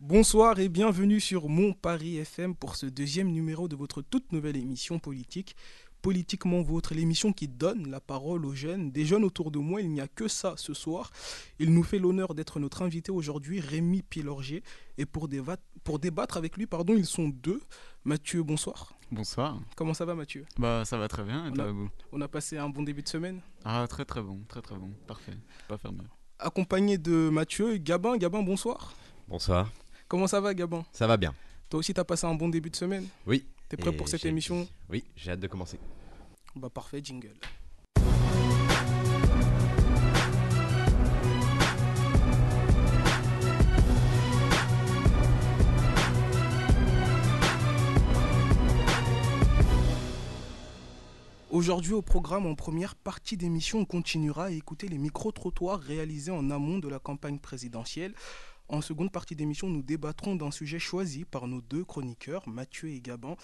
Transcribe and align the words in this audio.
Bonsoir 0.00 0.60
et 0.60 0.68
bienvenue 0.68 1.18
sur 1.20 1.48
Mon 1.48 1.72
Paris 1.72 2.18
FM 2.18 2.54
pour 2.54 2.76
ce 2.76 2.86
deuxième 2.86 3.32
numéro 3.32 3.66
de 3.66 3.74
votre 3.74 4.00
toute 4.00 4.30
nouvelle 4.32 4.56
émission 4.56 5.00
politique. 5.00 5.56
Politiquement 6.02 6.62
Vôtre, 6.62 6.94
l'émission 6.94 7.32
qui 7.32 7.48
donne 7.48 7.90
la 7.90 7.98
parole 8.00 8.46
aux 8.46 8.54
jeunes. 8.54 8.92
Des 8.92 9.04
jeunes 9.04 9.24
autour 9.24 9.50
de 9.50 9.58
moi, 9.58 9.80
il 9.82 9.90
n'y 9.90 10.00
a 10.00 10.06
que 10.06 10.28
ça 10.28 10.54
ce 10.56 10.72
soir. 10.72 11.10
Il 11.58 11.74
nous 11.74 11.82
fait 11.82 11.98
l'honneur 11.98 12.34
d'être 12.36 12.60
notre 12.60 12.82
invité 12.82 13.10
aujourd'hui, 13.10 13.58
Rémi 13.58 14.02
Pilorger. 14.02 14.62
Et 14.98 15.04
pour, 15.04 15.26
débattre, 15.26 15.64
pour 15.82 15.98
débattre 15.98 16.36
avec 16.36 16.56
lui, 16.56 16.66
pardon, 16.66 16.94
ils 16.96 17.04
sont 17.04 17.28
deux. 17.28 17.60
Mathieu, 18.04 18.44
bonsoir. 18.44 18.92
Bonsoir. 19.10 19.60
Comment 19.74 19.94
ça 19.94 20.04
va 20.04 20.14
Mathieu? 20.14 20.46
Bah 20.58 20.84
ça 20.84 20.96
va 20.96 21.08
très 21.08 21.24
bien, 21.24 21.46
et 21.46 21.48
On 21.50 21.52
toi, 21.54 21.64
a- 21.70 21.74
On 22.12 22.20
a 22.20 22.28
passé 22.28 22.56
un 22.56 22.68
bon 22.68 22.84
début 22.84 23.02
de 23.02 23.08
semaine? 23.08 23.40
Ah 23.64 23.84
très 23.90 24.04
très 24.04 24.22
bon, 24.22 24.42
très 24.46 24.62
très 24.62 24.76
bon, 24.76 24.92
parfait, 25.08 25.32
pas 25.66 25.76
faire 25.78 25.92
mieux. 25.92 26.04
Accompagné 26.38 26.98
de 26.98 27.28
Mathieu, 27.30 27.76
Gabin. 27.78 28.16
Gabin, 28.16 28.42
bonsoir. 28.44 28.94
Bonsoir. 29.26 29.68
Comment 30.08 30.26
ça 30.26 30.40
va 30.40 30.54
Gabin 30.54 30.86
Ça 30.90 31.06
va 31.06 31.18
bien. 31.18 31.34
Toi 31.68 31.80
aussi, 31.80 31.92
t'as 31.92 32.02
passé 32.02 32.26
un 32.26 32.34
bon 32.34 32.48
début 32.48 32.70
de 32.70 32.76
semaine? 32.76 33.06
Oui. 33.26 33.46
T'es 33.68 33.76
prêt 33.76 33.92
pour 33.92 34.08
cette 34.08 34.24
émission? 34.24 34.66
Oui, 34.88 35.04
j'ai 35.16 35.32
hâte 35.32 35.40
de 35.40 35.46
commencer. 35.46 35.78
Bah 36.56 36.70
parfait, 36.70 37.02
jingle. 37.04 37.34
Aujourd'hui 51.50 51.92
au 51.92 52.00
programme, 52.00 52.46
en 52.46 52.54
première 52.54 52.94
partie 52.94 53.36
d'émission, 53.36 53.80
on 53.80 53.84
continuera 53.84 54.44
à 54.44 54.50
écouter 54.50 54.88
les 54.88 54.96
micro-trottoirs 54.96 55.80
réalisés 55.80 56.30
en 56.30 56.50
amont 56.50 56.78
de 56.78 56.88
la 56.88 56.98
campagne 56.98 57.38
présidentielle. 57.38 58.14
En 58.70 58.82
seconde 58.82 59.10
partie 59.10 59.34
d'émission, 59.34 59.70
nous 59.70 59.80
débattrons 59.80 60.36
d'un 60.36 60.50
sujet 60.50 60.78
choisi 60.78 61.24
par 61.24 61.48
nos 61.48 61.62
deux 61.62 61.84
chroniqueurs, 61.84 62.46
Mathieu 62.46 62.90
et 62.90 63.00
Gabin, 63.00 63.34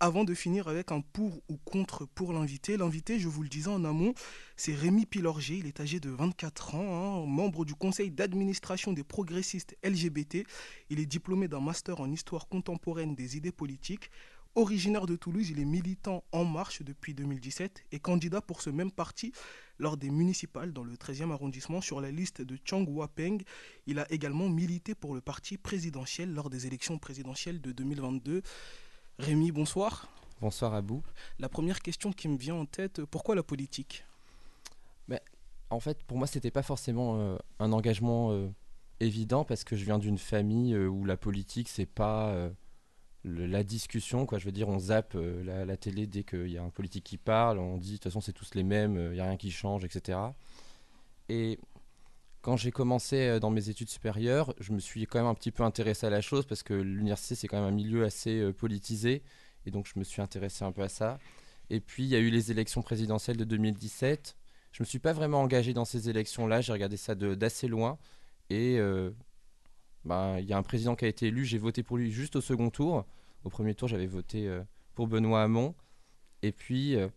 avant 0.00 0.24
de 0.24 0.34
finir 0.34 0.68
avec 0.68 0.92
un 0.92 1.00
pour 1.00 1.40
ou 1.48 1.56
contre 1.64 2.04
pour 2.04 2.34
l'invité. 2.34 2.76
L'invité, 2.76 3.18
je 3.18 3.28
vous 3.28 3.42
le 3.42 3.48
disais 3.48 3.70
en 3.70 3.86
amont, 3.86 4.12
c'est 4.54 4.74
Rémi 4.74 5.06
Pilorger. 5.06 5.56
Il 5.56 5.66
est 5.66 5.80
âgé 5.80 5.98
de 5.98 6.10
24 6.10 6.74
ans, 6.74 7.22
hein, 7.22 7.26
membre 7.26 7.64
du 7.64 7.74
conseil 7.74 8.10
d'administration 8.10 8.92
des 8.92 9.02
progressistes 9.02 9.78
LGBT. 9.82 10.46
Il 10.90 11.00
est 11.00 11.06
diplômé 11.06 11.48
d'un 11.48 11.60
master 11.60 12.00
en 12.00 12.10
histoire 12.10 12.46
contemporaine 12.46 13.14
des 13.14 13.38
idées 13.38 13.52
politiques. 13.52 14.10
Originaire 14.56 15.06
de 15.06 15.16
Toulouse, 15.16 15.50
il 15.50 15.60
est 15.60 15.64
militant 15.64 16.24
En 16.32 16.44
Marche 16.44 16.82
depuis 16.82 17.12
2017 17.14 17.84
et 17.92 18.00
candidat 18.00 18.40
pour 18.40 18.62
ce 18.62 18.70
même 18.70 18.90
parti 18.90 19.32
lors 19.78 19.96
des 19.98 20.10
municipales 20.10 20.72
dans 20.72 20.82
le 20.82 20.94
13e 20.94 21.30
arrondissement 21.30 21.82
sur 21.82 22.00
la 22.00 22.10
liste 22.10 22.40
de 22.40 22.58
Chang 22.64 22.84
Wapeng. 22.88 23.42
Il 23.86 23.98
a 23.98 24.10
également 24.10 24.48
milité 24.48 24.94
pour 24.94 25.14
le 25.14 25.20
parti 25.20 25.58
présidentiel 25.58 26.32
lors 26.32 26.48
des 26.48 26.66
élections 26.66 26.98
présidentielles 26.98 27.60
de 27.60 27.70
2022. 27.70 28.40
Rémi, 29.18 29.52
bonsoir. 29.52 30.08
Bonsoir 30.40 30.74
à 30.74 30.80
vous. 30.80 31.02
La 31.38 31.50
première 31.50 31.80
question 31.80 32.10
qui 32.10 32.26
me 32.26 32.38
vient 32.38 32.54
en 32.54 32.66
tête, 32.66 33.04
pourquoi 33.04 33.34
la 33.34 33.42
politique? 33.42 34.04
En 35.70 35.80
fait, 35.80 36.02
pour 36.04 36.16
moi, 36.16 36.26
c'était 36.26 36.50
pas 36.50 36.62
forcément 36.62 37.18
euh, 37.18 37.36
un 37.58 37.72
engagement 37.72 38.30
euh, 38.30 38.48
évident 39.00 39.44
parce 39.44 39.64
que 39.64 39.74
je 39.74 39.84
viens 39.84 39.98
d'une 39.98 40.18
famille 40.18 40.74
euh, 40.74 40.86
où 40.86 41.04
la 41.04 41.16
politique, 41.16 41.68
c'est 41.68 41.86
pas 41.86 42.50
la 43.26 43.62
discussion. 43.62 44.24
Quoi. 44.24 44.38
Je 44.38 44.46
veux 44.46 44.52
dire, 44.52 44.68
on 44.68 44.78
zappe 44.78 45.14
euh, 45.16 45.64
la, 45.66 45.76
télé 45.76 46.06
dès 46.06 46.24
qu'il 46.24 46.48
y 46.48 46.58
a 46.58 46.62
un 46.62 46.70
politique 46.70 47.04
qui 47.04 47.18
parle. 47.18 47.58
On 47.58 47.76
dit, 47.76 47.92
de 47.92 47.96
toute 47.96 48.04
façon, 48.04 48.20
c'est 48.20 48.32
tous 48.32 48.54
les 48.54 48.62
mêmes, 48.62 48.96
il 48.96 49.14
n'y 49.14 49.20
a 49.20 49.24
rien 49.24 49.36
qui 49.36 49.50
change, 49.50 49.84
etc. 49.84 50.18
Et 51.28 51.58
quand 52.46 52.56
j'ai 52.56 52.70
commencé 52.70 53.16
euh, 53.26 53.40
dans 53.40 53.50
mes 53.50 53.70
études 53.70 53.90
supérieures, 53.90 54.54
je 54.60 54.72
me 54.72 54.78
suis 54.78 55.04
quand 55.08 55.18
même 55.18 55.26
un 55.26 55.34
petit 55.34 55.50
peu 55.50 55.64
intéressé 55.64 56.06
à 56.06 56.10
la 56.10 56.20
chose 56.20 56.46
parce 56.46 56.62
que 56.62 56.74
l'université, 56.74 57.34
c'est 57.34 57.48
quand 57.48 57.56
même 57.56 57.66
un 57.66 57.76
milieu 57.76 58.04
assez 58.04 58.38
euh, 58.38 58.52
politisé. 58.52 59.24
Et 59.66 59.72
donc, 59.72 59.88
je 59.92 59.98
me 59.98 60.04
suis 60.04 60.22
intéressé 60.22 60.64
un 60.64 60.70
peu 60.70 60.82
à 60.82 60.88
ça. 60.88 61.18
Et 61.70 61.80
puis, 61.80 62.04
il 62.04 62.08
y 62.08 62.14
a 62.14 62.20
eu 62.20 62.30
les 62.30 62.52
élections 62.52 62.82
présidentielles 62.82 63.36
de 63.36 63.42
2017. 63.42 64.36
Je 64.70 64.80
me 64.80 64.86
suis 64.86 65.00
pas 65.00 65.12
vraiment 65.12 65.40
engagé 65.40 65.72
dans 65.72 65.84
ces 65.84 66.08
élections-là. 66.08 66.60
J'ai 66.60 66.72
regardé 66.72 66.96
ça 66.96 67.16
d'assez 67.16 67.66
loin. 67.66 67.98
Et 68.48 68.78
euh, 68.78 69.10
il 70.38 70.44
y 70.44 70.52
a 70.52 70.58
un 70.58 70.62
président 70.62 70.96
qui 70.96 71.04
a 71.04 71.08
été 71.08 71.26
élu. 71.26 71.44
J'ai 71.44 71.58
voté 71.58 71.82
pour 71.82 71.96
lui 71.96 72.10
juste 72.10 72.36
au 72.36 72.40
second 72.40 72.70
tour. 72.70 73.04
Au 73.44 73.48
premier 73.50 73.74
tour, 73.74 73.88
j'avais 73.88 74.06
voté 74.06 74.48
euh, 74.48 74.62
pour 74.94 75.06
Benoît 75.06 75.42
Hamon. 75.42 75.74
Et 76.42 76.52
puis, 76.52 76.96
euh, 76.96 77.08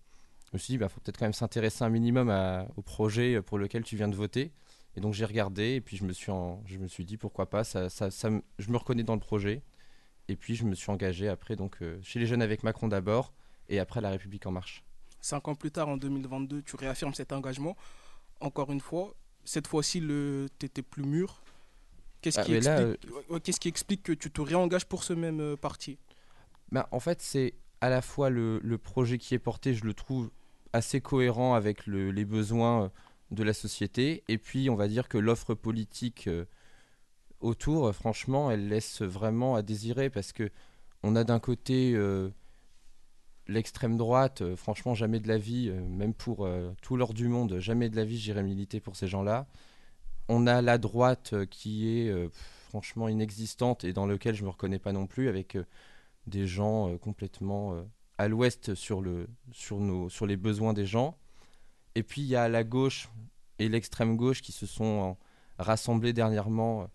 je 0.46 0.50
me 0.54 0.58
suis 0.58 0.78
dit, 0.78 0.84
il 0.84 0.90
faut 0.90 1.00
peut-être 1.00 1.18
quand 1.18 1.26
même 1.26 1.34
s'intéresser 1.34 1.84
un 1.84 1.90
minimum 1.90 2.30
au 2.76 2.82
projet 2.82 3.42
pour 3.42 3.58
lequel 3.58 3.84
tu 3.84 3.96
viens 3.96 4.08
de 4.08 4.16
voter. 4.16 4.52
Et 4.96 5.02
donc, 5.02 5.14
j'ai 5.14 5.26
regardé. 5.26 5.76
Et 5.76 5.82
puis, 5.82 5.98
je 5.98 6.06
me 6.06 6.14
suis, 6.14 7.06
dit, 7.06 7.18
pourquoi 7.18 7.50
pas. 7.50 7.64
Je 7.64 8.72
me 8.72 8.78
reconnais 8.78 9.04
dans 9.04 9.14
le 9.14 9.20
projet. 9.20 9.62
Et 10.28 10.36
puis, 10.36 10.56
je 10.56 10.66
me 10.66 10.76
suis 10.76 10.92
engagé 10.92 11.28
après 11.28 11.56
donc, 11.56 11.78
euh, 11.82 12.00
chez 12.04 12.20
les 12.20 12.26
jeunes 12.26 12.42
avec 12.42 12.64
Macron 12.64 12.88
d'abord. 12.88 13.34
Et 13.68 13.80
après, 13.80 14.02
La 14.02 14.10
République 14.10 14.46
En 14.46 14.52
Marche. 14.52 14.84
Cinq 15.22 15.48
ans 15.48 15.56
plus 15.56 15.72
tard, 15.72 15.90
en 15.90 15.98
2022, 15.98 16.62
tu 16.62 16.76
réaffirmes 16.76 17.14
cet 17.14 17.32
engagement. 17.34 17.76
Encore 18.40 18.72
une 18.72 18.80
fois, 18.80 19.16
cette 19.44 19.68
fois-ci, 19.68 20.00
tu 20.02 20.66
étais 20.66 20.82
plus 20.82 21.04
mûr. 21.04 21.42
Qu'est-ce 22.22 22.40
Ah, 22.40 22.44
qui, 22.44 22.54
explique... 22.54 22.90
ouais, 23.30 23.40
qu'est-ce 23.42 23.60
qui 23.60 23.68
explique 23.70 24.04
que 24.04 24.14
tu 24.14 24.32
te 24.32 24.42
réengages 24.42 24.86
pour 24.86 25.04
ce 25.04 25.14
même 25.14 25.40
euh, 25.42 25.56
parti? 25.56 25.98
Ben, 26.72 26.86
en 26.92 27.00
fait, 27.00 27.22
c'est 27.22 27.54
à 27.82 27.90
la 27.90 28.02
fois 28.02 28.30
le, 28.30 28.60
le 28.64 28.78
projet 28.78 29.18
qui 29.18 29.34
est 29.34 29.40
porté, 29.40 29.74
je 29.74 29.86
le 29.86 29.94
trouve 29.94 30.30
assez 30.74 31.02
cohérent 31.02 31.56
avec 31.56 31.88
le- 31.88 32.12
les 32.12 32.26
besoins 32.26 32.84
euh, 32.86 32.90
de 33.32 33.44
la 33.44 33.54
société. 33.54 34.24
Et 34.28 34.38
puis, 34.38 34.70
on 34.70 34.76
va 34.76 34.88
dire 34.88 35.08
que 35.08 35.18
l'offre 35.18 35.54
politique 35.56 36.28
euh, 36.28 36.46
autour, 37.42 37.88
euh, 37.88 37.92
franchement, 37.94 38.52
elle 38.52 38.68
laisse 38.70 39.02
vraiment 39.02 39.56
à 39.56 39.62
désirer 39.64 40.10
parce 40.10 40.34
que 40.34 40.52
on 41.04 41.16
a 41.16 41.24
d'un 41.24 41.40
côté 41.40 41.94
euh, 41.96 42.30
l'extrême 43.48 43.98
droite, 43.98 44.42
euh, 44.42 44.56
franchement, 44.56 44.94
jamais 44.94 45.20
de 45.20 45.28
la 45.28 45.38
vie, 45.38 45.70
euh, 45.70 45.82
même 45.82 46.14
pour 46.14 46.46
euh, 46.46 46.72
tout 46.82 46.96
l'or 46.98 47.14
du 47.14 47.28
monde, 47.28 47.58
jamais 47.60 47.90
de 47.90 47.96
la 47.96 48.06
vie, 48.06 48.18
j'irai 48.18 48.44
militer 48.44 48.80
pour 48.80 48.96
ces 48.96 49.08
gens-là. 49.08 49.48
On 50.32 50.46
a 50.46 50.62
la 50.62 50.78
droite 50.78 51.34
euh, 51.34 51.46
qui 51.48 51.90
est 51.90 52.08
euh, 52.10 52.30
franchement 52.70 53.10
inexistante 53.10 53.84
et 53.84 53.94
dans 53.94 54.06
lequel 54.06 54.36
je 54.36 54.44
me 54.44 54.50
reconnais 54.50 54.78
pas 54.78 54.92
non 54.92 55.08
plus 55.08 55.28
avec 55.28 55.56
euh, 55.56 55.66
des 56.28 56.46
gens 56.46 56.96
complètement 57.00 57.84
à 58.20 58.28
l'ouest 58.28 58.76
sur, 58.76 59.02
le, 59.02 59.28
sur, 59.52 59.80
nos, 59.80 60.10
sur 60.10 60.28
les 60.28 60.38
besoins 60.38 60.74
des 60.74 60.86
gens. 60.86 61.18
Et 61.96 62.04
puis 62.04 62.22
il 62.22 62.28
y 62.28 62.36
a 62.36 62.48
la 62.48 62.64
gauche 62.64 63.10
et 63.58 63.68
l'extrême 63.68 64.16
gauche 64.16 64.44
qui 64.44 64.52
se 64.52 64.68
sont 64.68 65.18
rassemblés 65.58 66.14
dernièrement. 66.14 66.88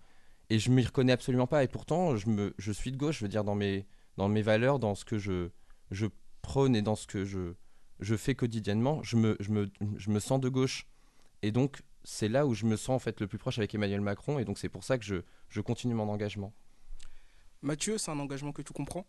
et 0.51 0.61
je 0.61 0.71
m'y 0.71 0.85
reconnais 0.85 1.11
absolument 1.13 1.49
pas. 1.49 1.65
Et 1.65 1.69
pourtant, 1.69 2.15
je, 2.15 2.29
me, 2.29 2.55
je 2.59 2.71
suis 2.71 2.93
de 2.93 2.97
gauche, 2.97 3.19
je 3.19 3.25
veux 3.25 3.29
dire, 3.29 3.43
dans 3.43 3.57
mes, 3.57 3.87
dans 4.17 4.29
mes 4.29 4.43
valeurs, 4.43 4.79
dans 4.79 4.95
ce 4.95 5.05
que 5.05 5.19
je, 5.19 5.49
je 5.91 6.07
prône 6.43 6.77
et 6.77 6.83
dans 6.83 6.95
ce 6.95 7.09
que 7.09 7.25
je, 7.25 7.55
je 7.99 8.15
fais 8.15 8.37
quotidiennement, 8.37 9.03
je 9.03 9.17
me, 9.17 9.37
je, 9.41 9.51
me, 9.51 9.69
je 9.97 10.11
me 10.11 10.21
sens 10.21 10.39
de 10.39 10.49
gauche. 10.49 10.87
Et 11.43 11.51
donc, 11.51 11.83
c'est 12.05 12.29
là 12.29 12.47
où 12.47 12.55
je 12.55 12.67
me 12.67 12.77
sens 12.77 12.95
en 12.97 12.99
fait 12.99 13.21
le 13.21 13.27
plus 13.27 13.39
proche 13.39 13.59
avec 13.59 13.75
Emmanuel 13.75 14.01
Macron. 14.01 14.39
Et 14.39 14.45
donc, 14.45 14.59
c'est 14.59 14.69
pour 14.69 14.85
ça 14.85 14.99
que 14.99 15.05
je, 15.05 15.17
je 15.49 15.61
continue 15.61 15.95
mon 15.95 16.09
engagement. 16.09 16.53
Mathieu, 17.63 17.99
c'est 17.99 18.11
un 18.11 18.19
engagement 18.19 18.53
que 18.53 18.63
tu 18.63 18.73
comprends? 18.73 19.07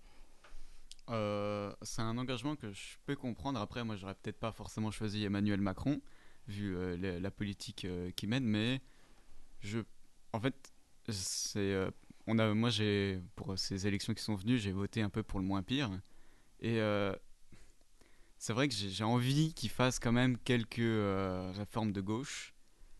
Euh, 1.09 1.71
c'est 1.83 2.01
un 2.01 2.17
engagement 2.17 2.55
que 2.55 2.71
je 2.71 2.97
peux 3.05 3.15
comprendre. 3.15 3.59
Après, 3.59 3.83
moi, 3.83 3.95
j'aurais 3.95 4.15
peut-être 4.15 4.39
pas 4.39 4.51
forcément 4.51 4.89
choisi 4.89 5.23
Emmanuel 5.23 5.61
Macron 5.61 6.01
vu 6.47 6.75
euh, 6.75 6.97
la, 6.97 7.19
la 7.19 7.31
politique 7.31 7.85
euh, 7.85 8.09
qu'il 8.11 8.29
mène, 8.29 8.45
mais 8.45 8.81
je, 9.59 9.79
en 10.33 10.39
fait, 10.39 10.73
c'est, 11.09 11.59
euh, 11.59 11.91
on 12.25 12.39
a, 12.39 12.53
moi, 12.55 12.71
j'ai 12.71 13.21
pour 13.35 13.59
ces 13.59 13.85
élections 13.85 14.15
qui 14.15 14.23
sont 14.23 14.35
venues, 14.35 14.57
j'ai 14.57 14.71
voté 14.71 15.01
un 15.01 15.09
peu 15.09 15.21
pour 15.21 15.39
le 15.39 15.45
moins 15.45 15.61
pire, 15.61 15.91
et 16.59 16.79
euh, 16.79 17.15
c'est 18.37 18.53
vrai 18.53 18.67
que 18.67 18.73
j'ai 18.73 18.89
j'ai 18.89 19.03
envie 19.03 19.53
qu'il 19.53 19.69
fasse 19.69 19.99
quand 19.99 20.11
même 20.11 20.37
quelques 20.39 20.79
euh, 20.79 21.51
réformes 21.55 21.91
de 21.91 22.01
gauche. 22.01 22.54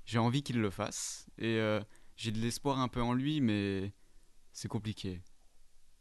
J'ai 0.06 0.20
envie 0.20 0.44
qu'il 0.44 0.60
le 0.60 0.70
fasse, 0.70 1.26
et 1.38 1.58
euh, 1.60 1.82
j'ai 2.16 2.32
de 2.32 2.40
l'espoir 2.40 2.80
un 2.80 2.88
peu 2.88 3.02
en 3.02 3.14
lui, 3.14 3.42
mais 3.42 3.94
c'est 4.54 4.68
compliqué. 4.68 5.22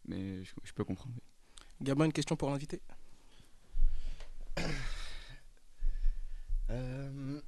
Mais 0.07 0.45
je, 0.45 0.53
je 0.63 0.73
peux 0.73 0.85
comprendre. 0.85 1.15
Gabin, 1.81 2.05
une 2.07 2.13
question 2.13 2.37
pour 2.37 2.51
l'invité 2.51 2.83
Euh, 6.71 7.41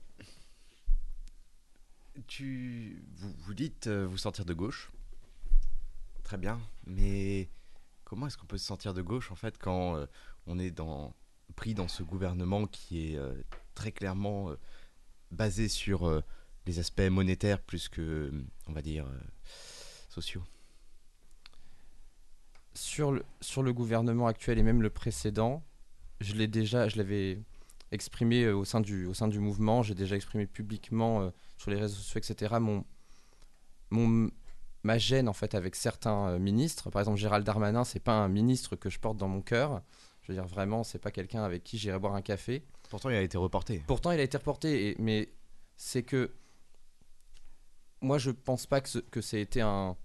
tu, 2.26 3.02
vous, 3.14 3.32
vous 3.38 3.54
dites 3.54 3.86
euh, 3.86 4.06
vous 4.06 4.18
sentir 4.18 4.44
de 4.44 4.54
gauche. 4.54 4.90
Très 6.22 6.36
bien. 6.36 6.60
Mais 6.86 7.48
comment 8.04 8.26
est-ce 8.26 8.36
qu'on 8.36 8.46
peut 8.46 8.58
se 8.58 8.66
sentir 8.66 8.94
de 8.94 9.02
gauche 9.02 9.30
en 9.30 9.34
fait 9.34 9.58
quand 9.58 9.96
euh, 9.96 10.06
on 10.46 10.58
est 10.58 10.70
dans, 10.70 11.14
pris 11.56 11.74
dans 11.74 11.88
ce 11.88 12.02
gouvernement 12.02 12.66
qui 12.66 13.12
est 13.12 13.16
euh, 13.16 13.34
très 13.74 13.92
clairement 13.92 14.50
euh, 14.50 14.58
basé 15.30 15.68
sur 15.68 16.06
euh, 16.06 16.22
les 16.66 16.78
aspects 16.78 17.00
monétaires 17.10 17.60
plus 17.60 17.88
que, 17.88 18.32
on 18.66 18.72
va 18.72 18.82
dire, 18.82 19.06
euh, 19.06 19.18
sociaux 20.08 20.42
sur 22.74 23.12
le, 23.12 23.24
sur 23.40 23.62
le 23.62 23.72
gouvernement 23.72 24.26
actuel 24.26 24.58
et 24.58 24.62
même 24.62 24.82
le 24.82 24.90
précédent, 24.90 25.62
je 26.20 26.34
l'ai 26.34 26.46
déjà, 26.46 26.88
je 26.88 26.96
l'avais 26.96 27.40
exprimé 27.92 28.42
euh, 28.44 28.54
au 28.56 28.64
sein 28.64 28.80
du, 28.80 29.06
au 29.06 29.14
sein 29.14 29.28
du 29.28 29.38
mouvement, 29.38 29.82
j'ai 29.82 29.94
déjà 29.94 30.16
exprimé 30.16 30.46
publiquement 30.46 31.22
euh, 31.22 31.30
sur 31.56 31.70
les 31.70 31.78
réseaux 31.78 31.96
sociaux, 31.96 32.20
etc. 32.20 32.56
Mon, 32.60 32.84
mon, 33.90 34.30
ma 34.82 34.98
gêne 34.98 35.28
en 35.28 35.32
fait 35.32 35.54
avec 35.54 35.74
certains 35.74 36.28
euh, 36.30 36.38
ministres. 36.38 36.90
Par 36.90 37.00
exemple, 37.00 37.18
Gérald 37.18 37.46
Darmanin, 37.46 37.84
c'est 37.84 38.00
pas 38.00 38.12
un 38.14 38.28
ministre 38.28 38.76
que 38.76 38.90
je 38.90 38.98
porte 38.98 39.16
dans 39.16 39.28
mon 39.28 39.40
cœur. 39.40 39.82
Je 40.22 40.32
veux 40.32 40.36
dire 40.36 40.46
vraiment, 40.46 40.84
c'est 40.84 40.98
pas 40.98 41.12
quelqu'un 41.12 41.44
avec 41.44 41.62
qui 41.64 41.78
j'irai 41.78 41.98
boire 41.98 42.14
un 42.14 42.22
café. 42.22 42.62
Pourtant, 42.90 43.08
il 43.10 43.16
a 43.16 43.22
été 43.22 43.38
reporté. 43.38 43.82
Pourtant, 43.86 44.10
il 44.10 44.20
a 44.20 44.22
été 44.24 44.36
reporté, 44.36 44.88
et- 44.90 44.96
mais 44.98 45.28
c'est 45.76 46.02
que 46.02 46.32
moi, 48.00 48.18
je 48.18 48.30
pense 48.30 48.66
pas 48.66 48.80
que 48.80 48.88
ce- 48.88 48.98
que 48.98 49.36
été 49.36 49.60
un, 49.60 49.96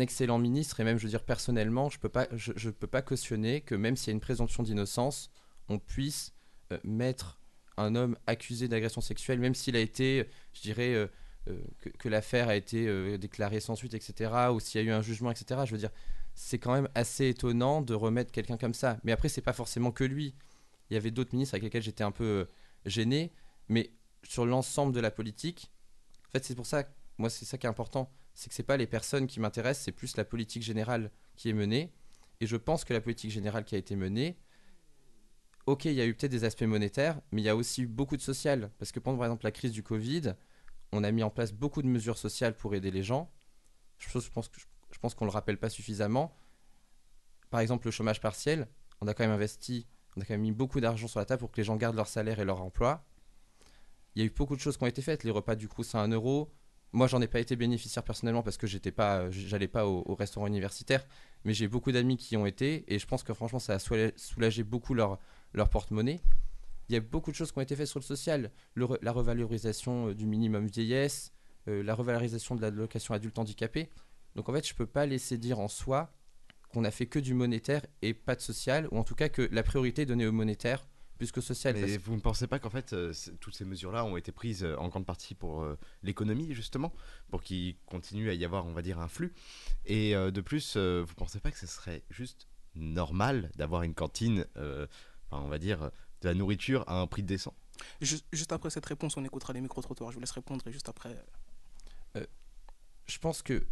excellent 0.00 0.38
ministre, 0.38 0.80
et 0.80 0.84
même, 0.84 0.98
je 0.98 1.04
veux 1.04 1.08
dire, 1.08 1.24
personnellement, 1.24 1.88
je 1.88 1.98
peux 1.98 2.10
pas, 2.10 2.28
je, 2.32 2.68
peux 2.68 2.86
pas 2.86 3.00
cautionner 3.00 3.62
que 3.62 3.74
même 3.74 3.96
s'il 3.96 4.08
y 4.08 4.10
a 4.10 4.14
une 4.14 4.20
présomption 4.20 4.62
d'innocence, 4.62 5.30
on 5.68 5.78
puisse 5.78 6.34
euh, 6.72 6.78
mettre 6.84 7.40
un 7.78 7.94
homme 7.94 8.16
accusé 8.26 8.68
d'agression 8.68 9.00
sexuelle, 9.00 9.38
même 9.38 9.54
s'il 9.54 9.76
a 9.76 9.80
été, 9.80 10.28
je 10.52 10.60
dirais, 10.60 10.92
euh, 10.94 11.06
euh, 11.48 11.58
que, 11.78 11.88
que 11.90 12.08
l'affaire 12.10 12.48
a 12.48 12.56
été 12.56 13.16
déclarée 13.18 13.60
sans 13.60 13.76
suite, 13.76 13.94
etc., 13.94 14.52
ou 14.52 14.60
s'il 14.60 14.80
y 14.80 14.84
a 14.84 14.86
eu 14.86 14.92
un 14.92 15.00
jugement, 15.00 15.30
etc. 15.30 15.64
Je 15.64 15.72
veux 15.72 15.78
dire, 15.78 15.92
c'est 16.34 16.58
quand 16.58 16.72
même 16.74 16.88
assez 16.94 17.28
étonnant 17.28 17.80
de 17.80 17.94
remettre 17.94 18.30
quelqu'un 18.30 18.58
comme 18.58 18.74
ça. 18.74 18.98
Mais 19.04 19.12
après, 19.12 19.28
c'est 19.28 19.40
pas 19.42 19.52
forcément 19.54 19.90
que 19.90 20.04
lui. 20.04 20.34
Il 20.90 20.94
y 20.94 20.96
avait 20.96 21.10
d'autres 21.10 21.34
ministres 21.34 21.54
avec 21.54 21.64
lesquels 21.64 21.82
j'étais 21.82 22.04
un 22.04 22.10
peu 22.12 22.48
gêné, 22.84 23.32
mais 23.68 23.92
sur 24.22 24.44
l'ensemble 24.46 24.92
de 24.92 25.00
la 25.00 25.10
politique, 25.10 25.72
en 26.28 26.30
fait, 26.32 26.44
c'est 26.44 26.54
pour 26.54 26.66
ça, 26.66 26.84
moi, 27.18 27.30
c'est 27.30 27.44
ça 27.44 27.58
qui 27.58 27.66
est 27.66 27.68
important, 27.68 28.10
c'est 28.34 28.48
que 28.48 28.54
c'est 28.54 28.62
pas 28.62 28.76
les 28.76 28.86
personnes 28.86 29.26
qui 29.26 29.40
m'intéressent, 29.40 29.84
c'est 29.84 29.92
plus 29.92 30.16
la 30.16 30.24
politique 30.24 30.62
générale 30.62 31.10
qui 31.36 31.50
est 31.50 31.52
menée. 31.52 31.92
Et 32.40 32.46
je 32.46 32.56
pense 32.56 32.84
que 32.84 32.92
la 32.92 33.00
politique 33.00 33.30
générale 33.30 33.64
qui 33.64 33.74
a 33.74 33.78
été 33.78 33.96
menée, 33.96 34.38
ok, 35.66 35.86
il 35.86 35.94
y 35.94 36.00
a 36.00 36.06
eu 36.06 36.14
peut-être 36.14 36.30
des 36.30 36.44
aspects 36.44 36.62
monétaires, 36.62 37.20
mais 37.32 37.42
il 37.42 37.44
y 37.44 37.48
a 37.48 37.56
aussi 37.56 37.82
eu 37.82 37.86
beaucoup 37.86 38.16
de 38.16 38.22
social. 38.22 38.70
Parce 38.78 38.92
que 38.92 39.00
pendant, 39.00 39.18
par 39.18 39.26
exemple, 39.26 39.44
la 39.44 39.52
crise 39.52 39.72
du 39.72 39.82
Covid, 39.82 40.34
on 40.92 41.04
a 41.04 41.10
mis 41.10 41.22
en 41.22 41.30
place 41.30 41.52
beaucoup 41.52 41.82
de 41.82 41.88
mesures 41.88 42.16
sociales 42.16 42.56
pour 42.56 42.74
aider 42.74 42.90
les 42.90 43.02
gens. 43.02 43.30
Je 43.98 44.08
pense, 44.10 44.24
je 44.24 44.30
pense, 44.30 44.48
que- 44.48 44.60
je 44.92 44.98
pense 44.98 45.14
qu'on 45.14 45.24
ne 45.24 45.30
le 45.30 45.34
rappelle 45.34 45.58
pas 45.58 45.68
suffisamment. 45.68 46.34
Par 47.50 47.60
exemple, 47.60 47.86
le 47.86 47.90
chômage 47.90 48.20
partiel, 48.20 48.68
on 49.00 49.08
a 49.08 49.14
quand 49.14 49.24
même 49.24 49.32
investi, 49.32 49.86
on 50.16 50.20
a 50.20 50.24
quand 50.24 50.34
même 50.34 50.42
mis 50.42 50.52
beaucoup 50.52 50.80
d'argent 50.80 51.08
sur 51.08 51.18
la 51.18 51.26
table 51.26 51.40
pour 51.40 51.50
que 51.50 51.56
les 51.56 51.64
gens 51.64 51.76
gardent 51.76 51.96
leur 51.96 52.08
salaire 52.08 52.38
et 52.40 52.44
leur 52.44 52.62
emploi. 52.62 53.04
Il 54.14 54.22
y 54.22 54.22
a 54.22 54.26
eu 54.26 54.30
beaucoup 54.30 54.56
de 54.56 54.60
choses 54.60 54.76
qui 54.76 54.84
ont 54.84 54.88
été 54.88 55.02
faites. 55.02 55.24
Les 55.24 55.30
repas 55.30 55.54
du 55.54 55.68
Crous 55.68 55.94
à 55.94 56.00
1 56.00 56.08
euro. 56.08 56.50
Moi, 56.92 57.06
j'en 57.06 57.20
ai 57.20 57.28
pas 57.28 57.40
été 57.40 57.54
bénéficiaire 57.54 58.02
personnellement 58.02 58.42
parce 58.42 58.56
que 58.56 58.66
j'étais 58.66 58.92
pas, 58.92 59.30
j'allais 59.30 59.68
pas 59.68 59.86
au, 59.86 60.02
au 60.06 60.14
restaurant 60.14 60.46
universitaire, 60.46 61.06
mais 61.44 61.52
j'ai 61.52 61.68
beaucoup 61.68 61.92
d'amis 61.92 62.16
qui 62.16 62.36
ont 62.36 62.46
été 62.46 62.84
et 62.92 62.98
je 62.98 63.06
pense 63.06 63.22
que 63.22 63.34
franchement, 63.34 63.58
ça 63.58 63.74
a 63.74 63.78
soula- 63.78 64.12
soulagé 64.16 64.64
beaucoup 64.64 64.94
leur, 64.94 65.18
leur 65.52 65.68
porte-monnaie. 65.68 66.20
Il 66.88 66.94
y 66.94 66.96
a 66.96 67.00
beaucoup 67.00 67.30
de 67.30 67.36
choses 67.36 67.52
qui 67.52 67.58
ont 67.58 67.62
été 67.62 67.76
faites 67.76 67.86
sur 67.86 68.00
le 68.00 68.04
social. 68.04 68.50
La 68.74 69.12
revalorisation 69.12 70.08
euh, 70.08 70.14
du 70.14 70.24
minimum 70.26 70.66
vieillesse, 70.66 71.32
euh, 71.68 71.82
la 71.82 71.94
revalorisation 71.94 72.56
de 72.56 72.62
l'allocation 72.62 73.12
adulte 73.12 73.38
handicapé. 73.38 73.90
Donc 74.34 74.48
en 74.48 74.54
fait, 74.54 74.66
je 74.66 74.74
peux 74.74 74.86
pas 74.86 75.04
laisser 75.04 75.36
dire 75.36 75.60
en 75.60 75.68
soi 75.68 76.14
qu'on 76.70 76.84
a 76.84 76.90
fait 76.90 77.06
que 77.06 77.18
du 77.18 77.34
monétaire 77.34 77.82
et 78.00 78.14
pas 78.14 78.34
de 78.34 78.40
social, 78.40 78.88
ou 78.90 78.98
en 78.98 79.04
tout 79.04 79.14
cas 79.14 79.28
que 79.28 79.42
la 79.52 79.62
priorité 79.62 80.02
est 80.02 80.06
donnée 80.06 80.26
au 80.26 80.32
monétaire 80.32 80.86
plus 81.18 81.32
qu'au 81.32 81.40
social. 81.40 81.74
Mais 81.74 81.80
parce- 81.82 81.98
vous 82.04 82.14
ne 82.14 82.20
pensez 82.20 82.46
pas 82.46 82.58
qu'en 82.58 82.70
fait, 82.70 82.92
euh, 82.92 83.12
toutes 83.40 83.54
ces 83.54 83.64
mesures-là 83.64 84.04
ont 84.04 84.16
été 84.16 84.32
prises 84.32 84.64
euh, 84.64 84.76
en 84.76 84.88
grande 84.88 85.04
partie 85.04 85.34
pour 85.34 85.62
euh, 85.62 85.76
l'économie, 86.02 86.54
justement, 86.54 86.94
pour 87.30 87.42
qu'il 87.42 87.76
continue 87.86 88.30
à 88.30 88.34
y 88.34 88.44
avoir, 88.44 88.64
on 88.66 88.72
va 88.72 88.82
dire, 88.82 88.98
un 89.00 89.08
flux? 89.08 89.34
Et 89.84 90.14
de 90.14 90.40
plus, 90.40 90.76
vous 90.76 90.80
ne 90.80 91.14
pensez 91.16 91.40
pas 91.40 91.50
que 91.50 91.58
ce 91.58 91.66
serait 91.66 92.02
juste 92.10 92.46
normal 92.74 93.50
d'avoir 93.56 93.82
une 93.82 93.94
cantine, 93.94 94.46
euh, 94.56 94.86
enfin, 95.30 95.42
on 95.44 95.48
va 95.48 95.58
dire, 95.58 95.90
de 96.22 96.28
la 96.28 96.34
nourriture 96.34 96.84
à 96.86 97.00
un 97.00 97.06
prix 97.06 97.22
décent? 97.22 97.54
Juste, 98.00 98.26
juste 98.32 98.52
après 98.52 98.70
cette 98.70 98.86
réponse, 98.86 99.16
on 99.16 99.24
écoutera 99.24 99.52
les 99.52 99.60
micro-trottoirs. 99.60 100.10
Je 100.10 100.14
vous 100.16 100.20
laisse 100.20 100.30
répondre 100.30 100.66
et 100.66 100.72
juste 100.72 100.88
après. 100.88 101.16
je 103.06 103.18
pense 103.18 103.42
que 103.42 103.66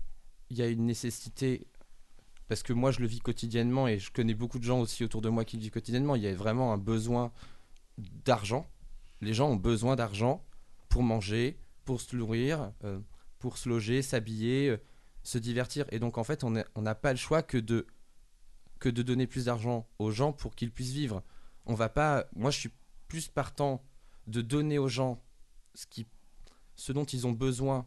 il 0.48 0.56
y 0.56 0.62
a 0.62 0.68
une 0.68 0.86
nécessité 0.86 1.66
parce 2.48 2.62
que 2.62 2.72
moi 2.72 2.90
je 2.90 3.00
le 3.00 3.06
vis 3.06 3.20
quotidiennement 3.20 3.88
et 3.88 3.98
je 3.98 4.10
connais 4.10 4.34
beaucoup 4.34 4.58
de 4.58 4.64
gens 4.64 4.80
aussi 4.80 5.04
autour 5.04 5.20
de 5.20 5.28
moi 5.28 5.44
qui 5.44 5.56
le 5.56 5.62
vivent 5.62 5.72
quotidiennement. 5.72 6.14
Il 6.14 6.22
y 6.22 6.28
a 6.28 6.34
vraiment 6.34 6.72
un 6.72 6.78
besoin 6.78 7.32
d'argent. 7.98 8.66
Les 9.20 9.34
gens 9.34 9.50
ont 9.50 9.56
besoin 9.56 9.96
d'argent 9.96 10.44
pour 10.88 11.02
manger, 11.02 11.58
pour 11.84 12.00
se 12.00 12.14
nourrir, 12.14 12.72
euh, 12.84 13.00
pour 13.38 13.58
se 13.58 13.68
loger, 13.68 14.02
s'habiller, 14.02 14.70
euh, 14.70 14.76
se 15.22 15.38
divertir. 15.38 15.86
Et 15.90 15.98
donc 15.98 16.18
en 16.18 16.24
fait, 16.24 16.44
on 16.44 16.50
n'a 16.50 16.94
pas 16.94 17.12
le 17.12 17.18
choix 17.18 17.42
que 17.42 17.58
de 17.58 17.86
que 18.78 18.88
de 18.88 19.02
donner 19.02 19.26
plus 19.26 19.46
d'argent 19.46 19.88
aux 19.98 20.10
gens 20.10 20.32
pour 20.32 20.54
qu'ils 20.54 20.70
puissent 20.70 20.92
vivre. 20.92 21.22
On 21.64 21.74
va 21.74 21.88
pas. 21.88 22.26
Moi, 22.34 22.50
je 22.50 22.58
suis 22.58 22.70
plus 23.08 23.28
partant 23.28 23.82
de 24.26 24.40
donner 24.42 24.78
aux 24.78 24.88
gens 24.88 25.22
ce 25.74 25.86
qui, 25.86 26.06
ce 26.74 26.92
dont 26.92 27.04
ils 27.04 27.26
ont 27.26 27.32
besoin 27.32 27.86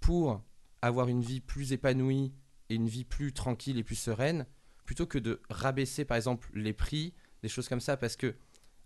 pour 0.00 0.42
avoir 0.80 1.08
une 1.08 1.22
vie 1.22 1.40
plus 1.40 1.72
épanouie 1.72 2.32
une 2.74 2.88
vie 2.88 3.04
plus 3.04 3.32
tranquille 3.32 3.78
et 3.78 3.84
plus 3.84 3.96
sereine, 3.96 4.46
plutôt 4.84 5.06
que 5.06 5.18
de 5.18 5.40
rabaisser 5.50 6.04
par 6.04 6.16
exemple 6.16 6.48
les 6.54 6.72
prix, 6.72 7.14
des 7.42 7.48
choses 7.48 7.68
comme 7.68 7.80
ça, 7.80 7.96
parce 7.96 8.16
que 8.16 8.34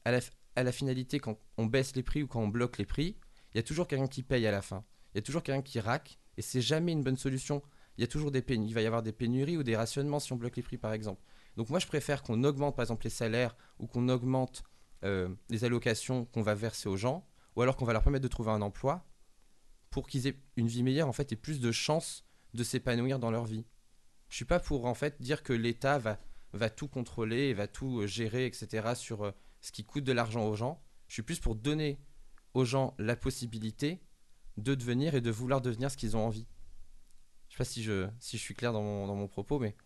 à 0.04 0.12
la, 0.12 0.20
à 0.56 0.62
la 0.62 0.72
finalité, 0.72 1.18
quand 1.18 1.38
on 1.58 1.66
baisse 1.66 1.96
les 1.96 2.02
prix 2.02 2.22
ou 2.22 2.26
quand 2.26 2.40
on 2.40 2.48
bloque 2.48 2.78
les 2.78 2.86
prix, 2.86 3.16
il 3.52 3.56
y 3.56 3.60
a 3.60 3.62
toujours 3.62 3.88
quelqu'un 3.88 4.06
qui 4.06 4.22
paye 4.22 4.46
à 4.46 4.50
la 4.50 4.62
fin. 4.62 4.84
Il 5.14 5.18
y 5.18 5.20
a 5.20 5.22
toujours 5.22 5.42
quelqu'un 5.42 5.62
qui 5.62 5.80
raque, 5.80 6.18
et 6.36 6.42
c'est 6.42 6.60
jamais 6.60 6.92
une 6.92 7.02
bonne 7.02 7.16
solution. 7.16 7.62
Il 7.96 8.02
y 8.02 8.04
a 8.04 8.06
toujours 8.06 8.30
des 8.30 8.42
pénuries, 8.42 8.70
il 8.70 8.74
va 8.74 8.82
y 8.82 8.86
avoir 8.86 9.02
des 9.02 9.12
pénuries 9.12 9.56
ou 9.56 9.62
des 9.62 9.76
rationnements 9.76 10.20
si 10.20 10.32
on 10.32 10.36
bloque 10.36 10.56
les 10.56 10.62
prix 10.62 10.76
par 10.76 10.92
exemple. 10.92 11.22
Donc 11.56 11.70
moi 11.70 11.78
je 11.78 11.86
préfère 11.86 12.22
qu'on 12.22 12.44
augmente 12.44 12.76
par 12.76 12.82
exemple 12.82 13.04
les 13.04 13.10
salaires 13.10 13.56
ou 13.78 13.86
qu'on 13.86 14.08
augmente 14.10 14.62
euh, 15.04 15.34
les 15.48 15.64
allocations 15.64 16.26
qu'on 16.26 16.42
va 16.42 16.54
verser 16.54 16.88
aux 16.88 16.96
gens, 16.96 17.26
ou 17.54 17.62
alors 17.62 17.76
qu'on 17.76 17.86
va 17.86 17.94
leur 17.94 18.02
permettre 18.02 18.22
de 18.22 18.28
trouver 18.28 18.50
un 18.50 18.60
emploi 18.60 19.06
pour 19.90 20.06
qu'ils 20.06 20.26
aient 20.26 20.38
une 20.56 20.68
vie 20.68 20.82
meilleure 20.82 21.08
en 21.08 21.12
fait 21.12 21.32
et 21.32 21.36
plus 21.36 21.60
de 21.60 21.72
chances 21.72 22.24
de 22.52 22.62
s'épanouir 22.62 23.18
dans 23.18 23.30
leur 23.30 23.46
vie. 23.46 23.64
Je 24.28 24.36
suis 24.36 24.44
pas 24.44 24.60
pour 24.60 24.86
en 24.86 24.94
fait 24.94 25.20
dire 25.20 25.42
que 25.42 25.52
l'État 25.52 25.98
va, 25.98 26.18
va 26.52 26.70
tout 26.70 26.88
contrôler 26.88 27.54
va 27.54 27.68
tout 27.68 28.00
euh, 28.00 28.06
gérer 28.06 28.46
etc 28.46 28.94
sur 28.94 29.24
euh, 29.24 29.30
ce 29.60 29.72
qui 29.72 29.84
coûte 29.84 30.04
de 30.04 30.12
l'argent 30.12 30.46
aux 30.46 30.54
gens. 30.54 30.82
Je 31.08 31.14
suis 31.14 31.22
plus 31.22 31.38
pour 31.38 31.54
donner 31.54 31.98
aux 32.54 32.64
gens 32.64 32.94
la 32.98 33.16
possibilité 33.16 34.00
de 34.56 34.74
devenir 34.74 35.14
et 35.14 35.20
de 35.20 35.30
vouloir 35.30 35.60
devenir 35.60 35.90
ce 35.90 35.96
qu'ils 35.96 36.16
ont 36.16 36.26
envie. 36.26 36.46
Je 37.48 37.54
sais 37.54 37.58
pas 37.58 37.64
si 37.64 37.82
je, 37.82 38.08
si 38.18 38.38
je 38.38 38.42
suis 38.42 38.54
clair 38.54 38.72
dans 38.72 38.82
mon, 38.82 39.06
dans 39.06 39.14
mon 39.14 39.28
propos, 39.28 39.58
mais, 39.58 39.76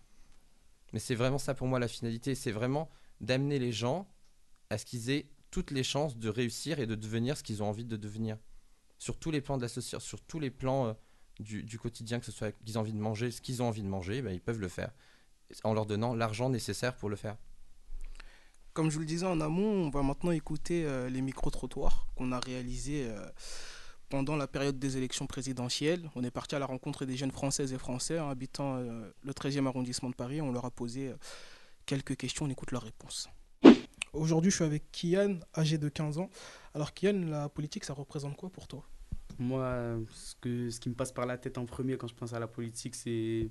mais 0.93 0.99
c'est 0.99 1.15
vraiment 1.15 1.39
ça 1.39 1.55
pour 1.55 1.67
moi 1.67 1.79
la 1.79 1.89
finalité. 1.89 2.35
C'est 2.35 2.53
vraiment 2.53 2.89
d'amener 3.21 3.59
les 3.59 3.73
gens 3.73 4.09
à 4.71 4.79
ce 4.79 4.87
qu'ils 4.87 5.11
aient 5.11 5.31
toutes 5.51 5.73
les 5.73 5.83
chances 5.83 6.17
de 6.17 6.29
réussir 6.29 6.79
et 6.79 6.87
de 6.87 6.95
devenir 6.95 7.37
ce 7.37 7.43
qu'ils 7.43 7.63
ont 7.63 7.69
envie 7.69 7.85
de 7.85 7.97
devenir. 7.97 8.39
Sur 8.99 9.19
tous 9.19 9.31
les 9.31 9.41
plans 9.41 9.57
de 9.57 9.63
la 9.63 9.69
société, 9.69 10.03
sur 10.03 10.21
tous 10.23 10.39
les 10.39 10.51
plans 10.51 10.87
euh, 10.87 10.93
du, 11.41 11.79
quotidien, 11.79 12.21
que 12.21 12.27
ce 12.27 12.33
soit 12.33 12.53
qu'ils 12.53 12.75
aient 12.75 12.77
envie 12.77 12.93
de 12.93 12.99
manger, 12.99 13.31
ce 13.31 13.41
qu'ils 13.41 13.63
ont 13.63 13.69
envie 13.69 13.83
de 13.83 13.89
manger, 13.89 14.23
ben, 14.23 14.33
ils 14.33 14.41
peuvent 14.41 14.61
le 14.61 14.69
faire. 14.69 14.93
En 15.65 15.75
leur 15.75 15.87
donnant 15.87 16.15
l'argent 16.15 16.49
nécessaire 16.49 16.95
pour 16.97 17.09
le 17.09 17.17
faire. 17.17 17.37
Comme 18.73 18.89
je 18.89 18.95
vous 18.95 19.01
le 19.01 19.07
disais 19.07 19.27
en 19.27 19.41
amont, 19.41 19.87
on 19.87 19.91
va 19.91 20.03
maintenant 20.03 20.31
écouter 20.31 20.85
euh, 20.85 21.09
les 21.09 21.23
micro-trottoirs 21.23 22.07
qu'on 22.15 22.31
a 22.31 22.39
réalisés 22.39 23.09
euh, 23.09 23.27
pendant 24.09 24.37
la 24.37 24.47
période 24.47 24.79
des 24.79 24.97
élections 24.97 25.27
présidentielles. 25.27 26.09
On 26.15 26.23
est 26.23 26.31
parti 26.31 26.55
à 26.55 26.61
la 26.61 26.67
rencontre 26.67 27.05
des 27.05 27.17
jeunes 27.17 27.33
Françaises 27.33 27.73
et 27.73 27.79
Français 27.79 28.19
hein, 28.19 28.31
habitant 28.31 28.77
euh, 28.77 29.11
le 29.23 29.33
13e 29.33 29.67
arrondissement 29.67 30.09
de 30.09 30.15
Paris. 30.15 30.41
On 30.41 30.53
leur 30.53 30.65
a 30.65 30.71
posé 30.71 31.13
quelques 31.85 32.17
questions. 32.17 32.45
On 32.45 32.51
écoute 32.51 32.71
leurs 32.71 32.85
réponses. 32.85 33.29
Aujourd'hui, 34.13 34.53
je 34.53 34.57
suis 34.57 34.65
avec 34.65 34.91
Kian, 34.93 35.39
âgé 35.57 35.77
de 35.77 35.89
15 35.89 36.19
ans. 36.19 36.31
Alors, 36.75 36.95
Kian, 36.95 37.27
la 37.29 37.49
politique, 37.49 37.85
ça 37.85 37.93
représente 37.93 38.37
quoi 38.37 38.51
pour 38.51 38.69
toi? 38.69 38.85
Moi, 39.41 39.99
ce, 40.13 40.35
que, 40.41 40.69
ce 40.71 40.79
qui 40.79 40.91
me 40.91 40.95
passe 40.95 41.13
par 41.13 41.25
la 41.27 41.39
tête 41.39 41.57
en 41.59 41.65
premier 41.65 41.97
quand 41.97 42.07
je 42.07 42.15
pense 42.15 42.33
à 42.35 42.39
la 42.39 42.47
politique, 42.47 42.95
c'est 42.95 43.51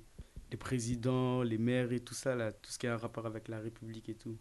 les 0.50 0.56
présidents, 0.56 1.42
les 1.42 1.58
maires 1.58 1.90
et 1.92 2.00
tout 2.00 2.14
ça, 2.14 2.34
là, 2.36 2.52
tout 2.52 2.70
ce 2.70 2.78
qui 2.78 2.86
a 2.86 2.94
un 2.94 2.96
rapport 2.96 3.26
avec 3.26 3.48
la 3.48 3.58
République 3.58 4.08
et 4.08 4.14
tout. 4.14 4.38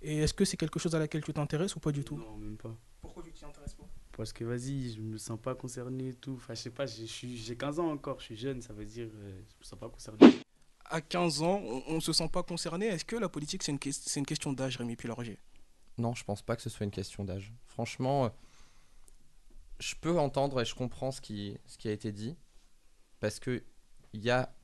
Et 0.00 0.18
est-ce 0.18 0.34
que 0.34 0.44
c'est 0.44 0.56
quelque 0.56 0.78
chose 0.78 0.94
à 0.94 0.98
laquelle 0.98 1.22
tu 1.22 1.32
t'intéresses 1.32 1.76
ou 1.76 1.80
pas 1.80 1.92
du 1.92 2.02
tout? 2.04 2.16
Non, 2.16 2.36
même 2.36 2.56
pas. 2.56 2.74
Pourquoi 3.02 3.22
tu 3.22 3.32
t'y 3.32 3.44
intéresses 3.44 3.74
pas? 3.74 3.84
Parce 4.16 4.32
que 4.32 4.44
vas-y, 4.44 4.92
je 4.94 5.00
me 5.00 5.16
sens 5.18 5.38
pas 5.40 5.54
concerné 5.54 6.08
et 6.08 6.14
tout. 6.14 6.34
Enfin, 6.36 6.54
je 6.54 6.60
sais 6.62 6.70
pas, 6.70 6.86
j'ai 6.86 7.56
15 7.56 7.78
ans 7.78 7.90
encore, 7.90 8.18
je 8.20 8.24
suis 8.26 8.36
jeune, 8.36 8.60
ça 8.62 8.72
veut 8.72 8.84
dire 8.84 9.08
euh, 9.14 9.40
je 9.48 9.54
me 9.60 9.64
sens 9.64 9.78
pas 9.78 9.88
concerné. 9.88 10.18
À 10.86 11.00
15 11.00 11.42
ans, 11.42 11.60
on 11.86 11.94
ne 11.96 12.00
se 12.00 12.12
sent 12.12 12.28
pas 12.32 12.42
concerné? 12.42 12.86
Est-ce 12.86 13.04
que 13.04 13.16
la 13.16 13.28
politique, 13.28 13.62
c'est 13.62 13.72
une, 13.72 13.78
ques- 13.78 13.92
c'est 13.92 14.20
une 14.20 14.26
question 14.26 14.52
d'âge, 14.52 14.76
Rémi 14.76 14.96
Pilorger 14.96 15.38
Non, 15.98 16.14
je 16.14 16.24
pense 16.24 16.42
pas 16.42 16.56
que 16.56 16.62
ce 16.62 16.68
soit 16.70 16.84
une 16.84 16.90
question 16.90 17.24
d'âge. 17.24 17.52
Franchement, 17.66 18.26
euh, 18.26 18.28
je 19.82 19.96
peux 19.96 20.16
entendre 20.18 20.60
et 20.60 20.64
je 20.64 20.76
comprends 20.76 21.10
ce 21.10 21.20
qui, 21.20 21.58
qui 21.76 21.88
a 21.88 21.92
été 21.92 22.12
dit. 22.12 22.36
Parce 23.18 23.40
que 23.40 23.64
il 24.12 24.20
y 24.20 24.30
a, 24.30 24.54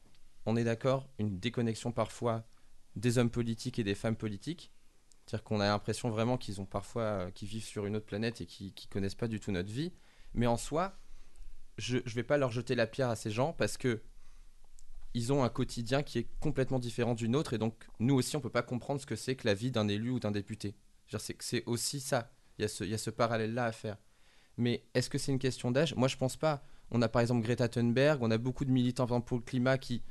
on 0.47 0.57
est 0.57 0.65
d'accord, 0.65 1.09
une 1.19 1.41
déconnexion 1.41 1.91
parfois 1.91 2.47
des 2.95 3.19
hommes 3.19 3.31
politiques 3.31 3.79
et 3.79 3.85
des 3.85 3.97
femmes 3.97 4.17
politiques. 4.17 4.71
C'est-à-dire 5.27 5.45
qu'on 5.45 5.61
a 5.61 5.67
l'impression 5.67 6.09
vraiment 6.09 6.39
qu'ils 6.39 6.61
ont 6.61 6.67
parfois, 6.67 7.03
euh, 7.03 7.31
vivent 7.43 7.65
sur 7.65 7.85
une 7.87 7.97
autre 7.97 8.07
planète 8.07 8.41
et 8.41 8.47
qui 8.47 8.67
ne 8.67 8.93
connaissent 8.93 9.17
pas 9.17 9.29
du 9.29 9.41
tout 9.41 9.51
notre 9.51 9.71
vie. 9.71 9.93
Mais 10.35 10.47
en 10.47 10.57
soi, 10.57 10.97
je 11.79 11.97
ne 11.97 12.11
vais 12.11 12.23
pas 12.23 12.39
leur 12.39 12.53
jeter 12.53 12.77
la 12.77 12.87
pierre 12.87 13.09
à 13.09 13.17
ces 13.17 13.31
gens 13.31 13.53
parce 13.53 13.77
que 13.77 14.03
ils 15.15 15.33
ont 15.33 15.43
un 15.43 15.49
quotidien 15.49 16.03
qui 16.05 16.19
est 16.19 16.29
complètement 16.39 16.79
différent 16.79 17.15
du 17.15 17.29
nôtre 17.29 17.55
et 17.55 17.59
donc 17.59 17.75
nous 17.99 18.15
aussi 18.15 18.37
on 18.37 18.41
peut 18.41 18.51
pas 18.51 18.63
comprendre 18.63 19.01
ce 19.01 19.07
que 19.07 19.17
c'est 19.17 19.37
que 19.37 19.49
la 19.49 19.55
vie 19.55 19.73
d'un 19.73 19.89
élu 19.89 20.11
ou 20.11 20.21
d'un 20.21 20.31
député. 20.31 20.77
Je 21.07 21.17
C'est 21.41 21.65
aussi 21.67 22.01
ça. 22.01 22.31
Il 22.59 22.63
y 22.63 22.65
a 22.65 22.69
ce, 22.69 22.85
il 22.85 22.91
y 22.91 22.95
a 22.95 22.99
ce 22.99 23.11
parallèle-là 23.11 23.65
à 23.65 23.73
faire. 23.73 23.97
Mais 24.59 24.85
est-ce 24.95 25.09
que 25.11 25.19
c'est 25.19 25.33
une 25.33 25.39
question 25.39 25.71
d'âge? 25.71 25.95
Moi, 25.95 26.09
je 26.09 26.17
pense 26.17 26.37
pas. 26.37 26.63
On 26.91 27.03
a 27.03 27.09
par 27.09 27.23
exemple 27.23 27.43
Greta 27.45 27.69
Thunberg, 27.69 28.23
on 28.23 28.31
a 28.31 28.39
beaucoup 28.39 28.65
de 28.65 28.71
militants 28.71 29.07
pour 29.21 29.39
le 29.39 29.43
climat 29.43 29.79
qui, 29.79 30.03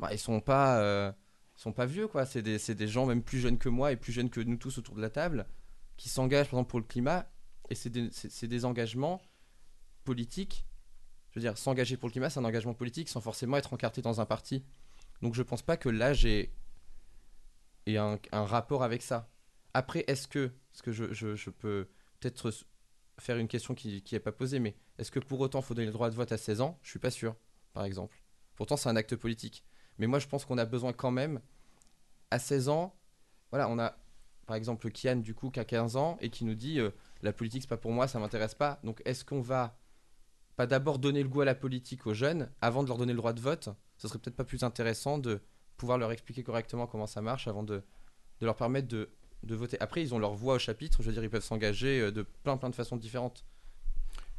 bah, 0.00 0.08
ils 0.12 0.18
sont 0.18 0.40
pas, 0.40 0.80
euh, 0.80 1.12
sont 1.56 1.72
pas 1.72 1.86
vieux 1.86 2.08
quoi. 2.08 2.26
C'est 2.26 2.42
des, 2.42 2.58
des 2.58 2.88
gens 2.88 3.06
même 3.06 3.22
plus 3.22 3.38
jeunes 3.40 3.58
que 3.58 3.68
moi 3.68 3.92
et 3.92 3.96
plus 3.96 4.12
jeunes 4.12 4.30
que 4.30 4.40
nous 4.40 4.56
tous 4.56 4.78
autour 4.78 4.94
de 4.96 5.02
la 5.02 5.10
table 5.10 5.46
qui 5.96 6.08
s'engagent 6.08 6.48
par 6.50 6.58
exemple 6.60 6.70
pour 6.70 6.80
le 6.80 6.86
climat 6.86 7.30
et 7.70 7.74
c'est 7.74 7.90
des, 7.90 8.10
des 8.48 8.64
engagements 8.64 9.20
politiques. 10.04 10.66
Je 11.30 11.40
veux 11.40 11.42
dire, 11.42 11.58
s'engager 11.58 11.96
pour 11.96 12.08
le 12.08 12.12
climat, 12.12 12.30
c'est 12.30 12.40
un 12.40 12.44
engagement 12.44 12.74
politique 12.74 13.08
sans 13.08 13.20
forcément 13.20 13.56
être 13.56 13.72
encarté 13.72 14.02
dans 14.02 14.20
un 14.20 14.26
parti. 14.26 14.64
Donc 15.22 15.34
je 15.34 15.42
pense 15.42 15.62
pas 15.62 15.76
que 15.76 15.88
l'âge 15.88 16.24
ait, 16.26 16.52
ait 17.86 17.96
un, 17.96 18.18
rapport 18.32 18.82
avec 18.82 19.02
ça. 19.02 19.28
Après, 19.74 20.04
est-ce 20.06 20.28
que, 20.28 20.52
parce 20.72 20.82
que 20.82 20.92
je, 20.92 21.12
je- 21.12 21.50
peux 21.50 21.88
peut-être 22.20 22.50
faire 23.18 23.36
une 23.38 23.48
question 23.48 23.74
qui 23.74 24.02
n'est 24.12 24.20
pas 24.20 24.32
posée, 24.32 24.58
mais 24.58 24.74
est-ce 24.98 25.10
que 25.10 25.20
pour 25.20 25.40
autant 25.40 25.60
il 25.60 25.64
faut 25.64 25.74
donner 25.74 25.86
le 25.86 25.92
droit 25.92 26.10
de 26.10 26.14
vote 26.14 26.32
à 26.32 26.36
16 26.36 26.60
ans? 26.60 26.78
Je 26.82 26.90
suis 26.90 26.98
pas 26.98 27.10
sûr, 27.10 27.36
par 27.72 27.84
exemple. 27.84 28.22
Pourtant, 28.56 28.76
c'est 28.76 28.88
un 28.88 28.96
acte 28.96 29.16
politique. 29.16 29.64
Mais 29.98 30.06
moi, 30.06 30.18
je 30.18 30.26
pense 30.26 30.44
qu'on 30.44 30.58
a 30.58 30.64
besoin 30.64 30.92
quand 30.92 31.10
même, 31.10 31.40
à 32.30 32.38
16 32.38 32.68
ans, 32.68 32.96
voilà, 33.50 33.68
on 33.68 33.78
a 33.78 33.96
par 34.46 34.56
exemple 34.56 34.90
Kian, 34.90 35.16
du 35.16 35.34
coup, 35.34 35.50
qui 35.50 35.60
a 35.60 35.64
15 35.64 35.96
ans 35.96 36.18
et 36.20 36.28
qui 36.30 36.44
nous 36.44 36.54
dit 36.54 36.78
euh, 36.78 36.90
la 37.22 37.32
politique, 37.32 37.62
c'est 37.62 37.68
pas 37.68 37.76
pour 37.76 37.92
moi, 37.92 38.08
ça 38.08 38.18
m'intéresse 38.18 38.54
pas. 38.54 38.80
Donc, 38.84 39.00
est-ce 39.04 39.24
qu'on 39.24 39.40
va 39.40 39.78
pas 40.56 40.66
d'abord 40.66 40.98
donner 40.98 41.22
le 41.22 41.28
goût 41.28 41.40
à 41.40 41.44
la 41.44 41.54
politique 41.54 42.06
aux 42.06 42.14
jeunes 42.14 42.50
avant 42.60 42.82
de 42.82 42.88
leur 42.88 42.98
donner 42.98 43.12
le 43.12 43.18
droit 43.18 43.32
de 43.32 43.40
vote? 43.40 43.70
Ce 43.96 44.08
serait 44.08 44.18
peut-être 44.18 44.36
pas 44.36 44.44
plus 44.44 44.62
intéressant 44.62 45.18
de 45.18 45.40
pouvoir 45.76 45.98
leur 45.98 46.12
expliquer 46.12 46.42
correctement 46.42 46.86
comment 46.86 47.06
ça 47.06 47.22
marche 47.22 47.48
avant 47.48 47.62
de, 47.62 47.82
de 48.40 48.46
leur 48.46 48.56
permettre 48.56 48.88
de, 48.88 49.10
de 49.44 49.54
voter. 49.54 49.80
Après, 49.80 50.02
ils 50.02 50.14
ont 50.14 50.18
leur 50.18 50.34
voix 50.34 50.54
au 50.54 50.58
chapitre, 50.58 51.02
je 51.02 51.06
veux 51.06 51.12
dire, 51.12 51.24
ils 51.24 51.30
peuvent 51.30 51.44
s'engager 51.44 52.00
euh, 52.00 52.10
de 52.10 52.22
plein 52.22 52.56
plein 52.56 52.70
de 52.70 52.74
façons 52.74 52.96
différentes. 52.96 53.44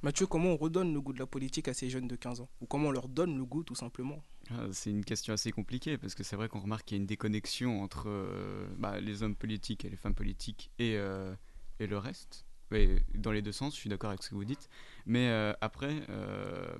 Mathieu, 0.01 0.27
comment 0.27 0.50
on 0.50 0.57
redonne 0.57 0.93
le 0.93 1.01
goût 1.01 1.13
de 1.13 1.19
la 1.19 1.25
politique 1.25 1.67
à 1.67 1.74
ces 1.74 1.89
jeunes 1.89 2.07
de 2.07 2.15
15 2.15 2.41
ans? 2.41 2.50
Ou 2.62 2.67
comment 2.67 2.89
on 2.89 2.91
leur 2.91 3.07
donne 3.07 3.35
le 3.38 3.45
goût, 3.45 3.63
tout 3.63 3.74
simplement? 3.75 4.21
Ah, 4.51 4.67
C'est 4.71 4.91
une 4.91 5.03
question 5.03 5.33
assez 5.33 5.51
compliquée 5.51 5.97
parce 5.97 6.13
que 6.13 6.24
c'est 6.24 6.35
vrai 6.35 6.47
qu'on 6.47 6.59
remarque 6.59 6.85
qu'il 6.85 6.97
y 6.97 7.00
a 7.00 7.01
une 7.01 7.07
déconnexion 7.07 7.81
entre 7.81 8.03
euh, 8.07 8.67
bah, 8.77 9.00
les 9.00 9.24
hommes 9.24 9.35
politiques 9.35 9.83
et 9.83 9.89
les 9.89 9.95
femmes 9.95 10.13
politiques 10.13 10.69
et, 10.77 10.95
euh, 10.97 11.33
et 11.79 11.88
le 11.88 11.97
reste. 11.97 12.45
Ouais, 12.71 13.01
dans 13.15 13.31
les 13.31 13.41
deux 13.41 13.51
sens, 13.51 13.74
je 13.74 13.79
suis 13.79 13.89
d'accord 13.89 14.09
avec 14.09 14.21
ce 14.24 14.29
que 14.29 14.35
vous 14.35 14.45
dites. 14.45 14.69
Mais 15.05 15.29
euh, 15.29 15.53
après, 15.62 16.03
euh, 16.09 16.75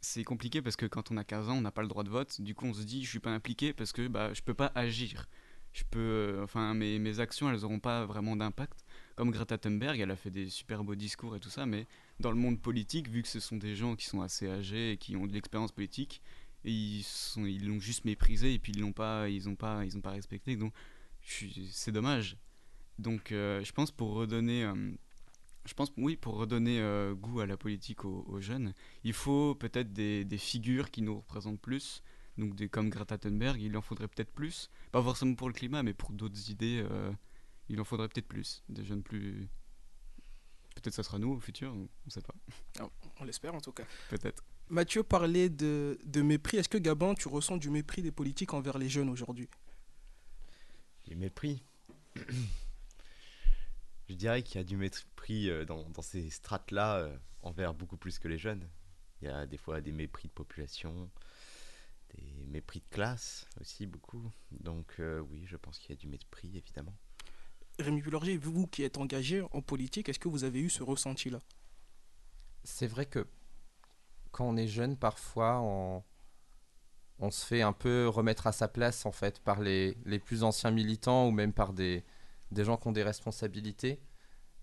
c'est 0.00 0.24
compliqué 0.24 0.62
parce 0.62 0.76
que 0.76 0.86
quand 0.86 1.10
on 1.10 1.16
a 1.16 1.24
15 1.24 1.48
ans, 1.48 1.56
on 1.56 1.60
n'a 1.62 1.70
pas 1.72 1.82
le 1.82 1.88
droit 1.88 2.04
de 2.04 2.10
vote. 2.10 2.40
Du 2.40 2.54
coup, 2.54 2.66
on 2.66 2.74
se 2.74 2.82
dit, 2.82 3.04
je 3.04 3.08
suis 3.10 3.20
pas 3.20 3.30
impliqué 3.30 3.72
parce 3.72 3.92
que 3.92 4.06
bah, 4.08 4.32
je 4.34 4.42
peux 4.42 4.54
pas 4.54 4.70
agir. 4.74 5.28
Je 5.76 5.84
peux, 5.84 5.98
euh, 5.98 6.42
enfin, 6.42 6.72
mes, 6.72 6.98
mes 6.98 7.20
actions, 7.20 7.50
elles 7.50 7.60
n'auront 7.60 7.80
pas 7.80 8.06
vraiment 8.06 8.34
d'impact. 8.34 8.86
Comme 9.14 9.30
Greta 9.30 9.58
Thunberg, 9.58 10.00
elle 10.00 10.10
a 10.10 10.16
fait 10.16 10.30
des 10.30 10.48
super 10.48 10.82
beaux 10.84 10.94
discours 10.94 11.36
et 11.36 11.40
tout 11.40 11.50
ça, 11.50 11.66
mais 11.66 11.86
dans 12.18 12.30
le 12.30 12.38
monde 12.38 12.62
politique, 12.62 13.10
vu 13.10 13.20
que 13.20 13.28
ce 13.28 13.40
sont 13.40 13.56
des 13.56 13.76
gens 13.76 13.94
qui 13.94 14.06
sont 14.06 14.22
assez 14.22 14.48
âgés 14.48 14.92
et 14.92 14.96
qui 14.96 15.16
ont 15.16 15.26
de 15.26 15.34
l'expérience 15.34 15.72
politique, 15.72 16.22
ils 16.64 17.04
ils 17.36 17.68
l'ont 17.68 17.78
juste 17.78 18.06
méprisé 18.06 18.54
et 18.54 18.58
puis 18.58 18.72
ils 18.72 18.80
l'ont 18.80 18.92
pas 18.92 19.28
ils 19.28 19.48
ont 19.50 19.54
pas 19.54 19.84
ils 19.84 19.96
ont 19.96 20.00
pas 20.00 20.10
respecté 20.10 20.56
donc 20.56 20.72
c'est 21.22 21.92
dommage 21.92 22.36
donc 22.98 23.30
euh, 23.30 23.62
je 23.62 23.70
pense 23.70 23.92
pour 23.92 24.14
redonner 24.14 24.64
euh, 24.64 24.90
je 25.64 25.74
pense 25.74 25.92
oui 25.96 26.16
pour 26.16 26.34
redonner 26.34 26.82
goût 27.20 27.38
à 27.38 27.46
la 27.46 27.56
politique 27.56 28.04
aux, 28.04 28.40
jeunes 28.40 28.72
il 29.04 29.12
faut 29.12 29.54
peut-être 29.54 29.92
des 29.92 30.38
figures 30.38 30.90
qui 30.90 31.02
nous 31.02 31.18
représentent 31.18 31.60
plus 31.60 32.02
donc 32.38 32.54
des 32.54 32.68
comme 32.68 32.90
Greta 32.90 33.18
Thunberg 33.18 33.60
il 33.60 33.76
en 33.76 33.82
faudrait 33.82 34.08
peut-être 34.08 34.30
plus 34.32 34.70
pas 34.92 35.02
forcément 35.02 35.34
pour 35.34 35.48
le 35.48 35.54
climat 35.54 35.82
mais 35.82 35.94
pour 35.94 36.10
d'autres 36.12 36.50
idées 36.50 36.84
euh, 36.90 37.12
il 37.68 37.80
en 37.80 37.84
faudrait 37.84 38.08
peut-être 38.08 38.28
plus 38.28 38.62
des 38.68 38.84
jeunes 38.84 39.02
plus 39.02 39.48
peut-être 40.74 40.94
ça 40.94 41.02
sera 41.02 41.18
nous 41.18 41.30
au 41.32 41.40
futur 41.40 41.74
on 41.74 42.10
sait 42.10 42.20
pas 42.20 42.34
On 43.20 43.24
l'espère 43.24 43.54
en 43.54 43.60
tout 43.60 43.72
cas. 43.72 43.84
peut-être 44.10 44.44
Mathieu 44.68 45.04
parlait 45.04 45.48
de, 45.48 45.96
de 46.04 46.22
mépris. 46.22 46.56
Est-ce 46.56 46.68
que 46.68 46.78
Gabin, 46.78 47.14
tu 47.14 47.28
ressens 47.28 47.56
du 47.56 47.70
mépris 47.70 48.02
des 48.02 48.10
politiques 48.10 48.52
envers 48.52 48.78
les 48.78 48.88
jeunes 48.88 49.08
aujourd'hui? 49.08 49.48
Les 51.06 51.14
mépris. 51.14 51.62
Je 54.08 54.14
dirais 54.14 54.42
qu'il 54.42 54.56
y 54.56 54.60
a 54.60 54.64
du 54.64 54.76
mépris 54.76 55.50
euh, 55.50 55.64
dans, 55.64 55.88
dans 55.90 56.02
ces 56.02 56.30
strates-là 56.30 56.96
euh, 56.96 57.16
envers 57.42 57.74
beaucoup 57.74 57.96
plus 57.96 58.18
que 58.18 58.26
les 58.26 58.38
jeunes. 58.38 58.68
Il 59.22 59.28
y 59.28 59.30
a 59.30 59.46
des 59.46 59.56
fois 59.56 59.80
des 59.80 59.92
mépris 59.92 60.26
de 60.26 60.32
population, 60.32 61.10
des 62.16 62.46
mépris 62.46 62.80
de 62.80 62.94
classe 62.94 63.46
aussi 63.60 63.86
beaucoup. 63.86 64.30
Donc 64.50 64.94
euh, 64.98 65.20
oui, 65.20 65.44
je 65.46 65.56
pense 65.56 65.78
qu'il 65.78 65.90
y 65.90 65.92
a 65.92 65.96
du 65.96 66.08
mépris 66.08 66.56
évidemment. 66.56 66.94
Rémi 67.78 68.00
Pulorger, 68.00 68.36
vous 68.38 68.66
qui 68.66 68.82
êtes 68.82 68.96
engagé 68.96 69.42
en 69.52 69.60
politique, 69.60 70.08
est-ce 70.08 70.18
que 70.18 70.28
vous 70.28 70.44
avez 70.44 70.60
eu 70.60 70.70
ce 70.70 70.82
ressenti-là? 70.82 71.40
C'est 72.64 72.86
vrai 72.86 73.06
que 73.06 73.26
quand 74.32 74.48
on 74.48 74.56
est 74.56 74.66
jeune, 74.66 74.96
parfois, 74.96 75.60
on, 75.60 76.02
on 77.18 77.30
se 77.30 77.44
fait 77.44 77.62
un 77.62 77.72
peu 77.72 78.08
remettre 78.08 78.46
à 78.46 78.52
sa 78.52 78.68
place, 78.68 79.06
en 79.06 79.12
fait, 79.12 79.40
par 79.40 79.60
les, 79.60 79.96
les 80.04 80.18
plus 80.18 80.42
anciens 80.42 80.70
militants 80.70 81.28
ou 81.28 81.30
même 81.30 81.52
par 81.52 81.72
des, 81.72 82.04
des 82.50 82.64
gens 82.64 82.76
qui 82.76 82.88
ont 82.88 82.92
des 82.92 83.02
responsabilités. 83.02 84.00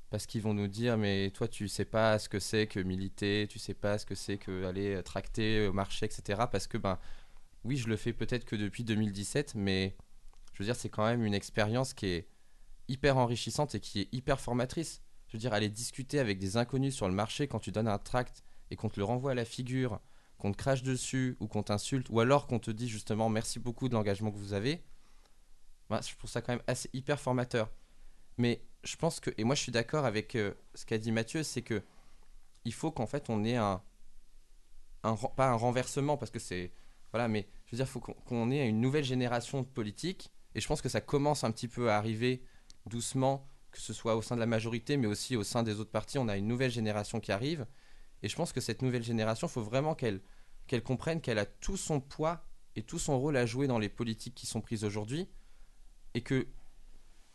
Parce 0.09 0.27
qu'ils 0.27 0.43
vont 0.43 0.53
nous 0.53 0.67
dire, 0.67 0.95
mais 0.95 1.31
toi, 1.31 1.47
tu 1.47 1.67
sais 1.67 1.85
pas 1.85 2.19
ce 2.19 2.29
que 2.29 2.37
c'est 2.37 2.67
que 2.67 2.79
militer, 2.79 3.47
tu 3.49 3.57
sais 3.57 3.73
pas 3.73 3.97
ce 3.97 4.05
que 4.05 4.13
c'est 4.13 4.37
que 4.37 4.65
aller 4.65 5.01
tracter 5.01 5.67
au 5.67 5.73
marché, 5.73 6.05
etc. 6.05 6.43
Parce 6.51 6.67
que, 6.67 6.77
ben, 6.77 6.99
oui, 7.63 7.77
je 7.77 7.87
le 7.87 7.97
fais 7.97 8.13
peut-être 8.13 8.45
que 8.45 8.55
depuis 8.55 8.83
2017, 8.83 9.55
mais 9.55 9.95
je 10.53 10.59
veux 10.59 10.65
dire, 10.65 10.75
c'est 10.75 10.89
quand 10.89 11.05
même 11.05 11.23
une 11.25 11.33
expérience 11.33 11.93
qui 11.93 12.07
est 12.07 12.27
hyper 12.87 13.17
enrichissante 13.17 13.75
et 13.75 13.79
qui 13.79 14.01
est 14.01 14.09
hyper 14.13 14.39
formatrice. 14.39 15.01
Je 15.27 15.33
veux 15.33 15.39
dire, 15.39 15.53
aller 15.53 15.69
discuter 15.69 16.19
avec 16.19 16.37
des 16.37 16.57
inconnus 16.57 16.95
sur 16.95 17.07
le 17.07 17.13
marché 17.13 17.47
quand 17.47 17.59
tu 17.59 17.71
donnes 17.71 17.87
un 17.87 17.97
tract 17.97 18.43
et 18.69 18.75
qu'on 18.75 18.89
te 18.89 18.99
le 18.99 19.05
renvoie 19.05 19.31
à 19.31 19.35
la 19.35 19.45
figure, 19.45 19.99
qu'on 20.37 20.51
te 20.51 20.57
crache 20.57 20.83
dessus 20.83 21.37
ou 21.39 21.47
qu'on 21.47 21.63
t'insulte, 21.63 22.07
ou 22.09 22.19
alors 22.19 22.47
qu'on 22.47 22.59
te 22.59 22.69
dit 22.69 22.89
justement 22.89 23.29
merci 23.29 23.59
beaucoup 23.59 23.87
de 23.87 23.93
l'engagement 23.93 24.31
que 24.31 24.37
vous 24.37 24.53
avez, 24.53 24.83
ben, 25.89 26.01
je 26.01 26.15
trouve 26.15 26.29
ça 26.29 26.41
quand 26.41 26.53
même 26.53 26.63
assez 26.67 26.89
hyper 26.93 27.19
formateur. 27.19 27.71
Mais 28.37 28.63
je 28.83 28.95
pense 28.95 29.19
que, 29.19 29.29
et 29.37 29.43
moi 29.43 29.55
je 29.55 29.61
suis 29.61 29.71
d'accord 29.71 30.05
avec 30.05 30.35
euh, 30.35 30.53
ce 30.75 30.85
qu'a 30.85 30.97
dit 30.97 31.11
Mathieu, 31.11 31.43
c'est 31.43 31.61
que 31.61 31.83
il 32.65 32.73
faut 32.73 32.91
qu'en 32.91 33.07
fait 33.07 33.29
on 33.29 33.43
ait 33.43 33.55
un, 33.55 33.81
pas 35.35 35.49
un 35.49 35.55
renversement 35.55 36.17
parce 36.17 36.31
que 36.31 36.39
c'est 36.39 36.71
voilà, 37.13 37.27
mais 37.27 37.47
je 37.67 37.71
veux 37.71 37.77
dire, 37.77 37.85
il 37.85 37.91
faut 37.91 37.99
qu'on 37.99 38.51
ait 38.51 38.67
une 38.67 38.81
nouvelle 38.81 39.03
génération 39.03 39.61
de 39.61 39.67
politique, 39.67 40.31
et 40.55 40.59
je 40.59 40.67
pense 40.67 40.81
que 40.81 40.89
ça 40.89 40.99
commence 40.99 41.43
un 41.43 41.51
petit 41.51 41.67
peu 41.67 41.89
à 41.91 41.97
arriver 41.97 42.43
doucement, 42.87 43.47
que 43.71 43.79
ce 43.79 43.93
soit 43.93 44.15
au 44.15 44.21
sein 44.21 44.35
de 44.35 44.39
la 44.39 44.45
majorité, 44.47 44.97
mais 44.97 45.07
aussi 45.07 45.35
au 45.35 45.43
sein 45.43 45.63
des 45.63 45.79
autres 45.79 45.91
partis, 45.91 46.17
on 46.17 46.27
a 46.27 46.37
une 46.37 46.47
nouvelle 46.47 46.71
génération 46.71 47.19
qui 47.19 47.31
arrive, 47.31 47.65
et 48.23 48.29
je 48.29 48.35
pense 48.35 48.51
que 48.51 48.61
cette 48.61 48.81
nouvelle 48.81 49.03
génération, 49.03 49.47
il 49.47 49.51
faut 49.51 49.61
vraiment 49.61 49.95
qu'elle 49.95 50.21
comprenne 50.83 51.21
qu'elle 51.21 51.39
a 51.39 51.45
tout 51.45 51.77
son 51.77 52.01
poids 52.01 52.45
et 52.75 52.81
tout 52.81 52.99
son 52.99 53.19
rôle 53.19 53.37
à 53.37 53.45
jouer 53.45 53.67
dans 53.67 53.79
les 53.79 53.89
politiques 53.89 54.35
qui 54.35 54.47
sont 54.47 54.61
prises 54.61 54.83
aujourd'hui, 54.83 55.29
et 56.15 56.21
que 56.21 56.47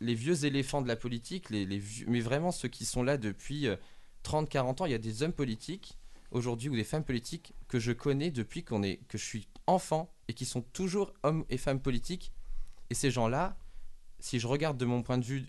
les 0.00 0.14
vieux 0.14 0.44
éléphants 0.44 0.82
de 0.82 0.88
la 0.88 0.96
politique, 0.96 1.50
les, 1.50 1.64
vieux- 1.78 2.06
mais 2.08 2.20
vraiment 2.20 2.52
ceux 2.52 2.68
qui 2.68 2.84
sont 2.84 3.02
là 3.02 3.16
depuis 3.16 3.68
30-40 4.24 4.82
ans, 4.82 4.86
il 4.86 4.92
y 4.92 4.94
a 4.94 4.98
des 4.98 5.22
hommes 5.22 5.32
politiques 5.32 5.97
aujourd'hui 6.30 6.68
ou 6.68 6.76
des 6.76 6.84
femmes 6.84 7.04
politiques 7.04 7.54
que 7.68 7.78
je 7.78 7.92
connais 7.92 8.30
depuis 8.30 8.64
qu'on 8.64 8.82
est, 8.82 8.98
que 9.08 9.18
je 9.18 9.24
suis 9.24 9.48
enfant 9.66 10.12
et 10.28 10.34
qui 10.34 10.44
sont 10.44 10.62
toujours 10.62 11.12
hommes 11.22 11.44
et 11.50 11.56
femmes 11.58 11.80
politiques. 11.80 12.32
Et 12.90 12.94
ces 12.94 13.10
gens-là, 13.10 13.56
si 14.20 14.38
je 14.40 14.46
regarde 14.46 14.78
de 14.78 14.84
mon 14.84 15.02
point 15.02 15.18
de 15.18 15.24
vue, 15.24 15.46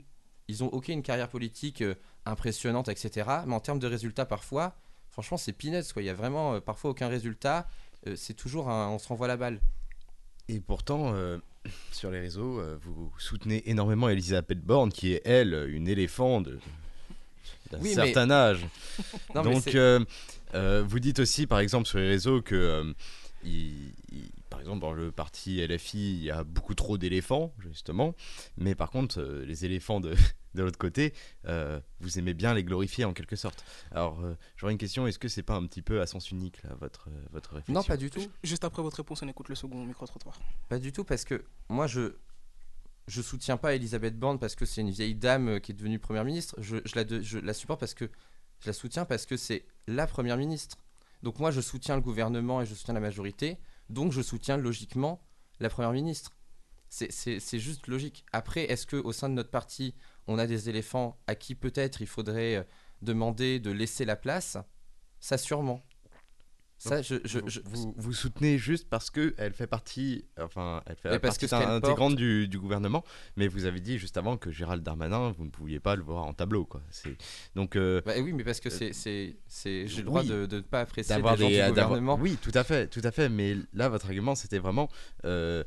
ils 0.48 0.64
ont 0.64 0.68
ok 0.68 0.90
une 0.90 1.04
carrière 1.04 1.30
politique 1.30 1.82
euh, 1.82 1.96
impressionnante, 2.26 2.90
etc. 2.90 3.30
Mais 3.46 3.54
en 3.54 3.60
termes 3.60 3.80
de 3.80 3.88
résultats, 3.88 4.26
parfois, 4.26 4.76
franchement, 5.10 5.38
c'est 5.38 5.54
peanuts. 5.54 5.94
Quoi. 5.94 6.02
Il 6.02 6.06
y 6.06 6.10
a 6.10 6.14
vraiment 6.14 6.56
euh, 6.56 6.60
parfois 6.60 6.92
aucun 6.92 7.08
résultat. 7.08 7.68
Euh, 8.08 8.16
c'est 8.16 8.34
toujours 8.34 8.70
un, 8.70 8.90
on 8.90 9.00
se 9.00 9.08
renvoie 9.08 9.28
la 9.28 9.38
balle. 9.38 9.60
Et 10.48 10.60
pourtant, 10.60 11.14
sur 11.92 12.10
les 12.10 12.20
réseaux, 12.20 12.60
vous 12.82 13.14
soutenez 13.20 13.70
énormément 13.70 14.10
Elisabeth 14.10 14.62
Borne, 14.62 14.92
qui 14.92 15.14
est, 15.14 15.22
elle, 15.24 15.68
une 15.70 15.88
éléphant 15.88 16.42
de- 16.42 16.60
d'un 17.72 17.80
Oui, 17.80 17.94
mais- 17.96 18.06
certain 18.06 18.30
âge. 18.32 18.66
Non, 19.36 19.44
Donc, 19.44 19.68
euh, 19.76 20.04
euh, 20.56 20.84
vous 20.88 21.00
dites 21.00 21.20
aussi, 21.20 21.48
par 21.48 21.60
exemple, 21.60 21.88
sur 21.88 22.00
les 22.00 22.08
réseaux 22.08 22.42
que, 22.42 22.56
euh, 22.56 22.94
il- 23.44 23.94
il- 24.12 24.32
par 24.50 24.60
exemple, 24.60 24.80
dans 24.82 24.94
le 24.94 25.12
parti 25.12 25.60
LFI, 25.62 26.14
il 26.18 26.24
y 26.24 26.32
a 26.32 26.44
beaucoup 26.44 26.74
trop 26.74 26.98
d'éléphants, 26.98 27.54
justement. 27.60 28.16
Mais 28.58 28.74
par 28.76 28.90
contre, 28.90 29.20
euh, 29.22 29.46
les 29.46 29.64
éléphants 29.66 30.00
de, 30.02 30.12
de 30.56 30.64
l'autre 30.64 30.80
côté, 30.80 31.14
euh, 31.46 31.80
vous 32.02 32.18
aimez 32.18 32.34
bien 32.34 32.54
les 32.56 32.64
glorifier 32.64 33.06
en 33.06 33.14
quelque 33.14 33.36
sorte. 33.36 33.64
Alors, 33.92 34.20
euh, 34.22 34.34
j'aurais 34.58 34.72
une 34.74 34.80
question 34.80 35.06
est-ce 35.08 35.20
que 35.20 35.28
c'est 35.30 35.44
pas 35.44 35.56
un 35.56 35.66
petit 35.68 35.84
peu 35.84 36.02
à 36.02 36.08
sens 36.08 36.32
unique, 36.32 36.62
là, 36.64 36.72
votre, 36.82 37.08
votre 37.32 37.52
réflexion? 37.54 37.74
non, 37.76 37.84
pas 37.84 37.96
du 37.98 38.10
tout. 38.10 38.26
Juste 38.44 38.64
après 38.64 38.82
votre 38.82 38.98
réponse, 38.98 39.22
on 39.22 39.28
écoute 39.28 39.48
le 39.50 39.56
second 39.56 39.86
micro-trottoir. 39.86 40.38
Pas 40.68 40.80
du 40.80 40.92
tout, 40.92 41.04
parce 41.04 41.24
que 41.24 41.46
moi, 41.70 41.86
je 41.88 42.14
je 43.10 43.24
soutiens 43.24 43.58
pas 43.58 43.74
Elisabeth 43.74 44.18
Borne 44.18 44.38
parce 44.38 44.56
que 44.56 44.66
c'est 44.66 44.82
une 44.82 44.92
vieille 44.92 45.16
dame 45.16 45.50
euh, 45.50 45.60
qui 45.60 45.72
est 45.72 45.76
devenue 45.76 45.98
première 46.00 46.24
ministre. 46.24 46.56
Je, 46.60 46.78
la, 47.42 47.54
supporte 47.54 47.80
parce 47.80 47.96
que 47.96 48.06
je 48.60 48.68
la 48.68 48.74
soutiens 48.74 49.04
parce 49.04 49.26
que 49.26 49.36
c'est 49.36 49.66
la 49.88 50.06
première 50.06 50.38
ministre. 50.38 50.78
Donc 51.24 51.40
moi, 51.40 51.50
je 51.50 51.60
soutiens 51.60 51.96
le 51.96 52.02
gouvernement 52.02 52.62
et 52.62 52.66
je 52.66 52.76
soutiens 52.76 52.94
la 52.94 53.00
majorité. 53.00 53.58
Donc 53.90 54.12
je 54.12 54.22
soutiens 54.22 54.58
logiquement 54.58 55.22
la 55.60 55.70
première 55.70 55.92
ministre. 55.92 56.36
C'est 56.90 57.60
juste 57.60 57.88
logique. 57.88 58.26
Après, 58.32 58.64
est-ce 58.72 58.86
que 58.86 58.96
au 58.96 59.12
sein 59.12 59.28
de 59.28 59.34
notre 59.34 59.52
parti, 59.52 59.96
on 60.28 60.38
a 60.38 60.46
des 60.48 60.70
éléphants 60.70 61.20
à 61.28 61.36
qui 61.36 61.56
peut-être 61.56 62.02
il 62.02 62.08
faudrait 62.08 62.58
euh, 62.58 62.64
demander 63.02 63.60
de 63.60 63.72
laisser 63.72 64.06
la 64.06 64.16
place? 64.16 64.58
Ça 65.20 65.38
sûrement. 65.38 65.84
Ça, 66.82 67.02
je, 67.02 67.16
je, 67.26 67.40
vous, 67.40 67.50
je- 67.50 67.60
vous, 67.66 67.94
vous 67.98 68.14
soutenez 68.14 68.58
juste 68.58 68.88
parce 68.90 69.10
que 69.10 69.36
elle 69.38 69.52
fait 69.54 69.68
partie, 69.68 70.24
enfin, 70.40 70.82
elle 70.86 70.96
fait 70.96 71.10
Mais 71.10 71.20
parce 71.20 71.38
partie 71.38 71.54
que 71.54 71.60
qu'elle 71.60 71.70
intégrante 71.70 72.12
porte- 72.14 72.16
du, 72.16 72.48
du 72.48 72.58
gouvernement. 72.58 73.04
Mais 73.36 73.50
vous 73.50 73.66
avez 73.66 73.82
dit 73.82 73.98
juste 74.00 74.16
avant 74.16 74.38
que 74.38 74.50
Gérald 74.50 74.82
Darmanin, 74.82 75.32
vous 75.38 75.44
ne 75.44 75.50
pouviez 75.50 75.82
pas 75.82 75.98
le 75.98 76.04
voir 76.04 76.24
en 76.26 76.34
tableau, 76.34 76.64
quoi. 76.66 76.82
Donc 77.56 77.76
euh, 77.76 78.02
Bah 78.06 78.14
oui, 78.22 78.32
mais 78.32 78.46
parce 78.46 78.62
que 78.62 78.70
c'est, 78.70 78.94
c'est, 78.94 79.36
j'ai 79.88 79.88
le 79.98 80.04
droit 80.04 80.22
oui. 80.22 80.30
de 80.30 80.48
ne 80.56 80.62
pas 80.62 80.80
apprécier 80.80 81.14
des 81.16 81.22
gens 81.22 81.36
des, 81.36 81.48
du 81.48 81.58
d'avoir- 81.58 81.88
gouvernement. 81.90 82.18
Oui, 82.20 82.38
tout 82.42 82.52
à 82.54 82.64
fait, 82.64 82.88
tout 82.88 83.02
à 83.04 83.12
fait. 83.12 83.28
Mais 83.28 83.58
là, 83.74 83.90
votre 83.90 84.06
argument, 84.06 84.36
c'était 84.36 84.60
vraiment 84.60 84.88
euh, 85.26 85.66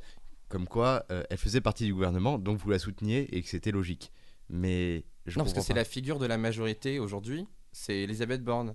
comme 0.48 0.66
quoi 0.66 1.04
euh, 1.10 1.22
elle 1.28 1.36
faisait 1.38 1.60
partie 1.60 1.84
du 1.84 1.92
gouvernement, 1.92 2.38
donc 2.38 2.58
vous 2.58 2.70
la 2.70 2.78
souteniez 2.78 3.28
et 3.36 3.42
que 3.42 3.48
c'était 3.48 3.70
logique. 3.70 4.12
Mais 4.48 5.04
je 5.26 5.38
non, 5.38 5.44
parce 5.44 5.54
que 5.54 5.60
c'est 5.60 5.74
la 5.74 5.84
figure 5.84 6.18
de 6.18 6.26
la 6.26 6.38
majorité 6.38 6.98
aujourd'hui, 6.98 7.46
c'est 7.70 7.96
Elisabeth 8.00 8.42
Borne. 8.42 8.74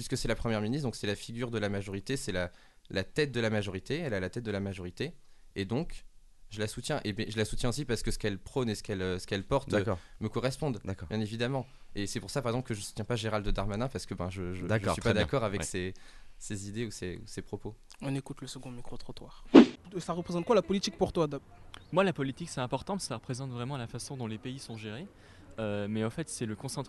Puisque 0.00 0.16
c'est 0.16 0.28
la 0.28 0.34
première 0.34 0.62
ministre, 0.62 0.84
donc 0.86 0.96
c'est 0.96 1.06
la 1.06 1.14
figure 1.14 1.50
de 1.50 1.58
la 1.58 1.68
majorité, 1.68 2.16
c'est 2.16 2.32
la, 2.32 2.50
la 2.88 3.04
tête 3.04 3.32
de 3.32 3.40
la 3.40 3.50
majorité, 3.50 3.98
elle 3.98 4.14
a 4.14 4.20
la 4.20 4.30
tête 4.30 4.42
de 4.44 4.50
la 4.50 4.58
majorité. 4.58 5.12
Et 5.56 5.66
donc, 5.66 6.06
je 6.48 6.58
la 6.58 6.66
soutiens. 6.68 7.02
Et 7.04 7.14
je 7.30 7.36
la 7.36 7.44
soutiens 7.44 7.68
aussi 7.68 7.84
parce 7.84 8.02
que 8.02 8.10
ce 8.10 8.18
qu'elle 8.18 8.38
prône 8.38 8.70
et 8.70 8.74
ce 8.74 8.82
qu'elle, 8.82 9.20
ce 9.20 9.26
qu'elle 9.26 9.44
porte 9.44 9.74
euh, 9.74 9.84
me 10.20 10.30
correspondent, 10.30 10.80
bien 11.10 11.20
évidemment. 11.20 11.66
Et 11.94 12.06
c'est 12.06 12.18
pour 12.18 12.30
ça, 12.30 12.40
par 12.40 12.48
exemple, 12.52 12.66
que 12.68 12.72
je 12.72 12.80
soutiens 12.80 13.04
pas 13.04 13.14
Gérald 13.14 13.46
Darmanin 13.50 13.88
parce 13.88 14.06
que 14.06 14.14
ben, 14.14 14.30
je, 14.30 14.64
D'accord, 14.66 14.94
suis 14.94 15.02
pas 15.02 15.12
bien. 15.12 15.20
d'accord 15.20 15.44
avec 15.44 15.60
Ouais. 15.60 15.66
ses, 15.66 15.92
ses 16.38 16.66
idées 16.70 16.86
ou 16.86 16.90
ses, 16.90 17.18
ou 17.18 17.26
ses 17.26 17.42
propos. 17.42 17.74
On 18.00 18.14
écoute 18.14 18.40
le 18.40 18.46
second 18.46 18.70
micro-trottoir. 18.70 19.44
Ça 19.98 20.14
représente 20.14 20.46
quoi 20.46 20.54
la 20.54 20.62
politique 20.62 20.96
pour 20.96 21.12
toi, 21.12 21.26
Dab 21.26 21.42
Moi, 21.92 22.04
la 22.04 22.14
politique, 22.14 22.48
c'est 22.48 22.62
important 22.62 22.94
parce 22.94 23.04
que 23.04 23.08
ça 23.08 23.16
représente 23.16 23.50
vraiment 23.50 23.76
la 23.76 23.86
façon 23.86 24.16
dont 24.16 24.26
les 24.26 24.38
pays 24.38 24.60
sont 24.60 24.78
gérés. 24.78 25.06
Euh, 25.60 25.86
mais 25.88 26.04
en 26.04 26.10
fait, 26.10 26.28
c'est 26.28 26.46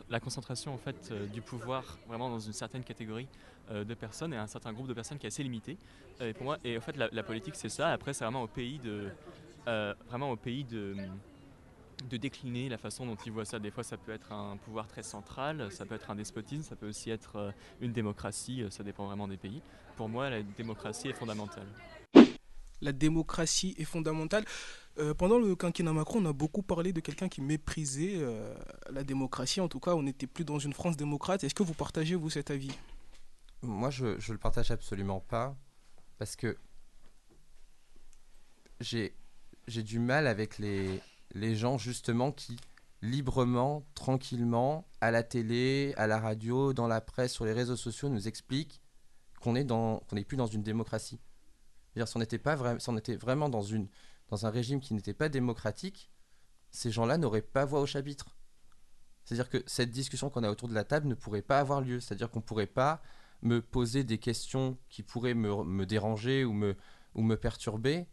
la 0.09 0.19
concentration 0.19 0.73
en 0.73 0.77
fait, 0.77 1.09
euh, 1.11 1.27
du 1.27 1.41
pouvoir 1.41 1.97
vraiment 2.07 2.29
dans 2.29 2.39
une 2.39 2.53
certaine 2.53 2.83
catégorie 2.83 3.27
euh, 3.69 3.83
de 3.83 3.93
personnes 3.93 4.33
et 4.33 4.37
un 4.37 4.47
certain 4.47 4.71
groupe 4.71 4.87
de 4.87 4.93
personnes 4.93 5.17
qui 5.17 5.25
est 5.25 5.27
assez 5.27 5.43
limité. 5.43 5.77
Et 6.21 6.33
pour 6.33 6.45
moi, 6.45 6.57
et 6.63 6.77
en 6.77 6.81
fait, 6.81 6.95
la, 6.95 7.23
politique, 7.23 7.55
c'est 7.55 7.69
ça. 7.69 7.89
Après, 7.89 8.13
c'est 8.13 8.23
vraiment 8.23 8.43
au 8.43 8.47
pays 8.47 8.79
de, 8.79 9.09
vraiment 10.07 10.31
au 10.31 10.37
pays 10.37 10.63
de, 10.63 10.95
décliner 12.09 12.69
la 12.69 12.77
façon 12.77 13.05
dont 13.05 13.17
ils 13.25 13.31
voient 13.31 13.45
ça. 13.45 13.59
Des 13.59 13.71
fois, 13.71 13.83
ça 13.83 13.97
peut 13.97 14.11
être 14.11 14.31
un 14.31 14.55
pouvoir 14.57 14.87
très 14.87 15.03
central, 15.03 15.71
ça 15.71 15.85
peut 15.85 15.95
être 15.95 16.11
un 16.11 16.15
despotisme, 16.15 16.63
ça 16.63 16.75
peut 16.75 16.87
aussi 16.87 17.09
être 17.09 17.53
une 17.81 17.91
démocratie. 17.91 18.63
Ça 18.69 18.83
dépend 18.83 19.05
vraiment 19.07 19.27
des 19.27 19.37
pays. 19.37 19.61
Pour 19.97 20.09
moi, 20.09 20.29
la 20.29 20.43
démocratie 20.43 21.09
est 21.09 21.13
fondamentale. 21.13 21.67
La 22.81 22.91
démocratie 22.91 23.75
est 23.77 23.85
fondamentale. 23.85 24.45
Euh, 24.97 25.13
pendant 25.13 25.39
le 25.39 25.55
quinquennat 25.55 25.93
Macron, 25.93 26.19
on 26.21 26.29
a 26.29 26.33
beaucoup 26.33 26.63
parlé 26.63 26.91
de 26.93 26.99
quelqu'un 26.99 27.29
qui 27.29 27.41
méprisait 27.41 28.15
euh, 28.17 28.53
la 28.89 29.03
démocratie. 29.03 29.61
En 29.61 29.67
tout 29.67 29.79
cas, 29.79 29.93
on 29.95 30.03
n'était 30.03 30.27
plus 30.27 30.43
dans 30.43 30.59
une 30.59 30.73
France 30.73 30.97
démocrate. 30.97 31.43
Est-ce 31.43 31.55
que 31.55 31.63
vous 31.63 31.73
partagez, 31.73 32.15
vous, 32.15 32.29
cet 32.29 32.51
avis? 32.51 32.71
Moi, 33.61 33.89
je, 33.89 34.19
je 34.19 34.33
le 34.33 34.39
partage 34.39 34.71
absolument 34.71 35.19
pas 35.19 35.55
parce 36.17 36.35
que 36.35 36.57
j'ai 38.79 39.13
du 39.67 39.99
mal 39.99 40.27
avec 40.27 40.57
les, 40.57 40.99
les 41.33 41.55
gens 41.55 41.77
justement 41.77 42.31
qui 42.31 42.57
librement, 43.01 43.83
tranquillement, 43.95 44.87
à 45.01 45.11
la 45.11 45.23
télé, 45.23 45.93
à 45.97 46.07
la 46.07 46.19
radio, 46.19 46.73
dans 46.73 46.87
la 46.87 47.01
presse, 47.01 47.33
sur 47.33 47.45
les 47.45 47.53
réseaux 47.53 47.75
sociaux, 47.75 48.09
nous 48.09 48.27
expliquent 48.27 48.81
qu'on 49.39 49.53
n'est 49.53 50.25
plus 50.25 50.37
dans 50.37 50.47
une 50.47 50.61
démocratie. 50.61 51.19
C'est-à-dire, 51.93 52.07
si 52.07 52.17
on 52.17 52.19
n'était 52.19 52.37
pas 52.37 52.57
on 52.87 52.97
était 52.97 53.15
vraiment 53.15 53.49
dans 53.49 53.61
une 53.61 53.87
dans 54.29 54.45
un 54.45 54.49
régime 54.49 54.79
qui 54.79 54.93
n'était 54.93 55.13
pas 55.13 55.29
démocratique, 55.29 56.09
ces 56.71 56.89
gens-là 56.89 57.17
n'auraient 57.17 57.41
pas 57.41 57.65
voix 57.65 57.81
au 57.81 57.85
chapitre. 57.85 58.37
C'est-à-dire 59.25 59.49
que 59.49 59.63
cette 59.67 59.91
discussion 59.91 60.29
qu'on 60.29 60.43
a 60.43 60.49
autour 60.49 60.67
de 60.67 60.73
la 60.73 60.83
table 60.83 61.07
ne 61.07 61.15
pourrait 61.15 61.41
pas 61.41 61.59
avoir 61.59 61.81
lieu. 61.81 61.99
C'est-à-dire 61.99 62.31
qu'on 62.31 62.39
ne 62.39 62.45
pourrait 62.45 62.65
pas 62.65 63.01
me 63.41 63.61
poser 63.61 64.03
des 64.03 64.17
questions 64.17 64.77
qui 64.89 65.03
pourraient 65.03 65.33
me, 65.33 65.63
me 65.63 65.85
déranger 65.85 66.45
ou 66.45 66.53
me, 66.53 66.75
ou 67.15 67.21
me 67.21 67.35
perturber. 67.35 68.07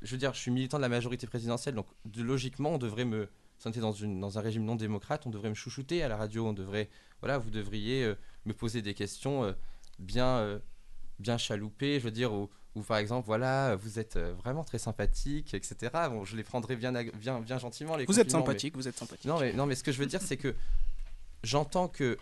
Je 0.00 0.12
veux 0.12 0.18
dire, 0.18 0.32
je 0.34 0.38
suis 0.38 0.50
militant 0.50 0.76
de 0.76 0.82
la 0.82 0.88
majorité 0.88 1.26
présidentielle, 1.26 1.74
donc 1.74 1.88
logiquement, 2.16 2.70
on 2.70 2.78
devrait 2.78 3.04
me. 3.04 3.28
Si 3.58 3.66
on 3.66 3.70
était 3.70 3.80
dans, 3.80 3.92
une, 3.92 4.20
dans 4.20 4.38
un 4.38 4.40
régime 4.40 4.64
non 4.64 4.76
démocrate, 4.76 5.26
on 5.26 5.30
devrait 5.30 5.48
me 5.48 5.54
chouchouter 5.54 6.04
à 6.04 6.08
la 6.08 6.16
radio. 6.16 6.46
On 6.46 6.52
devrait, 6.52 6.88
voilà, 7.20 7.38
vous 7.38 7.50
devriez 7.50 8.04
euh, 8.04 8.14
me 8.44 8.54
poser 8.54 8.82
des 8.82 8.94
questions 8.94 9.42
euh, 9.42 9.52
bien, 9.98 10.38
euh, 10.38 10.60
bien 11.18 11.38
chaloupées. 11.38 11.98
Je 11.98 12.04
veux 12.04 12.12
dire, 12.12 12.32
ou, 12.32 12.48
ou 12.78 12.82
par 12.82 12.98
exemple, 12.98 13.26
voilà, 13.26 13.76
vous 13.76 13.98
êtes 13.98 14.16
euh, 14.16 14.32
vraiment 14.34 14.62
très 14.64 14.78
sympathique, 14.78 15.52
etc. 15.54 15.90
Bon, 16.10 16.24
je 16.24 16.36
les 16.36 16.44
prendrais 16.44 16.76
bien, 16.76 16.92
bien, 16.92 17.40
bien 17.40 17.58
gentiment. 17.58 17.96
Les 17.96 18.04
Vous 18.06 18.20
êtes 18.20 18.26
mais- 18.28 18.32
sympathique, 18.32 18.76
vous 18.76 18.86
êtes 18.88 18.96
sympathique. 18.96 19.24
non 19.26 19.38
mais, 19.40 19.52
non, 19.52 19.66
mais 19.66 19.74
ce 19.74 19.82
que 19.82 19.92
je 19.92 19.98
veux 19.98 20.06
dire, 20.06 20.22
c'est 20.22 20.36
que 20.36 20.54
j'entends 21.42 21.88
que 21.88 22.16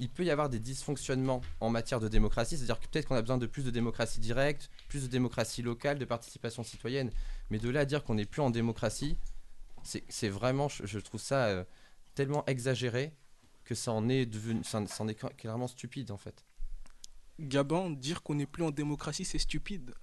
il 0.00 0.08
peut 0.08 0.24
y 0.24 0.30
avoir 0.30 0.48
des 0.48 0.58
dysfonctionnements 0.58 1.42
en 1.60 1.70
matière 1.70 2.00
de 2.00 2.08
démocratie, 2.08 2.56
c'est-à-dire 2.56 2.80
que 2.80 2.86
peut-être 2.88 3.06
qu'on 3.06 3.14
a 3.14 3.20
besoin 3.22 3.38
de 3.38 3.46
plus 3.46 3.64
de 3.64 3.70
démocratie 3.70 4.18
directe, 4.20 4.68
plus 4.88 5.02
de 5.02 5.06
démocratie 5.06 5.62
locale, 5.62 5.98
de 5.98 6.04
participation 6.04 6.64
citoyenne, 6.64 7.10
mais 7.50 7.58
de 7.58 7.68
là 7.70 7.80
à 7.80 7.84
dire 7.84 8.02
qu'on 8.02 8.14
n'est 8.16 8.24
plus 8.26 8.42
en 8.42 8.50
démocratie, 8.50 9.16
c'est 9.84 10.28
vraiment, 10.28 10.68
je, 10.68 10.98
trouve 10.98 11.20
ça 11.20 11.46
euh, 11.46 11.64
tellement 12.14 12.44
exagéré 12.46 13.12
que 13.64 13.74
ça 13.76 13.92
en 13.92 14.08
est 14.08 14.26
devenu, 14.26 14.64
ça, 14.64 14.80
en- 14.80 14.86
ça 14.86 15.04
en 15.04 15.08
est 15.08 15.14
clairement 15.36 15.68
stupide 15.68 16.10
en 16.10 16.16
fait. 16.18 16.44
Gabin, 17.38 17.90
dire 17.90 18.22
qu'on 18.22 18.34
n'est 18.34 18.46
plus 18.46 18.62
en 18.64 18.70
démocratie, 18.70 19.24
c'est 19.24 19.38
stupide. 19.38 19.94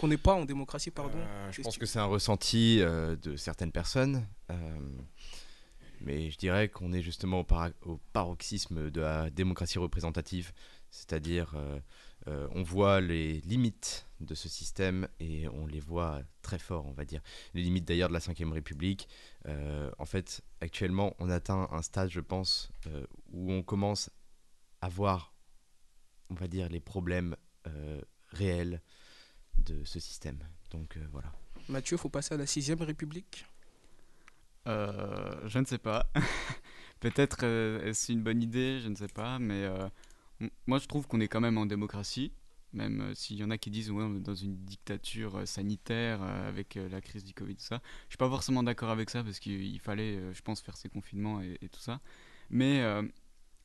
Qu'on 0.00 0.08
n'est 0.08 0.16
pas 0.16 0.32
en 0.34 0.46
démocratie, 0.46 0.90
pardon. 0.90 1.18
Euh, 1.18 1.52
je 1.52 1.60
pense 1.60 1.76
que 1.76 1.84
c'est 1.84 1.98
un 1.98 2.06
ressenti 2.06 2.80
euh, 2.80 3.16
de 3.16 3.36
certaines 3.36 3.70
personnes. 3.72 4.26
euh, 4.50 4.78
mais 6.00 6.30
je 6.30 6.38
dirais 6.38 6.70
qu'on 6.70 6.94
est 6.94 7.02
justement 7.02 7.40
au, 7.40 7.44
para- 7.44 7.74
au 7.82 7.98
paroxysme 8.14 8.90
de 8.90 9.00
la 9.02 9.28
démocratie 9.28 9.78
représentative. 9.78 10.52
C'est-à-dire, 10.90 11.54
on 12.26 12.62
voit 12.62 13.02
les 13.02 13.42
limites 13.42 14.06
de 14.20 14.34
ce 14.34 14.48
système 14.48 15.06
et 15.20 15.46
on 15.48 15.66
les 15.66 15.78
voit 15.78 16.22
très 16.40 16.58
fort, 16.58 16.86
on 16.86 16.92
va 16.92 17.04
dire. 17.04 17.20
Les 17.52 17.62
limites 17.62 17.84
d'ailleurs 17.84 18.08
de 18.08 18.14
la 18.14 18.18
Ve 18.20 18.50
République. 18.50 19.08
En 19.46 20.06
fait, 20.06 20.40
actuellement, 20.62 21.14
on 21.18 21.28
atteint 21.28 21.68
un 21.70 21.82
stade, 21.82 22.08
je 22.08 22.20
pense, 22.20 22.72
où 23.32 23.52
on 23.52 23.62
commence 23.62 24.08
à 24.80 24.88
voir, 24.88 25.34
on 26.30 26.34
va 26.34 26.48
dire, 26.48 26.70
les 26.70 26.80
problèmes 26.80 27.36
réels 28.32 28.80
de 29.66 29.84
ce 29.84 30.00
système. 30.00 30.38
Donc 30.70 30.96
euh, 30.96 31.00
voilà. 31.12 31.32
Mathieu, 31.68 31.96
faut 31.96 32.08
passer 32.08 32.34
à 32.34 32.36
la 32.36 32.46
sixième 32.46 32.82
République. 32.82 33.46
Euh, 34.66 35.48
je 35.48 35.58
ne 35.58 35.64
sais 35.64 35.78
pas. 35.78 36.06
Peut-être 37.00 37.38
euh, 37.44 37.84
est-ce 37.84 38.12
une 38.12 38.22
bonne 38.22 38.42
idée, 38.42 38.80
je 38.80 38.88
ne 38.88 38.94
sais 38.94 39.08
pas, 39.08 39.38
mais 39.38 39.64
euh, 39.64 39.88
moi 40.66 40.78
je 40.78 40.86
trouve 40.86 41.06
qu'on 41.06 41.20
est 41.20 41.28
quand 41.28 41.40
même 41.40 41.56
en 41.56 41.64
démocratie, 41.64 42.32
même 42.72 43.00
euh, 43.00 43.14
s'il 43.14 43.38
y 43.38 43.44
en 43.44 43.50
a 43.50 43.56
qui 43.56 43.70
disent 43.70 43.90
ouais, 43.90 44.04
on 44.04 44.16
est 44.16 44.20
dans 44.20 44.34
une 44.34 44.56
dictature 44.56 45.38
euh, 45.38 45.46
sanitaire 45.46 46.22
euh, 46.22 46.48
avec 46.48 46.76
euh, 46.76 46.88
la 46.90 47.00
crise 47.00 47.24
du 47.24 47.32
Covid, 47.32 47.56
tout 47.56 47.64
ça. 47.64 47.80
Je 48.06 48.12
suis 48.12 48.18
pas 48.18 48.28
forcément 48.28 48.62
d'accord 48.62 48.90
avec 48.90 49.08
ça 49.08 49.24
parce 49.24 49.38
qu'il 49.38 49.62
il 49.64 49.80
fallait, 49.80 50.16
euh, 50.16 50.34
je 50.34 50.42
pense, 50.42 50.60
faire 50.60 50.76
ces 50.76 50.88
confinements 50.90 51.40
et, 51.40 51.56
et 51.62 51.68
tout 51.68 51.80
ça. 51.80 52.00
Mais 52.50 52.82
euh, 52.82 53.02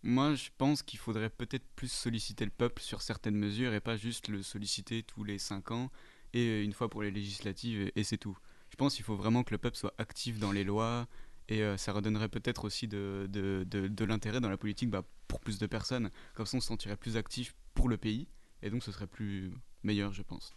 moi 0.06 0.36
je 0.36 0.50
pense 0.58 0.84
qu'il 0.84 1.00
faudrait 1.00 1.32
peut-être 1.32 1.66
plus 1.76 1.92
solliciter 1.92 2.46
le 2.46 2.52
peuple 2.52 2.82
sur 2.82 3.02
certaines 3.02 3.36
mesures 3.36 3.74
et 3.74 3.80
pas 3.80 3.98
juste 3.98 4.28
le 4.30 4.44
solliciter 4.44 5.02
tous 5.02 5.24
les 5.24 5.40
5 5.40 5.72
ans 5.72 5.92
et 6.34 6.48
euh, 6.48 6.64
une 6.64 6.74
fois 6.74 6.90
pour 6.90 7.02
les 7.02 7.12
législatives 7.12 7.92
et- 7.96 8.04
c'est 8.04 8.18
tout. 8.18 8.38
Je 8.70 8.76
pense 8.76 8.96
qu'il 8.96 9.04
faut 9.04 9.16
vraiment 9.16 9.44
que 9.44 9.52
le 9.52 9.58
peuple 9.58 9.78
soit 9.78 9.94
actif 9.98 10.38
dans 10.38 10.52
les 10.52 10.64
lois 10.64 11.08
et 11.50 11.64
euh, 11.64 11.76
ça 11.76 11.92
redonnerait 11.92 12.30
peut-être 12.30 12.66
aussi 12.66 12.88
de, 12.88 13.28
de, 13.30 13.64
de, 13.68 14.06
l'intérêt 14.06 14.40
dans 14.40 14.50
la 14.50 14.58
politique 14.58 14.90
bah, 14.90 15.04
pour 15.28 15.40
plus 15.40 15.58
de 15.58 15.66
personnes. 15.66 16.12
Comme 16.34 16.46
ça, 16.46 16.58
on 16.58 16.62
se 16.62 16.68
sentirait 16.68 16.98
plus 16.98 17.18
actif 17.18 17.56
pour 17.74 17.90
le 17.90 17.98
pays 17.98 18.28
et 18.62 18.70
donc 18.70 18.84
ce 18.84 18.92
serait 18.92 19.08
plus 19.08 19.54
meilleur, 19.84 20.14
je 20.14 20.22
pense. 20.22 20.56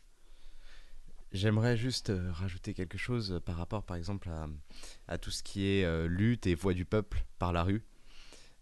J'aimerais 1.33 1.77
juste 1.77 2.11
euh, 2.11 2.33
rajouter 2.33 2.75
quelque 2.75 2.99
chose 2.99 3.41
par 3.47 3.57
rapport, 3.57 3.83
par 3.83 3.97
exemple, 3.97 4.31
à, 5.07 5.19
tout 5.19 5.31
ce 5.31 5.43
qui 5.43 5.65
est 5.67 6.07
lutte 6.07 6.47
et 6.47 6.55
voix 6.55 6.75
du 6.75 6.85
peuple 6.85 7.25
par 7.39 7.53
la 7.53 7.63
rue. 7.63 7.83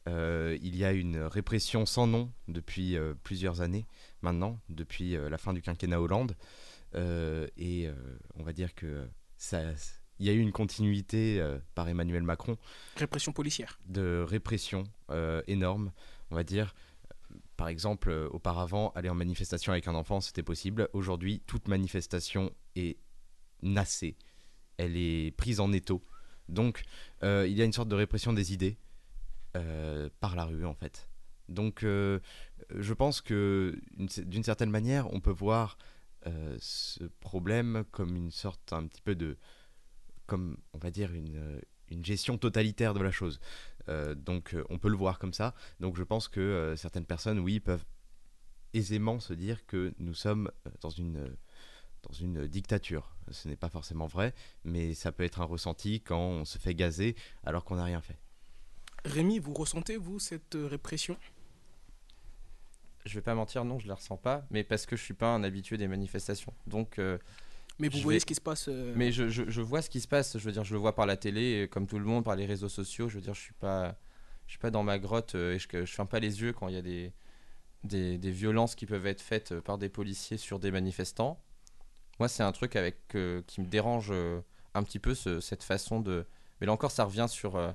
Euh, 0.09 0.57
il 0.63 0.77
y 0.77 0.85
a 0.85 0.93
une 0.93 1.19
répression 1.19 1.85
sans 1.85 2.07
nom 2.07 2.33
depuis 2.49 2.97
euh, 2.97 3.15
plusieurs 3.25 3.61
années 3.61 3.87
maintenant, 4.23 4.61
depuis 4.69 5.17
euh, 5.17 5.29
la 5.29 5.39
fin 5.39 5.53
du 5.53 5.63
quinquennat 5.63 6.01
Hollande. 6.01 6.37
Et 7.59 7.91
on 8.37 8.43
va 8.43 8.55
dire 8.55 8.75
que 8.75 9.07
ça, 9.37 9.61
il 10.19 10.25
y 10.25 10.31
a 10.31 10.33
eu 10.33 10.39
une 10.39 10.53
continuité 10.53 11.47
par 11.75 11.87
Emmanuel 11.91 12.23
Macron 12.23 12.57
Répression 12.97 13.33
policière. 13.33 13.79
de 13.85 14.25
répression 14.27 14.85
énorme, 15.47 15.93
on 16.31 16.37
va 16.37 16.43
dire. 16.43 16.75
Par 17.59 17.69
exemple, 17.69 18.11
auparavant, 18.31 18.93
aller 18.95 19.11
en 19.11 19.15
manifestation 19.15 19.73
avec 19.73 19.89
un 19.89 19.95
enfant, 19.95 20.23
c'était 20.23 20.43
possible. 20.43 20.89
Aujourd'hui, 20.95 21.43
toute 21.47 21.69
manifestation 21.69 22.51
est 22.77 22.97
nassée. 23.61 24.17
Elle 24.79 24.97
est 24.97 25.37
prise 25.37 25.61
en 25.61 25.71
étau. 25.71 26.03
Donc, 26.49 26.83
il 27.23 27.53
y 27.53 27.61
a 27.61 27.65
une 27.67 27.75
sorte 27.75 27.91
de 27.91 27.97
répression 27.97 28.33
des 28.33 28.55
idées 28.55 28.79
par 30.21 30.37
la 30.37 30.45
rue, 30.45 30.65
en 30.65 30.75
fait. 30.75 31.09
Donc, 31.49 31.83
euh, 31.85 32.19
je 32.75 32.93
pense 32.93 33.21
que 33.21 33.79
une- 33.97 34.09
d'une 34.25 34.43
certaine 34.43 34.71
manière, 34.71 35.13
on 35.13 35.21
peut 35.21 35.31
voir 35.31 35.79
euh, 36.27 36.57
ce 36.59 37.05
problème 37.21 37.85
comme 37.93 38.17
une 38.17 38.33
sorte 38.33 38.73
un 38.73 38.87
petit 38.89 39.01
peu 39.01 39.15
de, 39.15 39.37
comme 40.27 40.57
on 40.73 40.79
va 40.79 40.91
dire 40.91 41.13
une, 41.15 41.37
euh, 41.37 41.61
gestion 42.03 42.37
totalitaire 42.37 42.95
de 42.95 43.01
la 43.01 43.13
chose. 43.13 43.39
Euh, 43.89 44.15
donc, 44.17 44.55
euh, 44.55 44.65
on 44.71 44.79
peut 44.79 44.89
le 44.89 44.97
voir 44.97 45.21
comme 45.21 45.33
ça. 45.33 45.55
Donc, 45.79 45.97
je 45.97 46.03
pense 46.03 46.27
que 46.29 46.41
euh, 46.41 46.75
certaines 46.77 47.07
personnes, 47.07 47.39
oui, 47.39 47.61
peuvent 47.61 47.85
aisément 48.75 49.21
se 49.21 49.35
dire 49.35 49.65
que 49.67 49.95
nous 49.99 50.15
sommes 50.15 50.51
euh, 50.67 50.71
dans 50.81 50.91
une, 50.91 51.37
dans 52.03 52.13
une 52.15 52.49
dictature. 52.49 53.15
Ce 53.31 53.47
n'est 53.47 53.57
pas 53.57 53.69
forcément 53.71 54.07
vrai, 54.07 54.35
mais 54.65 54.95
ça 54.95 55.13
peut 55.13 55.23
être 55.23 55.41
un 55.41 55.45
ressenti 55.45 56.01
quand 56.01 56.19
on 56.19 56.45
se 56.45 56.59
fait 56.59 56.75
gazer 56.75 57.15
alors 57.45 57.65
qu'on 57.65 57.77
n'a 57.77 57.85
rien 57.85 58.01
fait. 58.01 58.19
Rémi, 59.05 59.39
vous 59.39 59.55
ressentez, 59.55 59.97
vous, 59.97 60.19
cette 60.19 60.55
euh, 60.57 60.67
répression? 60.67 61.17
Je 63.05 63.15
vais 63.15 63.21
pas 63.23 63.35
mentir, 63.35 63.65
non, 63.65 63.79
je 63.79 63.87
la 63.87 63.95
ressens 63.95 64.17
pas, 64.17 64.45
mais 64.51 64.65
parce 64.65 64.85
que 64.85 64.97
je 64.97 65.03
suis 65.03 65.15
pas 65.15 65.29
un 65.29 65.45
habitué 65.45 65.77
des 65.77 65.87
manifestations. 65.87 66.53
Donc, 66.67 66.99
euh, 66.99 67.19
Mais 67.79 67.89
vous 67.89 68.01
voyez 68.01 68.17
vais- 68.17 68.21
ce 68.21 68.27
qui 68.27 68.35
se 68.35 68.41
passe 68.41 68.69
euh, 68.69 68.93
mais 68.97 69.13
je, 69.13 69.29
je- 69.29 69.49
je 69.49 69.61
vois 69.63 69.81
ce 69.83 69.91
qui 69.91 70.01
se 70.01 70.09
passe. 70.09 70.39
Je 70.39 70.45
veux 70.45 70.51
dire, 70.53 70.65
je 70.65 70.73
le 70.75 70.81
vois 70.81 70.95
par 70.95 71.07
la 71.07 71.17
télé, 71.17 71.69
comme 71.71 71.87
tout 71.87 71.99
le 72.01 72.05
monde, 72.05 72.25
par 72.25 72.35
les 72.35 72.47
réseaux 72.47 72.69
sociaux. 72.69 73.09
Je 73.09 73.17
veux 73.17 73.21
dire, 73.21 73.35
je 73.35 73.41
suis 73.41 73.55
pas, 73.55 73.97
je 74.47 74.53
suis 74.53 74.59
pas 74.59 74.71
dans 74.73 74.83
ma 74.83 74.99
grotte 74.99 75.37
et 75.37 75.59
je, 75.61 75.69
je 75.85 75.93
ferme 75.93 76.09
pas 76.09 76.19
les 76.21 76.41
yeux 76.43 76.53
quand 76.53 76.67
il 76.69 76.75
y 76.75 76.79
a 76.79 76.83
des, 76.83 77.13
des, 77.85 78.19
des 78.19 78.31
violences 78.33 78.75
qui 78.77 78.87
peuvent 78.87 79.07
être 79.07 79.23
faites 79.23 79.61
par 79.61 79.79
des 79.79 79.89
policiers 79.91 80.39
sur 80.39 80.59
des 80.61 80.71
manifestants. 80.73 81.41
Moi, 82.21 82.29
c'est 82.29 82.43
un 82.45 82.53
truc 82.53 82.77
avec 82.77 82.99
euh, 83.17 83.43
qui 83.47 83.61
me 83.61 83.67
dérange 83.67 84.09
euh, 84.11 84.41
un 84.75 84.83
petit 84.83 84.99
peu 85.01 85.15
ce- 85.15 85.41
cette 85.41 85.63
façon 85.65 86.01
de. 86.01 86.27
Mais 86.61 86.67
là 86.67 86.73
encore, 86.73 86.91
ça 86.93 87.05
revient 87.05 87.27
sur 87.29 87.57
euh, 87.57 87.73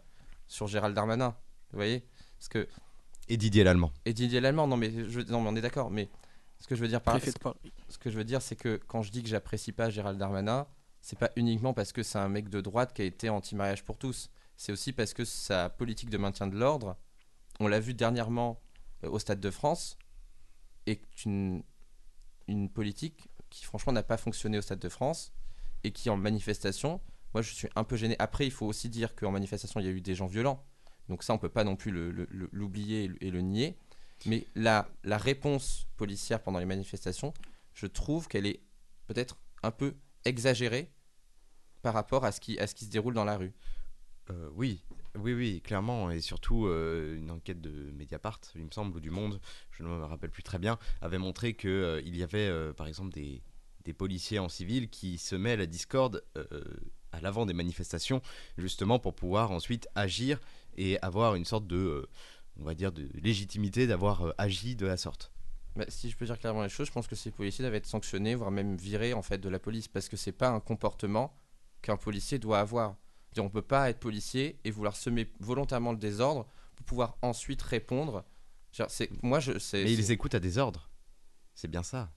sur 0.52 0.68
Gérald 0.68 0.94
Darmanin. 0.94 1.30
Vous 1.72 1.78
voyez, 1.78 2.04
parce 2.38 2.50
que 2.50 2.68
Et 3.30 3.38
Didier 3.38 3.64
Lallemand. 3.64 3.92
et 4.04 4.14
Didier 4.14 4.42
Lallemand. 4.42 4.68
Non, 4.68 4.76
mais 4.76 4.92
je, 5.10 5.22
non, 5.22 5.40
mais 5.42 5.50
on 5.50 5.56
est 5.56 5.62
d'accord. 5.62 5.90
Mais 5.90 6.10
ce 6.60 6.68
que 6.68 6.76
je 6.76 6.82
veux 6.82 6.90
dire 6.90 7.02
par 7.02 7.20
Paris 7.20 7.32
ce 7.88 7.98
que 7.98 8.10
je 8.10 8.18
veux 8.18 8.26
dire, 8.26 8.42
c'est 8.42 8.58
que 8.58 8.76
quand 8.88 9.02
je 9.02 9.12
dis 9.12 9.24
que 9.24 9.30
j'apprécie 9.30 9.72
pas 9.72 9.90
Gérald 9.90 10.20
Darmanin, 10.20 10.68
c'est 11.02 11.18
pas 11.18 11.32
uniquement 11.38 11.74
parce 11.74 11.94
que 11.94 12.04
c'est 12.04 12.18
un 12.20 12.28
mec 12.28 12.50
de 12.50 12.60
droite 12.60 12.94
qui 12.94 13.02
a 13.02 13.06
été 13.06 13.30
anti-mariage 13.30 13.86
pour 13.86 13.98
tous. 13.98 14.30
C'est 14.58 14.74
aussi 14.74 14.92
parce 14.92 15.14
que 15.14 15.24
sa 15.24 15.70
politique 15.70 16.10
de 16.10 16.18
maintien 16.18 16.48
de 16.48 16.58
l'ordre, 16.58 16.98
on 17.62 17.68
l'a 17.68 17.80
vu 17.80 17.94
dernièrement 17.94 18.62
euh, 19.06 19.10
au 19.10 19.20
Stade 19.20 19.40
de 19.40 19.50
France, 19.52 19.98
est 20.86 21.02
une, 21.26 21.64
une 22.48 22.70
politique 22.70 23.30
qui 23.50 23.64
franchement 23.64 23.94
n'a 23.94 24.04
pas 24.04 24.18
fonctionné 24.18 24.58
au 24.58 24.62
Stade 24.62 24.80
de 24.80 24.90
France 24.90 25.32
et 25.84 25.92
qui 25.92 26.10
en 26.10 26.18
manifestation, 26.18 27.00
moi 27.34 27.42
je 27.42 27.54
suis 27.54 27.68
un 27.76 27.84
peu 27.84 27.96
gêné. 27.96 28.16
Après, 28.20 28.46
il 28.46 28.52
faut 28.52 28.66
aussi 28.66 28.90
dire 28.90 29.16
qu'en 29.16 29.32
manifestation, 29.32 29.80
il 29.80 29.86
y 29.86 29.90
a 29.90 29.92
eu 29.92 30.02
des 30.02 30.16
gens 30.16 30.28
violents. 30.28 30.66
Donc 31.10 31.24
ça, 31.24 31.34
on 31.34 31.38
peut 31.38 31.50
pas 31.50 31.64
non 31.64 31.76
plus 31.76 31.92
l'oublier 32.52 33.12
et 33.20 33.32
le- 33.32 33.42
nier. 33.42 33.78
Mais 34.26 34.46
la, 34.56 34.88
réponse 35.04 35.88
policière 35.98 36.42
pendant 36.42 36.60
les 36.60 36.66
manifestations, 36.66 37.34
je 37.74 37.88
trouve 37.88 38.28
qu'elle 38.28 38.46
est 38.46 38.62
peut-être 39.08 39.38
un 39.64 39.72
peu 39.72 39.96
exagérée 40.26 40.92
par 41.82 41.94
rapport 41.94 42.24
à 42.24 42.32
ce 42.32 42.40
qui, 42.40 42.58
se 42.58 42.90
déroule 42.90 43.14
dans 43.14 43.26
la 43.26 43.38
rue. 43.38 43.54
Euh, 44.30 44.50
oui, 44.54 44.84
oui, 45.16 45.34
oui, 45.34 45.62
clairement, 45.62 46.12
et 46.12 46.22
surtout 46.22 46.68
euh, 46.68 47.18
une 47.18 47.32
enquête 47.32 47.60
de 47.60 47.92
Mediapart, 47.92 48.40
il 48.56 48.66
me 48.66 48.72
semble, 48.72 48.96
ou 48.96 49.00
du 49.00 49.10
Monde, 49.10 49.42
je 49.72 49.84
ne 49.84 49.90
me 49.90 50.06
rappelle 50.06 50.30
plus 50.30 50.44
très 50.44 50.60
bien, 50.60 50.78
avait 51.02 51.18
montré 51.18 51.56
que 51.56 51.68
euh, 51.68 52.02
y 52.06 52.22
avait, 52.22 52.72
par 52.74 52.88
exemple, 52.88 53.12
des, 53.12 53.42
des 53.84 53.94
policiers 53.94 54.40
en 54.40 54.48
civil 54.48 54.90
qui 54.90 55.18
se 55.18 55.36
à 55.36 55.56
la 55.56 55.66
discorde 55.66 56.24
à 57.12 57.22
l'avant 57.22 57.46
des 57.46 57.54
manifestations, 57.54 58.22
justement 58.58 59.00
pour 59.00 59.14
pouvoir 59.14 59.52
ensuite 59.52 59.88
agir 59.96 60.40
et 60.78 61.00
avoir 61.02 61.36
une 61.36 61.46
sorte 61.46 61.68
de, 61.68 61.76
euh, 61.76 62.10
on 62.60 62.64
va 62.64 62.74
dire, 62.74 62.92
de 62.92 63.10
légitimité 63.14 63.88
d'avoir 63.88 64.28
euh, 64.28 64.34
agi 64.38 64.76
de 64.76 64.86
la 64.86 64.98
sorte. 64.98 65.32
Bah, 65.76 65.86
si 65.88 66.10
je 66.10 66.18
peux 66.18 66.26
dire 66.26 66.38
clairement 66.38 66.64
les 66.64 66.70
choses, 66.70 66.88
je 66.88 66.92
pense 66.92 67.08
que 67.08 67.16
ces 67.16 67.32
policiers 67.32 67.64
doivent 67.64 67.76
être 67.76 67.86
sanctionnés, 67.86 68.36
voire 68.36 68.52
même 68.52 68.76
virés 68.76 69.14
en 69.14 69.22
fait 69.22 69.38
de 69.38 69.50
la 69.50 69.60
police, 69.60 69.88
parce 69.88 70.10
que 70.10 70.18
c'est 70.18 70.32
pas 70.32 70.50
un 70.50 70.60
comportement 70.60 71.34
qu'un 71.82 71.98
policier 71.98 72.40
doit 72.40 72.60
avoir. 72.60 72.96
On 73.38 73.50
peut 73.50 73.62
pas 73.62 73.90
être 73.90 74.00
policier 74.00 74.60
et 74.66 74.72
vouloir 74.72 74.96
semer 74.98 75.32
volontairement 75.40 75.94
le 75.94 75.98
désordre 75.98 76.48
pour 76.76 76.86
pouvoir 76.86 77.18
ensuite 77.22 77.62
répondre. 77.62 78.26
Moi, 79.22 79.40
je, 79.40 79.52
Mais 79.74 79.94
ils 79.94 80.12
écoutent 80.12 80.36
à 80.36 80.40
des 80.40 80.58
ordres, 80.58 80.90
c'est 81.56 81.70
bien 81.70 81.84
ça. 81.84 82.12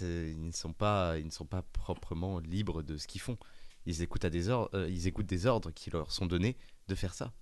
Ils 0.00 0.46
ne 0.46 0.52
sont 0.52 0.72
pas, 0.72 1.18
ils 1.18 1.26
ne 1.26 1.30
sont 1.30 1.46
pas 1.46 1.62
proprement 1.62 2.38
libres 2.38 2.82
de 2.82 2.96
ce 2.96 3.08
qu'ils 3.08 3.20
font. 3.20 3.36
Ils 3.86 4.02
écoutent 4.02 4.24
à 4.24 4.30
des 4.30 4.48
ordres, 4.48 4.70
euh, 4.74 4.88
ils 4.88 5.06
écoutent 5.06 5.26
des 5.26 5.46
ordres 5.46 5.70
qui 5.70 5.90
leur 5.90 6.12
sont 6.12 6.26
donnés 6.26 6.56
de 6.88 6.94
faire 6.94 7.14
ça. 7.14 7.32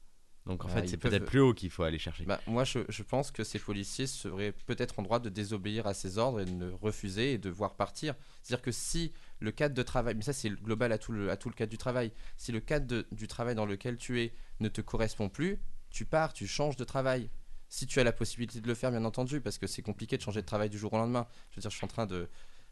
Donc 0.47 0.65
en 0.65 0.69
Ah, 0.69 0.71
fait, 0.81 0.89
c'est 0.89 0.97
peuvent- 0.97 1.11
peut-être 1.13 1.27
plus 1.27 1.41
haut 1.41 1.53
qu'il 1.53 1.69
faut 1.71 1.83
aller 1.83 1.99
chercher. 1.99 2.25
Bah, 2.25 2.41
moi, 2.47 2.65
je, 2.65 2.79
je 2.89 3.03
pense 3.03 3.31
que 3.31 3.45
ces 3.45 3.59
policiers 3.59 4.07
seraient 4.07 4.53
peut-être 4.53 4.99
en 4.99 5.03
droit 5.03 5.19
de 5.21 5.29
désobéir 5.29 5.87
à 5.87 5.93
ces 5.93 6.17
ordres 6.17 6.41
et 6.41 6.47
de 6.47 6.51
ne 6.51 6.71
refuser 6.71 7.35
et 7.35 7.39
de 7.39 7.51
voir 7.51 7.75
partir. 7.77 8.15
C'est-à-dire 8.43 8.63
que 8.63 8.73
si 8.73 9.13
le 9.39 9.51
cadre 9.53 9.75
de 9.75 9.83
travail, 9.83 10.15
mais 10.15 10.23
ça 10.23 10.33
c'est 10.33 10.49
global 10.49 10.93
à 10.93 10.99
tout 10.99 11.13
le, 11.13 11.31
à 11.31 11.37
tout 11.37 11.51
le 11.51 11.55
cadre 11.55 11.71
du 11.71 11.77
travail, 11.79 12.11
si 12.39 12.53
le 12.53 12.61
cadre 12.61 12.87
de- 12.87 13.07
du 13.13 13.29
travail 13.29 13.55
dans 13.55 13.67
lequel 13.67 13.99
tu 13.99 14.21
es 14.23 14.33
ne 14.61 14.69
te 14.71 14.81
correspond 14.81 15.29
plus, 15.29 15.59
tu 15.91 16.07
pars, 16.07 16.33
tu 16.33 16.47
changes 16.47 16.77
de 16.77 16.85
travail. 16.85 17.29
Si 17.69 17.87
tu 17.87 18.01
as 18.01 18.05
la 18.05 18.13
possibilité 18.13 18.61
de 18.63 18.67
le 18.67 18.75
faire, 18.75 18.91
bien 18.91 19.05
entendu, 19.05 19.41
parce 19.43 19.59
que 19.59 19.67
c'est 19.67 19.83
compliqué 19.83 20.17
de 20.17 20.23
changer 20.23 20.41
de 20.41 20.47
travail 20.47 20.71
du 20.71 20.79
jour 20.79 20.93
au 20.95 20.97
lendemain. 20.97 21.29
Je 21.51 21.57
veux 21.57 21.61
dire, 21.61 21.71
je 21.71 21.77
suis 21.77 21.85
en 21.85 21.89
train 21.89 22.07
de, 22.07 22.29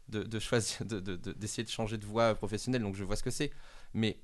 de, 0.09 0.23
de 0.23 0.39
choisir, 0.39 0.85
de- 0.85 0.99
de- 0.99 1.15
de- 1.15 1.33
d'essayer 1.33 1.63
de 1.63 1.69
changer 1.69 1.97
de 1.97 2.05
voie 2.05 2.35
professionnelle, 2.35 2.81
donc 2.81 2.95
je 2.95 3.03
vois 3.03 3.15
ce 3.15 3.23
que 3.23 3.31
c'est. 3.31 3.51
Mais 3.93 4.19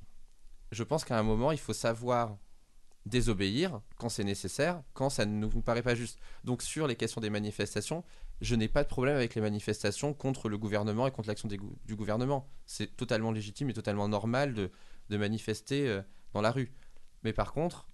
je 0.71 0.83
pense 0.83 1.05
qu'à 1.05 1.17
un 1.17 1.23
moment, 1.23 1.51
il 1.51 1.59
faut 1.59 1.73
savoir 1.73 2.37
désobéir 3.05 3.81
quand 3.97 4.09
c'est 4.09 4.23
nécessaire, 4.23 4.81
quand 4.93 5.09
ça 5.09 5.25
ne 5.25 5.45
nous 5.45 5.61
paraît 5.61 5.83
pas 5.83 5.95
juste. 5.95 6.17
Donc 6.43 6.61
sur 6.63 6.87
les 6.87 6.95
questions 6.95 7.21
des 7.21 7.29
manifestations, 7.29 8.03
je 8.41 8.55
n'ai 8.55 8.67
pas 8.67 8.83
de 8.83 8.89
problème 8.89 9.15
avec 9.15 9.35
les 9.35 9.41
manifestations 9.41 10.13
contre 10.13 10.49
le 10.49 10.57
gouvernement 10.57 11.07
et 11.07 11.11
contre 11.11 11.27
l'action 11.29 11.47
du 11.47 11.95
gouvernement. 11.95 12.49
C'est 12.65 12.97
totalement 12.97 13.31
légitime 13.31 13.69
et 13.69 13.73
totalement 13.73 14.07
normal 14.07 14.53
de, 14.53 14.71
de 15.09 15.17
manifester 15.17 15.87
euh, 15.87 16.01
dans 16.33 16.41
la 16.41 16.51
rue. 16.51 16.73
Mais 17.23 17.31
par 17.31 17.53
contre, 17.53 17.87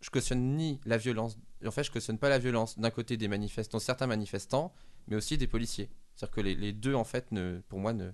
je 0.00 0.10
cautionne 0.10 0.56
ni 0.56 0.80
la 0.84 0.96
violence, 0.96 1.38
en 1.64 1.70
fait 1.70 1.84
je 1.84 1.90
cautionne 1.90 2.18
pas 2.18 2.28
la 2.28 2.38
violence 2.38 2.78
d'un 2.78 2.90
côté 2.90 3.16
des 3.16 3.28
manifestants, 3.28 3.78
certains 3.78 4.06
manifestants, 4.06 4.72
mais 5.08 5.16
aussi 5.16 5.38
des 5.38 5.46
policiers. 5.46 5.90
C'est-à-dire 6.16 6.34
que 6.34 6.40
les, 6.40 6.54
les 6.54 6.72
deux 6.72 6.94
en 6.94 7.04
fait, 7.04 7.32
ne, 7.32 7.60
pour 7.68 7.78
moi, 7.78 7.92
ne, 7.92 8.10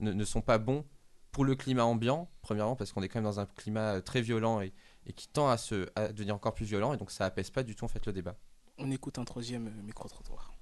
ne, 0.00 0.12
ne 0.12 0.24
sont 0.24 0.40
pas 0.42 0.58
bons 0.58 0.84
pour 1.30 1.44
le 1.44 1.54
climat 1.54 1.84
ambiant, 1.84 2.28
premièrement 2.42 2.76
parce 2.76 2.92
qu'on 2.92 3.02
est 3.02 3.08
quand 3.08 3.18
même 3.20 3.24
dans 3.24 3.40
un 3.40 3.46
climat 3.46 3.94
euh, 3.96 4.00
très 4.00 4.20
violent 4.20 4.60
et, 4.60 4.72
et 5.06 5.12
qui 5.12 5.28
tend 5.28 5.48
à, 5.48 5.56
se, 5.56 5.88
à 5.96 6.12
devenir 6.12 6.34
encore 6.34 6.54
plus 6.54 6.66
violent, 6.66 6.92
et 6.92 6.96
donc 6.98 7.10
ça 7.10 7.24
apaise 7.24 7.50
pas 7.50 7.62
du 7.62 7.74
tout 7.74 7.84
en 7.84 7.88
fait 7.88 8.04
le 8.06 8.12
débat. 8.12 8.36
On 8.78 8.90
écoute 8.90 9.18
un 9.18 9.24
troisième 9.24 9.66
euh, 9.68 9.82
micro-trottoir. 9.82 10.52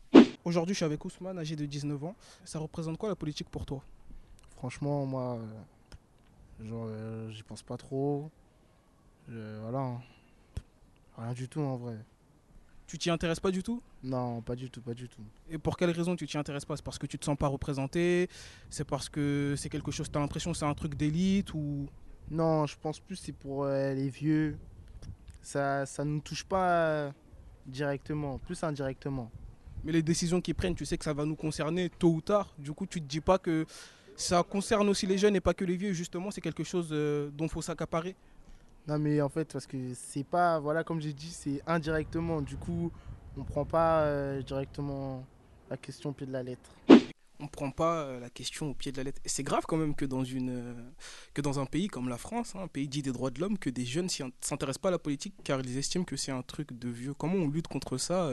Aujourd'hui, 0.45 0.75
je 0.75 0.79
suis 0.79 0.85
avec 0.85 1.05
Ousmane, 1.05 1.39
âgé 1.39 1.55
de 1.57 1.67
19 1.67 2.03
ans. 2.05 2.15
Ça 2.45 2.59
représente 2.59 2.97
quoi 2.99 3.09
la 3.09 3.17
politique 3.17 3.49
pour 3.51 3.67
toi? 3.67 3.83
Franchement, 4.57 5.05
moi, 5.07 5.39
euh, 5.39 6.65
genre, 6.65 6.87
euh, 6.89 7.31
j'y 7.31 7.43
pense 7.43 7.63
pas 7.63 7.77
trop. 7.77 8.31
Voilà. 9.29 9.79
hein. 9.79 10.03
Rien 11.19 11.33
du 11.35 11.49
tout 11.49 11.61
en 11.61 11.77
vrai. 11.77 11.97
Tu 12.91 12.99
t'y 12.99 13.09
intéresses 13.09 13.39
pas 13.39 13.53
du 13.53 13.63
tout 13.63 13.81
Non, 14.03 14.43
pas 14.43 14.57
du 14.57 14.69
tout, 14.69 14.81
pas 14.81 14.95
du 14.95 15.09
tout. 15.09 15.23
Et 15.49 15.59
pour 15.59 15.77
quelle 15.77 15.93
raison 15.93 16.17
tu 16.17 16.27
t'y 16.27 16.37
intéresses 16.37 16.65
pas? 16.65 16.77
C'est 16.77 16.85
parce 16.85 16.99
que 16.99 17.07
tu 17.07 17.21
te 17.21 17.25
sens 17.25 17.39
pas 17.39 17.47
représenté? 17.47 18.29
C'est 18.69 18.83
parce 18.83 19.09
que 19.09 19.55
c'est 19.57 19.69
quelque 19.69 19.93
chose, 19.93 20.11
tu 20.11 20.19
as 20.19 20.21
l'impression 20.21 20.51
que 20.51 20.59
c'est 20.59 20.65
un 20.65 20.75
truc 20.75 20.97
d'élite 20.97 21.55
ou... 21.55 21.87
Non, 22.33 22.67
je 22.67 22.75
pense 22.83 22.99
plus 22.99 23.15
c'est 23.15 23.31
pour 23.31 23.63
euh, 23.63 23.95
les 23.95 24.09
vieux. 24.09 24.59
Ça 25.41 25.87
ça 25.87 26.05
nous 26.05 26.19
touche 26.19 26.43
pas 26.43 26.69
euh, 26.69 27.13
directement, 27.65 28.39
plus 28.39 28.61
indirectement. 28.65 29.31
Mais 29.85 29.93
les 29.93 30.03
décisions 30.03 30.41
qu'ils 30.41 30.57
prennent, 30.57 30.75
tu 30.75 30.85
sais 30.85 30.99
que 30.99 31.05
ça 31.05 31.13
va 31.13 31.25
nous 31.25 31.37
concerner 31.37 31.91
tôt 31.91 32.11
ou 32.11 32.21
tard. 32.21 32.53
Du 32.59 32.73
coup, 32.73 32.87
tu 32.87 33.01
te 33.01 33.07
dis 33.07 33.21
pas 33.21 33.39
que 33.39 33.67
ça 34.17 34.43
concerne 34.43 34.89
aussi 34.89 35.07
les 35.07 35.17
jeunes 35.17 35.37
et 35.37 35.41
pas 35.41 35.55
que 35.55 35.65
les 35.65 35.77
vieux. 35.77 35.93
Justement, 35.93 36.33
c'est 36.33 36.41
quelque 36.41 36.65
chose 36.65 36.89
euh, 36.91 37.31
dont 37.31 37.47
il 37.47 37.53
faut 37.53 37.63
s'accaparer. 37.63 38.17
Non, 38.89 38.99
mais 38.99 39.21
en 39.21 39.29
fait, 39.29 39.53
parce 39.53 39.67
que 39.67 39.77
c'est 39.95 40.25
pas, 40.25 40.59
voilà, 40.59 40.85
comme 40.85 41.01
j'ai 41.01 41.13
dit, 41.13 41.31
c'est 41.31 41.63
indirectement. 41.67 42.41
Du 42.41 42.57
coup, 42.57 42.91
on 43.37 43.45
prend 43.45 43.65
pas 43.65 44.03
euh, 44.03 44.43
directement 44.43 45.25
la 45.69 45.77
question 45.77 46.11
au 46.11 46.13
pied 46.13 46.27
de 46.27 46.33
la 46.33 46.43
lettre. 46.43 46.71
On 47.43 47.47
prend 47.47 47.71
pas 47.71 48.03
euh, 48.03 48.21
la 48.21 48.29
question 48.29 48.71
au 48.71 48.75
pied 48.75 48.93
de 48.93 48.97
la 48.97 49.05
lettre. 49.05 49.21
Et 49.25 49.29
c'est 49.29 49.43
grave 49.43 49.65
quand 49.67 49.77
même 49.77 49.95
que 49.95 50.05
dans, 50.05 50.25
une, 50.25 50.51
euh, 50.51 50.75
que 51.33 51.41
dans 51.41 51.59
un 51.61 51.67
pays 51.67 51.89
comme 51.89 52.09
la 52.09 52.19
France, 52.19 52.55
hein, 52.55 52.63
un 52.65 52.69
pays 52.69 52.89
dit 52.89 53.03
des 53.03 53.13
droits 53.13 53.31
de 53.31 53.41
l'homme, 53.41 53.59
que 53.59 53.71
des 53.71 53.85
jeunes 53.85 54.09
s'intéressent 54.09 54.79
pas 54.81 54.89
à 54.89 54.93
la 54.93 54.99
politique 54.99 55.35
car 55.45 55.61
ils 55.61 55.79
estiment 55.79 56.05
que 56.05 56.17
c'est 56.17 56.33
un 56.33 56.43
truc 56.43 56.79
de 56.79 56.89
vieux. 56.89 57.15
Comment 57.15 57.37
on 57.37 57.49
lutte 57.49 57.69
contre 57.69 57.97
ça 57.97 58.31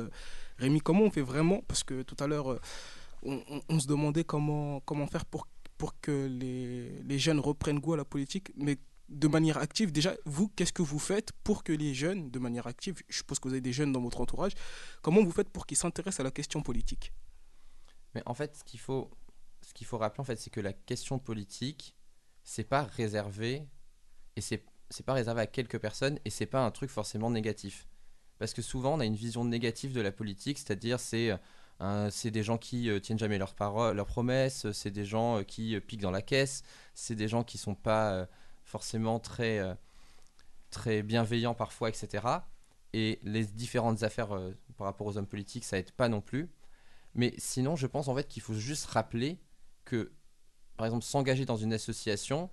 Rémi, 0.57 0.81
comment 0.81 1.03
on 1.03 1.11
fait 1.11 1.21
vraiment? 1.21 1.61
Parce 1.67 1.83
que 1.83 2.01
tout 2.01 2.21
à 2.21 2.27
l'heure, 2.27 2.59
on, 3.23 3.79
se 3.79 3.87
demandait 3.87 4.23
comment, 4.23 4.81
comment 4.81 5.07
faire 5.07 5.25
pour, 5.25 5.47
pour 5.77 5.99
que 6.01 6.27
les, 6.27 7.01
les 7.03 7.19
jeunes 7.19 7.39
reprennent 7.39 7.79
goût 7.79 7.93
à 7.93 7.97
la 7.97 8.05
politique, 8.05 8.51
mais 8.57 8.77
de 9.09 9.27
manière 9.27 9.57
active. 9.57 9.91
Déjà, 9.91 10.15
vous, 10.25 10.49
qu'est-ce 10.49 10.73
que 10.73 10.81
vous 10.81 10.99
faites 10.99 11.31
pour 11.43 11.63
que 11.63 11.71
les 11.71 11.93
jeunes, 11.93 12.29
de 12.29 12.39
manière 12.39 12.67
active, 12.67 13.01
je 13.09 13.17
suppose 13.17 13.39
que 13.39 13.47
vous 13.47 13.53
avez 13.53 13.61
des 13.61 13.73
jeunes 13.73 13.91
dans 13.91 14.01
votre 14.01 14.21
entourage, 14.21 14.53
comment 15.01 15.23
vous 15.23 15.31
faites 15.31 15.49
pour 15.49 15.65
qu'ils 15.65 15.77
s'intéressent 15.77 16.19
à 16.21 16.23
la 16.23 16.31
question 16.31 16.61
politique? 16.61 17.13
Mais 18.15 18.23
en 18.25 18.33
fait, 18.33 18.55
ce 18.55 18.63
qu'il 18.63 18.79
faut, 18.79 19.11
ce 19.61 19.73
qu'il 19.73 19.87
faut 19.87 19.97
rappeler, 19.97 20.21
en 20.21 20.25
fait, 20.25 20.37
c'est 20.37 20.49
que 20.49 20.61
la 20.61 20.73
question 20.73 21.19
politique, 21.19 21.95
c'est 22.43 22.63
pas 22.63 22.83
réservé 22.83 23.67
et 24.35 24.41
c'est 24.41 24.63
c'est 24.89 25.05
pas 25.05 25.13
réservé 25.13 25.41
à 25.41 25.47
quelques 25.47 25.79
personnes 25.79 26.17
et 26.23 26.29
c'est 26.29 26.45
pas 26.45 26.63
un 26.63 26.71
truc 26.71 26.89
forcément 26.89 27.29
négatif. 27.29 27.87
Parce 28.39 28.53
que 28.53 28.61
souvent, 28.61 28.95
on 28.95 28.99
a 29.01 29.05
une 29.05 29.15
vision 29.15 29.43
négative 29.43 29.91
de 29.91 29.99
la 29.99 30.13
politique, 30.13 30.57
c'est-à-dire 30.57 30.99
c'est 30.99 31.37
euh, 31.81 32.09
c'est 32.09 32.31
des 32.31 32.43
gens 32.43 32.57
qui 32.57 32.89
euh, 32.89 32.99
tiennent 32.99 33.19
jamais 33.19 33.37
leurs 33.37 33.53
paroles, 33.53 33.95
leurs 33.95 34.07
promesses, 34.07 34.71
c'est 34.71 34.91
des 34.91 35.05
gens 35.05 35.39
euh, 35.39 35.43
qui 35.43 35.79
piquent 35.81 36.01
dans 36.01 36.11
la 36.11 36.21
caisse, 36.21 36.63
c'est 36.93 37.15
des 37.15 37.27
gens 37.27 37.43
qui 37.43 37.57
sont 37.57 37.75
pas 37.75 38.27
forcément 38.67 39.19
très 39.19 39.59
euh, 39.59 39.73
très 40.69 41.01
bienveillants 41.01 41.55
parfois, 41.55 41.89
etc. 41.89 42.25
Et 42.93 43.19
les 43.23 43.45
différentes 43.45 44.03
affaires 44.03 44.35
euh, 44.35 44.51
par 44.77 44.85
rapport 44.85 45.07
aux 45.07 45.17
hommes 45.17 45.27
politiques, 45.27 45.63
ça 45.63 45.77
aide 45.79 45.91
pas 45.91 46.09
non 46.09 46.21
plus. 46.21 46.51
Mais 47.15 47.33
sinon, 47.37 47.75
je 47.75 47.87
pense 47.87 48.09
en 48.09 48.15
fait 48.15 48.27
qu'il 48.27 48.41
faut 48.41 48.53
juste 48.53 48.85
rappeler 48.85 49.39
que, 49.85 50.11
par 50.75 50.85
exemple, 50.85 51.05
s'engager 51.05 51.45
dans 51.45 51.55
une 51.55 51.73
association, 51.73 52.49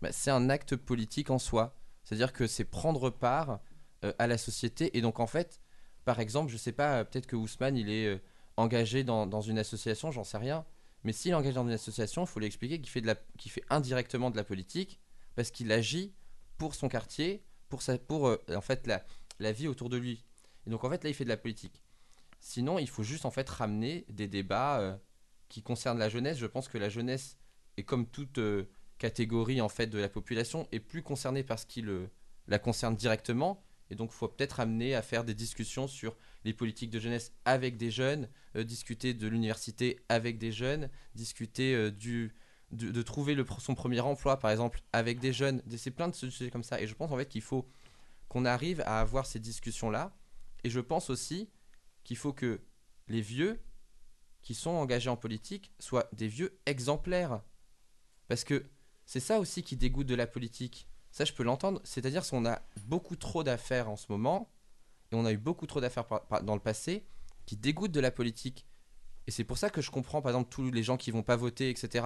bah, 0.00 0.10
c'est 0.10 0.30
un 0.30 0.48
acte 0.48 0.74
politique 0.74 1.30
en 1.30 1.38
soi. 1.38 1.76
C'est-à-dire 2.02 2.32
que 2.32 2.46
c'est 2.46 2.64
prendre 2.64 3.10
part 3.10 3.60
euh, 4.04 4.12
à 4.18 4.26
la 4.26 4.38
société. 4.38 4.96
Et 4.96 5.02
donc, 5.02 5.20
en 5.20 5.26
fait, 5.26 5.60
par 6.06 6.18
exemple, 6.18 6.50
je 6.50 6.56
sais 6.56 6.72
pas, 6.72 7.04
peut-être 7.04 7.26
que 7.26 7.36
Ousmane, 7.36 7.76
il 7.76 7.90
est 7.90 8.22
engagé 8.56 9.04
dans, 9.04 9.26
dans 9.26 9.42
une 9.42 9.58
association, 9.58 10.10
j'en 10.10 10.24
sais 10.24 10.38
rien. 10.38 10.64
Mais 11.04 11.12
s'il 11.12 11.32
est 11.32 11.34
engagé 11.34 11.54
dans 11.54 11.66
une 11.66 11.72
association, 11.72 12.24
il 12.24 12.26
faut 12.26 12.40
lui 12.40 12.46
expliquer 12.46 12.80
qu'il 12.80 12.88
fait, 12.88 13.02
de 13.02 13.14
qu'il 13.36 13.52
fait 13.52 13.64
indirectement 13.68 14.30
de 14.30 14.36
la 14.36 14.44
politique 14.44 14.98
parce 15.38 15.52
qu'il 15.52 15.70
agit 15.70 16.12
pour 16.56 16.74
son 16.74 16.88
quartier, 16.88 17.44
pour, 17.68 17.80
sa, 17.80 17.96
pour 17.96 18.26
euh, 18.26 18.42
en 18.56 18.60
fait 18.60 18.88
la, 19.38 19.52
vie 19.52 19.68
autour 19.68 19.88
de 19.88 19.96
lui. 19.96 20.24
Et 20.66 20.70
donc 20.70 20.82
en 20.82 20.90
fait 20.90 21.04
là, 21.04 21.10
il 21.10 21.14
fait 21.14 21.22
de 21.22 21.28
la 21.28 21.36
politique. 21.36 21.80
Sinon, 22.40 22.80
il 22.80 22.88
faut 22.88 23.04
juste 23.04 23.24
en 23.24 23.30
fait 23.30 23.48
ramener 23.48 24.04
des 24.08 24.26
débats 24.26 24.80
euh, 24.80 24.96
qui 25.48 25.62
concernent 25.62 26.00
la 26.00 26.08
jeunesse. 26.08 26.38
Je 26.38 26.46
pense 26.46 26.66
que 26.66 26.76
la 26.76 26.88
jeunesse 26.88 27.38
est 27.76 27.84
comme 27.84 28.08
toute 28.08 28.38
euh, 28.38 28.68
catégorie 28.98 29.60
en 29.60 29.68
fait 29.68 29.86
de 29.86 29.98
la 30.00 30.08
population 30.08 30.66
est 30.72 30.80
plus 30.80 31.04
concernée 31.04 31.44
par 31.44 31.60
ce 31.60 31.66
qui 31.66 31.82
le, 31.82 32.10
la 32.48 32.58
concerne 32.58 32.96
directement. 32.96 33.62
Et 33.90 33.94
donc, 33.94 34.10
faut 34.10 34.26
peut-être 34.26 34.58
amener 34.58 34.96
à 34.96 35.02
faire 35.02 35.22
des 35.22 35.34
discussions 35.34 35.86
sur 35.86 36.16
les 36.42 36.52
politiques 36.52 36.90
de 36.90 36.98
jeunesse 36.98 37.32
avec 37.44 37.76
des 37.76 37.92
jeunes, 37.92 38.28
discuter 38.56 39.14
de 39.14 39.28
l'université 39.28 40.00
avec 40.08 40.36
des 40.36 40.50
jeunes, 40.50 40.90
discuter 41.14 41.92
du, 41.92 42.34
de, 42.70 43.02
trouver 43.02 43.36
son 43.58 43.74
premier 43.74 44.00
emploi, 44.00 44.38
par 44.38 44.50
exemple, 44.50 44.82
avec 44.92 45.20
des 45.20 45.32
jeunes. 45.32 45.62
C'est 45.76 45.90
plein 45.90 46.08
de 46.08 46.14
sujets 46.14 46.50
comme 46.50 46.64
ça. 46.64 46.80
Et 46.80 46.86
je 46.86 46.94
pense 46.94 47.10
en 47.10 47.16
fait 47.16 47.28
qu'il 47.28 47.42
faut 47.42 47.68
qu'on 48.28 48.44
arrive 48.44 48.80
à 48.82 49.00
avoir 49.00 49.26
ces 49.26 49.38
discussions-là. 49.38 50.14
Et 50.64 50.70
je 50.70 50.80
pense 50.80 51.08
aussi 51.08 51.48
qu'il 52.04 52.16
faut 52.16 52.32
que 52.32 52.60
les 53.08 53.20
vieux 53.20 53.60
qui 54.42 54.54
sont 54.54 54.70
engagés 54.70 55.10
en 55.10 55.16
politique 55.16 55.72
soient 55.78 56.08
des 56.12 56.28
vieux 56.28 56.58
exemplaires. 56.66 57.42
Parce 58.28 58.44
que 58.44 58.66
c'est 59.06 59.20
ça 59.20 59.40
aussi 59.40 59.62
qui 59.62 59.76
dégoûte 59.76 60.06
de 60.06 60.14
la 60.14 60.26
politique. 60.26 60.88
Ça, 61.10 61.24
je 61.24 61.32
peux 61.32 61.42
l'entendre. 61.42 61.80
C'est-à-dire 61.84 62.28
qu'on 62.28 62.44
a 62.44 62.60
beaucoup 62.84 63.16
trop 63.16 63.42
d'affaires 63.42 63.88
en 63.88 63.96
ce 63.96 64.06
moment, 64.10 64.52
et 65.10 65.14
on 65.14 65.24
a 65.24 65.32
eu 65.32 65.38
beaucoup 65.38 65.66
trop 65.66 65.80
d'affaires 65.80 66.04
dans 66.42 66.54
le 66.54 66.60
passé, 66.60 67.06
qui 67.46 67.56
dégoûtent 67.56 67.92
de 67.92 68.00
la 68.00 68.10
politique. 68.10 68.66
Et 69.26 69.30
c'est 69.30 69.44
pour 69.44 69.56
ça 69.56 69.70
que 69.70 69.80
je 69.80 69.90
comprends, 69.90 70.20
par 70.20 70.30
exemple, 70.32 70.50
tous 70.50 70.70
les 70.70 70.82
gens 70.82 70.98
qui 70.98 71.10
vont 71.10 71.22
pas 71.22 71.36
voter, 71.36 71.70
etc. 71.70 72.04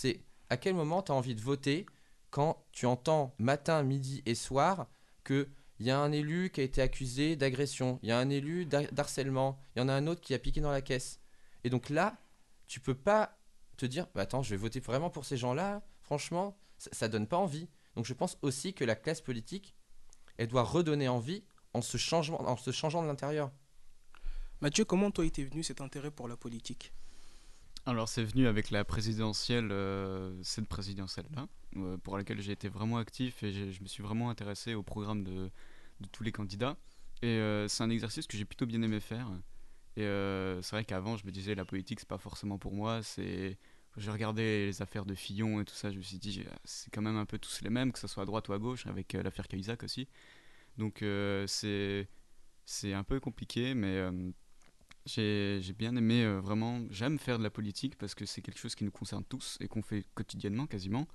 C'est 0.00 0.22
à 0.48 0.56
quel 0.56 0.76
moment 0.76 1.02
tu 1.02 1.10
as 1.10 1.14
envie 1.16 1.34
de 1.34 1.40
voter 1.40 1.84
quand 2.30 2.64
tu 2.70 2.86
entends 2.86 3.34
matin, 3.38 3.82
midi 3.82 4.22
et 4.26 4.36
soir 4.36 4.86
que 5.24 5.48
il 5.80 5.86
y 5.86 5.90
a 5.90 5.98
un 5.98 6.12
élu 6.12 6.50
qui 6.50 6.60
a 6.60 6.62
été 6.62 6.80
accusé 6.80 7.34
d'agression, 7.34 7.98
il 8.04 8.10
y 8.10 8.12
a 8.12 8.18
un 8.20 8.30
élu 8.30 8.64
d'har- 8.64 8.92
d'harcèlement, 8.92 9.58
il 9.74 9.80
y 9.80 9.82
en 9.82 9.88
a 9.88 9.92
un 9.92 10.06
autre 10.06 10.20
qui 10.20 10.34
a 10.34 10.38
piqué 10.38 10.60
dans 10.60 10.70
la 10.70 10.82
caisse. 10.82 11.18
Et 11.64 11.68
donc 11.68 11.90
là, 11.90 12.16
tu 12.68 12.78
peux 12.78 12.94
pas 12.94 13.40
te 13.76 13.86
dire, 13.86 14.06
bah 14.14 14.22
attends, 14.22 14.44
je 14.44 14.50
vais 14.50 14.56
voter 14.56 14.78
vraiment 14.78 15.10
pour 15.10 15.24
ces 15.24 15.36
gens-là, 15.36 15.82
franchement, 16.00 16.56
ça, 16.76 16.90
ça 16.92 17.08
donne 17.08 17.26
pas 17.26 17.38
envie. 17.38 17.68
Donc 17.96 18.04
je 18.04 18.14
pense 18.14 18.38
aussi 18.42 18.74
que 18.74 18.84
la 18.84 18.94
classe 18.94 19.20
politique, 19.20 19.74
elle 20.36 20.46
doit 20.46 20.62
redonner 20.62 21.08
envie 21.08 21.42
en 21.74 21.82
se, 21.82 21.96
en 22.14 22.56
se 22.56 22.70
changeant 22.70 23.02
de 23.02 23.08
l'intérieur. 23.08 23.50
Mathieu, 24.60 24.84
comment 24.84 25.10
toi 25.10 25.26
était 25.26 25.42
venu 25.42 25.64
cet 25.64 25.80
intérêt 25.80 26.12
pour 26.12 26.28
la 26.28 26.36
politique? 26.36 26.92
Alors 27.88 28.06
c'est 28.06 28.22
venu 28.22 28.46
avec 28.46 28.70
la 28.70 28.84
présidentielle, 28.84 29.70
euh, 29.72 30.38
cette 30.42 30.68
présidentielle-là, 30.68 31.48
euh, 31.76 31.96
pour 31.96 32.18
laquelle 32.18 32.38
j'ai 32.38 32.52
été 32.52 32.68
vraiment 32.68 32.98
actif 32.98 33.42
et 33.42 33.50
je 33.72 33.82
me 33.82 33.88
suis 33.88 34.02
vraiment 34.02 34.28
intéressé 34.28 34.74
au 34.74 34.82
programme 34.82 35.24
de, 35.24 35.50
tous 36.12 36.22
les 36.22 36.30
candidats. 36.30 36.76
Et 37.22 37.28
euh, 37.28 37.66
c'est 37.66 37.82
un 37.82 37.88
exercice 37.88 38.26
que 38.26 38.36
j'ai 38.36 38.44
plutôt 38.44 38.66
bien 38.66 38.82
aimé 38.82 39.00
faire. 39.00 39.30
Et 39.96 40.02
c'est 40.02 40.72
vrai 40.72 40.84
qu'avant 40.84 41.16
je 41.16 41.24
me 41.24 41.30
disais 41.30 41.54
la 41.54 41.64
politique 41.64 41.98
c'est 42.00 42.08
pas 42.08 42.18
forcément 42.18 42.58
pour 42.58 42.74
moi. 42.74 43.02
C'est 43.02 43.56
j'ai 43.96 44.10
regardé 44.10 44.66
les 44.66 44.82
affaires 44.82 45.06
de 45.06 45.14
Fillon 45.14 45.58
et 45.62 45.64
tout 45.64 45.74
ça, 45.74 45.90
je 45.90 45.96
me 45.96 46.02
suis 46.02 46.18
dit 46.18 46.44
c'est 46.64 46.90
quand 46.92 47.00
même 47.02 47.16
un 47.16 47.24
peu 47.24 47.38
tous 47.38 47.62
les 47.62 47.70
mêmes, 47.70 47.90
que 47.92 47.98
ce 47.98 48.06
soit 48.06 48.24
à 48.24 48.26
droite 48.26 48.50
ou 48.50 48.52
à 48.52 48.58
gauche, 48.58 48.86
avec 48.86 49.14
l'affaire 49.14 49.48
Cahuzac 49.48 49.82
aussi. 49.82 50.08
Donc 50.76 51.02
c'est 51.46 52.06
c'est 52.66 52.92
un 52.92 53.02
peu 53.02 53.18
compliqué, 53.18 53.72
mais 53.72 54.10
j'ai 55.08 55.72
bien 55.72 55.96
aimé, 55.96 56.24
euh, 56.24 56.40
vraiment, 56.40 56.82
j'aime 56.90 57.18
faire 57.18 57.38
de 57.38 57.42
la 57.42 57.50
politique 57.50 57.96
parce 57.96 58.14
que 58.14 58.26
c'est 58.26 58.42
quelque 58.42 58.58
chose 58.58 58.74
qui 58.74 58.84
nous 58.84 58.90
concerne 58.90 59.24
tous 59.24 59.56
et 59.60 59.68
qu'on 59.68 59.82
fait 59.82 60.04
quotidiennement 60.14 60.66
quasiment. 60.66 61.08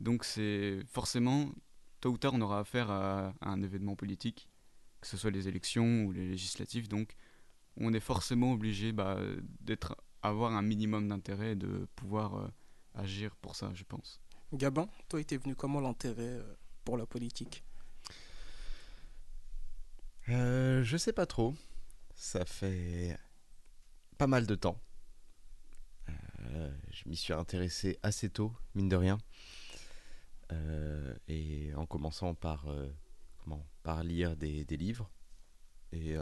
Donc 0.00 0.24
c'est 0.24 0.80
forcément, 0.86 1.52
tôt 2.00 2.10
ou 2.10 2.18
tard, 2.18 2.32
on 2.34 2.40
aura 2.40 2.60
affaire 2.60 2.90
à, 2.90 3.34
à 3.40 3.50
un 3.50 3.62
événement 3.62 3.96
politique, 3.96 4.48
que 5.00 5.06
ce 5.06 5.16
soit 5.16 5.30
les 5.30 5.48
élections 5.48 6.04
ou 6.04 6.12
les 6.12 6.26
législatives. 6.28 6.88
Donc 6.88 7.14
on 7.76 7.92
est 7.92 8.00
forcément 8.00 8.52
obligé 8.52 8.92
bah, 8.92 9.18
d'être, 9.60 9.96
avoir 10.22 10.52
un 10.52 10.62
minimum 10.62 11.08
d'intérêt 11.08 11.52
et 11.52 11.56
de 11.56 11.86
pouvoir 11.96 12.36
euh, 12.36 12.48
agir 12.94 13.34
pour 13.36 13.56
ça, 13.56 13.70
je 13.74 13.84
pense. 13.84 14.20
Gabin, 14.52 14.88
toi 15.08 15.20
était 15.20 15.36
venu 15.36 15.54
comment 15.54 15.80
l'intérêt 15.80 16.22
euh, 16.22 16.54
pour 16.84 16.96
la 16.96 17.06
politique? 17.06 17.64
Euh, 20.28 20.82
je 20.82 20.96
sais 20.96 21.12
pas 21.12 21.26
trop. 21.26 21.54
Ça 22.14 22.44
fait 22.44 23.18
pas 24.18 24.26
mal 24.26 24.46
de 24.46 24.54
temps. 24.54 24.80
Euh, 26.08 26.70
je 26.90 27.08
m'y 27.08 27.16
suis 27.16 27.32
intéressé 27.32 27.98
assez 28.02 28.30
tôt, 28.30 28.52
mine 28.74 28.88
de 28.88 28.96
rien. 28.96 29.18
Euh, 30.52 31.14
et 31.26 31.74
en 31.74 31.86
commençant 31.86 32.34
par, 32.34 32.68
euh, 32.68 32.86
comment, 33.38 33.66
par 33.82 34.04
lire 34.04 34.36
des, 34.36 34.64
des 34.64 34.76
livres. 34.76 35.10
Et 35.92 36.16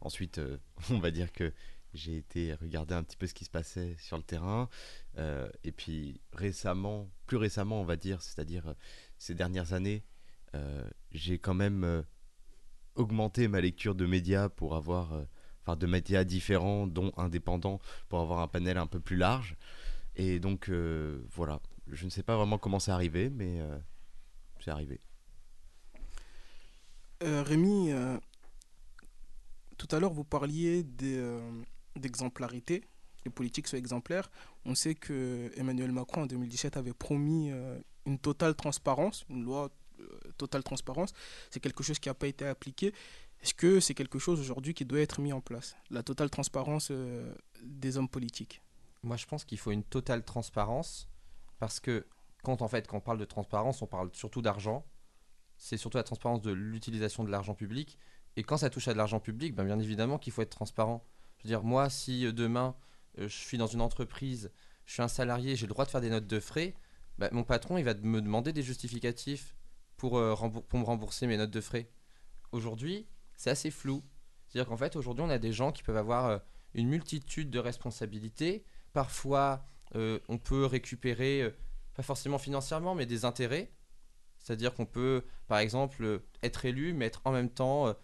ensuite, 0.00 0.40
on 0.90 0.98
va 0.98 1.12
dire 1.12 1.32
que 1.32 1.52
j'ai 1.94 2.16
été 2.16 2.54
regarder 2.54 2.94
un 2.94 3.04
petit 3.04 3.16
peu 3.16 3.28
ce 3.28 3.34
qui 3.34 3.44
se 3.44 3.50
passait 3.50 3.96
sur 4.00 4.16
le 4.16 4.24
terrain. 4.24 4.68
Et 5.62 5.70
puis 5.70 6.20
récemment, 6.32 7.08
plus 7.26 7.36
récemment, 7.36 7.80
on 7.80 7.84
va 7.84 7.94
dire, 7.94 8.22
c'est-à-dire 8.22 8.74
ces 9.16 9.36
dernières 9.36 9.72
années, 9.72 10.02
j'ai 11.12 11.38
quand 11.38 11.54
même 11.54 12.04
augmenté 12.98 13.48
ma 13.48 13.60
lecture 13.60 13.94
de 13.94 14.04
médias 14.04 14.48
pour 14.48 14.74
avoir, 14.74 15.14
euh, 15.14 15.24
enfin 15.62 15.76
de 15.76 15.86
médias 15.86 16.24
différents, 16.24 16.86
dont 16.86 17.12
indépendants, 17.16 17.80
pour 18.08 18.20
avoir 18.20 18.40
un 18.40 18.48
panel 18.48 18.76
un 18.76 18.86
peu 18.86 19.00
plus 19.00 19.16
large. 19.16 19.56
Et 20.16 20.40
donc 20.40 20.68
euh, 20.68 21.22
voilà, 21.30 21.60
je 21.86 22.04
ne 22.04 22.10
sais 22.10 22.22
pas 22.22 22.36
vraiment 22.36 22.58
comment 22.58 22.80
c'est 22.80 22.90
arrivé, 22.90 23.30
mais 23.30 23.60
euh, 23.60 23.78
c'est 24.60 24.70
arrivé. 24.70 25.00
Rémi, 27.20 27.90
tout 29.76 29.88
à 29.90 29.98
l'heure 29.98 30.12
vous 30.12 30.22
parliez 30.22 30.84
d'exemplarité, 31.96 32.84
les 33.24 33.30
politiques 33.32 33.66
soient 33.66 33.78
exemplaires. 33.78 34.30
On 34.64 34.76
sait 34.76 34.94
que 34.94 35.50
Emmanuel 35.56 35.90
Macron 35.90 36.22
en 36.22 36.26
2017 36.26 36.76
avait 36.76 36.92
promis 36.92 37.50
une 38.06 38.18
totale 38.20 38.54
transparence, 38.54 39.24
une 39.30 39.42
loi 39.42 39.68
totale 40.36 40.62
transparence. 40.62 41.12
C'est 41.50 41.60
quelque 41.60 41.82
chose 41.82 41.98
qui 41.98 42.08
n'a 42.08 42.14
pas 42.14 42.26
été 42.26 42.46
appliqué. 42.46 42.92
Est-ce 43.42 43.54
que 43.54 43.80
c'est 43.80 43.94
quelque 43.94 44.18
chose 44.18 44.40
aujourd'hui 44.40 44.74
qui 44.74 44.84
doit 44.84 45.00
être 45.00 45.20
mis 45.20 45.32
en 45.32 45.40
place 45.40 45.76
La 45.90 46.02
totale 46.02 46.30
transparence 46.30 46.88
euh, 46.90 47.32
des 47.62 47.96
hommes 47.96 48.08
politiques? 48.08 48.62
Moi, 49.02 49.16
je 49.16 49.26
pense 49.26 49.44
qu'il 49.44 49.58
faut 49.58 49.70
une 49.70 49.84
totale 49.84 50.24
transparence 50.24 51.08
parce 51.60 51.78
que 51.78 52.06
quand 52.42 52.62
en 52.62 52.68
fait, 52.68 52.86
quand 52.86 52.98
on 52.98 53.00
parle 53.00 53.18
de 53.18 53.24
transparence, 53.24 53.82
on 53.82 53.86
parle 53.86 54.10
surtout 54.12 54.42
d'argent. 54.42 54.84
C'est 55.56 55.76
surtout 55.76 55.98
la 55.98 56.04
transparence 56.04 56.42
de 56.42 56.52
l'utilisation 56.52 57.24
de 57.24 57.30
l'argent 57.30 57.54
public. 57.54 57.98
Et 58.36 58.42
quand 58.42 58.56
ça 58.56 58.70
touche 58.70 58.88
à 58.88 58.92
de 58.92 58.98
l'argent 58.98 59.20
public, 59.20 59.54
ben, 59.54 59.64
bien 59.64 59.78
évidemment 59.78 60.18
qu'il 60.18 60.32
faut 60.32 60.42
être 60.42 60.50
transparent. 60.50 61.04
Je 61.38 61.44
veux 61.44 61.48
dire, 61.48 61.62
moi, 61.62 61.90
si 61.90 62.26
euh, 62.26 62.32
demain 62.32 62.74
euh, 63.18 63.28
je 63.28 63.36
suis 63.36 63.58
dans 63.58 63.66
une 63.66 63.80
entreprise, 63.80 64.50
je 64.84 64.94
suis 64.94 65.02
un 65.02 65.08
salarié, 65.08 65.56
j'ai 65.56 65.66
le 65.66 65.72
droit 65.72 65.84
de 65.84 65.90
faire 65.90 66.00
des 66.00 66.10
notes 66.10 66.26
de 66.26 66.40
frais, 66.40 66.74
ben, 67.18 67.28
mon 67.32 67.44
patron 67.44 67.78
il 67.78 67.84
va 67.84 67.94
me 67.94 68.20
demander 68.20 68.52
des 68.52 68.62
justificatifs 68.62 69.56
pour, 69.98 70.16
euh, 70.16 70.34
pour 70.68 70.78
me 70.78 70.84
rembourser 70.84 71.26
mes 71.26 71.36
notes 71.36 71.50
de 71.50 71.60
frais. 71.60 71.90
Aujourd'hui, 72.52 73.06
c'est 73.36 73.50
assez 73.50 73.70
flou. 73.70 74.02
C'est-à-dire 74.46 74.68
qu'en 74.68 74.78
fait, 74.78 74.96
aujourd'hui, 74.96 75.22
on 75.22 75.28
a 75.28 75.38
des 75.38 75.52
gens 75.52 75.72
qui 75.72 75.82
peuvent 75.82 75.98
avoir 75.98 76.26
euh, 76.26 76.38
une 76.72 76.88
multitude 76.88 77.50
de 77.50 77.58
responsabilités. 77.58 78.64
Parfois, 78.94 79.66
euh, 79.94 80.18
on 80.28 80.38
peut 80.38 80.64
récupérer, 80.64 81.54
pas 81.94 82.02
forcément 82.02 82.38
financièrement, 82.38 82.94
mais 82.94 83.04
des 83.04 83.26
intérêts. 83.26 83.70
C'est-à-dire 84.38 84.72
qu'on 84.72 84.86
peut, 84.86 85.24
par 85.48 85.58
exemple, 85.58 86.22
être 86.42 86.64
élu, 86.64 86.94
mais 86.94 87.06
être 87.06 87.20
en 87.24 87.32
même 87.32 87.50
temps 87.50 87.94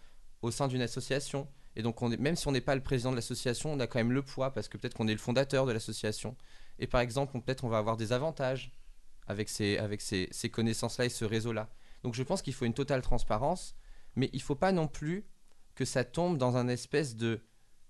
au 0.41 0.51
sein 0.51 0.67
d'une 0.67 0.81
association. 0.81 1.47
Et 1.75 1.81
donc, 1.81 2.01
même 2.01 2.35
si 2.35 2.47
on 2.47 2.51
n'est 2.51 2.61
pas 2.61 2.75
le 2.75 2.83
président 2.83 3.11
de 3.11 3.15
l'association, 3.15 3.73
on 3.73 3.79
a 3.79 3.87
quand 3.87 3.99
même 3.99 4.11
le 4.11 4.21
poids, 4.21 4.51
parce 4.51 4.67
que 4.67 4.77
peut-être 4.77 4.93
qu'on 4.93 5.07
est 5.07 5.13
le 5.13 5.17
fondateur 5.17 5.65
de 5.65 5.71
l'association. 5.71 6.35
Et 6.77 6.87
par 6.87 7.01
exemple, 7.01 7.39
peut-être 7.39 7.63
on 7.63 7.69
va 7.69 7.77
avoir 7.77 7.97
des 7.97 8.11
avantages 8.11 8.73
avec 9.27 9.49
ces, 9.49 9.77
avec 9.77 10.01
ces, 10.01 10.27
ces 10.31 10.49
connaissances-là 10.49 11.05
et 11.05 11.09
ce 11.09 11.25
réseau-là. 11.25 11.69
Donc 12.05 12.13
je 12.13 12.21
pense 12.21 12.43
qu'il 12.43 12.53
faut 12.53 12.65
une 12.65 12.75
totale 12.75 13.01
transparence, 13.01 13.75
mais 14.15 14.29
il 14.31 14.37
ne 14.37 14.43
faut 14.43 14.53
pas 14.53 14.71
non 14.71 14.87
plus 14.87 15.25
que 15.73 15.85
ça 15.85 16.03
tombe 16.03 16.37
dans 16.37 16.55
un 16.55 16.67
espèce 16.67 17.15
de, 17.15 17.41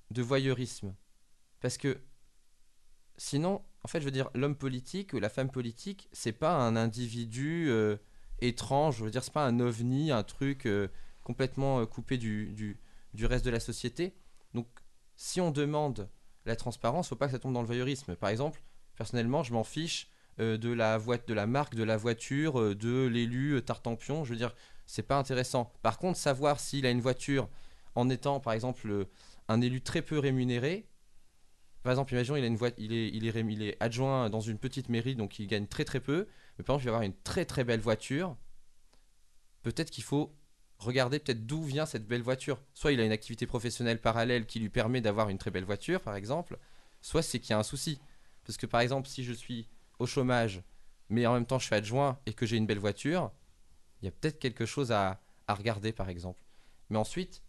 voyeurisme. 0.09 0.95
Parce 1.59 1.77
que 1.77 1.99
sinon, 3.17 3.61
en 3.83 3.89
fait, 3.89 3.99
je 3.99 4.05
veux 4.05 4.11
dire, 4.11 4.29
l'homme 4.33 4.55
politique 4.55 5.11
ou 5.11 5.19
la 5.19 5.27
femme 5.27 5.51
politique, 5.51 6.07
c'est 6.13 6.31
pas 6.31 6.55
un 6.55 6.77
individu 6.77 7.65
euh, 7.67 7.97
étrange, 8.39 8.99
je 8.99 9.03
veux 9.03 9.11
dire, 9.11 9.21
c'est 9.21 9.33
pas 9.33 9.45
un 9.45 9.59
ovni, 9.59 10.11
un 10.11 10.23
truc 10.23 10.65
euh, 10.65 10.87
complètement 11.21 11.81
euh, 11.81 11.85
coupé 11.85 12.17
du, 12.17 12.53
du, 13.13 13.25
reste 13.25 13.43
de 13.43 13.51
la 13.51 13.59
société. 13.59 14.15
Donc, 14.53 14.69
si 15.17 15.41
on 15.41 15.51
demande 15.51 16.09
la 16.45 16.55
transparence, 16.55 17.09
faut 17.09 17.17
pas 17.17 17.25
que 17.25 17.33
ça 17.33 17.39
tombe 17.39 17.53
dans 17.53 17.61
le 17.61 17.67
voyeurisme. 17.67 18.15
Par 18.15 18.29
exemple, 18.29 18.63
personnellement, 18.95 19.43
je 19.43 19.51
m'en 19.51 19.65
fiche 19.65 20.09
de, 20.37 20.73
la 20.73 20.99
de 20.99 21.33
la 21.33 21.47
marque 21.47 21.75
de 21.75 21.83
la 21.83 21.97
voiture, 21.97 22.59
euh, 22.59 22.75
de 22.75 23.07
l'élu 23.07 23.53
euh, 23.53 23.61
Tartampion. 23.61 24.23
Je 24.25 24.31
veux 24.31 24.35
dire, 24.37 24.53
c'est 24.85 25.03
pas 25.03 25.17
intéressant. 25.17 25.71
Par 25.81 25.97
contre, 25.97 26.17
savoir 26.17 26.59
s'il 26.59 26.85
a 26.85 26.91
une 26.91 27.01
voiture 27.01 27.49
en 27.95 28.09
étant, 28.09 28.39
par 28.39 28.53
exemple, 28.53 28.89
euh, 28.89 29.05
un 29.47 29.61
élu 29.61 29.81
très 29.81 30.01
peu 30.01 30.19
rémunéré. 30.19 30.87
Par 31.83 31.91
exemple, 31.91 32.13
imaginons, 32.13 32.35
il, 32.37 32.43
a 32.43 32.47
une 32.47 32.57
voit- 32.57 32.71
il, 32.77 32.93
est, 32.93 33.09
il, 33.09 33.27
est, 33.27 33.39
il 33.39 33.61
est 33.61 33.77
adjoint 33.79 34.29
dans 34.29 34.41
une 34.41 34.57
petite 34.57 34.89
mairie, 34.89 35.15
donc 35.15 35.39
il 35.39 35.47
gagne 35.47 35.67
très 35.67 35.85
très 35.85 35.99
peu. 35.99 36.27
Mais 36.57 36.63
par 36.63 36.75
exemple, 36.75 36.83
il 36.83 36.89
va 36.91 36.95
avoir 36.97 37.03
une 37.03 37.15
très 37.23 37.45
très 37.45 37.63
belle 37.63 37.79
voiture. 37.79 38.35
Peut-être 39.63 39.91
qu'il 39.91 40.03
faut 40.03 40.35
regarder 40.79 41.19
peut-être 41.19 41.45
d'où 41.45 41.63
vient 41.63 41.85
cette 41.85 42.07
belle 42.07 42.21
voiture. 42.21 42.61
Soit 42.73 42.91
il 42.91 42.99
a 42.99 43.05
une 43.05 43.11
activité 43.11 43.45
professionnelle 43.47 44.01
parallèle 44.01 44.45
qui 44.45 44.59
lui 44.59 44.69
permet 44.69 45.01
d'avoir 45.01 45.29
une 45.29 45.37
très 45.37 45.51
belle 45.51 45.63
voiture, 45.63 46.01
par 46.01 46.15
exemple. 46.15 46.57
Soit 47.01 47.21
c'est 47.21 47.39
qu'il 47.39 47.51
y 47.51 47.53
a 47.53 47.59
un 47.59 47.63
souci. 47.63 47.99
Parce 48.45 48.57
que 48.57 48.65
par 48.65 48.81
exemple, 48.81 49.07
si 49.07 49.23
je 49.23 49.33
suis 49.33 49.67
au 49.99 50.05
chômage, 50.05 50.61
mais 51.09 51.25
en 51.25 51.33
même 51.33 51.45
temps 51.45 51.59
je 51.59 51.65
suis 51.65 51.75
adjoint 51.75 52.19
et 52.25 52.33
que 52.33 52.45
j'ai 52.45 52.57
une 52.57 52.65
belle 52.65 52.79
voiture, 52.79 53.31
il 54.01 54.05
y 54.05 54.07
a 54.07 54.11
peut-être 54.11 54.39
quelque 54.39 54.65
chose 54.65 54.91
à, 54.91 55.21
à 55.47 55.53
regarder, 55.53 55.91
par 55.91 56.09
exemple. 56.09 56.41
Mais 56.89 56.97
ensuite, 56.97 57.41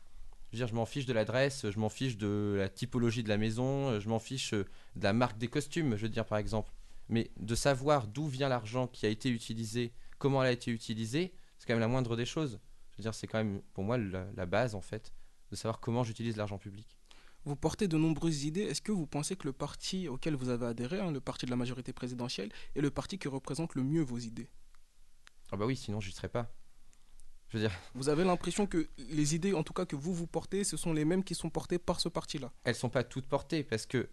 je 0.51 0.57
veux 0.57 0.59
dire, 0.59 0.69
je 0.69 0.75
m'en 0.75 0.87
fiche 0.87 1.07
de 1.07 1.13
l'adresse, 1.13 1.69
je 1.69 1.79
m'en 1.79 1.89
fiche 1.89 2.17
de 2.17 2.57
la 2.59 2.69
typologie 2.69 3.23
de 3.23 3.29
la 3.29 3.37
maison, 3.37 3.99
je 3.99 4.09
m'en 4.09 4.19
fiche 4.19 4.55
euh, 4.55 4.65
de 4.95 5.05
la 5.05 5.13
marque 5.13 5.39
des 5.39 5.49
costumes, 5.49 5.97
je 5.97 6.03
veux 6.03 6.09
dire, 6.09 6.25
par 6.25 6.39
exemple. 6.39 6.73
Mais 7.09 7.31
de 7.39 7.55
savoir 7.55 8.07
d'où 8.07 8.27
vient 8.27 8.49
l'argent 8.49 8.87
qui 8.87 9.07
a 9.07 9.09
été 9.09 9.29
utilisé, 9.29 9.93
comment 10.19 10.43
elle 10.43 10.49
a 10.49 10.53
été 10.53 10.71
utilisée, 10.71 11.35
c'est 11.59 11.67
quand 11.67 11.75
même 11.75 11.81
la 11.81 11.89
moindre 11.89 12.17
des 12.17 12.27
choses. 12.27 12.61
Je 12.93 12.99
veux 12.99 13.03
dire, 13.03 13.15
c'est 13.15 13.27
quand 13.27 13.39
même 13.39 13.61
pour 13.75 13.85
moi 13.85 13.99
la, 13.99 14.27
la 14.35 14.47
base, 14.47 14.75
en 14.75 14.81
fait, 14.81 15.13
de 15.51 15.57
savoir 15.57 15.81
comment 15.81 16.05
j'utilise 16.05 16.37
l'argent 16.37 16.59
public. 16.59 16.96
Vous 17.47 17.57
portez 17.57 17.87
de 17.89 17.97
nombreuses 17.97 18.43
idées. 18.45 18.63
Est-ce 18.63 18.83
que 18.83 18.91
vous 18.93 19.07
pensez 19.07 19.37
que 19.37 19.47
le 19.47 19.53
parti 19.53 20.09
auquel 20.09 20.35
vous 20.35 20.49
avez 20.49 20.67
adhéré, 20.67 20.99
hein, 21.01 21.13
le 21.13 21.21
parti 21.21 21.47
de 21.47 21.51
la 21.51 21.57
majorité 21.57 21.93
présidentielle, 21.93 22.51
est 22.75 22.81
le 22.81 22.91
parti 22.91 23.19
qui 23.19 23.29
représente 23.29 23.77
le 23.77 23.85
mieux 23.85 24.03
vos 24.03 24.19
idées? 24.19 24.49
Ah 25.53 25.57
bah 25.57 25.65
oui, 25.65 25.77
sinon 25.77 26.01
je 26.01 26.09
ne 26.09 26.13
serais 26.15 26.29
pas. 26.29 26.53
Je 27.49 27.57
veux 27.59 27.63
dire, 27.69 27.73
Vous 27.95 28.09
avez 28.09 28.25
l'impression 28.25 28.67
que 28.67 28.89
les 28.99 29.37
idées, 29.37 29.53
en 29.55 29.63
tout 29.63 29.73
cas 29.73 29.87
que 29.87 29.95
vous 29.95 30.13
vous 30.13 30.27
portez, 30.27 30.65
ce 30.65 30.77
sont 30.77 30.93
les 30.93 31.05
mêmes 31.05 31.23
qui 31.23 31.37
sont 31.37 31.49
portées 31.49 31.79
par 31.79 32.01
ce 32.01 32.09
parti-là? 32.09 32.53
Elles 32.65 32.75
sont 32.75 32.91
pas 32.91 33.05
toutes 33.05 33.27
portées 33.29 33.63
parce 33.63 33.87
que, 33.87 34.09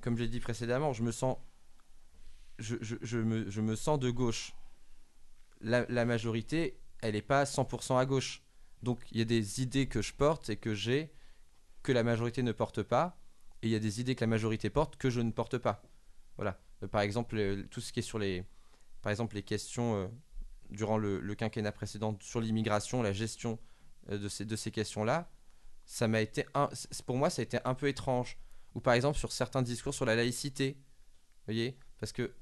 comme 0.00 0.16
je 0.16 0.24
l'ai 0.24 0.28
dit 0.28 0.40
précédemment, 0.40 0.92
je 0.92 1.04
me 1.04 1.12
sens, 1.12 1.38
je, 2.58 2.74
je- 2.80 2.96
je 3.00 3.18
me, 3.18 3.48
je 3.48 3.60
me 3.60 3.76
sens 3.76 4.00
de 4.00 4.10
gauche. 4.10 4.54
La, 5.60 5.86
la 5.88 6.04
majorité, 6.04 6.80
elle 7.00 7.14
n'est 7.14 7.22
pas 7.22 7.44
100% 7.44 7.96
à 7.96 8.04
gauche. 8.06 8.42
Donc 8.82 9.00
il 9.12 9.18
y 9.18 9.20
a 9.20 9.24
des 9.24 9.62
idées 9.62 9.86
que 9.86 10.02
je 10.02 10.12
porte 10.12 10.50
et 10.50 10.56
que 10.56 10.74
j'ai 10.74 11.12
que 11.86 11.92
la 11.92 12.02
majorité 12.02 12.42
ne 12.42 12.50
porte 12.50 12.82
pas, 12.82 13.16
et 13.62 13.68
il 13.68 13.70
y 13.70 13.76
a 13.76 13.78
des 13.78 14.00
idées 14.00 14.16
que 14.16 14.22
la 14.22 14.26
majorité 14.26 14.70
porte 14.70 14.96
que 14.96 15.08
je 15.08 15.20
ne 15.20 15.30
porte 15.30 15.56
pas. 15.56 15.82
Voilà. 16.36 16.58
Euh, 16.82 16.88
Par 16.88 17.00
exemple, 17.00 17.36
euh, 17.38 17.62
tout 17.70 17.80
ce 17.80 17.92
qui 17.92 18.00
est 18.00 18.02
sur 18.02 18.18
les, 18.18 18.44
par 19.02 19.12
exemple 19.12 19.36
les 19.36 19.44
questions 19.44 19.94
euh, 19.94 20.08
durant 20.68 20.98
le, 20.98 21.34
quinquennat 21.36 21.70
précédent 21.70 22.18
sur 22.20 22.40
l'immigration, 22.40 23.02
la 23.02 23.12
gestion 23.12 23.58
de 24.10 24.28
ces, 24.28 24.44
de 24.44 24.56
ces 24.56 24.72
questions-là, 24.72 25.30
ça 25.84 26.08
m'a 26.08 26.20
été 26.20 26.44
un, 26.54 26.68
pour 27.06 27.16
moi 27.16 27.30
ça 27.30 27.40
a 27.40 27.44
été 27.44 27.58
un 27.64 27.74
peu 27.74 27.86
étrange 27.86 28.36
ou 28.74 28.80
par 28.80 28.94
exemple 28.94 29.16
sur 29.16 29.30
certains 29.30 29.62
discours 29.62 29.94
sur 29.94 30.04
la 30.04 30.16
laïcité 30.16 30.76
voyez? 31.44 31.78
Parce 32.00 32.10
que 32.12 32.34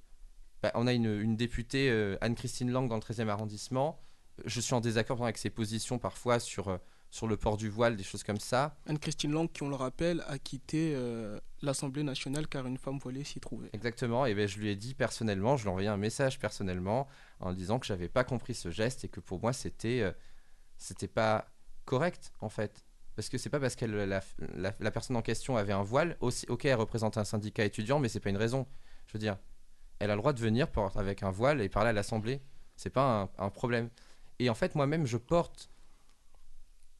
bah, 0.63 0.73
on 0.75 0.87
a 0.87 0.95
une, 0.95 1.37
députée 1.37 1.91
Anne-Christine 2.23 2.71
Lang 2.71 2.89
dans 2.89 2.95
le 2.97 3.03
13e 3.03 3.29
arrondissement 3.29 4.01
je 4.47 4.61
suis 4.61 4.73
en 4.73 4.81
désaccord 4.81 5.23
avec 5.23 5.37
ses 5.37 5.51
positions 5.51 5.99
parfois 5.99 6.41
sur 6.41 6.79
sur 7.15 7.29
le 7.29 7.37
port 7.37 7.57
du 7.57 7.69
voile 7.69 7.97
des 7.97 8.03
choses 8.03 8.25
comme 8.25 8.41
ça. 8.41 8.77
Anne-Christine 8.89 9.31
Lang, 9.33 9.49
qui 9.49 9.63
on 9.63 9.69
le 9.69 9.77
rappelle, 9.77 10.25
a 10.27 10.37
quitté 10.37 10.95
euh, 10.97 11.39
l'Assemblée 11.63 12.03
nationale 12.03 12.49
car 12.49 12.67
une 12.67 12.77
femme 12.77 12.99
voilée 12.99 13.23
s'y 13.23 13.39
trouvait. 13.39 13.71
exactement. 13.73 14.27
Et 14.27 14.35
ben 14.35 14.49
je 14.49 14.59
lui 14.59 14.69
ai 14.69 14.75
dit 14.75 14.95
personnellement 14.95 15.57
je 15.57 15.63
lui 15.63 15.69
ai 15.69 15.71
envoyé 15.71 15.89
un 15.89 15.97
message 15.97 16.41
personnellement 16.41 17.07
en 17.39 17.51
lui 17.51 17.57
disant 17.57 17.79
que 17.79 17.87
j'avais 17.87 18.09
pas 18.09 18.25
compris 18.25 18.53
ce 18.55 18.73
geste 18.73 19.05
et 19.05 19.09
que 19.09 19.21
pour 19.21 19.39
moi 19.41 19.53
c'était 19.53 20.01
euh, 20.01 20.11
c'était 20.77 21.07
pas 21.07 21.47
correct 21.85 22.33
en 22.41 22.49
fait. 22.49 22.85
Parce 23.15 23.29
que 23.29 23.39
c'est 23.39 23.49
pas 23.51 23.61
parce 23.61 23.77
que 23.77 23.85
la, 23.85 24.07
la- 24.57 24.75
la 24.81 24.91
personne 24.91 25.15
en 25.15 25.23
question 25.23 25.57
avait 25.57 25.73
un 25.73 25.85
voile 25.85 26.17
aussi 26.19 26.47
ok 26.49 26.65
elle 26.65 26.75
représente 26.75 27.17
un 27.17 27.25
syndicat 27.25 27.65
étudiant 27.65 28.01
mais 28.01 28.09
c'est 28.09 28.19
pas 28.19 28.31
une 28.31 28.37
raison. 28.37 28.67
Je 29.07 29.13
veux 29.13 29.21
dire 29.21 29.39
elle 30.01 30.11
a 30.11 30.17
le 30.17 30.21
droit 30.21 30.33
de 30.33 30.41
venir 30.41 30.69
pour- 30.69 30.99
avec 30.99 31.23
un 31.23 31.31
voile 31.31 31.61
et 31.61 31.69
parler 31.69 31.91
à 31.91 31.93
l'assemblée. 31.93 32.43
C'est 32.75 32.91
pas 32.91 33.23
un, 33.39 33.45
un 33.47 33.51
problème. 33.51 33.89
Et 34.41 34.51
en 34.51 34.55
fait 34.55 34.75
moi-même 34.75 35.07
je 35.07 35.17
porte 35.17 35.71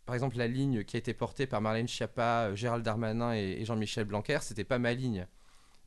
par 0.07 0.15
exemple 0.15 0.37
la 0.37 0.49
ligne 0.49 0.85
qui 0.85 0.97
a 0.97 0.99
été 0.99 1.15
portée 1.15 1.47
par 1.47 1.61
Marlène 1.61 1.89
Schiappa 1.89 2.49
euh, 2.49 2.57
Gérald 2.57 2.85
Darmanin 2.85 3.33
et, 3.33 3.65
Jean-Michel 3.65 4.05
Blanquer 4.05 4.39
c'était 4.43 4.65
pas 4.65 4.79
ma 4.79 4.95
ligne 4.95 5.27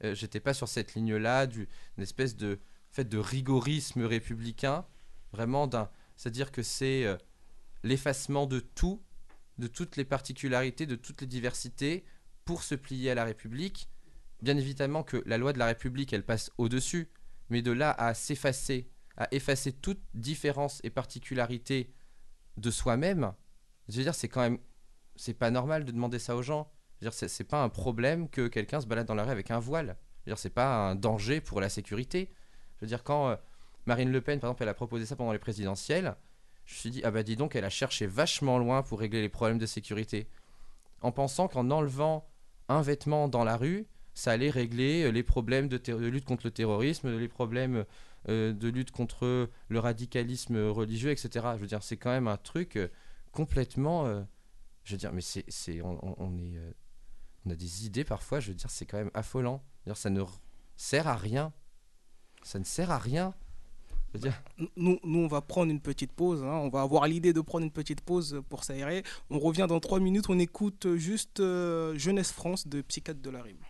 Euh, 0.04 0.14
j'étais 0.14 0.40
pas 0.40 0.54
sur 0.54 0.68
cette 0.68 0.94
ligne 0.94 1.16
là 1.16 1.48
d'une 1.48 1.68
espèce 1.98 2.36
de 2.36 2.60
fait 2.92 3.10
de 3.10 3.18
rigorisme 3.18 4.04
républicain 4.04 4.86
vraiment 5.32 5.66
d'un 5.66 5.90
c'est 6.18 6.30
à 6.30 6.32
dire 6.32 6.52
que 6.52 6.62
c'est 6.62 7.04
euh, 7.04 7.18
l'effacement 7.84 8.46
de 8.46 8.60
tout 8.60 9.02
de 9.58 9.68
toutes 9.68 9.96
les 9.98 10.06
particularités, 10.06 10.86
de 10.86 10.96
toutes 10.96 11.22
les 11.22 11.28
diversités 11.28 12.06
pour 12.46 12.64
se 12.64 12.76
plier 12.76 13.12
à 13.12 13.16
la 13.16 13.26
République. 13.26 13.90
Bien 14.42 14.58
évidemment 14.58 15.04
que 15.04 15.24
la 15.26 15.38
loi 15.38 15.54
de 15.54 15.60
la 15.60 15.66
République, 15.66 16.14
elle 16.14 16.26
passe 16.26 16.52
au-dessus, 16.58 17.10
mais 17.50 17.62
de 17.62 17.72
là 17.72 17.92
à 17.92 18.14
s'effacer, 18.14 18.90
à 19.18 19.28
effacer 19.32 19.74
toute 19.74 20.02
différence 20.14 20.80
et 20.84 20.90
particularité 20.90 21.92
de 22.58 22.72
soi-même, 22.72 23.34
je 23.90 23.98
veux 23.98 24.04
dire, 24.04 24.16
c'est 24.16 24.28
quand 24.28 24.42
même, 24.42 24.60
c'est 25.16 25.34
pas 25.34 25.52
normal 25.52 25.86
de 25.86 25.92
demander 25.92 26.20
ça 26.20 26.36
aux 26.36 26.42
gens. 26.42 26.70
Je 27.00 27.06
veux 27.06 27.12
dire, 27.12 27.30
c'est, 27.30 27.44
pas 27.44 27.62
un 27.62 27.70
problème 27.70 28.30
que 28.30 28.48
quelqu'un 28.48 28.82
se 28.82 28.88
balade 28.88 29.06
dans 29.06 29.16
la 29.16 29.24
rue 29.24 29.32
avec 29.32 29.52
un 29.52 29.60
voile. 29.60 29.98
Je 30.26 30.32
veux 30.32 30.36
dire, 30.36 30.40
c'est 30.40 30.50
pas 30.50 30.90
un 30.90 30.96
danger 30.96 31.42
pour 31.42 31.62
la 31.62 31.70
sécurité. 31.70 32.32
Je 32.78 32.86
veux 32.86 32.88
dire, 32.88 33.04
quand 33.04 33.30
euh, 33.30 33.36
Marine 33.86 34.12
Le 34.12 34.22
Pen, 34.22 34.40
par 34.40 34.50
exemple, 34.50 34.64
elle 34.64 34.70
a 34.70 34.74
proposé 34.74 35.06
ça 35.06 35.16
pendant 35.16 35.32
les 35.32 35.40
présidentielles, 35.40 36.16
je 36.66 36.74
me 36.74 36.80
suis 36.80 36.90
dit, 36.90 37.02
ah 37.06 37.12
bah 37.12 37.24
dis 37.24 37.36
donc, 37.36 37.56
elle 37.56 37.64
a 37.64 37.70
cherché 37.70 38.08
vachement 38.08 38.58
loin 38.58 38.84
pour 38.84 39.00
régler 39.00 39.22
les 39.22 39.30
problèmes 39.30 39.60
de 39.60 39.66
sécurité. 39.66 40.28
En 41.02 41.12
pensant 41.12 41.48
qu'en 41.48 41.70
enlevant 41.72 42.28
un 42.68 42.82
vêtement 42.82 43.28
dans 43.28 43.44
la 43.44 43.56
rue, 43.56 43.88
ça 44.14 44.32
allait 44.32 44.50
régler 44.50 45.04
euh, 45.04 45.12
les 45.12 45.24
problèmes 45.24 45.70
de, 45.70 45.78
lutte 46.08 46.26
contre 46.26 46.48
le 46.48 46.52
terrorisme, 46.52 47.16
les 47.16 47.28
problèmes 47.28 47.86
euh, 48.28 48.52
de 48.52 48.68
lutte 48.68 48.92
contre 48.92 49.50
le 49.70 49.80
radicalisme 49.80 50.58
religieux, 50.70 51.12
etc. 51.12 51.30
Je 51.56 51.62
veux 51.62 51.68
dire, 51.68 51.84
c'est 51.84 51.98
quand 51.98 52.10
même 52.10 52.28
un 52.28 52.38
truc 52.38 52.78
complètement... 53.38 54.08
euh, 54.08 54.24
je 54.84 54.94
veux 54.94 54.98
dire, 54.98 55.14
mais 55.14 55.22
c'est, 55.22 55.46
c'est, 55.48 55.82
on, 55.82 56.38
est, 56.38 56.58
euh, 56.58 56.72
on 57.46 57.52
a 57.52 57.56
des 57.56 57.86
idées 57.86 58.04
parfois, 58.06 58.40
je 58.40 58.48
veux 58.48 58.56
dire, 58.56 58.70
c'est 58.72 58.86
quand 58.86 58.98
même 58.98 59.12
affolant. 59.14 59.62
Dire, 59.86 59.98
ça 59.98 60.10
ne 60.10 60.24
sert 60.76 61.08
à 61.08 61.16
rien. 61.16 61.54
Ça 62.42 62.58
ne 62.58 62.64
sert 62.64 62.90
à 62.90 62.98
rien. 62.98 63.36
Je 64.08 64.14
veux 64.14 64.20
dire, 64.22 64.42
Nous, 64.78 64.98
nous, 65.04 65.20
on 65.20 65.28
va 65.28 65.42
prendre 65.42 65.70
une 65.72 65.82
petite 65.82 66.14
pause. 66.14 66.42
hein. 66.42 66.48
On 66.66 66.70
va 66.70 66.82
avoir 66.82 67.06
l'idée 67.06 67.34
de 67.34 67.42
prendre 67.42 67.66
une 67.66 67.72
petite 67.72 68.02
pause 68.02 68.42
pour 68.50 68.64
s'aérer. 68.64 69.04
On 69.30 69.40
revient 69.40 69.68
dans 69.70 69.80
trois 69.82 70.00
minutes. 70.00 70.30
On 70.30 70.40
écoute 70.40 70.96
juste 70.96 71.42
euh, 71.42 71.98
Jeunesse 71.98 72.32
France 72.32 72.68
de 72.68 72.82
Psychiatre 72.82 73.22
de 73.22 73.30
la 73.30 73.42
Rime. 73.44 73.67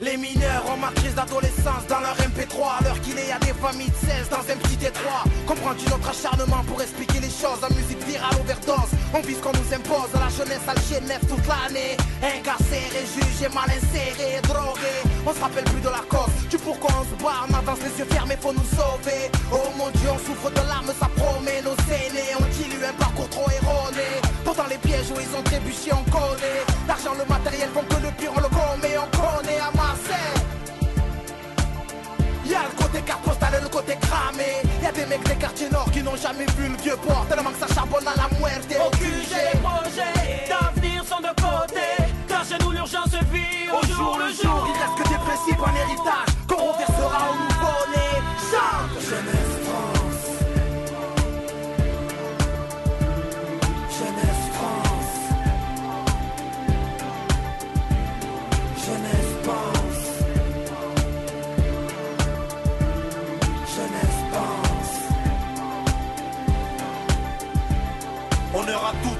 Les 0.00 0.16
mineurs 0.16 0.62
en 0.70 0.76
matrice 0.76 1.14
d'adolescence 1.16 1.84
dans 1.88 1.98
leur 1.98 2.14
MP3 2.14 2.86
Alors 2.86 3.00
qu'il 3.00 3.18
est 3.18 3.32
à 3.32 3.38
des 3.40 3.52
familles 3.52 3.90
de 3.90 4.06
16 4.06 4.28
dans 4.30 4.46
un 4.46 4.56
petit 4.56 4.76
détroit 4.76 5.24
Comprends-tu 5.44 5.90
notre 5.90 6.08
acharnement 6.08 6.62
pour 6.68 6.80
expliquer 6.80 7.18
les 7.18 7.30
choses 7.30 7.58
En 7.68 7.74
musique 7.74 7.98
virale 8.06 8.30
overdose? 8.40 8.94
On 9.12 9.20
vit 9.20 9.34
ce 9.34 9.40
qu'on 9.40 9.50
nous 9.50 9.74
impose 9.74 10.14
La 10.14 10.30
jeunesse 10.30 10.62
à 10.68 10.74
nef 11.00 11.20
toute 11.26 11.46
l'année. 11.46 11.96
Incarcéré, 12.22 13.02
jugé, 13.14 13.48
mal 13.54 13.70
inséré, 13.70 14.40
drogué. 14.42 14.94
On 15.26 15.32
se 15.32 15.40
rappelle 15.40 15.64
plus 15.64 15.80
de 15.80 15.88
la 15.88 16.02
cause. 16.08 16.34
Du 16.50 16.58
pourquoi 16.58 16.90
on 17.00 17.04
se 17.04 17.22
barre, 17.22 17.46
on 17.48 17.54
avance 17.54 17.78
les 17.82 17.98
yeux 17.98 18.08
fermés, 18.10 18.36
faut 18.40 18.52
nous 18.52 18.68
sauver. 18.76 19.30
Oh 19.52 19.70
mon 19.76 19.90
dieu, 19.90 20.08
on 20.12 20.18
souffre 20.18 20.50
de 20.50 20.62
larmes, 20.68 20.92
ça 20.98 21.08
promet. 21.16 21.62
Nos 21.62 21.78
aînés 21.90 22.34
On 22.38 22.46
dilue 22.54 22.84
un 22.84 22.92
parcours 22.94 23.28
trop 23.28 23.48
erroné. 23.50 24.08
Pourtant 24.44 24.66
les 24.68 24.78
pièges 24.78 25.10
où 25.10 25.20
ils 25.20 25.32
ont 25.36 25.42
trébuché, 25.42 25.90
on 25.92 26.04
connaît 26.10 26.62
L'argent, 26.86 27.14
le 27.18 27.24
matériel 27.26 27.68
font 27.74 27.84
que 27.84 28.02
le 28.02 28.10
pire, 28.18 28.32
on 28.34 28.40
le 28.40 28.50
commet 28.50 28.96
On 28.98 29.10
connaît. 29.16 29.58
À 29.58 29.70
Y'a 32.58 32.68
le 32.68 32.82
côté 32.82 33.00
carte 33.02 33.22
postale 33.22 33.54
et 33.58 33.62
le 33.62 33.68
côté 33.68 33.96
cramé. 34.00 34.62
Y'a 34.82 34.90
des 34.90 35.06
mecs 35.06 35.22
des 35.22 35.36
quartiers 35.36 35.70
nord 35.70 35.88
qui 35.92 36.02
n'ont 36.02 36.16
jamais 36.16 36.46
vu 36.56 36.68
le 36.68 36.76
vieux 36.82 36.96
port 37.06 37.24
Tellement 37.28 37.50
que 37.50 37.58
ça 37.58 37.72
charbonne 37.72 38.06
à 38.08 38.16
la 38.16 38.28
muerte. 38.36 38.66
Au 38.84 38.90
QG 38.96 39.60
projets 39.62 40.48
d'avenir 40.48 41.04
sont 41.04 41.20
de 41.20 41.32
côté. 41.40 41.86
Car 42.26 42.44
chez 42.44 42.58
nous 42.58 42.72
l'urgence 42.72 43.14
vit 43.32 43.70
au 43.70 43.86
jour 43.86 44.18
le 44.18 44.32
jour 44.32 44.66
Il 44.68 44.80
reste 44.80 44.96
que 44.98 45.08
des 45.08 45.18
principes 45.18 45.60
en 45.60 45.74
héritage 45.76 46.34
Qu'on 46.48 46.72
reversera 46.72 47.30
au 47.30 47.34
nouveau-né 47.46 48.08
Chante 48.50 49.02
Jeunesse 49.08 49.47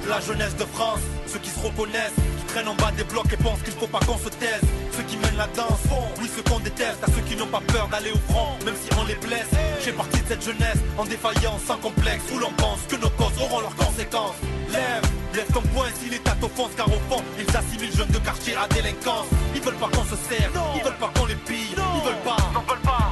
la 0.09 0.21
jeunesse 0.21 0.57
de 0.57 0.65
France, 0.65 1.01
ceux 1.27 1.39
qui 1.39 1.51
se 1.51 1.61
reconnaissent, 1.61 2.17
qui 2.39 2.45
traînent 2.47 2.69
en 2.69 2.75
bas 2.75 2.91
des 2.97 3.05
blocs 3.05 3.31
et 3.33 3.37
pensent 3.37 3.63
qu'il 3.63 3.75
faut 3.75 3.87
pas 3.87 4.01
qu'on 4.01 4.17
se 4.17 4.31
taise. 4.31 4.63
Ceux 4.97 5.03
qui 5.03 5.17
mènent 5.19 5.37
la 5.37 5.47
danse, 5.49 5.85
oui 6.21 6.29
ceux 6.35 6.43
qu'on 6.43 6.61
déteste, 6.61 7.03
à 7.03 7.07
ceux 7.07 7.23
qui 7.29 7.37
n'ont 7.37 7.47
pas 7.47 7.61
peur 7.69 7.89
d'aller 7.89 8.11
au 8.13 8.33
front, 8.33 8.57
même 8.65 8.75
si 8.75 8.89
on 8.99 9.05
les 9.05 9.15
blesse. 9.17 9.49
J'ai 9.85 9.93
partie 9.93 10.21
de 10.23 10.29
cette 10.29 10.45
jeunesse 10.45 10.79
en 10.97 11.05
défaillance, 11.05 11.63
sans 11.67 11.77
complexe, 11.77 12.25
où 12.35 12.39
l'on 12.39 12.53
pense 12.53 12.81
que 12.89 12.97
nos 12.97 13.11
causes 13.11 13.39
auront 13.41 13.61
leurs 13.61 13.77
conséquences. 13.77 14.37
Lève, 14.73 15.05
lève 15.35 15.53
ton 15.53 15.63
poing 15.75 15.89
si 16.01 16.11
l'État 16.11 16.35
t'offense, 16.41 16.71
car 16.77 16.89
au 16.89 17.01
fond, 17.09 17.23
ils 17.39 17.57
assimilent 17.57 17.97
jeunes 17.97 18.11
de 18.11 18.19
quartier 18.19 18.57
à 18.57 18.67
délinquance. 18.69 19.27
Ils 19.55 19.61
veulent 19.61 19.75
pas 19.75 19.89
qu'on 19.89 20.05
se 20.05 20.17
serve, 20.17 20.59
ils 20.75 20.83
veulent 20.83 20.99
pas 20.99 21.13
qu'on 21.15 21.27
les 21.27 21.37
pille, 21.37 21.77
ils 21.77 22.05
veulent 22.05 22.25
pas, 22.25 22.37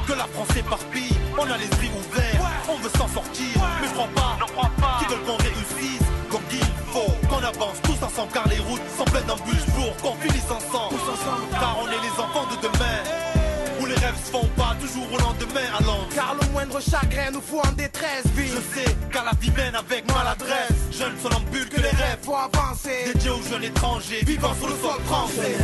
que 0.07 0.13
la 0.13 0.27
France 0.33 0.47
s'éparpille. 0.53 1.15
On 1.37 1.43
a 1.43 1.57
l'esprit 1.57 1.91
ouvert, 1.93 2.41
on 2.67 2.77
veut 2.77 2.91
s'en 2.97 3.07
sortir, 3.07 3.61
mais 3.81 3.87
crois 3.87 4.09
pas, 4.15 4.37
qu'ils 4.39 4.55
veulent 4.55 4.76
avance 7.47 7.77
tous 7.83 8.03
ensemble, 8.03 8.31
car 8.33 8.47
les 8.47 8.59
routes 8.59 8.81
sont 8.97 9.05
pleines 9.05 9.25
d'embûches 9.25 9.65
pour 9.75 9.95
qu'on 9.97 10.15
finisse 10.19 10.49
ensemble. 10.51 10.95
Car 11.51 11.77
on 11.81 11.87
est 11.87 12.01
les 12.01 12.21
enfants 12.21 12.47
de 12.51 12.57
demain. 12.61 12.99
Où 13.79 13.85
les 13.85 13.95
rêves 13.95 14.17
se 14.25 14.31
font 14.31 14.47
pas 14.57 14.75
toujours 14.81 15.05
au 15.13 15.17
lendemain 15.17 15.67
à 15.77 15.83
Londres. 15.83 16.09
Car 16.13 16.35
le 16.39 16.47
moindre 16.51 16.79
chagrin 16.81 17.31
nous 17.31 17.41
fout 17.41 17.59
en 17.65 17.71
détresse, 17.73 18.25
vie. 18.35 18.47
Je 18.49 18.79
sais, 18.81 18.95
car 19.11 19.23
la 19.25 19.31
vie 19.39 19.51
mène 19.51 19.75
avec 19.75 20.05
maladresse. 20.11 20.73
Jeunes 20.91 21.17
somnambules 21.21 21.69
que 21.69 21.77
les 21.81 21.89
rêves 21.89 22.19
Faut 22.23 22.35
avancer. 22.35 23.11
dédiés 23.13 23.29
aux 23.29 23.43
jeunes 23.49 23.63
étrangers 23.63 24.23
vivant 24.25 24.53
sur 24.55 24.67
le 24.67 24.75
sol 24.75 24.99
français. 25.05 25.57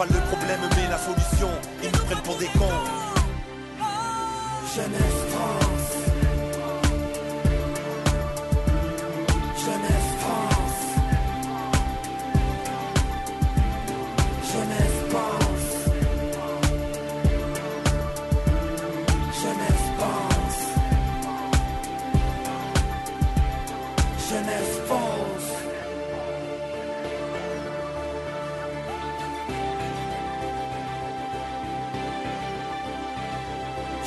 Pas 0.00 0.06
le 0.06 0.20
problème 0.34 0.60
mais 0.76 0.88
la 0.88 0.96
solution. 0.96 1.50
Ils 1.82 1.90
nous 1.90 2.04
prennent 2.06 2.22
pour 2.22 2.36
des 2.36 2.46
cons. 2.58 2.69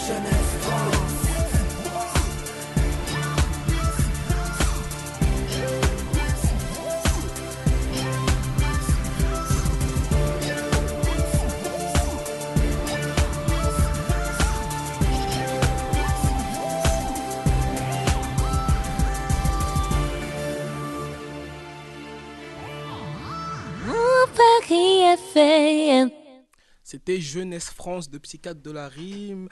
Jeunesse 0.06 0.58
France. 0.60 1.14
C'était 26.84 27.20
Jeunesse 27.20 27.70
France 27.72 28.10
de 28.10 28.18
Psychiatre 28.18 28.62
de 28.62 28.72
la 28.72 28.88
Rime. 28.88 29.49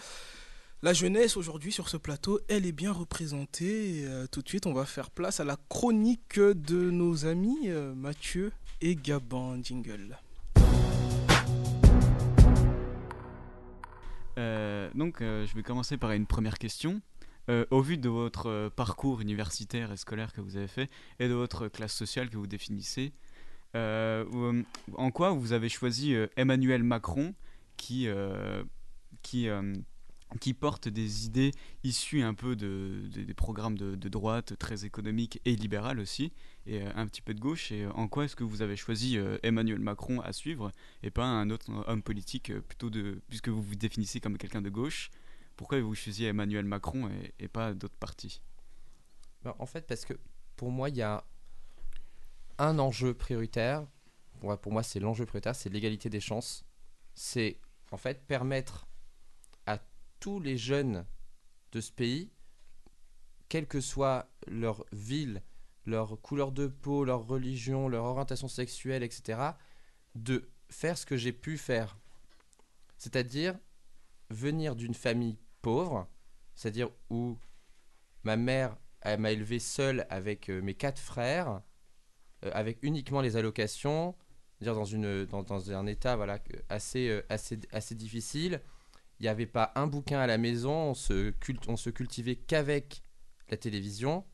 La 0.84 0.94
jeunesse 0.94 1.38
aujourd'hui 1.38 1.72
sur 1.72 1.90
ce 1.90 1.98
plateau, 1.98 2.40
elle 2.48 2.66
est 2.66 2.72
bien 2.72 2.92
représentée. 2.92 4.04
Euh, 4.04 4.26
tout 4.26 4.42
de 4.42 4.50
suite, 4.50 4.66
on 4.66 4.74
va 4.74 4.86
faire 4.86 5.12
place 5.12 5.40
à 5.40 5.44
la 5.44 5.56
chronique 5.70 6.40
de 6.40 6.90
nos 6.90 7.28
amis 7.28 7.70
euh, 7.70 7.94
Mathieu 7.94 8.52
et 8.82 8.96
Gabin. 8.96 9.60
Jingle. 9.62 10.18
Euh, 14.40 14.90
donc, 14.96 15.18
je 15.20 15.56
vais 15.56 15.62
commencer 15.62 15.98
par 15.98 16.14
une 16.14 16.26
première 16.26 16.58
question. 16.58 17.00
Au 17.70 17.82
vu 17.82 17.98
de 17.98 18.10
votre 18.10 18.70
parcours 18.76 19.20
universitaire 19.20 19.92
et 19.92 19.98
scolaire 19.98 20.32
que 20.32 20.40
vous 20.42 20.56
avez 20.56 20.70
fait 20.70 20.90
et 21.20 21.28
de 21.28 21.34
votre 21.34 21.68
classe 21.68 21.94
sociale 21.94 22.30
que 22.30 22.38
vous 22.38 22.48
définissez, 22.48 23.12
en 23.76 25.12
quoi 25.14 25.32
vous 25.32 25.52
avez 25.52 25.68
choisi 25.68 26.16
Emmanuel 26.38 26.82
Macron 26.82 27.36
qui, 27.76 28.08
qui, 29.22 29.50
qui 30.40 30.54
porte 30.54 30.88
des 30.88 31.26
idées 31.26 31.52
issues 31.84 32.22
un 32.22 32.34
peu 32.34 32.56
de, 32.56 33.04
de- 33.14 33.24
des 33.24 33.34
programmes 33.34 33.78
de, 33.78 34.10
droite, 34.10 34.58
très 34.58 34.86
économiques 34.86 35.42
et 35.46 35.56
libérales 35.56 36.00
aussi, 36.00 36.32
et 36.66 36.82
euh, 36.82 36.92
un 36.96 37.08
petit 37.08 37.22
peu 37.22 37.34
de 37.34 37.40
gauche, 37.40 37.72
et 37.72 37.84
euh, 37.84 37.92
en 37.94 38.08
quoi 38.08 38.26
est-ce 38.26 38.36
que 38.36 38.44
vous 38.44 38.62
avez 38.62 38.76
choisi 38.76 39.18
euh, 39.18 39.38
Emmanuel 39.44 39.80
Macron 39.80 40.22
à 40.22 40.32
suivre 40.34 40.72
et 41.04 41.12
pas 41.12 41.26
un 41.26 41.50
autre 41.50 41.72
homme 41.88 42.04
politique 42.04 42.58
plutôt 42.68 42.90
de 42.90 43.22
puisque 43.28 43.50
vous 43.50 43.62
vous 43.62 43.76
définissez 43.76 44.20
comme 44.20 44.38
quelqu'un 44.38 44.62
de 44.62 44.70
gauche 44.70 45.12
pourquoi 45.62 45.80
vous 45.80 45.94
choisiez 45.94 46.28
Emmanuel 46.28 46.66
Macron 46.66 47.08
et, 47.40 47.48
pas 47.48 47.76
d'autres 47.76 47.98
partis? 48.00 48.42
Ben, 49.44 49.54
en 49.60 49.68
fait, 49.68 49.86
parce 49.86 50.06
que 50.06 50.16
pour 50.56 50.72
moi, 50.72 50.90
il 50.90 50.96
y 50.96 51.04
a 51.04 51.24
un 52.58 52.80
enjeu 52.80 53.14
prioritaire. 53.14 53.86
Pour, 54.40 54.72
moi, 54.72 54.82
c'est 54.82 55.00
l'enjeu 55.00 55.28
prioritaire, 55.28 55.56
c'est 55.56 55.70
l'égalité 55.70 56.10
des 56.10 56.20
chances. 56.20 56.66
C'est 57.14 57.60
en 57.92 57.98
fait 57.98 58.26
permettre 58.26 58.88
tous 60.22 60.40
les 60.40 60.58
jeunes 60.58 61.06
de 61.74 61.82
ce 61.82 61.92
pays, 61.92 62.32
quelle 63.50 63.68
que 63.68 63.82
soit 63.82 64.30
leur 64.48 64.86
ville, 64.94 65.42
leur 65.86 66.22
couleur 66.22 66.54
de 66.54 66.68
peau, 66.68 67.04
leur 67.04 67.28
religion, 67.28 67.90
leur 67.90 68.06
orientation 68.06 68.48
sexuelle, 68.48 69.04
etc., 69.04 69.42
de 70.16 70.50
faire 70.70 70.98
ce 70.98 71.06
que 71.06 71.18
j'ai 71.18 71.34
pu 71.34 71.58
faire. 71.58 71.98
C'est-à-dire 72.98 73.58
venir 74.30 74.78
d'une 74.78 74.94
famille 74.94 75.38
pauvre, 75.62 76.08
c'est-à-dire 76.56 76.90
où 77.10 77.38
ma 78.24 78.38
mère 78.38 78.78
m'a 79.18 79.32
élevé 79.32 79.60
seul 79.60 80.06
avec 80.10 80.50
euh, 80.50 80.62
mes 80.62 80.76
quatre 80.76 81.00
frères, 81.00 81.62
euh, 82.46 82.52
avec 82.54 82.78
uniquement 82.84 83.22
les 83.22 83.36
allocations, 83.36 84.16
dire 84.62 84.76
dans, 84.76 84.86
une, 84.86 85.26
dans, 85.26 85.72
un 85.72 85.88
état 85.88 86.16
voilà, 86.16 86.40
assez, 86.70 87.10
euh, 87.10 87.26
assez, 87.30 87.60
assez 87.72 87.96
difficile. 87.96 88.62
Il 89.22 89.26
n'y 89.26 89.30
avait 89.30 89.46
pas 89.46 89.72
un 89.76 89.86
bouquin 89.86 90.20
à 90.20 90.26
la 90.26 90.40
maison, 90.40 90.72
on 90.74 90.94
se, 90.96 91.30
culte, 91.30 91.68
on 91.68 91.78
se 91.78 91.92
cultivait 91.92 92.38
qu'avec 92.38 93.04
la 93.50 93.58
télévision. 93.58 94.26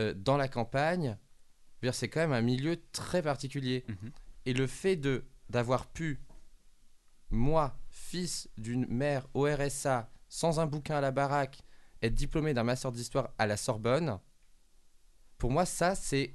Euh, 0.00 0.14
dans 0.14 0.38
la 0.38 0.48
campagne, 0.48 1.18
c'est 1.92 2.08
quand 2.08 2.20
même 2.20 2.32
un 2.32 2.40
milieu 2.40 2.80
très 2.92 3.20
particulier. 3.20 3.84
Mhm. 3.86 4.10
Et 4.46 4.54
le 4.54 4.66
fait 4.66 4.96
de 4.96 5.26
d'avoir 5.50 5.88
pu, 5.88 6.20
moi, 7.28 7.78
fils 7.90 8.48
d'une 8.56 8.86
mère 8.86 9.26
au 9.34 9.42
RSA, 9.44 10.10
sans 10.30 10.58
un 10.58 10.64
bouquin 10.64 10.96
à 10.96 11.00
la 11.02 11.10
baraque, 11.10 11.60
être 12.00 12.14
diplômé 12.14 12.54
d'un 12.54 12.64
master 12.64 12.92
d'histoire 12.92 13.34
à 13.36 13.46
la 13.46 13.58
Sorbonne, 13.58 14.18
pour 15.36 15.50
moi, 15.50 15.66
ça, 15.66 15.94
c'est 15.94 16.34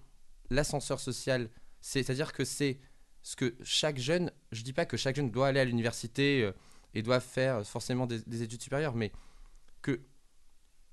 l'ascenseur 0.52 1.00
social. 1.00 1.50
C'est- 1.82 2.04
C'est-à-dire 2.04 2.34
que 2.34 2.46
c'est 2.46 2.80
ce 3.24 3.36
que 3.36 3.56
chaque 3.64 3.98
jeune, 3.98 4.32
je 4.52 4.62
dis 4.62 4.74
pas 4.74 4.86
que 4.86 4.96
chaque 4.96 5.16
jeune 5.16 5.32
doit 5.32 5.48
aller 5.48 5.60
à 5.60 5.66
l'université 5.66 6.44
euh, 6.44 6.52
et 6.94 7.02
doit 7.02 7.20
faire 7.20 7.66
forcément 7.66 8.06
des, 8.06 8.22
des 8.22 8.44
études 8.44 8.62
supérieures, 8.62 8.96
mais 8.96 9.12
que 9.82 10.02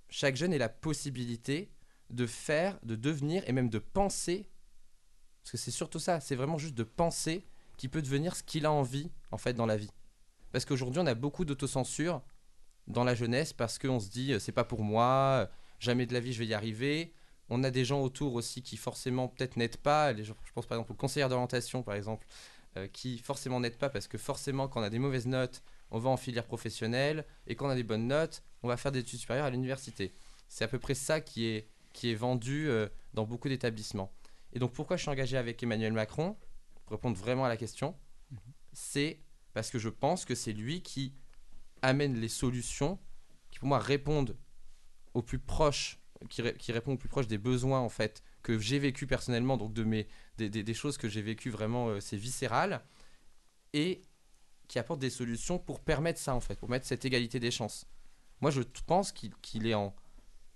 chaque 0.09 0.37
jeune 0.37 0.53
ait 0.53 0.59
la 0.59 0.69
possibilité 0.69 1.71
de 2.11 2.27
faire, 2.27 2.79
de 2.83 2.97
devenir 2.97 3.43
et 3.49 3.53
même 3.53 3.71
de 3.71 3.79
penser, 3.79 4.49
parce 5.43 5.53
que 5.53 5.57
c'est 5.57 5.71
surtout 5.71 5.99
ça, 5.99 6.21
c'est 6.21 6.35
vraiment 6.35 6.59
juste 6.59 6.75
de 6.75 6.83
penser 6.83 7.47
qui 7.77 7.89
peut 7.89 8.03
devenir 8.03 8.37
ce 8.37 8.43
qu'il 8.43 8.67
a 8.67 8.73
envie 8.73 9.11
en 9.31 9.39
fait 9.39 9.55
dans 9.55 9.67
la 9.67 9.77
vie. 9.77 9.91
Parce 10.53 10.65
qu'aujourd'hui 10.65 11.01
on 11.01 11.07
a 11.07 11.15
beaucoup 11.15 11.45
d'autocensure 11.45 12.23
dans 12.89 13.05
la 13.05 13.15
jeunesse 13.15 13.53
parce 13.53 13.79
qu'on 13.79 14.01
se 14.01 14.11
dit 14.11 14.35
c'est 14.39 14.53
pas 14.53 14.65
pour 14.65 14.83
moi, 14.83 15.49
jamais 15.79 16.07
de 16.07 16.13
la 16.13 16.21
vie 16.21 16.33
je 16.33 16.41
vais 16.41 16.47
y 16.47 16.55
arriver. 16.55 17.15
On 17.49 17.65
a 17.65 17.71
des 17.71 17.85
gens 17.85 18.01
autour 18.03 18.35
aussi 18.35 18.63
qui 18.63 18.77
forcément 18.77 19.29
peut-être 19.29 19.57
n'aident 19.57 19.79
pas, 19.79 20.15
je 20.15 20.33
pense 20.55 20.67
par 20.67 20.77
exemple 20.77 20.93
aux 20.93 20.97
conseillères 20.97 21.29
d'orientation 21.29 21.83
par 21.83 21.95
exemple, 21.95 22.27
euh, 22.77 22.87
qui 22.89 23.19
forcément 23.19 23.61
n'aident 23.61 23.79
pas 23.79 23.89
parce 23.89 24.09
que 24.09 24.19
forcément 24.19 24.69
quand 24.69 24.81
on 24.81 24.85
a 24.85 24.91
des 24.91 24.99
mauvaises 24.99 25.27
notes, 25.27 25.63
on 25.91 25.99
va 25.99 26.11
en 26.11 26.17
filière 26.17 26.47
professionnelle 26.47 27.25
et 27.47 27.55
quand 27.57 27.67
on 27.67 27.71
a 27.71 27.75
des 27.75 27.83
bonnes 27.83 28.07
notes, 28.07 28.43
on 28.63 28.69
va 28.69 28.77
faire 28.77 28.93
des 28.93 29.01
études 29.01 29.19
supérieures 29.19 29.47
à 29.47 29.51
l'université. 29.51 30.13
C'est 30.49 30.65
à 30.65 30.69
peu 30.69 30.79
près 30.79 30.95
ça 30.95 31.21
qui 31.21 31.47
est, 31.47 31.69
qui 31.93 32.11
est 32.11 32.15
vendu 32.15 32.69
euh, 32.69 32.89
dans 33.15 33.25
beaucoup 33.25 33.49
d'établissements. 33.49 34.13
Et 34.53 34.59
donc 34.59 34.73
pourquoi 34.73 34.97
je 34.97 35.03
suis 35.03 35.11
engagé 35.11 35.37
avec 35.37 35.63
Emmanuel 35.63 35.93
Macron 35.93 36.37
Pour 36.87 36.97
répondre 36.97 37.17
vraiment 37.17 37.45
à 37.45 37.49
la 37.49 37.57
question, 37.57 37.97
c'est 38.73 39.21
parce 39.53 39.71
que 39.71 39.79
je 39.79 39.89
pense 39.89 40.25
que 40.25 40.35
c'est 40.35 40.53
lui 40.53 40.83
qui 40.83 41.15
amène 41.83 42.15
les 42.21 42.29
solutions 42.29 42.99
qui 43.51 43.59
pour 43.59 43.69
moi 43.69 43.79
répondent 43.79 44.37
au 45.15 45.23
plus 45.23 45.39
proche, 45.41 45.99
qui, 46.29 46.43
ré- 46.43 46.55
qui 46.57 46.71
répondent 46.73 46.95
au 46.95 46.99
plus 46.99 47.09
proche 47.09 47.27
des 47.27 47.39
besoins 47.39 47.81
en 47.81 47.89
fait 47.89 48.23
que 48.43 48.59
j'ai 48.59 48.79
vécu 48.79 49.07
personnellement, 49.07 49.57
donc 49.57 49.73
de 49.73 49.83
mes, 49.85 50.07
des, 50.37 50.49
des- 50.49 50.63
des 50.63 50.75
choses 50.75 50.99
que 50.99 51.09
j'ai 51.09 51.23
vécues 51.23 51.51
vraiment, 51.51 51.89
euh, 51.89 52.01
c'est 52.01 52.17
viscéral, 52.17 52.85
et 53.73 54.03
qui 54.71 54.79
apporte 54.79 55.01
des 55.01 55.11
solutions 55.11 55.59
pour 55.59 55.81
permettre 55.81 56.21
ça 56.21 56.33
en 56.33 56.41
fait, 56.41 56.55
pour 56.55 56.71
mettre 56.71 56.87
cette 56.87 57.05
égalité 57.05 57.41
des 57.41 57.51
chances. 57.51 57.87
Moi 58.41 58.53
je 58.53 58.63
pense 58.87 59.13
qu'il 59.13 59.67
est 59.67 59.75
en... 59.75 59.95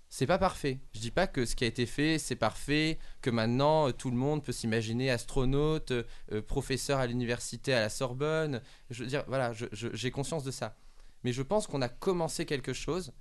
C'est 0.07 0.25
pas 0.25 0.37
parfait. 0.37 0.79
Je 0.93 1.01
dis 1.01 1.11
pas 1.11 1.27
que 1.27 1.45
ce 1.45 1.53
qui 1.53 1.65
a 1.65 1.67
été 1.67 1.85
fait 1.85 2.17
c'est 2.17 2.37
parfait, 2.37 2.97
que 3.21 3.29
maintenant 3.29 3.89
euh, 3.89 3.91
tout 3.91 4.09
le 4.09 4.15
monde 4.15 4.41
peut 4.41 4.53
s'imaginer 4.53 5.11
astronaute, 5.11 5.91
euh, 5.91 6.03
euh, 6.31 6.41
professeur 6.41 6.99
à 6.99 7.07
l'université 7.07 7.73
à 7.73 7.81
la 7.81 7.89
Sorbonne. 7.89 8.61
Je 8.89 9.03
veux 9.03 9.09
dire, 9.09 9.25
voilà, 9.27 9.51
j'ai 9.73 10.11
conscience 10.11 10.45
de 10.45 10.51
ça. 10.51 10.77
Mais 11.25 11.33
je 11.33 11.41
pense 11.41 11.67
qu'on 11.67 11.81
a 11.81 11.89
commencé 11.89 12.45
quelque 12.45 12.71
chose, 12.71 13.11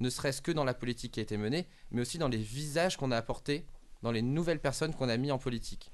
ne 0.00 0.10
serait-ce 0.10 0.42
que 0.42 0.52
dans 0.52 0.64
la 0.64 0.74
politique 0.74 1.12
qui 1.12 1.20
a 1.20 1.22
été 1.22 1.38
menée, 1.38 1.66
mais 1.90 2.02
aussi 2.02 2.18
dans 2.18 2.28
les 2.28 2.36
visages 2.36 2.98
qu'on 2.98 3.10
a 3.10 3.16
apportés, 3.16 3.64
dans 4.02 4.12
les 4.12 4.20
nouvelles 4.20 4.60
personnes 4.60 4.94
qu'on 4.94 5.08
a 5.08 5.16
mis 5.16 5.32
en 5.32 5.38
politique. 5.38 5.92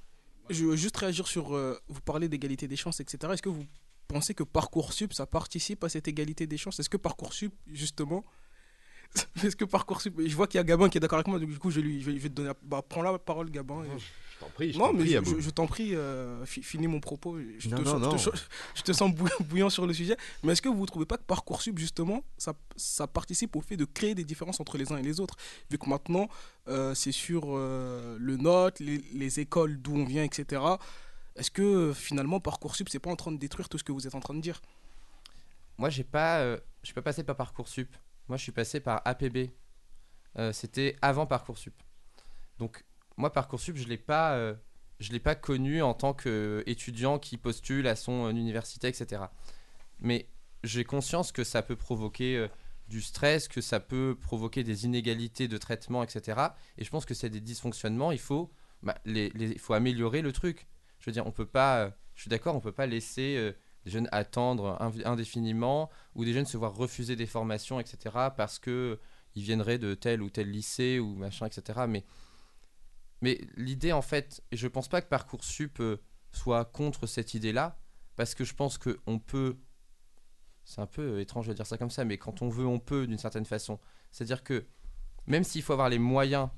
Je 0.51 0.65
veux 0.65 0.77
juste 0.77 0.97
réagir 0.97 1.29
sur. 1.29 1.51
vous 1.51 2.01
parlez 2.01 2.29
d'égalité 2.29 2.67
des 2.67 2.77
chances, 2.77 3.01
etc. 3.01 3.35
Est-ce 3.35 3.43
que 3.43 3.51
vous 3.51 3.67
pensez 4.09 4.35
que 4.35 4.43
Parcoursup, 4.43 5.13
ça 5.13 5.27
participe 5.27 5.85
à 5.85 5.89
cette 5.89 6.09
égalité 6.09 6.47
des 6.47 6.57
chances 6.57 6.81
Est-ce 6.81 6.91
que 6.91 6.97
Parcoursup, 6.97 7.53
justement. 7.73 8.25
Est-ce 9.43 9.57
que 9.57 9.65
Parcoursup. 9.65 10.15
Je 10.19 10.35
vois 10.37 10.47
qu'il 10.47 10.59
y 10.59 10.61
a 10.61 10.65
Gabin 10.65 10.89
qui 10.89 10.99
est 10.99 11.01
d'accord 11.01 11.19
avec 11.19 11.29
moi, 11.29 11.39
donc 11.39 11.49
du 11.51 11.59
coup, 11.59 11.71
je, 11.71 11.81
lui, 11.81 12.01
je 12.03 12.07
vais, 12.11 12.17
je 12.17 12.23
vais 12.23 12.29
te 12.29 12.35
donner. 12.35 12.49
la- 12.49 12.57
Bah, 12.63 12.83
prends 12.87 13.03
la 13.03 13.19
parole, 13.19 13.51
Gabin. 13.51 13.85
et- 13.85 13.99
Je 13.99 14.41
t'en 14.45 14.51
prie, 14.51 14.73
je 14.73 14.79
non, 14.79 14.87
t'en 14.89 14.93
mais 14.93 14.99
prie, 15.01 15.11
je, 15.13 15.17
Abou. 15.19 15.35
je- 15.37 15.41
je 15.41 15.51
t'en 15.51 15.67
prie, 15.67 15.95
euh, 15.97 16.45
fi- 16.47 16.63
finis 16.63 16.87
mon 16.89 17.01
propos. 17.01 17.39
Je, 17.59 17.69
Non, 17.71 17.77
te, 17.79 17.83
non, 17.83 17.95
je 17.95 17.97
te- 17.97 18.05
non. 18.05 18.17
je 18.19 18.31
te- 18.31 18.37
je 18.77 18.83
te 18.83 18.93
sens 18.93 19.13
bou- 19.15 19.27
bouillant 19.49 19.71
sur 19.71 19.87
le 19.87 19.93
sujet. 19.95 20.17
Mais 20.43 20.53
est-ce 20.53 20.63
que 20.63 20.69
vous 20.69 20.81
ne 20.83 20.87
trouvez 20.87 21.07
pas 21.07 21.17
que 21.17 21.25
Parcoursup, 21.25 21.79
justement, 21.79 22.23
ça, 22.37 22.53
ça 22.77 23.07
participe 23.07 23.57
au 23.57 23.61
fait 23.63 23.77
de 23.77 23.85
créer 23.87 24.15
des 24.15 24.25
différences 24.25 24.61
entre 24.61 24.77
les 24.79 24.93
uns 24.93 24.99
et 24.99 25.03
les 25.03 25.19
autres 25.21 25.37
Vu 25.71 25.79
que 25.79 25.89
maintenant, 25.89 26.29
euh, 26.69 26.95
c'est 26.95 27.13
sur 27.13 27.45
euh, 27.57 28.17
le 28.21 28.37
note, 28.37 28.79
les, 28.81 28.99
les 29.15 29.41
écoles 29.41 29.81
d'où 29.81 29.97
on 29.97 30.05
vient, 30.05 30.23
etc. 30.23 30.61
Est-ce 31.39 31.51
que 31.51 31.63
euh, 31.63 31.95
finalement, 31.95 32.41
Parcoursup, 32.41 32.89
c'est 32.89 32.99
pas 32.99 33.11
en 33.11 33.17
train 33.17 33.31
de 33.31 33.39
détruire 33.39 33.69
tout 33.69 33.79
ce 33.79 33.85
que 33.85 33.93
vous 33.93 34.07
êtes 34.07 34.15
en 34.15 34.21
train 34.21 34.35
de 34.35 34.41
dire? 34.41 34.61
Moi, 35.79 35.89
j'ai 35.89 36.05
pas, 36.05 36.41
euh, 36.41 36.59
je 36.83 36.89
suis 36.89 36.95
pas 36.95 37.03
passé 37.03 37.23
par 37.23 37.37
Parcoursup. 37.37 37.95
Moi, 38.29 38.37
je 38.37 38.43
suis 38.43 38.53
passé 38.53 38.81
par 38.81 39.03
APB. 39.05 39.51
Euh, 40.37 40.53
C'était 40.53 40.97
avant 41.01 41.27
Parcoursup. 41.27 41.75
Donc, 42.59 42.85
moi, 43.17 43.33
Parcoursup, 43.33 43.77
je 43.77 43.87
l'ai 43.87 43.99
pas, 43.99 44.55
je 45.01 45.13
l'ai 45.13 45.21
pas 45.21 45.35
connu 45.35 45.81
en 45.83 45.95
tant 45.95 46.13
qu'étudiant 46.13 47.19
qui 47.19 47.37
postule 47.37 47.87
à 47.87 47.97
son 47.97 48.31
université, 48.31 48.89
etc. 48.89 49.23
Mais 50.01 50.29
j'ai 50.65 50.85
conscience 50.85 51.33
que 51.33 51.45
ça 51.45 51.63
peut 51.63 51.77
provoquer 51.77 52.49
du 52.89 53.01
stress, 53.01 53.49
que 53.49 53.61
ça 53.61 53.81
peut 53.81 54.17
provoquer 54.21 54.65
des 54.65 54.85
inégalités 54.85 55.49
de 55.49 55.59
traitement, 55.59 56.03
etc. 56.03 56.41
Et 56.79 56.85
je 56.85 56.91
pense 56.91 57.07
que 57.07 57.15
c'est 57.15 57.31
des 57.31 57.41
dysfonctionnements. 57.41 58.13
Il 58.13 58.21
faut, 58.21 58.53
bah, 58.83 58.97
faut 59.59 59.75
améliorer 59.75 60.23
le 60.23 60.33
truc. 60.33 60.67
Je 61.09 61.11
veux 61.11 61.23
dire, 61.23 61.27
on 61.27 61.33
peut 61.33 61.47
pas. 61.47 61.87
euh, 61.87 61.91
je 62.15 62.21
suis 62.21 62.29
d'accord, 62.29 62.55
on 62.55 62.61
peut 62.61 62.71
pas 62.73 62.85
laisser 62.85 63.37
euh, 63.39 63.53
des 63.87 63.91
jeunes 63.91 64.11
attendre 64.13 64.77
indéfiniment 65.07 65.89
ou 66.15 66.27
des 66.27 66.35
jeunes 66.35 66.45
se 66.45 66.59
voir 66.59 66.75
refuser 66.75 67.17
des 67.17 67.25
formations, 67.25 67.81
etc. 67.81 68.15
parce 68.37 68.59
que 68.59 69.01
ils 69.35 69.43
viendraient 69.43 69.79
de 69.79 69.95
tel 69.95 70.21
ou 70.21 70.29
tel 70.29 70.51
lycée 70.51 70.99
ou 70.99 71.15
machin, 71.15 71.47
etc. 71.47 71.87
Mais, 71.89 72.05
mais 73.23 73.41
l'idée, 73.57 73.93
en 73.93 74.03
fait, 74.03 74.43
et 74.51 74.59
je 74.59 74.69
pense 74.69 74.89
pas 74.89 75.01
que 75.01 75.09
Parcoursup 75.09 75.81
euh, 75.81 75.97
soit 76.31 76.67
contre 76.67 77.07
cette 77.07 77.33
idée-là, 77.33 77.79
parce 78.17 78.35
que 78.35 78.45
je 78.45 78.55
pense 78.55 78.77
qu'on 78.77 79.19
peut. 79.19 79.57
C'est 80.65 80.83
un 80.83 80.87
peu 80.87 81.21
étrange 81.21 81.47
de 81.47 81.55
dire 81.55 81.65
ça 81.65 81.79
comme 81.79 81.89
ça, 81.89 82.05
mais 82.05 82.19
quand 82.19 82.43
on 82.43 82.51
veut, 82.51 82.67
on 82.67 82.81
peut 82.81 83.07
d'une 83.07 83.17
certaine 83.17 83.47
façon. 83.47 83.81
C'est-à-dire 84.13 84.45
que 84.45 84.67
même 85.27 85.43
s'il 85.43 85.63
faut 85.63 85.73
avoir 85.73 85.89
les 85.89 85.99
moyens, 85.99 86.51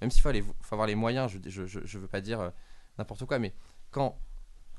même 0.00 0.12
s'il 0.12 0.22
faut, 0.22 0.30
faut 0.60 0.74
avoir 0.76 0.86
les 0.86 0.94
moyens, 0.94 1.28
je, 1.44 1.66
je 1.66 1.98
veux 1.98 2.06
pas 2.06 2.20
dire 2.20 2.52
n'importe 2.98 3.24
quoi, 3.24 3.38
mais 3.38 3.54
quand 3.90 4.18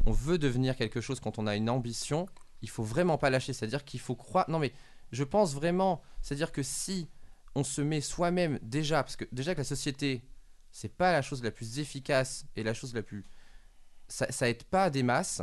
on 0.05 0.11
veut 0.11 0.37
devenir 0.37 0.75
quelque 0.75 1.01
chose, 1.01 1.19
quand 1.19 1.39
on 1.39 1.47
a 1.47 1.55
une 1.55 1.69
ambition, 1.69 2.27
il 2.61 2.69
faut 2.69 2.83
vraiment 2.83 3.17
pas 3.17 3.29
lâcher. 3.29 3.53
C'est-à-dire 3.53 3.85
qu'il 3.85 3.99
faut 3.99 4.15
croire. 4.15 4.49
Non, 4.49 4.59
mais 4.59 4.73
je 5.11 5.23
pense 5.23 5.53
vraiment. 5.53 6.01
C'est-à-dire 6.21 6.51
que 6.51 6.63
si 6.63 7.09
on 7.55 7.63
se 7.63 7.81
met 7.81 8.01
soi-même 8.01 8.59
déjà, 8.61 9.03
parce 9.03 9.15
que 9.15 9.25
déjà 9.31 9.53
que 9.53 9.61
la 9.61 9.65
société, 9.65 10.23
c'est 10.71 10.95
pas 10.95 11.11
la 11.11 11.21
chose 11.21 11.43
la 11.43 11.51
plus 11.51 11.79
efficace 11.79 12.45
et 12.55 12.63
la 12.63 12.73
chose 12.73 12.93
la 12.93 13.03
plus. 13.03 13.25
Ça, 14.07 14.31
ça 14.31 14.49
aide 14.49 14.63
pas 14.63 14.89
des 14.89 15.03
masses. 15.03 15.41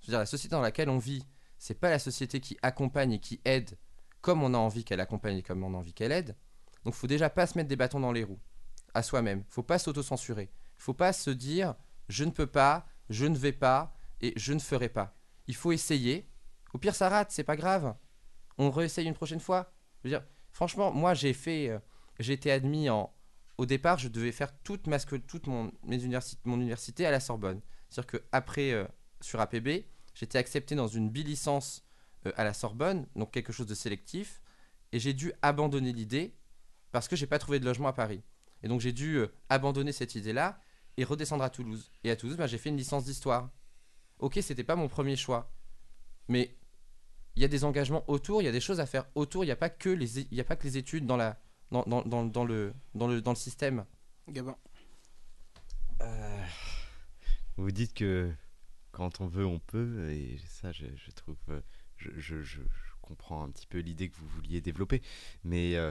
Je 0.00 0.06
veux 0.06 0.12
dire, 0.12 0.18
la 0.18 0.26
société 0.26 0.52
dans 0.52 0.60
laquelle 0.60 0.88
on 0.88 0.98
vit, 0.98 1.24
c'est 1.58 1.74
pas 1.74 1.90
la 1.90 1.98
société 1.98 2.40
qui 2.40 2.56
accompagne 2.62 3.12
et 3.12 3.20
qui 3.20 3.40
aide 3.44 3.78
comme 4.20 4.42
on 4.42 4.54
a 4.54 4.58
envie 4.58 4.84
qu'elle 4.84 5.00
accompagne 5.00 5.38
et 5.38 5.42
comme 5.42 5.62
on 5.62 5.74
a 5.74 5.76
envie 5.76 5.92
qu'elle 5.92 6.12
aide. 6.12 6.36
Donc, 6.84 6.94
faut 6.94 7.06
déjà 7.06 7.30
pas 7.30 7.46
se 7.46 7.56
mettre 7.56 7.68
des 7.68 7.76
bâtons 7.76 8.00
dans 8.00 8.12
les 8.12 8.24
roues 8.24 8.40
à 8.94 9.02
soi-même. 9.02 9.44
Faut 9.48 9.62
pas 9.62 9.78
s'auto-censurer. 9.78 10.50
Faut 10.76 10.94
pas 10.94 11.12
se 11.12 11.30
dire 11.30 11.74
je 12.08 12.24
ne 12.24 12.30
peux 12.30 12.46
pas, 12.46 12.86
je 13.08 13.26
ne 13.26 13.36
vais 13.36 13.52
pas 13.52 13.94
et 14.20 14.32
je 14.36 14.52
ne 14.52 14.58
ferai 14.58 14.88
pas. 14.88 15.16
Il 15.46 15.54
faut 15.54 15.72
essayer. 15.72 16.28
Au 16.72 16.78
pire, 16.78 16.94
ça 16.94 17.08
rate, 17.08 17.30
c'est 17.30 17.44
pas 17.44 17.56
grave. 17.56 17.94
On 18.58 18.70
réessaye 18.70 19.06
une 19.06 19.14
prochaine 19.14 19.40
fois. 19.40 19.72
Franchement, 20.52 20.92
moi, 20.92 21.14
j'ai 21.14 21.32
fait, 21.32 21.68
euh, 21.68 21.78
j'ai 22.18 22.34
été 22.34 22.50
admis 22.50 22.88
en. 22.90 23.14
Au 23.58 23.66
départ, 23.66 23.98
je 23.98 24.08
devais 24.08 24.32
faire 24.32 24.56
toute 24.62 24.86
ma, 24.86 24.98
toute 24.98 25.46
mon, 25.46 25.72
mes 25.84 25.98
universi- 25.98 26.38
mon 26.44 26.56
université 26.56 27.06
à 27.06 27.10
la 27.10 27.20
Sorbonne. 27.20 27.60
C'est-à-dire 27.90 28.06
que 28.12 28.24
après, 28.32 28.72
euh, 28.72 28.86
sur 29.20 29.40
APB, 29.40 29.86
j'étais 30.14 30.38
accepté 30.38 30.74
dans 30.74 30.88
une 30.88 31.10
bilicence 31.10 31.84
euh, 32.26 32.32
à 32.36 32.44
la 32.44 32.54
Sorbonne, 32.54 33.06
donc 33.14 33.30
quelque 33.30 33.52
chose 33.52 33.66
de 33.66 33.74
sélectif, 33.74 34.42
et 34.92 34.98
j'ai 34.98 35.12
dû 35.12 35.32
abandonner 35.42 35.92
l'idée 35.92 36.36
parce 36.90 37.08
que 37.08 37.16
j'ai 37.16 37.26
pas 37.26 37.38
trouvé 37.38 37.60
de 37.60 37.64
logement 37.64 37.88
à 37.88 37.92
Paris. 37.92 38.22
Et 38.62 38.68
donc 38.68 38.80
j'ai 38.80 38.92
dû 38.92 39.20
abandonner 39.48 39.92
cette 39.92 40.14
idée-là 40.14 40.60
et 40.96 41.04
redescendre 41.04 41.44
à 41.44 41.50
Toulouse. 41.50 41.90
Et 42.04 42.10
à 42.10 42.16
Toulouse, 42.16 42.36
bah, 42.36 42.46
j'ai 42.46 42.58
fait 42.58 42.68
une 42.70 42.76
licence 42.76 43.04
d'histoire. 43.04 43.50
Ok, 44.18 44.38
c'était 44.42 44.64
pas 44.64 44.76
mon 44.76 44.88
premier 44.88 45.16
choix, 45.16 45.50
mais 46.28 46.56
il 47.34 47.42
y 47.42 47.44
a 47.44 47.48
des 47.48 47.64
engagements 47.64 48.04
autour, 48.08 48.42
il 48.42 48.44
y 48.44 48.48
a 48.48 48.52
des 48.52 48.60
choses 48.60 48.78
à 48.80 48.86
faire 48.86 49.06
autour. 49.14 49.42
Il 49.44 49.48
n'y 49.48 49.52
a 49.52 49.56
pas 49.56 49.70
que 49.70 49.88
les, 49.88 50.20
é- 50.20 50.28
il 50.30 50.36
y 50.36 50.40
a 50.40 50.44
pas 50.44 50.54
que 50.56 50.64
les 50.64 50.76
études 50.76 51.06
dans 51.06 51.16
la, 51.16 51.40
dans, 51.70 51.82
dans, 51.84 52.02
dans, 52.02 52.24
dans 52.24 52.44
le, 52.44 52.74
dans 52.94 53.06
le, 53.08 53.20
dans 53.22 53.30
le 53.32 53.36
système. 53.36 53.84
Gabin. 54.28 54.56
Euh, 56.02 56.44
Vous 57.56 57.70
dites 57.70 57.94
que 57.94 58.30
quand 58.92 59.20
on 59.20 59.26
veut, 59.26 59.46
on 59.46 59.58
peut, 59.58 60.10
et 60.10 60.38
ça, 60.46 60.72
je, 60.72 60.86
je 60.94 61.10
trouve, 61.10 61.36
euh, 61.48 61.60
je, 61.96 62.10
je- 62.16 62.42
je- 62.42 62.60
je 62.60 62.92
comprends 63.00 63.42
un 63.44 63.50
petit 63.50 63.66
peu 63.66 63.78
l'idée 63.78 64.08
que 64.10 64.16
vous 64.16 64.28
vouliez 64.28 64.60
développer, 64.60 65.02
mais 65.44 65.76
euh, 65.76 65.90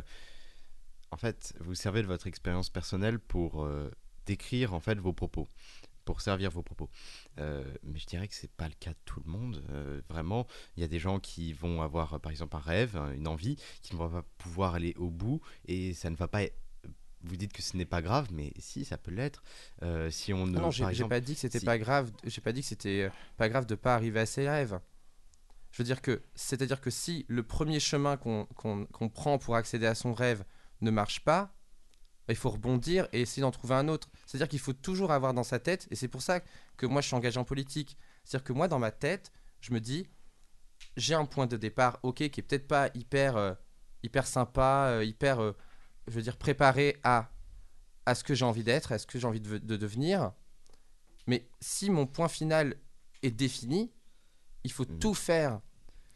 en 1.11 1.17
fait, 1.17 1.53
vous 1.59 1.75
servez 1.75 2.01
de 2.01 2.07
votre 2.07 2.27
expérience 2.27 2.69
personnelle 2.69 3.19
pour 3.19 3.63
euh, 3.65 3.91
décrire 4.25 4.73
en 4.73 4.79
fait 4.79 4.97
vos 4.99 5.13
propos, 5.13 5.47
pour 6.05 6.21
servir 6.21 6.49
vos 6.51 6.63
propos. 6.63 6.89
Euh, 7.39 7.63
mais 7.83 7.99
je 7.99 8.05
dirais 8.07 8.27
que 8.27 8.35
c'est 8.35 8.51
pas 8.51 8.67
le 8.67 8.73
cas 8.79 8.91
de 8.91 8.97
tout 9.05 9.21
le 9.25 9.31
monde. 9.31 9.63
Euh, 9.69 10.01
vraiment, 10.09 10.47
il 10.75 10.81
y 10.81 10.83
a 10.83 10.87
des 10.87 10.99
gens 10.99 11.19
qui 11.19 11.53
vont 11.53 11.81
avoir, 11.81 12.13
euh, 12.15 12.19
par 12.19 12.31
exemple, 12.31 12.55
un 12.55 12.59
rêve, 12.59 12.97
un- 12.97 13.11
une 13.13 13.27
envie, 13.27 13.57
qui 13.81 13.93
ne 13.93 13.99
vont 13.99 14.09
pas 14.09 14.25
pouvoir 14.37 14.75
aller 14.75 14.93
au 14.97 15.09
bout, 15.09 15.41
et 15.65 15.93
ça 15.93 16.09
ne 16.09 16.15
va 16.15 16.27
pas. 16.27 16.43
être- 16.43 16.57
Vous 17.23 17.35
dites 17.37 17.53
que 17.53 17.61
ce 17.61 17.77
n'est 17.77 17.85
pas 17.85 18.01
grave, 18.01 18.29
mais 18.31 18.51
si, 18.57 18.83
ça 18.83 18.97
peut 18.97 19.11
l'être. 19.11 19.43
Euh, 19.83 20.09
si 20.09 20.33
on 20.33 20.47
ne, 20.47 20.57
Non, 20.57 20.71
j'ai 20.71 20.83
exemple, 20.85 21.09
pas 21.11 21.19
dit 21.19 21.35
que 21.35 21.39
c'était 21.39 21.59
si- 21.59 21.65
pas 21.65 21.77
grave. 21.77 22.11
J'ai 22.23 22.41
pas 22.41 22.51
dit 22.51 22.61
que 22.61 22.67
c'était 22.67 23.11
pas 23.37 23.47
grave 23.47 23.67
de 23.67 23.75
pas 23.75 23.93
arriver 23.93 24.19
à 24.21 24.25
ses 24.25 24.49
rêves. 24.49 24.79
Je 25.71 25.77
veux 25.77 25.83
dire 25.83 26.01
que, 26.01 26.23
c'est-à-dire 26.33 26.81
que 26.81 26.89
si 26.89 27.25
le 27.29 27.43
premier 27.43 27.79
chemin 27.79 28.17
qu'on 28.17 28.47
prend 29.13 29.37
pour 29.37 29.55
accéder 29.55 29.85
à 29.85 29.93
son 29.93 30.13
rêve 30.15 30.43
ne 30.81 30.89
marche 30.89 31.19
pas, 31.19 31.53
il 32.31 32.35
faut 32.37 32.49
rebondir 32.49 33.07
et 33.13 33.21
essayer 33.21 33.41
d'en 33.41 33.51
trouver 33.51 33.75
un 33.75 33.87
autre. 33.87 34.09
C'est-à-dire 34.25 34.47
qu'il 34.47 34.59
faut 34.59 34.73
toujours 34.73 35.11
avoir 35.11 35.33
dans 35.33 35.43
sa 35.43 35.59
tête, 35.59 35.87
et 35.91 35.95
c'est 35.95 36.07
pour 36.07 36.21
ça 36.21 36.39
que 36.77 36.85
moi 36.85 37.01
je 37.01 37.07
suis 37.07 37.15
engagé 37.15 37.39
en 37.39 37.43
politique. 37.43 37.97
C'est-à-dire 38.23 38.43
que 38.45 38.53
moi 38.53 38.67
dans 38.67 38.79
ma 38.79 38.91
tête, 38.91 39.31
je 39.61 39.73
me 39.73 39.79
dis, 39.79 40.07
j'ai 40.97 41.13
un 41.13 41.25
point 41.25 41.47
de 41.47 41.57
départ, 41.57 41.99
ok, 42.03 42.15
qui 42.29 42.39
est 42.39 42.43
peut-être 42.43 42.67
pas 42.67 42.89
hyper, 42.93 43.37
euh, 43.37 43.53
hyper 44.03 44.25
sympa, 44.25 44.87
euh, 44.89 45.03
hyper, 45.05 45.41
euh, 45.41 45.55
je 46.07 46.13
veux 46.13 46.21
dire, 46.21 46.37
préparé 46.37 46.97
à. 47.03 47.29
à 48.05 48.15
ce 48.15 48.23
que 48.23 48.33
j'ai 48.33 48.45
envie 48.45 48.63
d'être, 48.63 48.91
à 48.91 48.97
ce 48.97 49.05
que 49.05 49.19
j'ai 49.19 49.27
envie 49.27 49.41
de, 49.41 49.57
de 49.59 49.77
devenir. 49.77 50.31
Mais 51.27 51.47
si 51.59 51.89
mon 51.91 52.07
point 52.07 52.27
final 52.27 52.75
est 53.21 53.29
défini, 53.31 53.91
il 54.63 54.71
faut 54.71 54.85
Mhm. 54.85 54.99
tout 54.99 55.13
faire. 55.13 55.61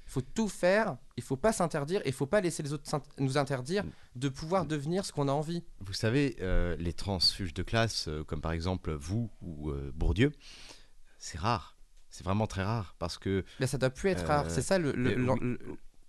Il 0.08 0.12
faut 0.12 0.22
tout 0.22 0.48
faire. 0.50 0.98
Il 1.18 1.24
faut 1.24 1.38
pas 1.38 1.54
s'interdire. 1.54 2.02
Et 2.02 2.10
il 2.10 2.14
faut 2.14 2.26
pas 2.26 2.42
laisser 2.42 2.62
les 2.64 2.74
autres 2.74 2.84
nous 3.20 3.38
interdire 3.38 3.84
de 4.16 4.30
pouvoir 4.30 4.66
devenir 4.66 5.06
ce 5.06 5.12
qu'on 5.14 5.28
a 5.28 5.32
envie. 5.32 5.64
Vous 5.80 5.94
savez, 5.94 6.36
euh, 6.42 6.76
les 6.78 6.94
transfuges 6.94 7.54
de 7.54 7.64
classe, 7.64 8.08
euh, 8.08 8.24
comme 8.24 8.42
par 8.42 8.52
exemple 8.52 8.92
vous 8.94 9.32
ou 9.42 9.72
euh, 9.72 9.92
Bourdieu, 9.96 10.32
c'est 11.18 11.38
rare. 11.40 11.78
C'est 12.10 12.24
vraiment 12.24 12.48
très 12.48 12.64
rare 12.64 12.96
parce 13.00 13.18
que. 13.18 13.44
Là, 13.60 13.68
ça 13.68 13.78
doit 13.78 13.90
plus 13.90 14.10
être 14.10 14.26
rare. 14.26 14.50
C'est 14.50 14.62
ça 14.62 14.80
mais 14.80 14.92
le- 15.16 15.58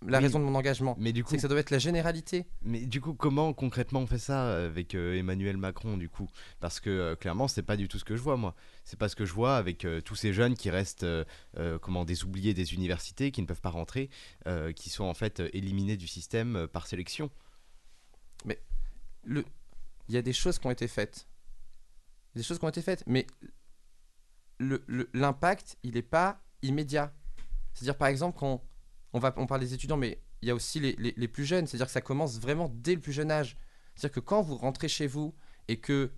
la 0.07 0.19
Oui. 0.19 0.25
raison 0.25 0.39
de 0.39 0.45
mon 0.45 0.55
engagement. 0.55 0.95
Mais 0.99 1.13
du 1.13 1.25
coup, 1.25 1.31
C'est 1.31 1.37
que 1.37 1.43
ça 1.43 1.49
doit 1.49 1.59
être 1.59 1.71
la 1.71 1.79
généralité. 1.79 2.47
mais 2.63 2.85
du 2.85 3.01
coup, 3.01 3.15
comment 3.15 3.53
concrètement 3.55 4.01
on 4.01 4.07
fait 4.07 4.19
ça 4.19 4.65
avec 4.67 4.95
euh, 4.95 5.17
Emmanuel 5.17 5.57
Macron 5.57 5.97
du 5.97 6.09
coup? 6.11 6.29
Parce 6.61 6.81
que 6.81 6.91
euh, 6.91 7.17
clairement, 7.17 7.49
c'est 7.49 7.63
pas 7.63 7.77
du 7.77 7.89
tout 7.89 7.99
ce 7.99 8.05
que 8.05 8.15
je 8.17 8.23
vois 8.23 8.37
moi. 8.37 8.55
C'est 8.85 8.99
pas 8.99 9.09
ce 9.09 9.17
que 9.17 9.25
je 9.25 9.33
vois 9.33 9.57
avec 9.57 9.85
euh, 9.85 10.01
tous 10.03 10.15
ces 10.15 10.33
jeunes 10.33 10.55
qui 10.55 10.69
restent, 10.71 11.03
euh, 11.05 11.25
euh, 11.57 11.79
comment, 11.79 12.05
des 12.05 12.25
oubliés 12.25 12.53
des 12.55 12.75
universités, 12.75 13.31
qui 13.31 13.41
ne 13.41 13.47
peuvent 13.47 13.61
pas 13.63 13.71
rentrer, 13.71 14.11
euh, 14.47 14.73
qui 14.73 14.91
sont 14.91 15.05
en 15.05 15.15
fait 15.15 15.41
euh, 15.41 15.49
éliminés 15.55 15.97
du 15.97 16.07
système 16.07 16.57
euh, 16.57 16.67
par 16.67 16.87
sélection. 16.87 17.31
le- 19.25 19.45
il 20.09 20.15
y 20.15 20.19
a 20.19 20.23
des 20.23 20.33
choses 20.33 20.59
qui 20.61 20.67
ont 20.69 20.71
été 20.71 20.87
faites. 20.87 21.27
Des 22.37 22.45
choses 22.45 22.61
qui 22.61 22.65
ont 22.65 22.69
été 22.69 22.81
faites, 22.83 23.03
mais 23.09 23.27
le- 24.59 24.85
le- 24.87 25.09
l'impact, 25.15 25.79
il 25.83 25.95
n'est 25.95 26.03
pas 26.03 26.41
immédiat. 26.63 27.13
C'est-à-dire, 27.75 27.97
par 27.97 28.07
exemple, 28.09 28.39
quand 28.39 28.63
on, 29.37 29.47
parle 29.47 29.61
des 29.61 29.75
étudiants, 29.75 29.97
mais 29.97 30.21
il 30.43 30.49
y 30.49 30.51
a 30.51 30.55
aussi 30.55 30.81
les, 30.81 31.29
plus 31.29 31.45
jeunes. 31.45 31.67
C'est-à-dire 31.67 31.87
que 31.87 31.93
ça 31.93 32.01
commence 32.01 32.39
vraiment 32.39 32.71
dès 32.75 32.95
le 32.95 33.01
plus 33.01 33.13
jeune 33.13 33.31
âge. 33.31 33.57
C'est-à-dire 33.95 34.15
que 34.15 34.21
quand 34.21 34.43
vous 34.43 34.57
rentrez 34.57 34.89
chez 34.89 35.07
vous 35.07 35.35
et 35.69 35.79
que 35.79 36.13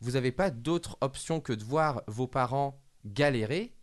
vous 0.00 0.12
n'avez 0.12 0.32
pas 0.32 0.50
d'autre 0.50 0.96
option 1.00 1.40
que 1.40 1.52
de 1.52 1.64
voir 1.64 2.02
vos 2.06 2.26
parents 2.26 2.80
galérer, 3.04 3.74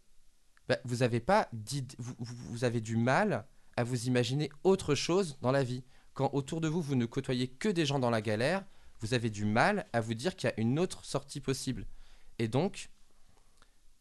bah, 0.67 0.77
vous 0.83 1.03
avez 1.03 1.19
pas 1.19 1.49
vous- 1.97 2.15
vous 2.19 2.63
avez 2.63 2.81
du 2.81 2.97
mal 2.97 3.45
à 3.77 3.83
vous 3.83 4.05
imaginer 4.05 4.49
autre 4.63 4.95
chose 4.95 5.37
dans 5.41 5.51
la 5.51 5.63
vie 5.63 5.83
quand 6.15 6.29
autour 6.33 6.61
de 6.61 6.67
vous, 6.67 6.81
vous 6.81 6.95
ne 6.95 7.05
côtoyez 7.05 7.47
que 7.47 7.69
des 7.69 7.85
gens 7.85 7.99
dans 7.99 8.09
la 8.09 8.21
galère, 8.21 8.65
vous 9.01 9.13
avez 9.13 9.29
du 9.29 9.45
mal 9.45 9.85
à 9.93 10.01
vous 10.01 10.13
dire 10.13 10.35
qu'il 10.35 10.49
y 10.49 10.51
a 10.51 10.59
une 10.59 10.79
autre 10.79 11.03
sortie 11.05 11.41
possible. 11.41 11.85
Et 12.39 12.47
donc, 12.47 12.89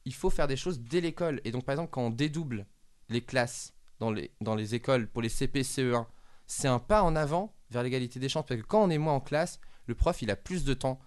il 0.05 0.15
faut 0.15 0.31
faire 0.31 0.47
des 0.47 0.57
choses 0.57 0.81
dès 0.81 1.01
l'école. 1.01 1.41
Et 1.45 1.51
donc, 1.51 1.65
par 1.65 1.75
exemple, 1.75 1.91
quand 1.91 2.03
on 2.03 2.11
dédouble 2.11 2.67
les 3.09 3.21
classes 3.21 3.75
dans 3.99 4.11
les, 4.11 4.33
dans 4.41 4.55
les 4.55 4.75
écoles 4.75 5.09
pour 5.09 5.23
les 5.23 5.29
CP, 5.29 5.63
CE1, 5.63 6.07
c'est 6.47 6.69
un 6.69 6.79
pas 6.79 7.03
en 7.03 7.17
avant 7.17 7.55
vers 7.71 7.83
l'égalité 7.83 8.19
des 8.21 8.29
chances. 8.29 8.45
Parce 8.47 8.61
que 8.61 8.67
quand 8.67 8.83
on 8.83 8.91
est 8.91 8.99
moins 8.99 9.15
en 9.15 9.21
classe, 9.21 9.61
le 9.87 9.95
prof, 9.95 10.23
il 10.23 10.31
a 10.31 10.37
plus 10.37 10.65
de 10.65 10.75
temps 10.75 11.01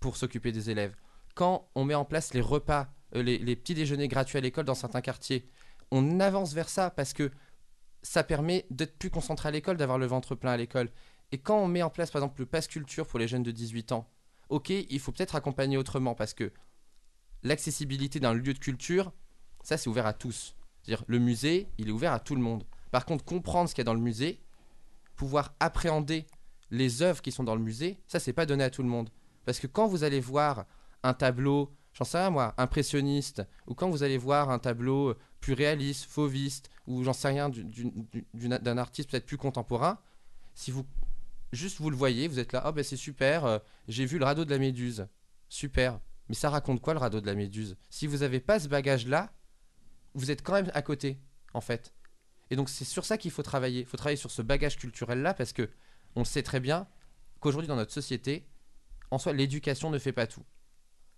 pour 0.00 0.16
s'occuper 0.16 0.52
des 0.52 0.70
élèves. 0.70 0.94
Quand 1.34 1.70
on 1.74 1.84
met 1.84 1.94
en 1.94 2.04
place 2.04 2.34
les 2.34 2.40
repas, 2.40 2.92
euh, 3.14 3.22
les, 3.22 3.56
petits 3.56 3.74
déjeuners 3.74 4.08
gratuits 4.08 4.38
à 4.38 4.40
l'école 4.40 4.64
dans 4.64 4.74
certains 4.74 5.00
quartiers, 5.00 5.48
on 5.90 6.20
avance 6.20 6.52
vers 6.52 6.68
ça 6.68 6.90
parce 6.90 7.12
que 7.12 7.30
ça 8.02 8.24
permet 8.24 8.66
d'être 8.70 8.98
plus 8.98 9.10
concentré 9.10 9.48
à 9.48 9.52
l'école, 9.52 9.76
d'avoir 9.76 9.98
le 9.98 10.06
ventre 10.06 10.34
plein 10.34 10.52
à 10.52 10.56
l'école. 10.56 10.90
Et 11.30 11.38
quand 11.38 11.58
on 11.58 11.68
met 11.68 11.82
en 11.82 11.90
place, 11.90 12.10
par 12.10 12.20
exemple, 12.20 12.40
le 12.40 12.46
pass 12.46 12.66
culture 12.66 13.06
pour 13.06 13.18
les 13.18 13.28
jeunes 13.28 13.42
de 13.42 13.52
18 13.52 13.92
ans, 13.92 14.10
ok, 14.48 14.70
il 14.70 15.00
faut 15.00 15.12
peut-être 15.12 15.36
accompagner 15.36 15.76
autrement 15.76 16.14
parce 16.14 16.34
que 16.34 16.52
l'accessibilité 17.42 18.20
d'un 18.20 18.34
lieu 18.34 18.52
de 18.52 18.58
culture, 18.58 19.12
ça, 19.62 19.76
c'est 19.76 19.88
ouvert 19.88 20.06
à 20.06 20.12
tous. 20.12 20.56
C'est-à-dire, 20.82 21.04
le 21.06 21.18
musée, 21.18 21.68
il 21.78 21.88
est 21.88 21.92
ouvert 21.92 22.12
à 22.12 22.20
tout 22.20 22.34
le 22.34 22.40
monde. 22.40 22.64
Par 22.90 23.06
contre, 23.06 23.24
comprendre 23.24 23.68
ce 23.68 23.74
qu'il 23.74 23.82
y 23.82 23.84
a 23.84 23.90
dans 23.90 23.94
le 23.94 24.00
musée, 24.00 24.40
pouvoir 25.16 25.54
appréhender 25.60 26.26
les 26.70 27.02
œuvres 27.02 27.22
qui 27.22 27.32
sont 27.32 27.44
dans 27.44 27.54
le 27.54 27.62
musée, 27.62 27.98
ça, 28.06 28.18
c'est 28.18 28.32
pas 28.32 28.46
donné 28.46 28.64
à 28.64 28.70
tout 28.70 28.82
le 28.82 28.88
monde. 28.88 29.10
Parce 29.44 29.60
que 29.60 29.66
quand 29.66 29.86
vous 29.86 30.04
allez 30.04 30.20
voir 30.20 30.66
un 31.02 31.14
tableau, 31.14 31.72
j'en 31.94 32.04
sais 32.04 32.18
rien 32.18 32.30
moi, 32.30 32.54
impressionniste, 32.58 33.42
ou 33.66 33.74
quand 33.74 33.90
vous 33.90 34.02
allez 34.02 34.18
voir 34.18 34.50
un 34.50 34.58
tableau 34.58 35.10
euh, 35.10 35.18
plus 35.40 35.52
réaliste, 35.52 36.04
fauviste, 36.04 36.70
ou 36.86 37.02
j'en 37.04 37.12
sais 37.12 37.28
rien, 37.28 37.50
d'un 37.50 38.78
artiste 38.78 39.10
peut-être 39.10 39.26
plus 39.26 39.36
contemporain, 39.36 39.98
si 40.54 40.70
vous 40.70 40.84
juste 41.52 41.80
vous 41.80 41.90
le 41.90 41.96
voyez, 41.96 42.28
vous 42.28 42.38
êtes 42.38 42.52
là, 42.52 42.64
oh 42.66 42.72
ben 42.72 42.82
c'est 42.82 42.96
super, 42.96 43.44
euh, 43.44 43.58
j'ai 43.88 44.06
vu 44.06 44.18
le 44.18 44.24
radeau 44.24 44.44
de 44.44 44.50
la 44.50 44.58
Méduse, 44.58 45.06
super. 45.48 46.00
Mais 46.28 46.34
ça 46.34 46.48
raconte 46.48 46.80
quoi 46.80 46.94
le 46.94 47.00
radeau 47.00 47.20
de 47.20 47.26
la 47.26 47.34
Méduse? 47.34 47.76
Si 47.90 48.06
vous 48.06 48.18
n'avez 48.18 48.40
pas 48.40 48.58
ce 48.58 48.68
bagage-là, 48.68 49.32
vous 50.14 50.30
êtes 50.30 50.42
quand 50.42 50.54
même 50.54 50.70
à 50.74 50.82
côté, 50.82 51.18
en 51.54 51.60
fait. 51.60 51.94
Et 52.50 52.56
donc 52.56 52.68
c'est 52.68 52.84
sur 52.84 53.04
ça 53.04 53.16
qu'il 53.18 53.30
faut 53.30 53.42
travailler. 53.42 53.80
Il 53.80 53.86
faut 53.86 53.96
travailler 53.96 54.16
sur 54.16 54.30
ce 54.30 54.42
bagage 54.42 54.76
culturel-là 54.76 55.34
parce 55.34 55.52
que 55.52 55.70
on 56.16 56.24
sait 56.24 56.42
très 56.42 56.60
bien 56.60 56.86
qu'aujourd'hui 57.40 57.68
dans 57.68 57.76
notre 57.76 57.92
société, 57.92 58.46
en 59.10 59.18
soi, 59.18 59.32
l'éducation 59.32 59.90
ne 59.90 59.98
fait 59.98 60.12
pas 60.12 60.26
tout. 60.26 60.44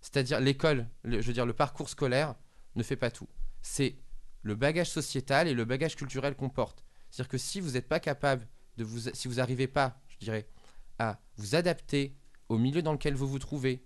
C'est-à-dire 0.01 0.39
l'école, 0.39 0.87
le- 1.03 1.21
je 1.21 1.27
veux 1.27 1.33
dire 1.33 1.45
le 1.45 1.53
parcours 1.53 1.89
scolaire 1.89 2.35
ne 2.75 2.83
fait 2.83 2.95
pas 2.95 3.11
tout. 3.11 3.27
C'est 3.61 3.97
le 4.43 4.55
bagage 4.55 4.89
sociétal 4.89 5.47
et 5.47 5.53
le 5.53 5.65
bagage 5.65 5.95
culturel 5.95 6.35
qu'on 6.35 6.49
porte. 6.49 6.83
C'est-à-dire 7.09 7.29
que 7.29 7.37
si 7.37 7.59
vous 7.59 7.71
n'êtes 7.71 7.87
pas 7.87 7.99
capable 7.99 8.47
de 8.77 8.83
vous, 8.83 9.09
si 9.13 9.27
vous 9.27 9.35
n'arrivez 9.35 9.67
pas, 9.67 9.99
je 10.07 10.17
dirais, 10.17 10.47
à 10.99 11.19
vous 11.37 11.55
adapter 11.55 12.15
au 12.49 12.57
milieu 12.57 12.81
dans 12.81 12.93
lequel 12.93 13.15
vous 13.15 13.27
vous 13.27 13.39
trouvez. 13.39 13.83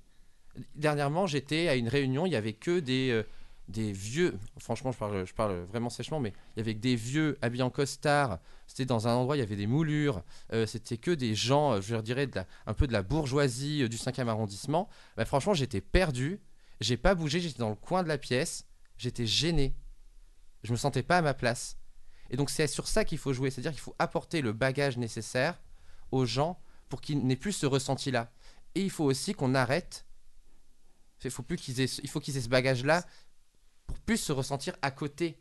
Dernièrement, 0.76 1.26
j'étais 1.28 1.68
à 1.68 1.76
une 1.76 1.88
réunion, 1.88 2.26
il 2.26 2.32
y 2.34 2.36
avait 2.36 2.53
que 2.53 2.80
des, 2.80 3.10
euh, 3.12 3.24
des 3.70 3.91
vieux, 3.91 4.38
franchement, 4.57 4.91
je 4.91 4.97
parle, 4.97 5.26
je 5.28 5.34
parle 5.34 5.63
vraiment 5.65 5.91
sèchement, 5.91 6.20
mais 6.20 6.34
il 6.55 6.59
y 6.59 6.61
avait 6.61 6.74
que 6.74 6.80
des 6.80 6.95
vieux 6.95 7.38
habillés 7.41 7.63
en 7.63 7.70
costard. 7.70 8.39
C'était 8.65 8.86
dans 8.86 9.07
un 9.07 9.13
endroit, 9.13 9.38
il 9.38 9.39
y 9.39 9.43
avait 9.43 9.55
des 9.55 9.67
moulures. 9.67 10.24
euh, 10.53 10.65
C'était 10.65 10.97
que 10.97 11.11
des 11.11 11.36
gens, 11.36 11.74
euh, 11.74 11.82
je 11.82 11.93
leur 11.93 12.01
dirais, 12.03 12.28
un 12.65 12.74
peu 12.74 12.88
de 12.88 12.93
la 12.93 13.03
bourgeoisie 13.03 13.84
euh, 13.84 13.88
du 13.88 13.97
5e 13.97 14.28
arrondissement. 14.28 14.89
Bah, 15.15 15.26
franchement, 15.26 15.53
j'étais 15.53 15.82
perdu. 15.82 16.41
J'ai 16.82 16.97
pas 16.97 17.13
bougé, 17.13 17.39
j'étais 17.39 17.59
dans 17.59 17.70
le 17.70 17.76
coin 17.76 18.01
de 18.01 18.07
la 18.07 18.17
pièce. 18.17 18.65
J'étais 18.97 19.28
gêné. 19.28 19.76
Je 20.63 20.72
me 20.72 20.78
sentais 20.78 21.03
pas 21.03 21.20
à 21.20 21.22
ma 21.22 21.36
place. 21.36 21.78
Et 22.32 22.38
donc, 22.38 22.49
c'est 22.49 22.67
sur 22.67 22.88
ça 22.88 23.05
qu'il 23.05 23.20
faut 23.20 23.34
jouer. 23.34 23.51
C'est-à-dire 23.51 23.72
qu'il 23.72 23.82
faut 23.82 23.95
apporter 23.99 24.41
le 24.41 24.51
bagage 24.51 24.97
nécessaire 24.97 25.61
aux 26.11 26.26
gens 26.26 26.59
pour 26.89 27.01
qu'ils 27.01 27.26
n'aient 27.26 27.36
plus 27.36 27.53
ce 27.53 27.67
ressenti-là. 27.67 28.32
Et 28.74 28.82
il 28.82 28.89
faut 28.89 29.05
aussi 29.05 29.34
qu'on 29.34 29.53
arrête. 29.53 30.05
Il 31.24 31.32
faut 31.32 31.43
plus 31.43 31.57
qu'ils 31.57 31.82
aient, 31.82 31.99
il 32.01 32.09
faut 32.09 32.20
qu'ils 32.20 32.38
aient 32.38 32.41
ce 32.41 32.49
bagage-là 32.49 33.03
pour 33.03 33.28
plus 34.06 34.18
se 34.18 34.32
ressentir 34.32 34.76
à 34.82 34.91
côté. 34.91 35.39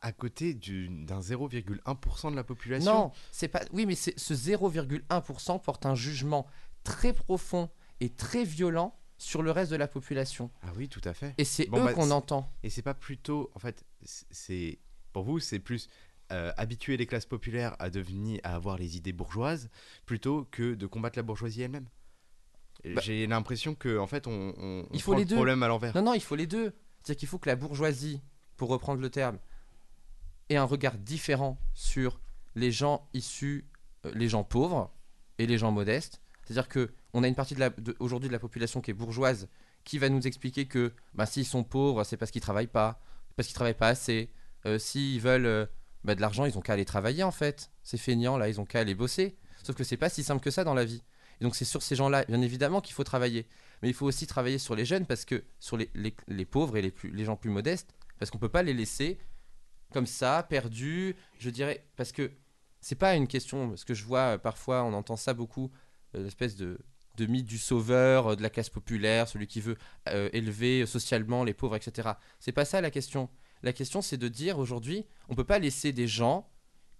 À, 0.00 0.12
côté 0.12 0.54
du- 0.54 0.88
d'un 0.88 1.20
0,1% 1.20 2.30
de 2.30 2.36
la 2.36 2.44
population. 2.44 2.90
Non, 2.92 3.12
c'est 3.32 3.48
pas. 3.48 3.60
Oui, 3.72 3.84
mais 3.84 3.94
ce 3.94 4.10
0,1% 4.34 5.58
porte 5.58 5.84
un 5.84 5.94
jugement 5.94 6.46
très 6.84 7.12
profond 7.12 7.68
et 8.00 8.08
très 8.08 8.44
violent 8.44 8.98
sur 9.18 9.42
le 9.42 9.50
reste 9.50 9.70
de 9.70 9.76
la 9.76 9.86
population. 9.86 10.50
Ah 10.62 10.68
oui, 10.76 10.88
tout 10.88 11.02
à 11.04 11.12
fait. 11.12 11.34
Et 11.36 11.44
c'est 11.44 11.66
Bon, 11.66 11.80
eux 11.80 11.84
bah, 11.84 11.92
qu'on 11.92 12.10
entend. 12.12 12.50
Et 12.62 12.70
c'est 12.70 12.80
pas 12.82 12.94
plutôt, 12.94 13.50
en 13.54 13.58
fait, 13.58 13.84
c'est 14.02 14.78
pour 15.12 15.22
vous, 15.24 15.38
c'est 15.38 15.58
plus 15.58 15.88
euh, 16.32 16.50
habituer 16.56 16.96
les 16.96 17.04
classes 17.06 17.26
populaires 17.26 17.76
à 17.78 17.90
devenir, 17.90 18.40
à 18.42 18.54
avoir 18.54 18.78
les 18.78 18.96
idées 18.96 19.12
bourgeoises, 19.12 19.68
plutôt 20.06 20.46
que 20.50 20.74
de 20.74 20.86
combattre 20.86 21.18
la 21.18 21.22
bourgeoisie 21.22 21.60
elle-même. 21.62 21.88
Bah- 22.84 23.00
J'ai 23.02 23.26
l'impression 23.26 23.74
que, 23.74 23.98
en 23.98 24.06
fait, 24.06 24.26
on, 24.26 24.54
on, 24.58 24.86
Il 24.92 24.96
on 24.96 24.98
faut 24.98 25.12
prend 25.12 25.18
les 25.18 25.24
le 25.24 25.28
deux. 25.28 25.36
problème 25.36 25.62
à 25.62 25.68
l'envers. 25.68 25.94
Non, 25.94 26.02
non, 26.02 26.14
il 26.14 26.22
faut 26.22 26.36
les 26.36 26.46
deux. 26.46 26.74
C'est-à-dire 27.04 27.20
qu'il 27.20 27.28
faut 27.28 27.38
que 27.38 27.48
la 27.48 27.56
bourgeoisie, 27.56 28.22
pour 28.56 28.70
reprendre 28.70 29.00
le 29.00 29.10
terme, 29.10 29.38
ait 30.48 30.56
un 30.56 30.64
regard 30.64 30.96
différent 30.96 31.58
sur 31.74 32.18
les 32.54 32.72
gens 32.72 33.08
issus, 33.12 33.68
euh, 34.06 34.12
les 34.14 34.28
gens 34.28 34.42
pauvres 34.42 34.90
et 35.38 35.46
les 35.46 35.58
gens 35.58 35.70
modestes. 35.70 36.22
C'est-à-dire 36.44 36.68
que 36.68 36.92
on 37.12 37.22
a 37.22 37.28
une 37.28 37.34
partie 37.34 37.56
aujourd'hui 38.00 38.28
de 38.28 38.32
la 38.32 38.38
population 38.38 38.80
qui 38.80 38.90
est 38.90 38.94
bourgeoise, 38.94 39.48
qui 39.84 39.98
va 39.98 40.08
nous 40.08 40.26
expliquer 40.26 40.66
que 40.66 40.92
bah, 41.14 41.26
s'ils 41.26 41.46
sont 41.46 41.62
pauvres, 41.62 42.04
c'est 42.04 42.16
parce 42.16 42.30
qu'ils 42.30 42.40
travaillent 42.40 42.66
pas, 42.66 43.00
parce 43.36 43.48
qu'ils 43.48 43.54
travaillent 43.54 43.74
pas 43.74 43.88
assez. 43.88 44.30
Euh, 44.66 44.78
s'ils 44.78 45.20
veulent 45.20 45.46
euh, 45.46 45.66
bah, 46.04 46.14
de 46.14 46.20
l'argent, 46.20 46.46
ils 46.46 46.56
ont 46.56 46.60
qu'à 46.60 46.72
aller 46.72 46.84
travailler 46.86 47.22
en 47.22 47.30
fait. 47.30 47.70
Ces 47.82 47.98
feignants 47.98 48.38
là, 48.38 48.48
ils 48.48 48.60
ont 48.60 48.64
qu'à 48.64 48.80
aller 48.80 48.94
bosser. 48.94 49.36
Sauf 49.62 49.76
que 49.76 49.84
c'est 49.84 49.96
pas 49.96 50.08
si 50.08 50.22
simple 50.22 50.42
que 50.42 50.50
ça 50.50 50.64
dans 50.64 50.74
la 50.74 50.84
vie. 50.84 51.02
Et 51.40 51.44
donc 51.44 51.54
c'est 51.54 51.64
sur 51.64 51.82
ces 51.82 51.96
gens-là, 51.96 52.24
bien 52.26 52.40
évidemment, 52.40 52.80
qu'il 52.80 52.94
faut 52.94 53.04
travailler. 53.04 53.46
Mais 53.84 53.90
il 53.90 53.94
faut 53.94 54.06
aussi 54.06 54.26
travailler 54.26 54.56
sur 54.56 54.74
les 54.74 54.86
jeunes 54.86 55.04
parce 55.04 55.26
que 55.26 55.44
sur 55.60 55.76
les, 55.76 55.90
les- 55.94 56.46
pauvres 56.46 56.78
et 56.78 56.80
les, 56.80 56.90
plus, 56.90 57.10
les 57.10 57.26
gens 57.26 57.36
plus 57.36 57.50
modestes, 57.50 57.94
parce 58.18 58.30
qu'on 58.30 58.38
peut 58.38 58.48
pas 58.48 58.62
les 58.62 58.72
laisser 58.72 59.18
comme 59.92 60.06
ça, 60.06 60.42
perdus. 60.48 61.14
Je 61.38 61.50
dirais 61.50 61.84
parce 61.94 62.10
que 62.10 62.30
c'est 62.80 62.94
pas 62.94 63.14
une 63.14 63.28
question. 63.28 63.68
Parce 63.68 63.84
que 63.84 63.92
je 63.92 64.04
vois 64.04 64.20
euh, 64.20 64.38
parfois, 64.38 64.84
on 64.84 64.94
entend 64.94 65.16
ça 65.16 65.34
beaucoup, 65.34 65.70
euh, 66.14 66.22
l'espèce 66.22 66.56
de 66.56 66.78
de 67.18 67.26
mythe 67.26 67.44
du 67.44 67.58
sauveur, 67.58 68.28
euh, 68.28 68.36
de 68.36 68.42
la 68.42 68.48
classe 68.48 68.70
populaire, 68.70 69.28
celui 69.28 69.46
qui 69.46 69.60
veut 69.60 69.76
élever 70.32 70.86
socialement 70.86 71.44
les 71.44 71.52
pauvres, 71.52 71.76
etc. 71.76 72.12
C'est 72.40 72.52
pas 72.52 72.64
ça 72.64 72.80
la 72.80 72.90
question. 72.90 73.28
La 73.62 73.74
question, 73.74 74.00
c'est 74.00 74.16
de 74.16 74.28
dire 74.28 74.58
aujourd'hui, 74.58 75.04
on 75.28 75.34
peut 75.34 75.44
pas 75.44 75.58
laisser 75.58 75.92
des 75.92 76.08
gens 76.08 76.48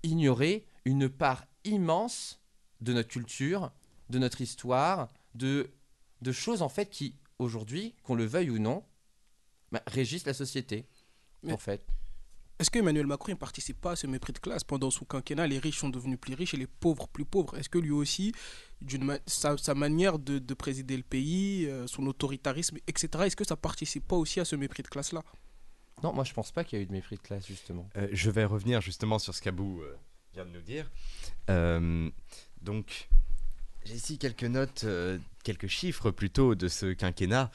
ignorer 0.03 0.67
une 0.85 1.09
part 1.09 1.47
immense 1.65 2.43
de 2.83 2.93
notre 2.93 3.09
culture, 3.09 3.73
de 4.11 4.19
notre 4.19 4.43
histoire, 4.43 5.09
de, 5.35 5.71
de 6.25 6.33
choses 6.33 6.63
en 6.63 6.69
fait 6.69 6.91
qui, 6.91 7.15
aujourd'hui, 7.39 7.95
qu'on 8.03 8.15
le 8.17 8.25
veuille 8.25 8.51
ou 8.51 8.59
non, 8.59 8.83
bah, 9.71 9.83
régissent 9.87 10.27
la 10.27 10.35
société. 10.35 10.87
Mais- 11.43 11.53
En 11.53 11.59
fait. 11.59 11.85
est-ce 12.59 12.71
que 12.71 12.79
Emmanuel 12.79 13.07
Macron 13.07 13.33
ne 13.33 13.37
participe 13.37 13.81
pas 13.81 13.93
à 13.93 13.97
ce 13.97 14.07
mépris 14.07 14.33
de 14.33 14.39
classe 14.39 14.65
Pendant 14.65 14.91
son 14.91 15.05
quinquennat, 15.05 15.47
les 15.47 15.59
riches 15.59 15.79
sont 15.79 15.91
devenus 15.91 16.19
plus 16.19 16.35
riches 16.35 16.55
et 16.55 16.57
les 16.57 16.67
pauvres 16.67 17.07
plus 17.09 17.25
pauvres? 17.27 17.57
Est-ce 17.59 17.69
que 17.69 17.79
lui 17.79 17.91
aussi, 17.91 18.33
d'une 18.81 19.05
ma- 19.05 19.19
sa, 19.27 19.57
sa 19.59 19.75
manière 19.75 20.19
de, 20.19 20.39
de 20.39 20.55
présider 20.55 20.97
le 20.97 21.03
pays, 21.03 21.67
euh, 21.67 21.87
son 21.87 22.07
autoritarisme, 22.07 22.79
etc., 22.87 23.09
est-ce 23.27 23.37
que 23.37 23.45
ça 23.47 23.57
participe 23.57 24.07
pas 24.09 24.17
aussi 24.17 24.41
à 24.41 24.45
ce 24.45 24.57
mépris 24.57 24.83
de 24.83 24.89
classe-là? 24.89 25.23
Non, 26.03 26.13
moi 26.13 26.25
je 26.25 26.33
pense 26.33 26.51
pas 26.51 26.65
qu'il 26.65 26.79
y 26.79 26.81
a 26.81 26.83
eu 26.83 26.87
de 26.87 26.93
mépris 26.93 27.17
de 27.17 27.21
classe 27.23 27.47
justement. 27.47 27.89
Euh, 27.97 28.09
je 28.13 28.31
vais 28.31 28.45
revenir 28.45 28.81
justement 28.81 29.19
sur 29.19 29.35
ce 29.35 29.41
qu'Abou 29.43 29.81
euh, 29.83 29.97
vient 30.33 30.45
de 30.45 30.51
nous 30.51 30.61
dire. 30.63 30.91
Euh, 31.51 32.11
donc, 32.63 33.09
j'ai 33.85 33.95
ici 33.95 34.19
quelques 34.19 34.45
notes, 34.45 34.85
euh, 34.85 35.19
quelques 35.43 35.67
chiffres 35.67 36.11
plutôt 36.11 36.55
de 36.55 36.69
ce 36.69 36.93
quinquennat 36.93 37.51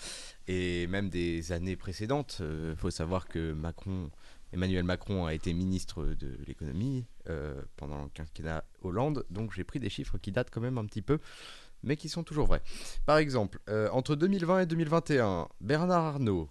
et 0.48 0.88
même 0.88 1.10
des 1.10 1.52
années 1.52 1.76
précédentes. 1.76 2.42
Il 2.42 2.76
faut 2.76 2.92
savoir 2.92 3.28
que 3.28 3.52
Macron, 3.54 4.10
Emmanuel 4.54 4.84
Macron 4.84 5.26
a 5.26 5.34
été 5.34 5.54
ministre 5.54 6.04
de 6.04 6.38
l'économie 6.48 7.06
euh, 7.30 7.62
pendant 7.76 8.04
le 8.04 8.10
quinquennat 8.10 8.64
Hollande, 8.82 9.26
donc 9.30 9.54
j'ai 9.54 9.64
pris 9.64 9.80
des 9.80 9.90
chiffres 9.90 10.18
qui 10.18 10.32
datent 10.32 10.50
quand 10.52 10.62
même 10.62 10.78
un 10.78 10.86
petit 10.86 11.02
peu, 11.02 11.20
mais 11.84 11.96
qui 11.96 12.10
sont 12.10 12.24
toujours 12.24 12.48
vrais. 12.48 12.62
Par 13.06 13.18
exemple, 13.18 13.60
euh, 13.70 13.90
entre 13.92 14.16
2020 14.16 14.62
et 14.62 14.66
2021, 14.66 15.48
Bernard 15.62 16.06
Arnault, 16.06 16.50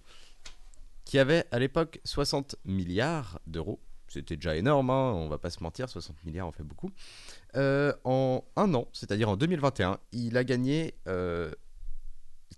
qui 1.05 1.19
avait 1.19 1.47
à 1.51 1.59
l'époque 1.59 2.01
60 2.05 2.57
milliards 2.65 3.41
d'euros, 3.47 3.81
c'était 4.09 4.37
déjà 4.37 4.57
énorme, 4.57 4.91
hein, 4.91 5.13
on 5.15 5.29
va 5.29 5.39
pas 5.39 5.51
se 5.51 5.63
mentir, 5.63 5.89
60 5.89 6.25
milliards 6.25 6.47
en 6.47 6.53
fait 6.53 6.63
beaucoup. 6.63 6.91
Euh, 7.57 7.93
en 8.05 8.45
un 8.57 8.75
an, 8.75 8.89
c'est-à-dire 8.93 9.29
en 9.29 9.37
2021, 9.37 9.99
il 10.13 10.37
a 10.37 10.45
gagné 10.45 10.95
euh, 11.07 11.51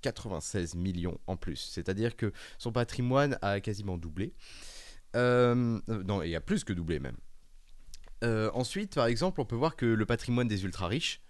96 0.01 0.75
millions 0.75 1.19
en 1.27 1.37
plus. 1.37 1.57
C'est-à-dire 1.57 2.17
que 2.17 2.33
son 2.59 2.73
patrimoine 2.73 3.39
a 3.43 3.61
quasiment 3.61 3.99
doublé. 3.99 4.35
Euh, 5.17 5.81
euh, 5.89 6.03
non, 6.05 6.23
il 6.23 6.35
a 6.35 6.41
plus 6.41 6.65
que 6.65 6.73
doublé 6.73 7.01
même. 7.01 7.17
Euh, 8.23 8.51
ensuite, 8.55 8.95
par 8.95 9.07
exemple, 9.07 9.41
on 9.41 9.45
peut 9.45 9.57
voir 9.57 9.77
que 9.77 9.87
le 9.87 10.07
patrimoine 10.07 10.49
des 10.49 10.65
ultra-riches, 10.65 11.21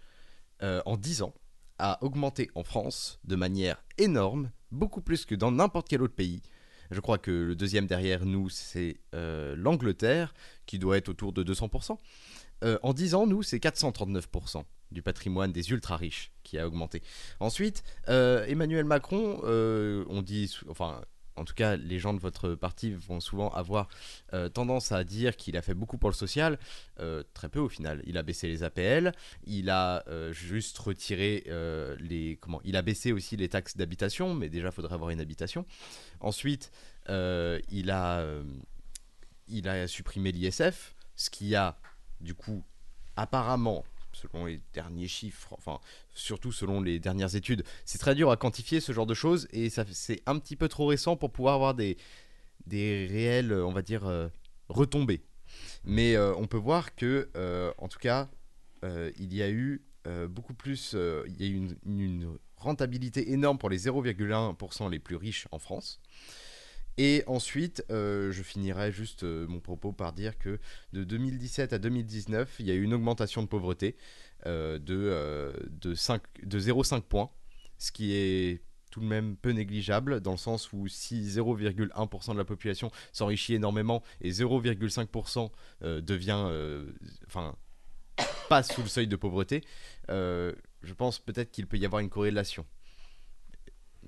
euh, 0.63 0.83
en 0.87 0.97
10 0.97 1.23
ans, 1.23 1.35
a 1.79 2.03
augmenté 2.05 2.51
en 2.55 2.65
France 2.65 3.21
de 3.25 3.37
manière 3.37 3.83
énorme, 3.97 4.51
beaucoup 4.71 5.01
plus 5.01 5.25
que 5.25 5.35
dans 5.35 5.51
n'importe 5.51 5.89
quel 5.89 6.03
autre 6.03 6.15
pays. 6.15 6.43
Je 6.91 7.01
crois 7.01 7.19
que 7.19 7.31
le 7.31 7.55
deuxième 7.55 7.87
derrière 7.87 8.25
nous, 8.25 8.49
c'est 8.49 8.99
euh, 9.15 9.55
l'Angleterre, 9.57 10.35
qui 10.67 10.79
doit 10.79 10.97
être 10.97 11.09
autour 11.09 11.33
de 11.33 11.45
200%. 11.45 11.97
Euh, 12.63 12.79
en 12.83 12.93
10 12.93 13.15
ans, 13.15 13.27
nous, 13.27 13.43
c'est 13.43 13.59
439% 13.59 14.65
du 14.91 15.03
patrimoine 15.03 15.53
des 15.53 15.71
ultra-riches 15.71 16.33
qui 16.43 16.59
a 16.59 16.67
augmenté. 16.67 17.03
Ensuite, 17.39 17.85
euh, 18.09 18.45
Emmanuel 18.47 18.85
Macron, 18.85 19.41
on 19.45 20.23
dit, 20.23 20.55
enfin, 20.69 21.01
en 21.37 21.45
tout 21.45 21.55
cas, 21.55 21.77
les 21.77 21.99
gens 21.99 22.13
de 22.13 22.19
votre 22.19 22.55
parti 22.55 22.93
vont 22.93 23.21
souvent 23.21 23.51
avoir 23.51 23.89
euh, 24.35 24.49
tendance 24.49 24.93
à 24.93 25.05
dire 25.05 25.37
qu'il 25.37 25.57
a 25.57 25.63
fait 25.63 25.75
beaucoup 25.75 25.97
pour 25.99 26.11
le 26.11 26.15
social. 26.15 26.59
Euh, 26.99 27.23
très 27.35 27.49
peu 27.49 27.61
au 27.61 27.69
final. 27.69 28.03
Il 28.07 28.19
a 28.19 28.23
baissé 28.23 28.49
les 28.49 28.63
APL, 28.63 29.13
il 29.45 29.71
a 29.71 30.05
euh, 30.09 30.33
juste 30.33 30.79
retiré 30.79 31.45
les. 31.99 32.39
Comment 32.41 32.61
Il 32.65 32.77
a 32.77 32.83
baissé 32.83 33.13
aussi 33.13 33.37
les 33.37 33.49
taxes 33.49 33.77
d'habitation, 33.77 34.35
mais 34.35 34.49
déjà, 34.49 34.69
il 34.69 34.73
faudrait 34.73 34.95
avoir 34.95 35.11
une 35.11 35.21
habitation. 35.21 35.65
Ensuite, 36.21 36.71
il, 37.09 37.91
a, 37.91 38.25
il 39.49 39.69
a 39.69 39.89
supprimé 39.89 40.33
l'ISF, 40.33 40.95
ce 41.17 41.31
qui 41.31 41.55
a, 41.55 41.79
du 42.21 42.35
coup, 42.35 42.63
apparemment, 43.17 43.85
selon 44.21 44.47
les 44.47 44.61
derniers 44.73 45.09
chiffres, 45.09 45.55
enfin, 45.57 45.81
surtout 46.15 46.53
selon 46.53 46.81
les 46.81 46.99
dernières 46.99 47.37
études, 47.37 47.65
c'est 47.85 47.99
très 47.99 48.15
dur 48.15 48.31
à 48.31 48.37
quantifier 48.37 48.81
ce 48.81 48.93
genre 48.93 49.07
de 49.07 49.15
choses 49.15 49.49
et 49.53 49.71
c'est 49.71 50.23
un 50.27 50.39
petit 50.39 50.57
peu 50.57 50.69
trop 50.69 50.87
récent 50.87 51.17
pour 51.17 51.31
pouvoir 51.33 51.55
avoir 51.55 51.75
des, 51.75 51.97
des 52.67 53.07
réelles, 53.07 53.53
on 53.53 53.73
va 53.73 53.83
dire, 53.83 54.07
euh, 54.07 54.29
retombées. 54.69 55.23
Mais 55.85 56.17
euh, 56.17 56.35
on 56.37 56.47
peut 56.47 56.59
voir 56.59 56.95
que, 56.95 57.31
euh, 57.37 57.73
en 57.79 57.89
tout 57.89 57.99
cas, 57.99 58.29
il 58.83 59.35
y 59.35 59.43
a 59.43 59.51
eu 59.51 59.83
beaucoup 60.31 60.55
plus, 60.55 60.95
il 60.95 61.37
y 61.39 61.45
a 61.45 61.47
eu 61.47 61.69
une 61.85 62.39
rentabilité 62.57 63.31
énorme 63.33 63.59
pour 63.59 63.69
les 63.69 63.87
0,1% 63.87 64.91
les 64.91 64.99
plus 64.99 65.17
riches 65.17 65.47
en 65.51 65.59
France. 65.59 66.01
Et 66.99 67.23
ensuite, 67.27 67.85
euh, 67.91 68.31
je 68.31 68.43
finirai 68.43 68.93
juste 68.93 69.23
euh, 69.23 69.47
mon 69.47 69.61
propos 69.61 69.93
par 69.93 70.13
dire 70.13 70.39
que 70.39 70.59
de 70.93 71.05
2017 71.05 71.73
à 71.73 71.79
2019, 71.79 72.57
il 72.59 72.67
y 72.67 72.71
a 72.71 72.75
eu 72.75 72.83
une 72.83 72.93
augmentation 72.93 73.43
de 73.43 73.47
pauvreté 73.47 73.97
euh, 74.47 74.79
de, 74.79 74.97
euh, 74.97 75.53
de, 75.69 75.95
5 75.95 76.23
de 76.45 76.59
0,5 76.59 77.03
points, 77.03 77.31
ce 77.77 77.93
qui 77.93 78.15
est 78.15 78.63
tout 78.91 79.01
de 79.01 79.05
même 79.05 79.37
peu 79.37 79.51
négligeable, 79.51 80.21
dans 80.21 80.31
le 80.31 80.39
sens 80.39 80.73
où 80.73 80.89
si 80.89 81.23
0,1% 81.23 82.33
de 82.33 82.39
la 82.39 82.45
population 82.45 82.91
s'enrichit 83.13 83.55
énormément 83.55 84.03
et 84.23 84.31
0,5% 84.31 85.51
euh, 85.83 86.01
devient, 86.01 86.83
enfin, 87.27 87.55
passe 88.49 88.73
sous 88.73 88.81
le 88.81 88.89
seuil 88.89 89.07
de 89.07 89.17
pauvreté, 89.17 89.63
je 90.09 90.95
pense 90.97 91.19
peut-être 91.19 91.51
qu'il 91.51 91.67
peut 91.67 91.77
y 91.77 91.85
avoir 91.85 92.01
une 92.01 92.11
corrélation. 92.11 92.65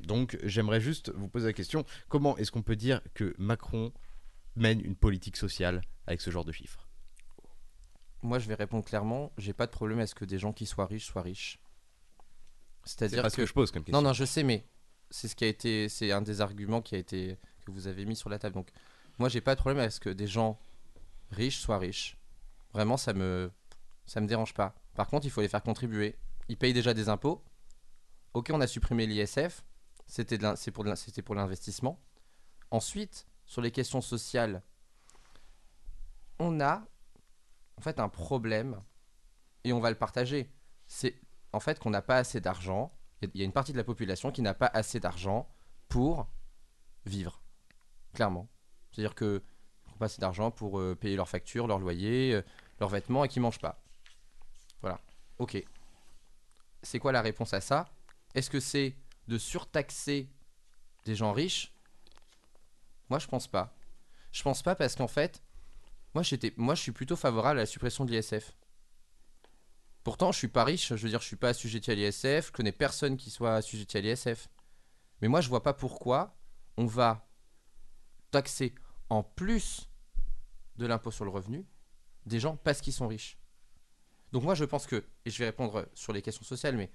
Donc 0.02 0.38
j'aimerais 0.42 0.80
juste 0.80 1.12
vous 1.14 1.28
poser 1.28 1.46
la 1.46 1.52
question, 1.52 1.84
comment 2.08 2.36
est-ce 2.36 2.50
qu'on 2.50 2.62
peut 2.62 2.76
dire 2.76 3.00
que 3.14 3.34
Macron 3.38 3.92
mène 4.56 4.80
une 4.80 4.96
politique 4.96 5.36
sociale 5.36 5.80
avec 6.06 6.20
ce 6.20 6.30
genre 6.30 6.44
de 6.44 6.52
chiffres? 6.52 6.88
Moi 8.22 8.38
je 8.38 8.48
vais 8.48 8.54
répondre 8.54 8.84
clairement, 8.84 9.32
j'ai 9.38 9.52
pas 9.52 9.66
de 9.66 9.72
problème 9.72 9.98
à 10.00 10.06
ce 10.06 10.14
que 10.14 10.24
des 10.24 10.38
gens 10.38 10.52
qui 10.52 10.66
soient 10.66 10.86
riches 10.86 11.06
soient 11.06 11.22
riches. 11.22 11.58
C'est 12.84 12.98
C'est-à-dire 12.98 13.30
ce 13.30 13.36
que 13.36 13.42
que 13.42 13.46
je 13.46 13.52
pose 13.52 13.70
comme 13.70 13.84
question. 13.84 14.00
Non, 14.00 14.08
non, 14.08 14.12
je 14.12 14.24
sais, 14.24 14.42
mais 14.42 14.66
c'est 15.10 15.28
ce 15.28 15.36
qui 15.36 15.44
a 15.44 15.48
été, 15.48 15.88
c'est 15.88 16.10
un 16.10 16.22
des 16.22 16.40
arguments 16.40 16.82
qui 16.82 16.94
a 16.94 16.98
été 16.98 17.36
que 17.64 17.70
vous 17.70 17.86
avez 17.86 18.04
mis 18.04 18.16
sur 18.16 18.28
la 18.28 18.38
table. 18.38 18.54
Donc, 18.54 18.70
moi, 19.18 19.28
j'ai 19.28 19.40
pas 19.40 19.54
de 19.54 19.60
problème 19.60 19.82
à 19.84 19.90
ce 19.90 20.00
que 20.00 20.08
des 20.08 20.26
gens 20.26 20.58
riches 21.30 21.58
soient 21.58 21.78
riches. 21.78 22.16
Vraiment, 22.72 22.96
ça 22.96 23.12
me, 23.12 23.50
ça 24.06 24.20
me 24.20 24.26
dérange 24.26 24.54
pas. 24.54 24.74
Par 24.94 25.06
contre, 25.06 25.26
il 25.26 25.30
faut 25.30 25.40
les 25.40 25.48
faire 25.48 25.62
contribuer. 25.62 26.16
Ils 26.48 26.56
payent 26.56 26.72
déjà 26.72 26.94
des 26.94 27.08
impôts. 27.08 27.44
Ok, 28.34 28.50
on 28.52 28.60
a 28.60 28.66
supprimé 28.66 29.06
l'ISF. 29.06 29.64
C'était 30.06 30.38
pour 31.22 31.34
l'investissement. 31.34 31.98
Ensuite, 32.70 33.26
sur 33.46 33.60
les 33.62 33.70
questions 33.70 34.00
sociales, 34.00 34.62
on 36.38 36.60
a 36.60 36.84
en 37.76 37.80
fait 37.80 37.98
un 38.00 38.08
problème 38.08 38.82
et 39.64 39.72
on 39.72 39.80
va 39.80 39.90
le 39.90 39.96
partager. 39.96 40.50
C'est 40.86 41.14
en 41.52 41.60
fait 41.60 41.78
qu'on 41.78 41.90
n'a 41.90 42.02
pas 42.02 42.16
assez 42.16 42.40
d'argent. 42.40 42.92
Il 43.22 43.30
y 43.34 43.42
a- 43.42 43.44
une 43.44 43.52
partie 43.52 43.72
de 43.72 43.76
la 43.78 43.84
population 43.84 44.32
qui 44.32 44.42
n'a 44.42 44.54
pas 44.54 44.66
assez 44.72 45.00
d'argent 45.00 45.48
pour 45.88 46.26
vivre. 47.06 47.40
Clairement. 48.14 48.48
C'est-à-dire 48.90 49.14
que 49.14 49.42
n'ont 49.88 49.96
pas 49.96 50.06
assez 50.06 50.20
d'argent 50.20 50.50
pour 50.50 50.78
euh, 50.80 50.94
payer 50.94 51.16
leurs 51.16 51.28
factures, 51.28 51.66
leur 51.66 51.78
loyer, 51.78 52.34
euh, 52.34 52.42
leurs 52.80 52.88
vêtements 52.88 53.24
et 53.24 53.28
qui 53.28 53.40
mangent 53.40 53.60
pas. 53.60 53.82
Voilà. 54.80 55.00
Ok. 55.38 55.62
C'est 56.82 56.98
quoi 56.98 57.12
la 57.12 57.22
réponse 57.22 57.54
à 57.54 57.60
ça? 57.60 57.88
Est-ce 58.34 58.50
que 58.50 58.58
c'est 58.60 58.96
de 59.28 59.38
surtaxer 59.38 60.28
des 61.04 61.14
gens 61.14 61.32
riches? 61.32 61.74
Moi, 63.08 63.18
je 63.18 63.26
pense 63.26 63.46
pas. 63.46 63.74
Je 64.32 64.42
pense 64.42 64.62
pas 64.62 64.74
parce 64.74 64.94
qu'en 64.94 65.08
fait, 65.08 65.42
moi, 66.14 66.22
j'étais, 66.22 66.52
moi, 66.56 66.74
je 66.74 66.82
suis 66.82 66.92
plutôt 66.92 67.16
favorable 67.16 67.58
à 67.58 67.62
la 67.62 67.66
suppression 67.66 68.04
de 68.04 68.12
l'ISF. 68.12 68.54
Pourtant, 70.04 70.32
je 70.32 70.38
suis 70.38 70.48
pas 70.48 70.64
riche, 70.64 70.88
je 70.88 71.02
veux 71.02 71.08
dire, 71.08 71.20
je 71.20 71.26
suis 71.26 71.36
pas 71.36 71.50
assujetti 71.50 71.90
à 71.90 71.94
l'ISF, 71.94 72.46
je 72.46 72.52
connais 72.52 72.72
personne 72.72 73.16
qui 73.16 73.30
soit 73.30 73.54
assujetti 73.54 73.98
à 73.98 74.00
l'ISF. 74.00 74.48
Mais 75.20 75.28
moi, 75.28 75.40
je 75.40 75.48
vois 75.48 75.62
pas 75.62 75.74
pourquoi 75.74 76.36
on 76.76 76.86
va 76.86 77.28
taxer 78.30 78.74
en 79.10 79.22
plus 79.22 79.88
de 80.76 80.86
l'impôt 80.86 81.10
sur 81.10 81.24
le 81.24 81.30
revenu 81.30 81.66
des 82.26 82.40
gens 82.40 82.56
parce 82.56 82.80
qu'ils 82.80 82.92
sont 82.92 83.06
riches. 83.06 83.38
Donc 84.32 84.42
moi, 84.42 84.54
je 84.54 84.64
pense 84.64 84.86
que, 84.86 85.04
et 85.24 85.30
je 85.30 85.38
vais 85.38 85.46
répondre 85.46 85.88
sur 85.94 86.12
les 86.12 86.22
questions 86.22 86.44
sociales, 86.44 86.76
mais 86.76 86.90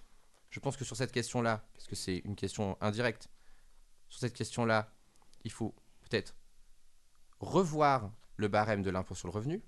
je 0.50 0.60
pense 0.60 0.78
que 0.78 0.86
sur 0.86 0.96
cette 0.96 1.12
question-là, 1.12 1.66
parce 1.74 1.88
que 1.88 1.96
c'est 1.96 2.18
une 2.20 2.36
question 2.36 2.78
indirecte, 2.82 3.30
sur 4.10 4.20
cette 4.20 4.34
question-là, 4.34 4.92
il 5.44 5.52
faut 5.52 5.76
peut-être 6.02 6.36
revoir 7.40 8.12
le 8.38 8.48
barème 8.48 8.82
de 8.82 8.90
l'impôt 8.90 9.16
sur 9.16 9.28
le 9.28 9.34
revenu, 9.34 9.64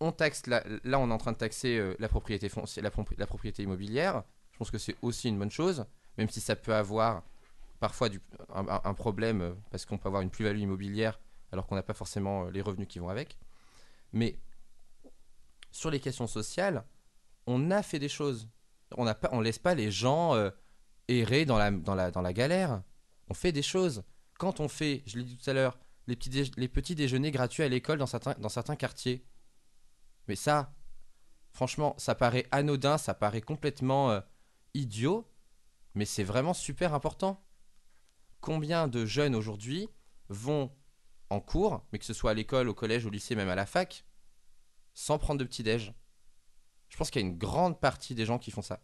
on 0.00 0.12
taxe 0.12 0.46
là, 0.46 0.62
on 0.84 1.10
est 1.10 1.12
en 1.12 1.18
train 1.18 1.32
de 1.32 1.36
taxer 1.38 1.78
euh, 1.78 1.94
la 1.98 2.08
propriété 2.08 2.48
foncière, 2.48 2.82
la, 2.82 2.90
propri- 2.90 3.16
la 3.16 3.26
propriété 3.26 3.62
immobilière. 3.62 4.24
Je 4.52 4.58
pense 4.58 4.70
que 4.70 4.78
c'est 4.78 4.96
aussi 5.02 5.28
une 5.28 5.38
bonne 5.38 5.50
chose, 5.50 5.86
même 6.18 6.28
si 6.28 6.40
ça 6.40 6.56
peut 6.56 6.74
avoir 6.74 7.22
parfois 7.80 8.08
un 8.50 8.94
problème 8.94 9.40
euh, 9.40 9.54
parce 9.70 9.86
qu'on 9.86 9.98
peut 9.98 10.08
avoir 10.08 10.22
une 10.22 10.30
plus-value 10.30 10.58
immobilière 10.58 11.20
alors 11.52 11.66
qu'on 11.66 11.76
n'a 11.76 11.82
pas 11.82 11.94
forcément 11.94 12.46
euh, 12.46 12.50
les 12.50 12.60
revenus 12.60 12.88
qui 12.88 12.98
vont 12.98 13.08
avec. 13.08 13.38
Mais 14.12 14.38
sur 15.70 15.90
les 15.90 16.00
questions 16.00 16.26
sociales, 16.26 16.84
on 17.46 17.70
a 17.70 17.82
fait 17.82 17.98
des 17.98 18.08
choses. 18.08 18.48
On 18.96 19.04
n'a 19.04 19.14
pas, 19.14 19.28
on 19.32 19.40
laisse 19.40 19.58
pas 19.58 19.74
les 19.74 19.90
gens 19.90 20.34
euh, 20.34 20.50
errer 21.08 21.44
dans 21.44 21.58
la, 21.58 22.32
galère. 22.32 22.82
On 23.28 23.34
fait 23.34 23.52
des 23.52 23.62
choses. 23.62 24.04
Quand 24.38 24.60
on 24.60 24.68
fait, 24.68 25.02
je 25.06 25.18
l'ai 25.18 25.24
dit 25.24 25.36
tout 25.36 25.48
à 25.48 25.52
l'heure, 25.52 25.78
les 26.06 26.16
petits, 26.16 26.94
déjeuners 26.94 27.30
gratuits 27.30 27.62
à 27.62 27.68
l'école 27.68 27.98
dans 27.98 28.06
certains, 28.06 28.34
dans 28.38 28.48
certains 28.48 28.76
quartiers. 28.76 29.24
Mais 30.28 30.36
ça, 30.36 30.74
franchement, 31.52 31.94
ça 31.98 32.14
paraît 32.14 32.46
anodin, 32.50 32.98
ça 32.98 33.14
paraît 33.14 33.40
complètement 33.40 34.10
euh, 34.10 34.20
idiot, 34.74 35.30
mais 35.94 36.04
c'est 36.04 36.24
vraiment 36.24 36.54
super 36.54 36.94
important. 36.94 37.44
Combien 38.40 38.88
de 38.88 39.06
jeunes 39.06 39.34
aujourd'hui 39.34 39.88
vont 40.28 40.70
en 41.30 41.40
cours, 41.40 41.84
mais 41.92 41.98
que 41.98 42.04
ce 42.04 42.14
soit 42.14 42.32
à 42.32 42.34
l'école, 42.34 42.68
au 42.68 42.74
collège, 42.74 43.06
au 43.06 43.10
lycée, 43.10 43.34
même 43.34 43.48
à 43.48 43.54
la 43.54 43.66
fac, 43.66 44.04
sans 44.94 45.18
prendre 45.18 45.40
de 45.40 45.44
petit-déj. 45.44 45.94
Je 46.94 46.96
pense 46.96 47.10
qu'il 47.10 47.20
y 47.20 47.24
a 47.24 47.26
une 47.26 47.36
grande 47.36 47.80
partie 47.80 48.14
des 48.14 48.24
gens 48.24 48.38
qui 48.38 48.52
font 48.52 48.62
ça. 48.62 48.80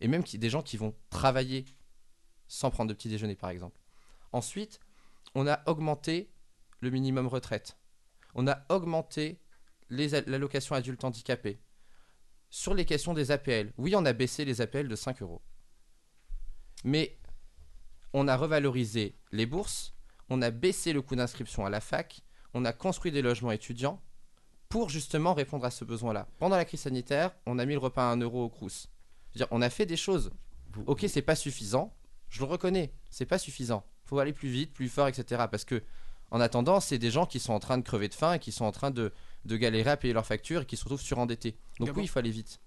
Et 0.00 0.08
même 0.08 0.24
des 0.24 0.50
gens 0.50 0.62
qui 0.62 0.76
vont 0.76 0.96
travailler 1.10 1.64
sans 2.48 2.72
prendre 2.72 2.88
de 2.88 2.94
petit 2.94 3.08
déjeuner, 3.08 3.36
par 3.36 3.50
exemple. 3.50 3.78
Ensuite, 4.32 4.80
on 5.36 5.46
a 5.46 5.62
augmenté 5.68 6.32
le 6.80 6.90
minimum 6.90 7.28
retraite. 7.28 7.78
On 8.34 8.48
a 8.48 8.64
augmenté 8.68 9.40
l'allocation 9.90 10.74
adulte 10.74 11.04
handicapé. 11.04 11.62
Sur 12.50 12.74
les 12.74 12.84
questions 12.84 13.14
des 13.14 13.30
APL, 13.30 13.72
oui, 13.78 13.94
on 13.94 14.04
a 14.06 14.12
baissé 14.12 14.44
les 14.44 14.60
APL 14.60 14.88
de 14.88 14.96
5 14.96 15.22
euros. 15.22 15.40
Mais 16.82 17.16
on 18.12 18.26
a 18.26 18.36
revalorisé 18.36 19.16
les 19.30 19.46
bourses, 19.46 19.94
on 20.30 20.42
a 20.42 20.50
baissé 20.50 20.92
le 20.92 21.00
coût 21.00 21.14
d'inscription 21.14 21.64
à 21.64 21.70
la 21.70 21.80
fac, 21.80 22.22
on 22.54 22.64
a 22.64 22.72
construit 22.72 23.12
des 23.12 23.22
logements 23.22 23.52
étudiants 23.52 24.02
pour 24.72 24.88
justement 24.88 25.34
répondre 25.34 25.66
à 25.66 25.70
ce 25.70 25.84
besoin-là. 25.84 26.26
Pendant 26.38 26.56
la 26.56 26.64
crise 26.64 26.80
sanitaire, 26.80 27.34
on 27.44 27.58
a 27.58 27.66
mis 27.66 27.74
le 27.74 27.78
repas 27.78 28.08
à 28.08 28.12
1 28.14 28.16
euro 28.22 28.44
au 28.44 28.48
Crous. 28.48 28.88
Dire, 29.34 29.46
on 29.50 29.60
a 29.60 29.68
fait 29.68 29.84
des 29.84 29.98
choses. 29.98 30.30
Ok, 30.86 31.04
c'est 31.08 31.20
pas 31.20 31.34
suffisant. 31.34 31.94
Je 32.30 32.38
le 32.38 32.46
reconnais, 32.46 32.90
c'est 33.10 33.26
pas 33.26 33.36
suffisant. 33.36 33.84
Faut 34.06 34.18
aller 34.18 34.32
plus 34.32 34.48
vite, 34.48 34.72
plus 34.72 34.88
fort, 34.88 35.08
etc. 35.08 35.44
Parce 35.50 35.66
que, 35.66 35.82
en 36.30 36.40
attendant, 36.40 36.80
c'est 36.80 36.96
des 36.96 37.10
gens 37.10 37.26
qui 37.26 37.38
sont 37.38 37.52
en 37.52 37.60
train 37.60 37.76
de 37.76 37.82
crever 37.82 38.08
de 38.08 38.14
faim 38.14 38.32
et 38.32 38.38
qui 38.38 38.50
sont 38.50 38.64
en 38.64 38.72
train 38.72 38.90
de, 38.90 39.12
de 39.44 39.56
galérer 39.58 39.90
à 39.90 39.98
payer 39.98 40.14
leurs 40.14 40.24
factures 40.24 40.62
et 40.62 40.64
qui 40.64 40.78
se 40.78 40.84
retrouvent 40.84 41.02
surendettés. 41.02 41.58
Donc 41.78 41.88
Gabon. 41.88 41.98
oui, 41.98 42.06
il 42.06 42.08
faut 42.08 42.18
aller 42.18 42.30
vite. 42.30 42.58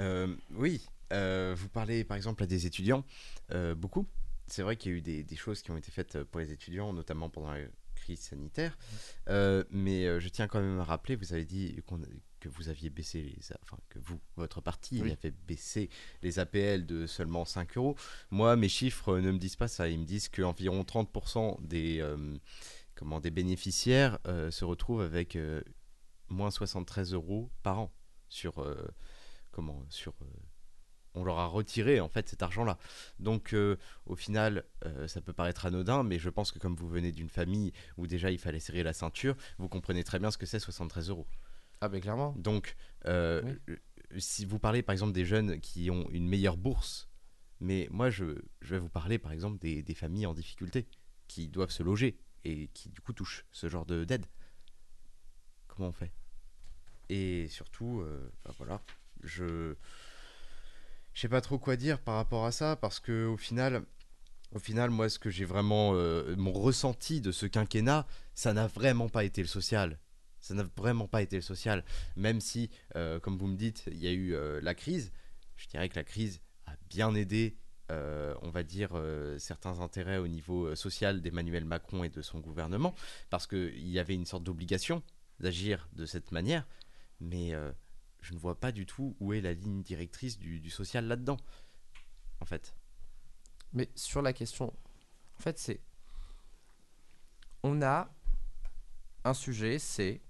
Euh, 0.00 0.34
oui, 0.54 0.80
euh, 1.12 1.54
vous 1.58 1.68
parlez 1.68 2.04
par 2.04 2.16
exemple 2.16 2.42
à 2.42 2.46
des 2.46 2.64
étudiants, 2.64 3.04
euh, 3.52 3.74
beaucoup. 3.74 4.06
C'est 4.46 4.62
vrai 4.62 4.76
qu'il 4.76 4.92
y 4.92 4.94
a 4.94 4.98
eu 4.98 5.02
des, 5.02 5.24
des 5.24 5.36
choses 5.36 5.60
qui 5.60 5.70
ont 5.72 5.76
été 5.76 5.90
faites 5.90 6.22
pour 6.24 6.40
les 6.40 6.52
étudiants, 6.52 6.94
notamment 6.94 7.28
pendant 7.28 7.50
la 7.50 7.60
crise 8.08 8.20
sanitaire. 8.20 8.78
Euh, 9.28 9.64
mais 9.70 10.06
euh, 10.06 10.18
je 10.18 10.28
tiens 10.30 10.48
quand 10.48 10.60
même 10.60 10.80
à 10.80 10.84
rappeler, 10.84 11.14
vous 11.16 11.32
avez 11.34 11.44
dit 11.44 11.76
que 12.40 12.48
vous 12.48 12.68
aviez 12.70 12.88
baissé 12.88 13.20
les, 13.22 13.36
enfin 13.62 13.76
que 13.90 13.98
vous, 13.98 14.18
votre 14.36 14.60
parti, 14.62 15.02
Oui. 15.02 15.12
a 15.12 15.16
fait 15.16 15.34
baisser 15.46 15.90
les 16.22 16.38
APL 16.38 16.86
de 16.86 17.06
seulement 17.06 17.44
5 17.44 17.76
euros. 17.76 17.96
Moi, 18.30 18.56
mes 18.56 18.68
chiffres 18.70 19.18
ne 19.18 19.30
me 19.30 19.38
disent 19.38 19.56
pas 19.56 19.68
ça. 19.68 19.88
Ils 19.88 19.98
me 19.98 20.06
disent 20.06 20.28
qu'environ 20.30 20.82
30% 20.84 21.60
des, 21.66 22.00
euh, 22.00 22.38
comment, 22.94 23.20
des 23.20 23.30
bénéficiaires 23.30 24.18
euh, 24.26 24.50
se 24.50 24.64
retrouvent 24.64 25.02
avec 25.02 25.36
euh, 25.36 25.60
moins 26.28 26.50
73 26.50 27.12
euros 27.12 27.50
par 27.62 27.78
an 27.80 27.92
sur 28.30 28.58
euh, 28.60 28.86
comment 29.50 29.84
sur 29.90 30.14
euh, 30.22 30.26
on 31.14 31.24
leur 31.24 31.38
a 31.38 31.46
retiré 31.46 32.00
en 32.00 32.08
fait 32.08 32.28
cet 32.28 32.42
argent-là. 32.42 32.78
Donc 33.18 33.52
euh, 33.54 33.76
au 34.06 34.14
final, 34.16 34.64
euh, 34.84 35.08
ça 35.08 35.20
peut 35.20 35.32
paraître 35.32 35.66
anodin, 35.66 36.02
mais 36.02 36.18
je 36.18 36.30
pense 36.30 36.52
que 36.52 36.58
comme 36.58 36.74
vous 36.76 36.88
venez 36.88 37.12
d'une 37.12 37.30
famille 37.30 37.72
où 37.96 38.06
déjà 38.06 38.30
il 38.30 38.38
fallait 38.38 38.60
serrer 38.60 38.82
la 38.82 38.92
ceinture, 38.92 39.36
vous 39.58 39.68
comprenez 39.68 40.04
très 40.04 40.18
bien 40.18 40.30
ce 40.30 40.38
que 40.38 40.46
c'est 40.46 40.58
73 40.60 41.08
euros. 41.10 41.26
Ah 41.80 41.88
ben 41.88 42.00
clairement. 42.00 42.34
Donc 42.36 42.76
euh, 43.06 43.42
Oui. 43.68 43.76
si 44.18 44.44
vous 44.44 44.58
parlez 44.58 44.82
par 44.82 44.92
exemple 44.92 45.12
des 45.12 45.24
jeunes 45.24 45.60
qui 45.60 45.90
ont 45.90 46.08
une 46.10 46.28
meilleure 46.28 46.56
bourse, 46.56 47.08
mais 47.60 47.88
moi 47.90 48.10
je, 48.10 48.24
je 48.60 48.74
vais 48.74 48.80
vous 48.80 48.88
parler 48.88 49.18
par 49.18 49.32
exemple 49.32 49.58
des, 49.58 49.82
des 49.82 49.94
familles 49.94 50.26
en 50.26 50.34
difficulté 50.34 50.86
qui 51.26 51.48
doivent 51.48 51.70
se 51.70 51.82
loger 51.82 52.18
et 52.44 52.68
qui 52.74 52.88
du 52.88 53.00
coup 53.00 53.12
touchent 53.12 53.44
ce 53.52 53.68
genre 53.68 53.84
de 53.86 54.04
d'aide. 54.04 54.26
Comment 55.66 55.88
on 55.88 55.92
fait? 55.92 56.12
Et 57.08 57.48
surtout, 57.48 58.04
bah 58.44 58.52
voilà, 58.58 58.82
je 59.22 59.74
je 61.18 61.22
sais 61.22 61.28
pas 61.28 61.40
trop 61.40 61.58
quoi 61.58 61.74
dire 61.74 61.98
par 61.98 62.14
rapport 62.14 62.46
à 62.46 62.52
ça 62.52 62.76
parce 62.76 63.00
que 63.00 63.26
au 63.26 63.36
final 63.36 63.82
au 64.52 64.60
final 64.60 64.88
moi 64.90 65.08
ce 65.08 65.18
que 65.18 65.30
j'ai 65.30 65.44
vraiment 65.44 65.90
euh, 65.94 66.36
mon 66.36 66.52
ressenti 66.52 67.20
de 67.20 67.32
ce 67.32 67.44
quinquennat 67.44 68.06
ça 68.36 68.52
n'a 68.52 68.68
vraiment 68.68 69.08
pas 69.08 69.24
été 69.24 69.42
le 69.42 69.48
social. 69.48 69.98
Ça 70.38 70.54
n'a 70.54 70.62
vraiment 70.76 71.08
pas 71.08 71.20
été 71.20 71.34
le 71.34 71.42
social. 71.42 71.84
Même 72.14 72.40
si 72.40 72.70
euh, 72.94 73.18
comme 73.18 73.36
vous 73.36 73.48
me 73.48 73.56
dites 73.56 73.82
il 73.90 73.98
y 73.98 74.06
a 74.06 74.12
eu 74.12 74.32
euh, 74.32 74.60
la 74.62 74.76
crise 74.76 75.10
je 75.56 75.66
dirais 75.66 75.88
que 75.88 75.96
la 75.96 76.04
crise 76.04 76.40
a 76.66 76.76
bien 76.88 77.12
aidé 77.16 77.56
on 77.90 78.50
va 78.50 78.62
dire 78.62 78.90
certains 79.38 79.80
intérêts 79.80 80.18
au 80.18 80.28
niveau 80.28 80.76
social 80.76 81.20
d'Emmanuel 81.20 81.64
Macron 81.64 82.04
et 82.04 82.10
de 82.10 82.22
son 82.22 82.38
gouvernement 82.38 82.94
parce 83.28 83.48
qu'il 83.48 83.88
y 83.88 83.98
avait 83.98 84.14
une 84.14 84.26
sorte 84.26 84.44
d'obligation 84.44 85.02
d'agir 85.40 85.88
de 85.94 86.04
cette 86.04 86.30
manière. 86.30 86.64
Mais 87.18 87.54
je 88.20 88.34
ne 88.34 88.38
vois 88.38 88.58
pas 88.58 88.72
du 88.72 88.86
tout 88.86 89.16
où 89.20 89.32
est 89.32 89.40
la 89.40 89.52
ligne 89.52 89.82
directrice 89.82 90.38
du, 90.38 90.70
social 90.70 91.06
là-dedans, 91.06 91.36
en 92.40 92.44
fait. 92.44 92.74
Mais 93.72 93.90
sur 93.94 94.22
la 94.22 94.32
question, 94.32 94.72
en 95.36 95.42
fait, 95.42 95.58
c'est. 95.58 95.80
On 97.62 97.82
a 97.82 98.10
un 99.24 99.34
sujet, 99.34 99.78
c'est. 99.78 100.22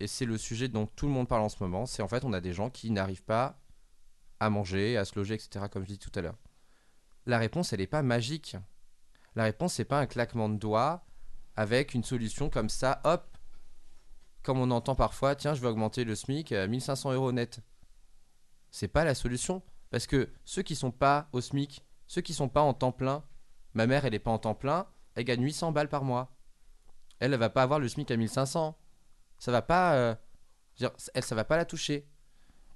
Et 0.00 0.06
c'est 0.06 0.26
le 0.26 0.38
sujet 0.38 0.68
dont 0.68 0.86
tout 0.86 1.06
le 1.06 1.12
monde 1.12 1.28
parle 1.28 1.42
en 1.42 1.48
ce 1.48 1.62
moment, 1.62 1.86
c'est 1.86 2.02
en 2.02 2.08
fait, 2.08 2.24
on 2.24 2.32
a 2.32 2.40
des 2.40 2.52
gens 2.52 2.70
qui 2.70 2.90
n'arrivent 2.90 3.24
pas 3.24 3.60
à 4.38 4.48
manger, 4.48 4.96
à 4.96 5.04
se 5.04 5.18
loger, 5.18 5.34
etc., 5.34 5.66
comme 5.70 5.82
je 5.82 5.88
dis 5.88 5.98
tout 5.98 6.12
à 6.14 6.20
l'heure. 6.20 6.38
La 7.26 7.38
réponse, 7.38 7.72
elle 7.72 7.80
n'est 7.80 7.88
pas 7.88 8.02
magique. 8.02 8.56
La 9.34 9.44
réponse, 9.44 9.74
c'est 9.74 9.84
pas 9.84 9.98
un 9.98 10.06
claquement 10.06 10.48
de 10.48 10.56
doigts 10.56 11.04
avec 11.56 11.94
une 11.94 12.04
solution 12.04 12.48
comme 12.48 12.68
ça, 12.68 13.00
hop, 13.04 13.37
comme 14.48 14.60
on 14.60 14.70
entend 14.70 14.94
parfois, 14.94 15.36
tiens, 15.36 15.52
je 15.52 15.60
vais 15.60 15.66
augmenter 15.68 16.04
le 16.04 16.14
SMIC 16.14 16.52
à 16.52 16.66
1500 16.66 17.12
euros 17.12 17.32
net. 17.32 17.60
C'est 18.70 18.88
pas 18.88 19.04
la 19.04 19.14
solution. 19.14 19.62
Parce 19.90 20.06
que 20.06 20.30
ceux 20.46 20.62
qui 20.62 20.74
sont 20.74 20.90
pas 20.90 21.28
au 21.32 21.42
SMIC, 21.42 21.84
ceux 22.06 22.22
qui 22.22 22.32
sont 22.32 22.48
pas 22.48 22.62
en 22.62 22.72
temps 22.72 22.90
plein, 22.90 23.22
ma 23.74 23.86
mère, 23.86 24.06
elle 24.06 24.14
est 24.14 24.18
pas 24.18 24.30
en 24.30 24.38
temps 24.38 24.54
plein, 24.54 24.86
elle 25.16 25.24
gagne 25.24 25.42
800 25.44 25.72
balles 25.72 25.90
par 25.90 26.02
mois. 26.02 26.34
Elle, 27.20 27.34
elle 27.34 27.38
va 27.38 27.50
pas 27.50 27.62
avoir 27.62 27.78
le 27.78 27.88
SMIC 27.88 28.10
à 28.10 28.16
1500. 28.16 28.74
Ça 29.38 29.52
va 29.52 29.60
pas. 29.60 29.92
euh, 29.96 30.14
elle, 31.12 31.22
ça 31.22 31.34
va 31.34 31.44
pas 31.44 31.58
la 31.58 31.66
toucher. 31.66 32.08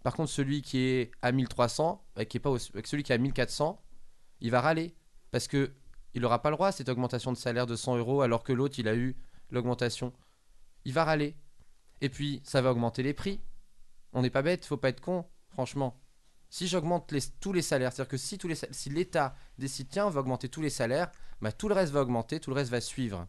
Par 0.02 0.12
contre, 0.14 0.30
celui 0.30 0.60
qui 0.60 0.76
est 0.76 1.10
à 1.22 1.32
1300, 1.32 2.04
euh, 2.18 2.24
qui 2.24 2.36
est 2.36 2.40
pas 2.40 2.50
au- 2.50 2.58
avec 2.74 2.86
celui 2.86 3.02
qui 3.02 3.12
est 3.12 3.14
à 3.14 3.18
1400, 3.18 3.82
il 4.40 4.50
va 4.50 4.60
râler. 4.60 4.94
Parce 5.30 5.48
que 5.48 5.72
il 6.12 6.22
aura 6.26 6.42
pas 6.42 6.50
le 6.50 6.56
droit 6.56 6.68
à 6.68 6.72
cette 6.72 6.90
augmentation 6.90 7.32
de 7.32 7.38
salaire 7.38 7.64
de 7.66 7.76
100 7.76 7.96
euros 7.96 8.20
alors 8.20 8.42
que 8.42 8.52
l'autre, 8.52 8.78
il 8.78 8.88
a 8.88 8.94
eu 8.94 9.16
l'augmentation. 9.50 10.12
Il 10.84 10.92
va 10.92 11.04
râler. 11.04 11.34
Et 12.02 12.10
puis, 12.10 12.42
ça 12.44 12.60
va 12.60 12.72
augmenter 12.72 13.02
les 13.02 13.14
prix. 13.14 13.40
On 14.12 14.20
n'est 14.20 14.28
pas 14.30 14.42
bête, 14.42 14.66
faut 14.66 14.76
pas 14.76 14.90
être 14.90 15.00
con, 15.00 15.24
franchement. 15.48 15.98
Si 16.50 16.66
j'augmente 16.68 17.10
les- 17.12 17.22
tous 17.40 17.54
les 17.54 17.62
salaires, 17.62 17.92
c'est-à-dire 17.92 18.10
que 18.10 18.16
si, 18.18 18.36
tous 18.36 18.48
les 18.48 18.56
sal- 18.56 18.74
si 18.74 18.90
l'État 18.90 19.34
décide, 19.56 19.88
tiens, 19.88 20.06
on 20.06 20.10
va 20.10 20.20
augmenter 20.20 20.50
tous 20.50 20.60
les 20.60 20.68
salaires, 20.68 21.10
bah, 21.40 21.52
tout 21.52 21.68
le 21.68 21.74
reste 21.74 21.92
va 21.92 22.02
augmenter, 22.02 22.40
tout 22.40 22.50
le 22.50 22.56
reste 22.56 22.70
va 22.70 22.82
suivre, 22.82 23.26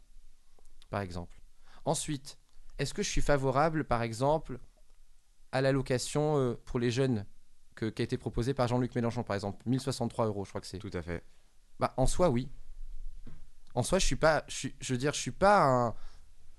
par 0.89 0.99
exemple. 1.01 1.39
Ensuite, 1.85 2.37
est-ce 2.79 2.93
que 2.93 3.03
je 3.03 3.09
suis 3.09 3.21
favorable, 3.21 3.85
par 3.85 4.01
exemple, 4.01 4.59
à 5.51 5.61
l'allocation 5.61 6.37
euh, 6.37 6.55
pour 6.65 6.79
les 6.79 6.91
jeunes 6.91 7.25
que, 7.75 7.85
qui 7.85 8.01
a 8.01 8.05
été 8.05 8.17
proposée 8.17 8.53
par 8.53 8.67
Jean-Luc 8.67 8.93
Mélenchon, 8.95 9.23
par 9.23 9.35
exemple? 9.35 9.61
1063 9.67 10.25
euros, 10.25 10.43
je 10.45 10.49
crois 10.49 10.61
que 10.61 10.67
c'est. 10.67 10.79
Tout 10.79 10.91
à 10.93 11.01
fait. 11.01 11.23
Bah, 11.79 11.93
en 11.97 12.07
soi, 12.07 12.29
oui. 12.29 12.49
En 13.75 13.83
soi, 13.83 13.99
je 13.99 14.05
suis 14.05 14.15
pas, 14.15 14.43
je, 14.47 14.55
suis- 14.55 14.75
je 14.81 14.93
veux 14.93 14.97
dire, 14.99 15.13
je 15.13 15.19
suis 15.19 15.31
pas 15.31 15.63
un, 15.63 15.95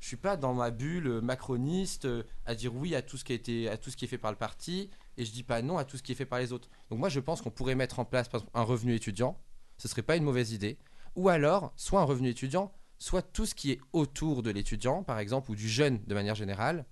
je 0.05 0.09
suis 0.09 0.19
pas 0.19 0.37
dans 0.37 0.53
ma 0.53 0.71
bulle 0.71 1.07
euh, 1.07 1.21
macroniste 1.23 2.05
euh, 2.05 2.25
à 2.45 2.55
dire 2.55 2.75
oui 2.75 2.95
à 2.95 3.01
tout 3.01 3.17
ce 3.17 3.25
qui 3.25 3.33
a 3.33 3.35
été, 3.35 3.71
à 3.71 3.79
tout 3.79 3.89
ce 3.89 3.97
qui 3.97 4.05
est 4.05 4.09
fait 4.09 4.19
par 4.19 4.31
le 4.31 4.37
parti, 4.37 4.91
et 5.17 5.25
je 5.25 5.33
dis 5.33 5.43
pas 5.43 5.63
non 5.63 5.79
à 5.79 5.87
tout 5.87 5.97
ce 5.97 6.03
qui 6.03 6.13
est 6.13 6.15
fait 6.15 6.27
par 6.27 6.41
les 6.41 6.53
autres. 6.53 6.69
Donc 6.91 6.99
moi, 6.99 7.09
je 7.09 7.21
pense 7.21 7.41
qu'on 7.41 7.51
pourrait 7.51 7.75
mettre 7.75 8.01
en 8.01 8.05
place 8.05 8.29
un 8.53 8.63
revenu 8.63 8.95
étudiant. 8.95 9.41
Ce 9.79 9.89
serait 9.89 10.03
pas 10.03 10.17
une 10.17 10.25
mauvaise 10.25 10.53
idée. 10.53 10.77
Ou 11.17 11.31
alors, 11.31 11.73
soit 11.77 12.03
un 12.03 12.05
revenu 12.05 12.29
étudiant, 12.29 12.71
soit 12.99 13.23
tout 13.23 13.47
ce 13.47 13.55
qui 13.55 13.71
est 13.71 13.81
autour 13.95 14.43
de 14.43 14.51
l'étudiant, 14.51 15.03
par 15.03 15.19
exemple, 15.19 15.51
ou 15.51 15.55
du 15.55 15.71
jeune 15.71 16.05
de 16.07 16.13
manière 16.13 16.35
générale. 16.35 16.85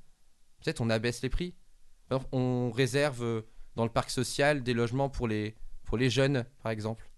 Peut-être 0.64 0.80
on 0.80 0.88
abaisse 0.88 1.20
les 1.20 1.28
prix. 1.28 1.54
On 2.32 2.70
réserve 2.70 3.22
euh, 3.22 3.42
dans 3.76 3.84
le 3.84 3.92
parc 3.92 4.08
social 4.08 4.62
des 4.62 4.72
logements 4.72 5.10
pour 5.10 5.28
les, 5.28 5.54
pour 5.84 5.98
les 5.98 6.08
jeunes, 6.08 6.46
par 6.62 6.72
exemple 6.72 7.10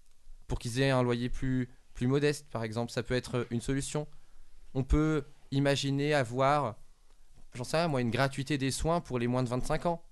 pour 0.47 0.59
qu'ils 0.59 0.79
aient 0.79 0.91
un 0.91 1.01
loyer 1.01 1.29
plus, 1.29 1.69
plus 1.95 2.05
modeste, 2.05 2.47
par 2.51 2.63
exemple. 2.63 2.91
Ça 2.91 3.01
peut 3.01 3.15
être 3.15 3.47
une 3.49 3.61
solution. 3.61 4.07
On 4.75 4.83
peut 4.83 5.23
imaginer 5.51 6.13
avoir, 6.13 6.75
j'en 7.53 7.63
sais 7.63 7.77
rien, 7.77 7.87
moi, 7.87 8.01
une 8.01 8.11
gratuité 8.11 8.57
des 8.57 8.71
soins 8.71 9.01
pour 9.01 9.19
les 9.19 9.27
moins 9.27 9.43
de 9.43 9.49
25 9.49 9.85
ans, 9.85 10.03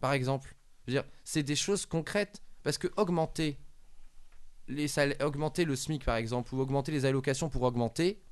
par 0.00 0.12
exemple. 0.12 0.54
Je 0.86 0.92
veux 0.92 1.00
dire, 1.00 1.10
c'est 1.24 1.42
des 1.42 1.56
choses 1.56 1.86
concrètes. 1.86 2.42
Parce 2.62 2.76
que 2.78 2.88
augmenter, 2.96 3.58
les 4.68 4.86
augmenter 5.22 5.64
le 5.64 5.76
SMIC, 5.76 6.04
par 6.04 6.16
exemple, 6.16 6.54
ou 6.54 6.60
augmenter 6.60 6.92
les 6.92 7.04
allocations 7.06 7.48
pour 7.48 7.62
augmenter, 7.62 8.22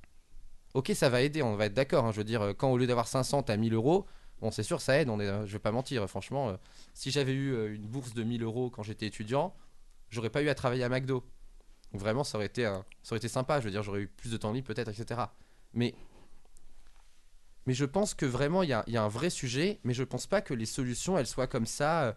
ok, 0.74 0.92
ça 0.94 1.08
va 1.08 1.22
aider, 1.22 1.42
on 1.42 1.56
va 1.56 1.66
être 1.66 1.74
d'accord. 1.74 2.04
hein. 2.04 2.12
je 2.12 2.18
veux 2.18 2.24
dire, 2.24 2.42
euh, 2.42 2.52
quand 2.52 2.70
au 2.70 2.76
lieu 2.76 2.86
d'avoir 2.86 3.08
500, 3.08 3.44
t'as 3.44 3.56
1000 3.56 3.72
euros, 3.74 4.06
bon, 4.40 4.50
c'est 4.50 4.62
sûr, 4.62 4.80
ça 4.80 5.00
aide. 5.00 5.08
On 5.08 5.18
est, 5.18 5.26
euh, 5.26 5.46
je 5.46 5.52
vais 5.52 5.58
pas 5.58 5.72
mentir, 5.72 6.06
franchement. 6.08 6.50
euh, 6.50 6.56
si 6.94 7.10
j'avais 7.10 7.32
eu 7.32 7.74
une 7.74 7.86
bourse 7.86 8.12
de 8.14 8.22
1000 8.22 8.42
euros 8.42 8.70
quand 8.70 8.82
j'étais 8.82 9.06
étudiant, 9.06 9.54
j'aurais 10.10 10.30
pas 10.30 10.42
eu 10.42 10.48
à 10.48 10.54
travailler 10.54 10.84
à 10.84 10.88
McDo. 10.88 11.24
Vraiment, 11.94 12.22
ça 12.22 12.36
aurait 12.36 12.46
été, 12.46 12.64
ça 12.64 13.12
aurait 13.12 13.16
été 13.18 13.28
sympa. 13.28 13.60
Je 13.60 13.64
veux 13.64 13.70
dire, 13.70 13.82
j'aurais 13.82 14.00
eu 14.02 14.08
plus 14.08 14.30
de 14.30 14.36
temps 14.36 14.52
libre 14.52 14.66
peut-être, 14.66 14.88
etc. 14.90 15.22
Mais, 15.74 15.94
mais 17.66 17.74
je 17.74 17.84
pense 17.84 18.14
que 18.14 18.26
vraiment, 18.26 18.62
il 18.62 18.68
y 18.68 18.92
y 18.92 18.96
a 18.96 19.02
un 19.02 19.08
vrai 19.08 19.30
sujet. 19.30 19.78
Mais 19.84 19.94
je 19.94 20.02
pense 20.04 20.26
pas 20.26 20.40
que 20.40 20.54
les 20.54 20.66
solutions, 20.66 21.18
elles 21.18 21.26
soient 21.26 21.46
comme 21.46 21.66
ça, 21.66 22.04
euh, 22.04 22.12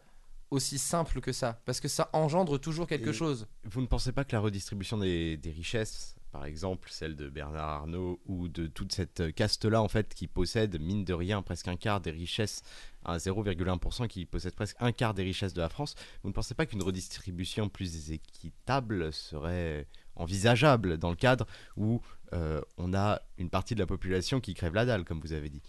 aussi 0.49 0.77
simples 0.77 1.21
que 1.21 1.31
ça. 1.31 1.61
Parce 1.65 1.79
que 1.79 1.87
ça 1.87 2.09
engendre 2.13 2.59
toujours 2.59 2.87
quelque 2.87 3.09
Et- 3.09 3.13
chose. 3.13 3.47
Vous 3.63 3.81
ne 3.81 3.87
pensez 3.87 4.11
pas 4.11 4.23
que 4.23 4.33
la 4.35 4.41
redistribution 4.41 4.97
des, 4.97 5.37
des 5.37 5.51
richesses 5.51 6.15
par 6.31 6.45
exemple 6.45 6.87
celle 6.89 7.17
de 7.17 7.27
Bernard 7.29 7.67
Arnault 7.67 8.21
ou 8.25 8.47
de 8.47 8.65
toute 8.65 8.93
cette 8.93 9.35
caste-là, 9.35 9.81
en 9.81 9.89
fait, 9.89 10.13
qui 10.13 10.27
possède, 10.27 10.79
mine 10.79 11.03
de 11.03 11.13
rien, 11.13 11.41
presque 11.41 11.67
un 11.67 11.75
quart 11.75 11.99
des 11.99 12.11
richesses, 12.11 12.61
à 13.03 13.17
0,1% 13.17 14.07
qui 14.07 14.25
possède 14.25 14.55
presque 14.55 14.77
un 14.79 14.93
quart 14.93 15.13
des 15.13 15.23
richesses 15.23 15.53
de 15.53 15.59
la 15.59 15.67
France, 15.67 15.95
vous 16.23 16.29
ne 16.29 16.33
pensez 16.33 16.53
pas 16.55 16.65
qu'une 16.65 16.81
redistribution 16.83 17.67
plus 17.67 18.11
équitable 18.11 19.11
serait 19.11 19.87
envisageable 20.15 20.97
dans 20.97 21.09
le 21.09 21.17
cadre 21.17 21.45
où 21.75 21.99
euh, 22.33 22.61
on 22.77 22.93
a 22.93 23.21
une 23.37 23.49
partie 23.49 23.75
de 23.75 23.79
la 23.79 23.85
population 23.85 24.39
qui 24.39 24.53
crève 24.53 24.73
la 24.73 24.85
dalle, 24.85 25.03
comme 25.05 25.19
vous 25.19 25.33
avez 25.33 25.49
dit 25.49 25.61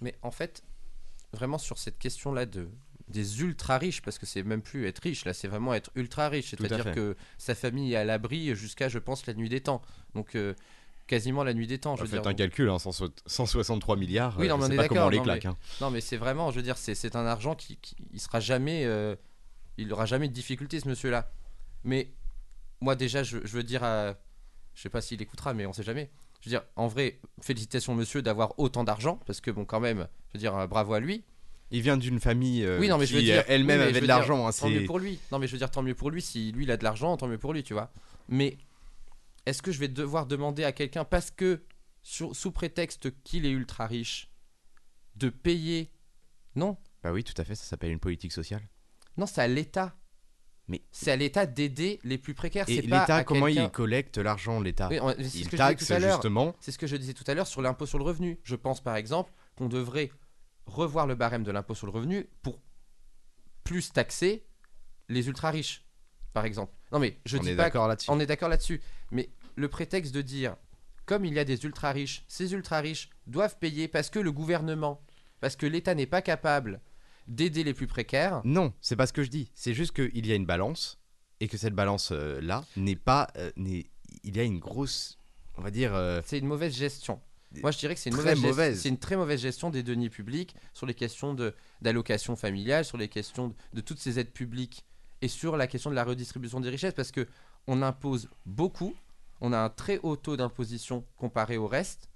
Mais 0.00 0.14
en 0.22 0.30
fait, 0.30 0.62
vraiment 1.32 1.58
sur 1.58 1.78
cette 1.78 1.98
question-là 1.98 2.46
de 2.46 2.68
des 3.08 3.40
ultra 3.40 3.78
riches, 3.78 4.02
parce 4.02 4.18
que 4.18 4.26
c'est 4.26 4.42
même 4.42 4.60
plus 4.60 4.86
être 4.86 4.98
riche, 4.98 5.24
là 5.24 5.32
c'est 5.32 5.48
vraiment 5.48 5.72
être 5.72 5.90
ultra 5.94 6.28
riche, 6.28 6.50
c'est-à-dire 6.50 6.92
que 6.92 7.16
sa 7.38 7.54
famille 7.54 7.94
est 7.94 7.96
à 7.96 8.04
l'abri 8.04 8.54
jusqu'à, 8.54 8.90
je 8.90 8.98
pense, 8.98 9.26
la 9.26 9.32
nuit 9.32 9.48
des 9.48 9.62
temps. 9.62 9.80
Donc 10.14 10.34
euh, 10.34 10.52
quasiment 11.06 11.42
la 11.42 11.54
nuit 11.54 11.66
des 11.66 11.78
temps, 11.78 11.96
je 11.96 12.02
veux 12.02 12.08
Faites 12.08 12.20
dire. 12.20 12.30
un 12.30 12.34
calcul, 12.34 12.68
hein, 12.68 12.78
100 12.78 12.92
163 13.24 13.96
milliards, 13.96 14.36
Oui, 14.38 14.44
euh, 14.44 14.50
non, 14.50 14.56
je 14.56 14.60
mais 14.60 14.66
on 14.68 14.72
est 14.72 14.76
pas 14.76 14.88
comment 14.88 15.06
on 15.06 15.08
les 15.08 15.16
non, 15.16 15.22
claque. 15.24 15.44
mais- 15.44 15.50
hein. 15.50 15.56
Non, 15.80 15.90
mais 15.90 16.02
c'est 16.02 16.18
vraiment, 16.18 16.50
je 16.50 16.56
veux 16.56 16.62
dire, 16.62 16.76
c'est 16.76 16.94
c'est 16.94 17.16
un 17.16 17.24
argent 17.24 17.54
qui, 17.54 17.76
qui 17.78 17.96
il 18.12 18.20
sera 18.20 18.40
jamais, 18.40 18.84
euh, 18.84 19.16
il 19.78 19.90
aura 19.90 20.04
jamais 20.04 20.28
de 20.28 20.34
difficulté 20.34 20.78
ce 20.78 20.86
monsieur-là. 20.86 21.30
Mais 21.84 22.10
moi 22.82 22.94
déjà, 22.94 23.22
je, 23.22 23.38
je 23.42 23.56
veux 23.56 23.62
dire, 23.62 23.84
à, 23.84 24.16
je 24.78 24.82
sais 24.84 24.88
pas 24.90 25.00
s'il 25.00 25.20
écoutera, 25.20 25.54
mais 25.54 25.66
on 25.66 25.72
sait 25.72 25.82
jamais. 25.82 26.08
Je 26.40 26.48
veux 26.48 26.50
dire, 26.50 26.62
en 26.76 26.86
vrai, 26.86 27.18
félicitations 27.42 27.96
monsieur 27.96 28.22
d'avoir 28.22 28.56
autant 28.60 28.84
d'argent, 28.84 29.16
parce 29.26 29.40
que 29.40 29.50
bon, 29.50 29.64
quand 29.64 29.80
même, 29.80 30.06
je 30.28 30.34
veux 30.34 30.38
dire, 30.38 30.54
euh, 30.56 30.68
bravo 30.68 30.94
à 30.94 31.00
lui. 31.00 31.24
Il 31.72 31.82
vient 31.82 31.96
d'une 31.96 32.20
famille 32.20 32.62
euh, 32.64 32.78
oui, 32.78 32.86
non, 32.88 32.96
mais 32.96 33.04
qui 33.06 33.10
je 33.10 33.16
veux 33.16 33.22
dire, 33.24 33.42
elle-même 33.48 33.78
oui, 33.80 33.84
mais 33.86 33.90
avait 33.90 33.94
je 33.94 34.00
de 34.02 34.06
dire, 34.06 34.14
l'argent. 34.18 34.46
hein, 34.46 34.50
tant 34.52 34.68
mieux 34.70 34.84
pour 34.84 35.00
lui. 35.00 35.18
Non, 35.32 35.40
mais 35.40 35.48
je 35.48 35.52
veux 35.52 35.58
dire, 35.58 35.68
tant 35.72 35.82
mieux 35.82 35.96
pour 35.96 36.10
lui. 36.12 36.22
Si 36.22 36.52
lui, 36.52 36.62
il 36.64 36.70
a 36.70 36.76
de 36.76 36.84
l'argent, 36.84 37.16
tant 37.16 37.26
mieux 37.26 37.38
pour 37.38 37.52
lui, 37.52 37.64
tu 37.64 37.72
vois. 37.72 37.90
Mais 38.28 38.56
est-ce 39.46 39.62
que 39.62 39.72
je 39.72 39.80
vais 39.80 39.88
devoir 39.88 40.26
demander 40.26 40.62
à 40.62 40.70
quelqu'un, 40.70 41.04
parce 41.04 41.32
que 41.32 41.60
sur- 42.02 42.36
sous 42.36 42.52
prétexte 42.52 43.10
qu'il 43.24 43.44
est 43.46 43.50
ultra 43.50 43.88
riche, 43.88 44.30
de 45.16 45.28
payer? 45.28 45.90
Non. 46.54 46.76
Bah 47.02 47.10
oui, 47.12 47.24
tout 47.24 47.34
à 47.36 47.44
fait, 47.44 47.56
ça 47.56 47.64
s'appelle 47.64 47.90
une 47.90 47.98
politique 47.98 48.32
sociale. 48.32 48.62
Non, 49.16 49.26
c'est 49.26 49.40
à 49.42 49.48
l'État. 49.48 49.96
Mais 50.68 50.82
c'est 50.92 51.10
à 51.10 51.16
l'État 51.16 51.46
d'aider 51.46 51.98
les 52.04 52.18
plus 52.18 52.34
précaires. 52.34 52.66
Et 52.68 52.82
l'État, 52.82 53.24
comment 53.24 53.48
il 53.48 53.70
collecte 53.70 54.18
l'argent, 54.18 54.60
l'État 54.60 54.88
Oui, 54.90 54.96
Il 54.96 55.02
que 55.16 55.22
je 55.22 55.28
disais 55.28 55.56
taxe 55.56 55.86
tout 55.86 55.92
à 55.94 55.98
l'heure. 55.98 56.12
justement. 56.16 56.54
C'est 56.60 56.72
ce 56.72 56.78
que 56.78 56.86
je 56.86 56.96
disais 56.96 57.14
tout 57.14 57.24
à 57.26 57.34
l'heure 57.34 57.46
sur 57.46 57.62
l'impôt 57.62 57.86
sur 57.86 57.98
le 57.98 58.04
revenu. 58.04 58.38
Je 58.44 58.54
pense 58.54 58.82
par 58.82 58.96
exemple 58.96 59.32
qu'on 59.56 59.68
devrait 59.68 60.10
revoir 60.66 61.06
le 61.06 61.14
barème 61.14 61.42
de 61.42 61.50
l'impôt 61.50 61.74
sur 61.74 61.86
le 61.86 61.92
revenu 61.92 62.28
pour 62.42 62.60
plus 63.64 63.92
taxer 63.92 64.44
les 65.08 65.26
ultra 65.26 65.50
riches, 65.50 65.86
par 66.34 66.44
exemple. 66.44 66.74
Non 66.92 66.98
mais 66.98 67.18
je 67.24 67.38
On 67.38 67.40
dis 67.40 67.50
est 67.50 67.56
pas 67.56 67.70
là-dessus. 67.88 68.10
On 68.10 68.20
est 68.20 68.26
d'accord 68.26 68.50
là-dessus. 68.50 68.80
Mais 69.10 69.30
le 69.56 69.68
prétexte 69.68 70.14
de 70.14 70.20
dire 70.22 70.56
comme 71.06 71.24
il 71.24 71.32
y 71.32 71.38
a 71.38 71.44
des 71.44 71.64
ultra 71.64 71.90
riches, 71.92 72.24
ces 72.28 72.52
ultra 72.52 72.80
riches 72.80 73.08
doivent 73.26 73.56
payer 73.58 73.88
parce 73.88 74.10
que 74.10 74.18
le 74.18 74.30
gouvernement, 74.30 75.02
parce 75.40 75.56
que 75.56 75.64
l'État 75.64 75.94
n'est 75.94 76.06
pas 76.06 76.20
capable 76.20 76.82
d'aider 77.28 77.62
les 77.64 77.74
plus 77.74 77.86
précaires. 77.86 78.40
Non, 78.44 78.72
c'est 78.80 78.96
pas 78.96 79.06
ce 79.06 79.12
que 79.12 79.22
je 79.22 79.30
dis. 79.30 79.50
C'est 79.54 79.74
juste 79.74 79.92
qu'il 79.92 80.26
y 80.26 80.32
a 80.32 80.34
une 80.34 80.46
balance 80.46 80.98
et 81.40 81.46
que 81.48 81.56
cette 81.56 81.74
balance-là 81.74 82.64
n'est 82.76 82.96
pas. 82.96 83.28
euh, 83.36 83.52
n'est- 83.56 83.90
il 84.24 84.36
y 84.36 84.40
a 84.40 84.42
une 84.44 84.58
grosse. 84.58 85.18
On 85.56 85.62
va 85.62 85.70
dire. 85.70 85.94
euh, 85.94 86.20
C'est 86.24 86.38
une 86.38 86.46
mauvaise 86.46 86.74
gestion. 86.74 87.20
Moi, 87.62 87.70
je 87.70 87.78
dirais 87.78 87.94
que 87.94 88.00
c'est 88.00 88.10
une 88.10 88.16
Très 88.16 88.34
mauvaise, 88.34 88.38
gest- 88.42 88.46
mauvaise. 88.48 88.80
c'est 88.82 88.88
une 88.90 88.98
très 88.98 89.16
mauvaise 89.16 89.40
gestion 89.40 89.70
des 89.70 89.82
deniers 89.82 90.10
publics 90.10 90.54
sur 90.74 90.84
les 90.86 90.92
questions 90.94 91.32
de 91.34 91.54
d'allocation 91.80 92.36
familiale, 92.36 92.84
sur 92.84 92.98
les 92.98 93.08
questions 93.08 93.48
de, 93.48 93.54
de 93.74 93.80
toutes 93.80 93.98
ces 94.00 94.18
aides 94.18 94.32
publiques 94.32 94.84
et 95.22 95.28
sur 95.28 95.56
la 95.56 95.66
question 95.66 95.88
de 95.90 95.94
la 95.94 96.04
redistribution 96.04 96.60
des 96.60 96.68
richesses, 96.68 96.92
parce 96.94 97.10
que 97.10 97.26
on 97.66 97.80
impose 97.82 98.28
beaucoup, 98.44 98.94
on 99.40 99.52
a 99.54 99.58
un 99.58 99.70
très 99.70 99.98
haut 100.02 100.16
taux 100.16 100.36
d'imposition 100.36 101.06
comparé 101.16 101.56
au 101.56 101.66
reste, 101.66 102.08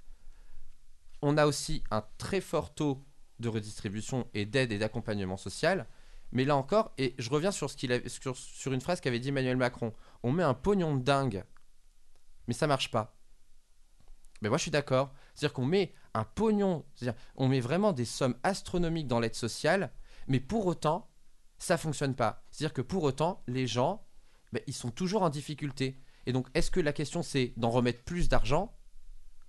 on 1.23 1.37
a 1.39 1.47
aussi 1.47 1.83
un 1.91 2.05
très 2.19 2.41
fort 2.41 2.75
taux 2.75 3.03
de 3.41 3.49
redistribution 3.49 4.27
et 4.35 4.47
d'aide 4.47 4.73
et 4.73 4.79
d'accompagnement 4.79 5.37
social. 5.37 5.87
Mais 6.33 6.45
là 6.45 6.57
encore, 6.57 6.93
et 6.97 7.15
je 7.19 7.29
reviens 7.29 7.53
sur, 7.53 7.71
ce 7.71 7.77
qu'il 7.77 7.93
avait- 7.93 8.09
sur, 8.09 8.73
une 8.73 8.81
phrase 8.81 9.01
qu'avait 9.01 9.21
dit 9.21 9.29
Emmanuel 9.29 9.57
Macron, 9.57 9.93
on 10.23 10.33
met 10.33 10.43
un 10.43 10.55
pognon 10.55 10.97
de 10.97 11.03
dingue, 11.03 11.45
mais 12.49 12.55
ça 12.55 12.67
marche 12.67 12.91
pas. 12.91 13.19
Mais 14.41 14.49
moi 14.49 14.59
je 14.59 14.63
suis 14.63 14.71
d'accord. 14.71 15.13
C'est-à-dire 15.35 15.53
qu'on 15.53 15.67
met 15.67 15.95
un 16.15 16.25
pognon, 16.25 16.85
on 17.37 17.49
met 17.49 17.61
vraiment 17.61 17.93
des 17.93 18.05
sommes 18.05 18.37
astronomiques 18.43 19.09
dans 19.09 19.21
l'aide 19.21 19.35
sociale, 19.35 19.93
mais 20.27 20.41
pour 20.41 20.67
autant, 20.67 21.11
ça 21.59 21.77
fonctionne 21.77 22.15
pas. 22.15 22.45
C'est-à-dire 22.51 22.75
que 22.75 22.83
pour 22.83 23.03
autant, 23.05 23.43
les 23.47 23.67
gens, 23.67 24.07
ben, 24.53 24.63
ils 24.67 24.75
sont 24.75 24.91
toujours 24.91 25.23
en 25.23 25.31
difficulté. 25.31 26.01
Et 26.27 26.33
donc, 26.33 26.49
est-ce 26.55 26.71
que 26.71 26.81
la 26.81 26.93
question 26.93 27.23
c'est 27.23 27.53
d'en 27.57 27.71
remettre 27.71 28.05
plus 28.05 28.29
d'argent? 28.29 28.77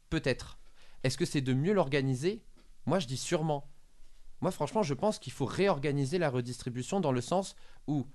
Peut-être. 0.09 0.59
Est-ce 1.03 1.17
que 1.17 1.25
c'est 1.25 1.41
de 1.41 1.53
mieux 1.53 1.73
l'organiser? 1.73 2.45
Moi 2.85 2.99
je 2.99 3.07
dis 3.07 3.17
sûrement. 3.17 3.72
Moi 4.43 4.51
franchement, 4.51 4.83
je 4.83 4.93
pense 4.93 5.19
qu'il 5.19 5.31
faut 5.31 5.45
réorganiser 5.45 6.17
la 6.17 6.29
redistribution 6.29 6.99
dans 6.99 7.13
le 7.13 7.21
sens 7.21 7.55
où, 7.87 8.05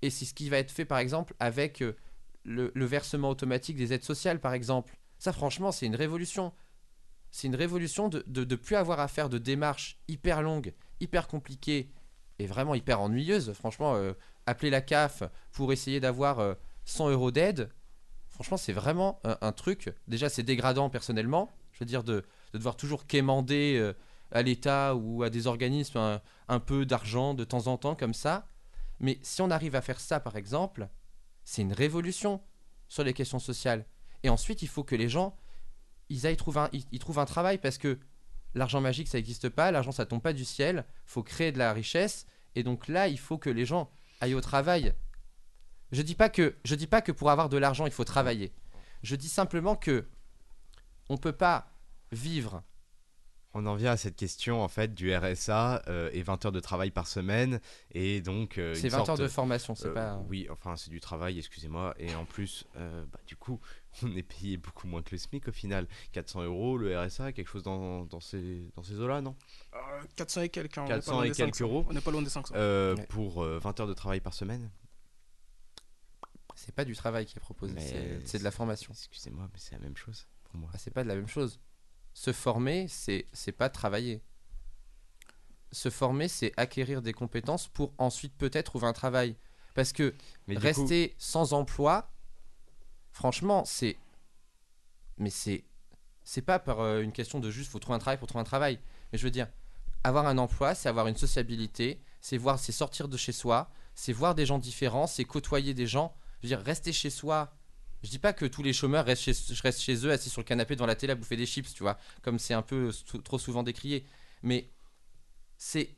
et 0.00 0.10
c'est 0.10 0.24
ce 0.24 0.32
qui 0.32 0.48
va 0.48 0.58
être 0.58 0.70
fait 0.70 0.84
par 0.84 0.98
exemple 0.98 1.34
avec 1.40 1.82
euh, 1.82 1.96
le, 2.44 2.70
versement 2.84 3.30
automatique 3.30 3.76
des 3.76 3.92
aides 3.92 4.04
sociales 4.04 4.40
par 4.40 4.54
exemple. 4.54 4.96
Ça 5.18 5.32
franchement, 5.32 5.72
c'est 5.72 5.86
une 5.86 5.96
révolution. 5.96 6.52
C'est 7.32 7.48
une 7.48 7.56
révolution 7.56 8.08
de 8.08 8.22
ne 8.28 8.54
plus 8.54 8.76
avoir 8.76 9.00
à 9.00 9.08
faire 9.08 9.28
de 9.28 9.38
démarches 9.38 9.98
hyper 10.06 10.40
longues, 10.40 10.72
hyper 11.00 11.26
compliquées 11.26 11.90
et 12.38 12.46
vraiment 12.46 12.76
hyper 12.76 13.00
ennuyeuses. 13.00 13.52
Franchement, 13.52 13.96
euh, 13.96 14.12
appeler 14.46 14.70
la 14.70 14.80
CAF 14.80 15.24
pour 15.50 15.72
essayer 15.72 15.98
d'avoir 15.98 16.38
euh, 16.38 16.54
100 16.84 17.10
euros 17.10 17.32
d'aide, 17.32 17.70
franchement, 18.28 18.56
c'est 18.56 18.72
vraiment 18.72 19.20
un, 19.24 19.50
truc. 19.50 19.92
Déjà, 20.06 20.28
c'est 20.28 20.44
dégradant 20.44 20.90
personnellement. 20.90 21.50
Je 21.72 21.80
veux 21.80 21.86
dire, 21.86 22.04
de, 22.04 22.24
de 22.52 22.58
devoir 22.58 22.76
toujours 22.76 23.08
quémander 23.08 23.76
euh, 23.80 23.94
à 24.32 24.42
l'État 24.42 24.94
ou 24.94 25.22
à 25.22 25.30
des 25.30 25.46
organismes 25.46 26.20
un, 26.48 26.60
peu 26.60 26.86
d'argent 26.86 27.34
de 27.34 27.44
temps 27.44 27.66
en 27.66 27.76
temps 27.76 27.94
comme 27.94 28.14
ça. 28.14 28.48
Mais 29.00 29.18
si 29.22 29.42
on 29.42 29.50
arrive 29.50 29.74
à 29.76 29.80
faire 29.80 30.00
ça, 30.00 30.20
par 30.20 30.36
exemple, 30.36 30.88
c'est 31.44 31.62
une 31.62 31.72
révolution 31.72 32.42
sur 32.88 33.04
les 33.04 33.12
questions 33.12 33.38
sociales. 33.38 33.84
Et 34.22 34.28
ensuite, 34.28 34.62
il 34.62 34.68
faut 34.68 34.84
que 34.84 34.96
les 34.96 35.08
gens, 35.08 35.36
ils 36.08 36.26
aillent 36.26 36.36
trouver 36.36 36.60
un, 36.60 36.70
ils, 36.72 36.98
trouvent 36.98 37.18
un 37.18 37.26
travail 37.26 37.58
parce 37.58 37.78
que 37.78 37.98
l'argent 38.54 38.80
magique, 38.80 39.08
ça 39.08 39.18
n'existe 39.18 39.48
pas, 39.48 39.70
l'argent, 39.70 39.92
ça 39.92 40.06
tombe 40.06 40.22
pas 40.22 40.32
du 40.32 40.44
ciel, 40.44 40.84
faut 41.04 41.22
créer 41.22 41.52
de 41.52 41.58
la 41.58 41.72
richesse. 41.72 42.26
Et 42.54 42.62
donc 42.62 42.88
là, 42.88 43.08
il 43.08 43.18
faut 43.18 43.38
que 43.38 43.50
les 43.50 43.66
gens 43.66 43.90
aillent 44.20 44.34
au 44.34 44.40
travail. 44.40 44.94
Je 45.92 46.02
dis 46.02 46.16
dis 46.16 46.86
pas 46.86 47.02
que 47.02 47.12
pour 47.12 47.30
avoir 47.30 47.48
de 47.48 47.58
l'argent, 47.58 47.86
il 47.86 47.92
faut 47.92 48.04
travailler. 48.04 48.52
Je 49.02 49.14
dis 49.14 49.28
simplement 49.28 49.76
que 49.76 50.08
on 51.08 51.16
peut 51.16 51.32
pas 51.32 51.70
vivre 52.12 52.62
On 53.58 53.64
en 53.64 53.74
vient 53.74 53.92
à 53.92 53.96
cette 53.96 54.16
question 54.16 54.62
en 54.62 54.68
fait 54.68 54.92
du 54.94 55.14
RSA 55.16 55.82
euh, 55.88 56.10
et 56.12 56.22
20 56.22 56.44
heures 56.44 56.52
de 56.52 56.60
travail 56.60 56.90
par 56.90 57.06
semaine 57.06 57.58
et 57.92 58.20
donc 58.20 58.58
euh, 58.58 58.74
C'est 58.74 58.88
une 58.88 58.90
20 58.90 59.08
heures 59.08 59.16
de 59.16 59.28
formation, 59.28 59.74
c'est 59.74 59.86
euh, 59.88 59.94
pas- 59.94 60.22
Oui, 60.28 60.46
enfin 60.50 60.76
c'est 60.76 60.90
du 60.90 61.00
travail, 61.00 61.38
excusez-moi, 61.38 61.94
et 61.98 62.14
en 62.14 62.26
plus, 62.26 62.66
euh, 62.76 63.04
bah, 63.10 63.18
du 63.26 63.34
coup, 63.36 63.58
on 64.02 64.14
est 64.14 64.22
payé 64.22 64.58
beaucoup 64.58 64.86
moins 64.86 65.00
que 65.02 65.12
le 65.12 65.16
SMIC 65.18 65.48
au 65.48 65.52
final. 65.52 65.86
400 66.12 66.42
euros 66.42 66.76
le 66.76 66.98
RSA, 67.00 67.32
quelque 67.32 67.48
chose 67.48 67.62
dans, 67.62 68.04
dans 68.04 68.20
ces 68.20 68.70
dans 68.76 68.82
ces 68.82 69.00
eaux-là, 69.00 69.22
non? 69.22 69.34
Euh, 69.74 69.78
400 70.16 70.42
et 70.42 70.48
quelques, 70.50 70.76
hein, 70.76 70.82
on 70.82 70.86
est 70.86 70.88
pas 70.90 70.94
400 70.96 71.12
loin 71.12 71.22
et 71.24 71.30
quelques 71.30 71.54
500. 71.56 71.64
euros. 71.64 71.86
On 71.88 71.92
n'est 71.94 72.00
pas 72.02 72.10
loin 72.10 72.20
des 72.22 72.28
500. 72.28 72.54
Euh, 72.56 72.94
Ouais. 72.94 73.06
pour 73.06 73.42
euh, 73.42 73.58
20 73.58 73.80
heures 73.80 73.86
de 73.86 73.94
travail 73.94 74.20
par 74.20 74.34
semaine? 74.34 74.70
C'est 76.54 76.74
pas 76.74 76.84
du 76.84 76.94
travail 76.96 77.26
qui 77.26 77.36
est 77.36 77.40
proposé, 77.40 77.74
c'est 78.24 78.38
de 78.38 78.44
la 78.44 78.50
formation. 78.50 78.92
Excusez-moi, 78.92 79.48
mais 79.52 79.58
c'est 79.58 79.72
la 79.72 79.78
même 79.80 79.96
chose 79.96 80.26
pour 80.44 80.56
moi. 80.56 80.70
Ah, 80.74 80.78
c'est 80.78 80.90
pas 80.92 81.02
de 81.04 81.08
la 81.08 81.14
même 81.14 81.28
chose. 81.28 81.60
Se 82.16 82.32
former, 82.32 82.88
c'est 82.88 83.26
c'est 83.34 83.52
pas 83.52 83.68
travailler. 83.68 84.22
Se 85.70 85.90
former, 85.90 86.28
c'est 86.28 86.54
acquérir 86.56 87.02
des 87.02 87.12
compétences 87.12 87.68
pour 87.68 87.92
ensuite 87.98 88.34
peut-être 88.38 88.64
trouver 88.64 88.86
un 88.86 88.94
travail. 88.94 89.36
Parce 89.74 89.92
que 89.92 90.14
Mais 90.46 90.56
rester 90.56 91.14
sans 91.18 91.52
emploi, 91.52 92.10
franchement, 93.12 93.66
c'est. 93.66 93.98
Mais 95.18 95.28
c'est. 95.28 95.64
C'est 96.24 96.40
pas 96.40 96.58
par 96.58 96.80
euh, 96.80 97.02
une 97.02 97.12
question 97.12 97.38
de 97.38 97.50
juste 97.50 97.70
faut 97.70 97.78
trouver 97.80 97.96
un 97.96 97.98
travail 97.98 98.16
pour 98.18 98.28
trouver 98.28 98.40
un 98.40 98.44
travail. 98.44 98.80
Mais 99.12 99.18
je 99.18 99.24
veux 99.24 99.30
dire, 99.30 99.48
avoir 100.02 100.26
un 100.26 100.38
emploi, 100.38 100.74
c'est 100.74 100.88
avoir 100.88 101.08
une 101.08 101.16
sociabilité, 101.16 102.00
c'est 102.22 102.38
voir, 102.38 102.58
c'est 102.58 102.72
sortir 102.72 103.08
de 103.08 103.18
chez 103.18 103.32
soi, 103.32 103.70
c'est 103.94 104.14
voir 104.14 104.34
des 104.34 104.46
gens 104.46 104.58
différents, 104.58 105.06
c'est 105.06 105.26
côtoyer 105.26 105.74
des 105.74 105.86
gens. 105.86 106.16
Je 106.40 106.46
veux 106.46 106.56
dire, 106.56 106.64
rester 106.64 106.94
chez 106.94 107.10
soi. 107.10 107.54
Je 108.06 108.10
dis 108.12 108.20
pas 108.20 108.32
que 108.32 108.46
tous 108.46 108.62
les 108.62 108.72
chômeurs 108.72 109.04
restent 109.04 109.22
chez, 109.22 109.32
restent 109.62 109.80
chez 109.80 110.06
eux, 110.06 110.12
assis 110.12 110.30
sur 110.30 110.40
le 110.40 110.46
canapé 110.46 110.76
devant 110.76 110.86
la 110.86 110.94
télé 110.94 111.10
à 111.10 111.16
bouffer 111.16 111.36
des 111.36 111.44
chips, 111.44 111.74
tu 111.74 111.82
vois, 111.82 111.98
comme 112.22 112.38
c'est 112.38 112.54
un 112.54 112.62
peu 112.62 112.92
trop 113.24 113.36
souvent 113.36 113.64
décrié. 113.64 114.06
Mais 114.44 114.70
c'est 115.56 115.96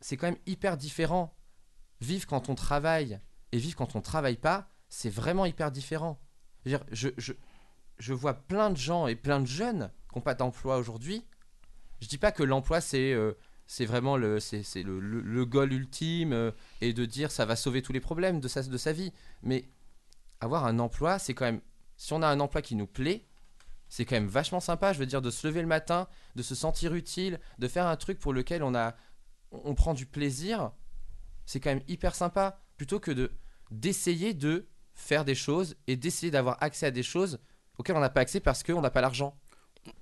c'est 0.00 0.16
quand 0.16 0.26
même 0.26 0.40
hyper 0.46 0.76
différent. 0.76 1.32
Vivre 2.00 2.26
quand 2.26 2.48
on 2.48 2.56
travaille 2.56 3.20
et 3.52 3.58
vivre 3.58 3.76
quand 3.76 3.94
on 3.94 4.00
travaille 4.00 4.36
pas, 4.36 4.68
c'est 4.88 5.08
vraiment 5.08 5.46
hyper 5.46 5.70
différent. 5.70 6.20
Je, 6.64 6.76
je, 6.90 7.32
je, 7.98 8.12
vois 8.12 8.34
plein 8.34 8.70
de 8.70 8.76
gens 8.76 9.06
et 9.06 9.14
plein 9.14 9.38
de 9.38 9.46
jeunes 9.46 9.92
qui 10.10 10.18
n'ont 10.18 10.22
pas 10.22 10.34
d'emploi 10.34 10.76
aujourd'hui. 10.76 11.24
Je 12.00 12.08
dis 12.08 12.18
pas 12.18 12.32
que 12.32 12.42
l'emploi 12.42 12.80
c'est 12.80 13.12
euh, 13.12 13.34
vraiment 13.82 14.16
le 14.16 14.40
c'est 14.40 14.82
le, 14.82 14.98
le, 14.98 15.20
le 15.20 15.46
goal 15.46 15.72
ultime 15.72 16.32
euh, 16.32 16.50
et 16.80 16.92
de 16.92 17.04
dire 17.04 17.30
ça 17.30 17.44
va 17.44 17.54
sauver 17.54 17.80
tous 17.80 17.92
les 17.92 18.00
problèmes 18.00 18.40
de 18.40 18.48
sa 18.48 18.64
de 18.64 18.76
sa 18.76 18.92
vie, 18.92 19.12
mais 19.44 19.70
avoir 20.40 20.66
un 20.66 20.78
emploi 20.78 21.18
c'est 21.18 21.34
quand 21.34 21.46
même 21.46 21.60
si 21.96 22.12
on 22.12 22.22
a 22.22 22.28
un 22.28 22.40
emploi 22.40 22.62
qui 22.62 22.76
nous 22.76 22.86
plaît, 22.86 23.26
c'est 23.88 24.04
quand 24.04 24.16
même 24.16 24.28
vachement 24.28 24.60
sympa, 24.60 24.92
je 24.92 24.98
veux 24.98 25.06
dire, 25.06 25.22
de 25.22 25.30
se 25.30 25.46
lever 25.46 25.62
le 25.62 25.66
matin, 25.66 26.08
de 26.34 26.42
se 26.42 26.54
sentir 26.54 26.94
utile, 26.94 27.40
de 27.58 27.68
faire 27.68 27.86
un 27.86 27.96
truc 27.96 28.18
pour 28.18 28.32
lequel 28.32 28.62
on, 28.62 28.74
a, 28.74 28.94
on 29.50 29.74
prend 29.74 29.94
du 29.94 30.06
plaisir, 30.06 30.72
c'est 31.46 31.60
quand 31.60 31.70
même 31.70 31.84
hyper 31.88 32.14
sympa, 32.14 32.60
plutôt 32.76 33.00
que 33.00 33.10
de 33.10 33.32
d'essayer 33.72 34.32
de 34.32 34.68
faire 34.94 35.24
des 35.24 35.34
choses 35.34 35.74
et 35.88 35.96
d'essayer 35.96 36.30
d'avoir 36.30 36.56
accès 36.62 36.86
à 36.86 36.92
des 36.92 37.02
choses 37.02 37.40
auxquelles 37.78 37.96
on 37.96 38.00
n'a 38.00 38.10
pas 38.10 38.20
accès 38.20 38.38
parce 38.38 38.62
qu'on 38.62 38.80
n'a 38.80 38.90
pas 38.90 39.00
l'argent. 39.00 39.36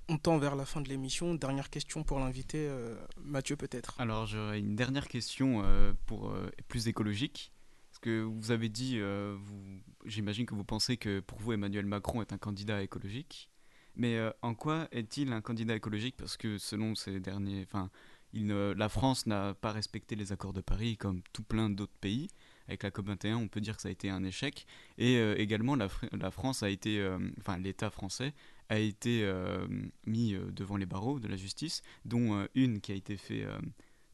On 0.07 0.17
tend 0.17 0.37
vers 0.37 0.55
la 0.55 0.65
fin 0.65 0.81
de 0.81 0.89
l'émission. 0.89 1.33
Dernière 1.33 1.71
question 1.71 2.03
pour 2.03 2.19
l'invité, 2.19 2.67
euh, 2.69 2.95
Mathieu 3.19 3.55
peut-être. 3.55 3.99
Alors 3.99 4.27
j'aurais 4.27 4.59
une 4.59 4.75
dernière 4.75 5.07
question 5.07 5.63
euh, 5.65 5.93
pour 6.05 6.29
euh, 6.29 6.51
plus 6.67 6.87
écologique. 6.87 7.51
Parce 7.95 8.01
que 8.01 8.23
vous 8.23 8.51
avez 8.51 8.67
dit, 8.67 8.99
vous, 8.99 9.79
j'imagine 10.03 10.45
que 10.45 10.53
vous 10.53 10.65
pensez 10.65 10.97
que 10.97 11.21
pour 11.21 11.39
vous 11.39 11.53
Emmanuel 11.53 11.85
Macron 11.85 12.21
est 12.21 12.33
un 12.33 12.37
candidat 12.37 12.83
écologique. 12.83 13.49
Mais 13.95 14.19
en 14.41 14.53
quoi 14.53 14.89
est-il 14.91 15.31
un 15.31 15.39
candidat 15.39 15.77
écologique? 15.77 16.17
Parce 16.17 16.35
que 16.35 16.57
selon 16.57 16.93
ces 16.95 17.21
derniers, 17.21 17.63
enfin, 17.63 17.89
la 18.33 18.89
France 18.89 19.27
n'a 19.27 19.53
pas 19.53 19.71
respecté 19.71 20.17
les 20.17 20.33
accords 20.33 20.51
de 20.51 20.59
Paris 20.59 20.97
comme 20.97 21.21
tout 21.31 21.43
plein 21.43 21.69
d'autres 21.69 21.97
pays. 22.01 22.27
Avec 22.67 22.83
la 22.83 22.89
COP21, 22.89 23.35
on 23.35 23.47
peut 23.47 23.61
dire 23.61 23.77
que 23.77 23.81
ça 23.81 23.87
a 23.89 23.91
été 23.91 24.09
un 24.09 24.23
échec. 24.23 24.65
Et 24.97 25.17
euh, 25.17 25.35
également, 25.37 25.75
la, 25.75 25.87
France 26.31 26.63
a 26.63 26.69
été, 26.69 26.99
euh, 26.99 27.17
enfin 27.39 27.57
l'État 27.57 27.89
français 27.89 28.33
a 28.67 28.79
été 28.79 29.23
euh, 29.23 29.67
mis 30.05 30.35
devant 30.51 30.75
les 30.75 30.87
barreaux 30.87 31.19
de 31.19 31.27
la 31.29 31.37
justice, 31.37 31.81
dont 32.03 32.45
une 32.55 32.81
qui 32.81 32.91
a 32.91 32.95
été 32.95 33.15
faite 33.15 33.47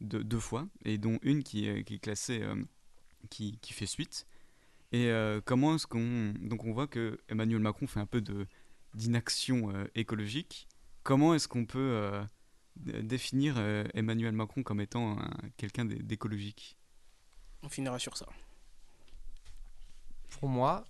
deux 0.01 0.39
fois, 0.39 0.67
et 0.83 0.97
dont 0.97 1.17
une 1.23 1.43
qui 1.43 1.65
est 1.67 2.01
classée, 2.01 2.43
qui, 3.29 3.57
qui, 3.61 3.73
fait 3.73 3.85
suite. 3.85 4.25
Et 4.91 5.09
comment 5.45 5.75
est-ce 5.75 5.87
qu'on... 5.87 6.33
Donc 6.41 6.65
on 6.65 6.73
voit 6.73 6.87
que 6.87 7.19
Emmanuel 7.29 7.59
Macron 7.61 7.87
fait 7.87 7.99
un 7.99 8.05
peu 8.05 8.21
de 8.21 8.47
d'inaction 8.93 9.73
écologique. 9.95 10.67
Comment 11.03 11.33
est-ce 11.33 11.47
qu'on 11.47 11.65
peut 11.65 12.25
définir 12.75 13.55
euh, 13.57 13.83
Emmanuel 13.93 14.33
Macron 14.33 14.63
comme 14.63 14.81
étant 14.81 15.17
quelqu'un 15.57 15.85
d'écologique? 15.85 16.77
On 17.63 17.69
finira 17.69 17.99
sur 17.99 18.17
ça. 18.17 18.27
Pour 20.29 20.49
moi, 20.49 20.85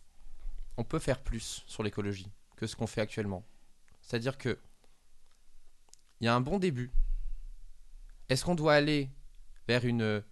on 0.78 0.84
peut 0.84 1.00
faire 1.00 1.22
plus 1.22 1.64
sur 1.68 1.84
l'écologie 1.84 2.32
que 2.56 2.68
ce 2.68 2.76
qu'on 2.76 2.88
fait 2.88 3.02
actuellement. 3.02 3.46
C'est-à-dire 4.02 4.38
que 4.38 4.58
il 6.20 6.26
y 6.26 6.28
a 6.28 6.36
un 6.36 6.42
bon 6.42 6.60
début. 6.60 6.92
Est-ce 8.30 8.46
qu'on 8.46 8.56
doit 8.56 8.76
aller 8.76 9.10
vers 9.68 9.86
une, 9.86 10.24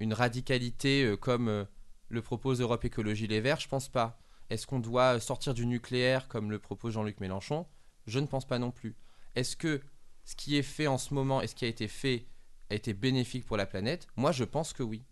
une 0.00 0.12
radicalité 0.12 1.04
euh, 1.04 1.16
comme 1.16 1.48
euh, 1.48 1.64
le 2.08 2.22
propose 2.22 2.60
Europe 2.60 2.84
Écologie 2.84 3.26
Les 3.26 3.40
Verts 3.40 3.60
Je 3.60 3.68
pense 3.68 3.88
pas. 3.88 4.18
Est-ce 4.50 4.66
qu'on 4.66 4.80
doit 4.80 5.20
sortir 5.20 5.54
du 5.54 5.66
nucléaire 5.66 6.28
comme 6.28 6.50
le 6.50 6.58
propose 6.58 6.94
Jean-Luc 6.94 7.20
Mélenchon? 7.20 7.66
Je 8.06 8.18
ne 8.18 8.26
pense 8.26 8.46
pas 8.46 8.58
non 8.58 8.70
plus. 8.70 8.96
Est-ce 9.34 9.56
que 9.56 9.82
ce 10.24 10.36
qui 10.36 10.56
est 10.56 10.62
fait 10.62 10.86
en 10.86 10.98
ce 10.98 11.12
moment 11.12 11.42
et 11.42 11.46
ce 11.46 11.54
qui 11.54 11.64
a 11.64 11.68
été 11.68 11.88
fait 11.88 12.26
a 12.70 12.74
été 12.74 12.94
bénéfique 12.94 13.44
pour 13.44 13.56
la 13.56 13.66
planète? 13.66 14.06
Moi, 14.16 14.32
je 14.32 14.44
pense 14.44 14.72
que 14.72 14.82
oui. 14.82 15.04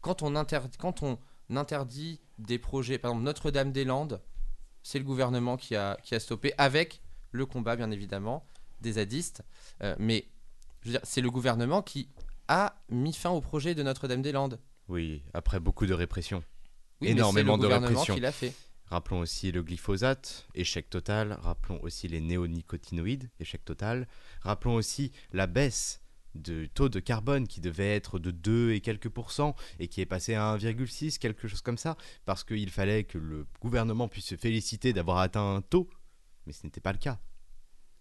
Quand 0.00 0.22
on, 0.22 0.36
interdit 1.50 2.20
des 2.38 2.58
projets, 2.58 2.98
par 2.98 3.10
exemple 3.10 3.24
Notre-Dame-des-Landes, 3.24 4.22
c'est 4.82 4.98
le 4.98 5.04
gouvernement 5.04 5.56
qui 5.56 5.76
a, 5.76 5.98
qui 6.02 6.14
a 6.14 6.20
stoppé, 6.20 6.54
avec 6.56 7.02
le 7.32 7.44
combat, 7.44 7.76
bien 7.76 7.90
évidemment, 7.90 8.46
des 8.80 8.92
zadistes. 8.92 9.42
Euh, 9.82 9.94
mais 9.98 10.28
c'est 11.02 11.20
le 11.20 11.30
gouvernement 11.30 11.82
qui 11.82 12.08
a 12.48 12.82
mis 12.88 13.12
fin 13.12 13.30
au 13.30 13.40
projet 13.40 13.74
de 13.74 13.82
Notre-Dame-des-Landes. 13.82 14.58
Oui, 14.88 15.22
après 15.34 15.60
beaucoup 15.60 15.86
de 15.86 15.94
répression. 15.94 16.42
Oui, 17.00 17.08
Énormément 17.08 17.56
mais 17.56 17.62
le 17.64 17.68
de 17.68 17.74
répression. 17.74 18.14
Qui 18.14 18.20
l'a 18.20 18.32
fait. 18.32 18.54
Rappelons 18.86 19.20
aussi 19.20 19.52
le 19.52 19.62
glyphosate, 19.62 20.48
échec 20.54 20.88
total. 20.88 21.38
Rappelons 21.42 21.78
aussi 21.82 22.08
les 22.08 22.20
néonicotinoïdes, 22.20 23.30
échec 23.38 23.64
total. 23.64 24.08
Rappelons 24.40 24.74
aussi 24.74 25.12
la 25.32 25.46
baisse 25.46 26.00
du 26.34 26.70
taux 26.70 26.88
de 26.88 27.00
carbone 27.00 27.46
qui 27.46 27.60
devait 27.60 27.94
être 27.94 28.18
de 28.18 28.30
2 28.30 28.72
et 28.72 28.80
quelques 28.80 29.08
pourcents 29.08 29.54
et 29.78 29.88
qui 29.88 30.00
est 30.00 30.06
passé 30.06 30.34
à 30.34 30.56
1,6, 30.56 31.18
quelque 31.18 31.48
chose 31.48 31.60
comme 31.60 31.78
ça, 31.78 31.96
parce 32.24 32.44
qu'il 32.44 32.70
fallait 32.70 33.04
que 33.04 33.18
le 33.18 33.46
gouvernement 33.60 34.08
puisse 34.08 34.26
se 34.26 34.36
féliciter 34.36 34.92
d'avoir 34.92 35.18
atteint 35.18 35.56
un 35.56 35.60
taux, 35.60 35.90
mais 36.46 36.52
ce 36.52 36.64
n'était 36.64 36.80
pas 36.80 36.92
le 36.92 36.98
cas. 36.98 37.20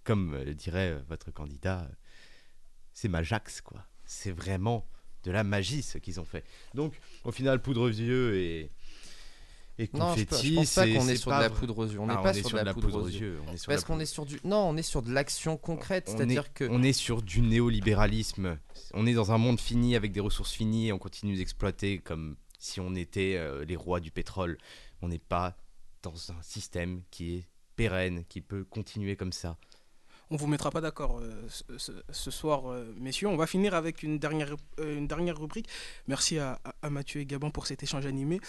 Comme 0.04 0.38
le 0.38 0.56
dirait 0.56 1.02
votre 1.10 1.32
candidat, 1.32 1.90
c'est 2.94 3.10
Majax, 3.10 3.62
quoi. 3.62 3.86
C'est 4.08 4.32
vraiment 4.32 4.88
de 5.24 5.32
la 5.32 5.44
magie 5.44 5.84
ce 5.84 5.98
qu'ils 5.98 6.20
ont 6.20 6.26
fait. 6.26 6.44
Donc, 6.74 7.00
au 7.24 7.32
final, 7.32 7.62
poudre 7.62 7.90
vieux 7.90 8.38
et 8.38 8.72
et 9.80 9.90
non, 9.94 10.16
je, 10.16 10.24
pense 10.24 10.74
pas 10.74 10.88
qu'on 10.88 11.08
est, 11.08 11.18
sur 11.18 11.30
de 11.30 11.40
la 11.40 11.52
poudre 11.52 11.78
aux 11.78 11.86
yeux. 11.86 12.00
On 12.00 12.08
n'est 12.08 12.16
pas 12.16 12.34
sur, 12.34 12.50
de 12.50 12.56
la, 12.56 12.74
poudre, 12.74 13.00
aux 13.00 13.08
yeux. 13.08 13.40
Parce 13.68 13.84
qu'on 13.84 14.00
est 14.00 14.08
sur 14.08 14.26
du. 14.26 14.40
Non, 14.44 14.70
on 14.70 14.76
est 14.76 14.82
sur 14.82 15.04
de 15.04 15.12
l'action 15.12 15.56
concrète. 15.56 16.10
C'est-à-dire 16.10 16.52
que. 16.52 16.68
On 16.72 16.82
est 16.82 16.94
sur 16.94 17.22
du 17.22 17.42
néolibéralisme. 17.42 18.58
On 18.96 19.06
est 19.06 19.14
dans 19.14 19.32
un 19.32 19.38
monde 19.38 19.60
fini 19.60 19.96
avec 19.96 20.14
des 20.14 20.20
ressources 20.20 20.52
finies 20.52 20.88
et 20.88 20.94
on 20.94 20.98
continue 20.98 21.36
d'exploiter 21.36 22.00
comme 22.00 22.38
si 22.58 22.80
on 22.80 22.96
était 22.96 23.36
euh, 23.38 23.66
les 23.66 23.76
rois 23.76 24.00
du 24.00 24.10
pétrole. 24.10 24.58
On 25.04 25.10
n'est 25.10 25.20
pas 25.20 25.56
dans 26.02 26.32
un 26.32 26.42
système 26.42 27.04
qui 27.12 27.36
est 27.36 27.48
pérenne, 27.76 28.24
qui 28.28 28.42
peut 28.42 28.64
continuer 28.64 29.16
comme 29.16 29.32
ça. 29.32 29.58
On 30.30 30.36
vous 30.36 30.48
mettra 30.48 30.72
pas 30.72 30.82
d'accord 30.82 31.20
euh, 31.22 31.48
ce, 31.78 32.32
soir, 32.32 32.70
euh, 32.70 32.94
messieurs. 32.98 33.28
On 33.30 33.38
va 33.38 33.48
finir 33.48 33.74
avec 33.74 34.04
une 34.04 34.20
dernière, 34.20 34.56
une 34.78 35.08
dernière 35.08 35.40
rubrique. 35.40 35.70
Merci 36.08 36.38
à, 36.38 36.60
à, 36.82 36.90
Mathieu 36.90 37.22
et 37.22 37.26
Gabon 37.26 37.50
pour 37.50 37.66
cet 37.66 37.82
échange 37.82 38.06
animé. 38.06 38.42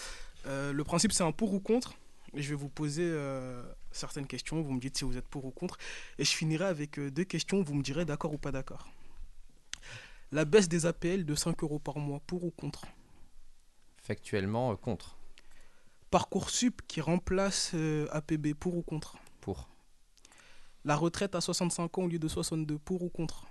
Euh, 0.45 0.71
le 0.71 0.83
principe, 0.83 1.11
c'est 1.11 1.23
un 1.23 1.31
pour 1.31 1.53
ou 1.53 1.59
contre. 1.59 1.93
je 2.33 2.49
vais 2.49 2.55
vous 2.55 2.69
poser 2.69 3.03
euh, 3.05 3.61
certaines 3.91 4.27
questions. 4.27 4.61
Vous 4.61 4.71
me 4.71 4.79
dites 4.79 4.97
si 4.97 5.03
vous 5.03 5.17
êtes 5.17 5.27
pour 5.27 5.45
ou 5.45 5.51
contre. 5.51 5.77
Et 6.17 6.23
je 6.23 6.31
finirai 6.31 6.65
avec 6.65 6.99
euh, 6.99 7.11
deux 7.11 7.23
questions. 7.23 7.61
Vous 7.61 7.73
me 7.73 7.83
direz 7.83 8.05
d'accord 8.05 8.33
ou 8.33 8.37
pas 8.37 8.51
d'accord. 8.51 8.89
La 10.31 10.45
baisse 10.45 10.69
des 10.69 10.85
APL 10.85 11.25
de 11.25 11.35
5 11.35 11.63
euros 11.63 11.79
par 11.79 11.97
mois, 11.97 12.21
pour 12.27 12.43
ou 12.43 12.51
contre? 12.51 12.85
Factuellement, 13.97 14.75
contre. 14.75 15.17
Parcoursup 16.11 16.81
qui 16.87 17.01
remplace 17.01 17.73
APB, 18.11 18.53
pour 18.53 18.75
ou 18.75 18.83
contre? 18.83 19.17
Pour. 19.41 19.69
La 20.85 20.95
retraite 20.95 21.35
à 21.35 21.41
65 21.41 21.97
ans 21.97 22.03
au 22.03 22.07
lieu 22.07 22.19
de 22.19 22.27
62, 22.27 22.77
pour 22.79 23.03
ou 23.03 23.09
contre? 23.09 23.47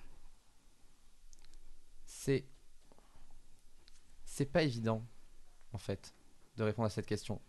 C'est. 2.06 2.46
C'est 4.24 4.46
pas 4.46 4.62
évident, 4.62 5.04
en 5.72 5.78
fait 5.78 6.14
de 6.58 6.64
répondre 6.64 6.86
à 6.86 6.90
cette 6.90 7.06
question. 7.06 7.40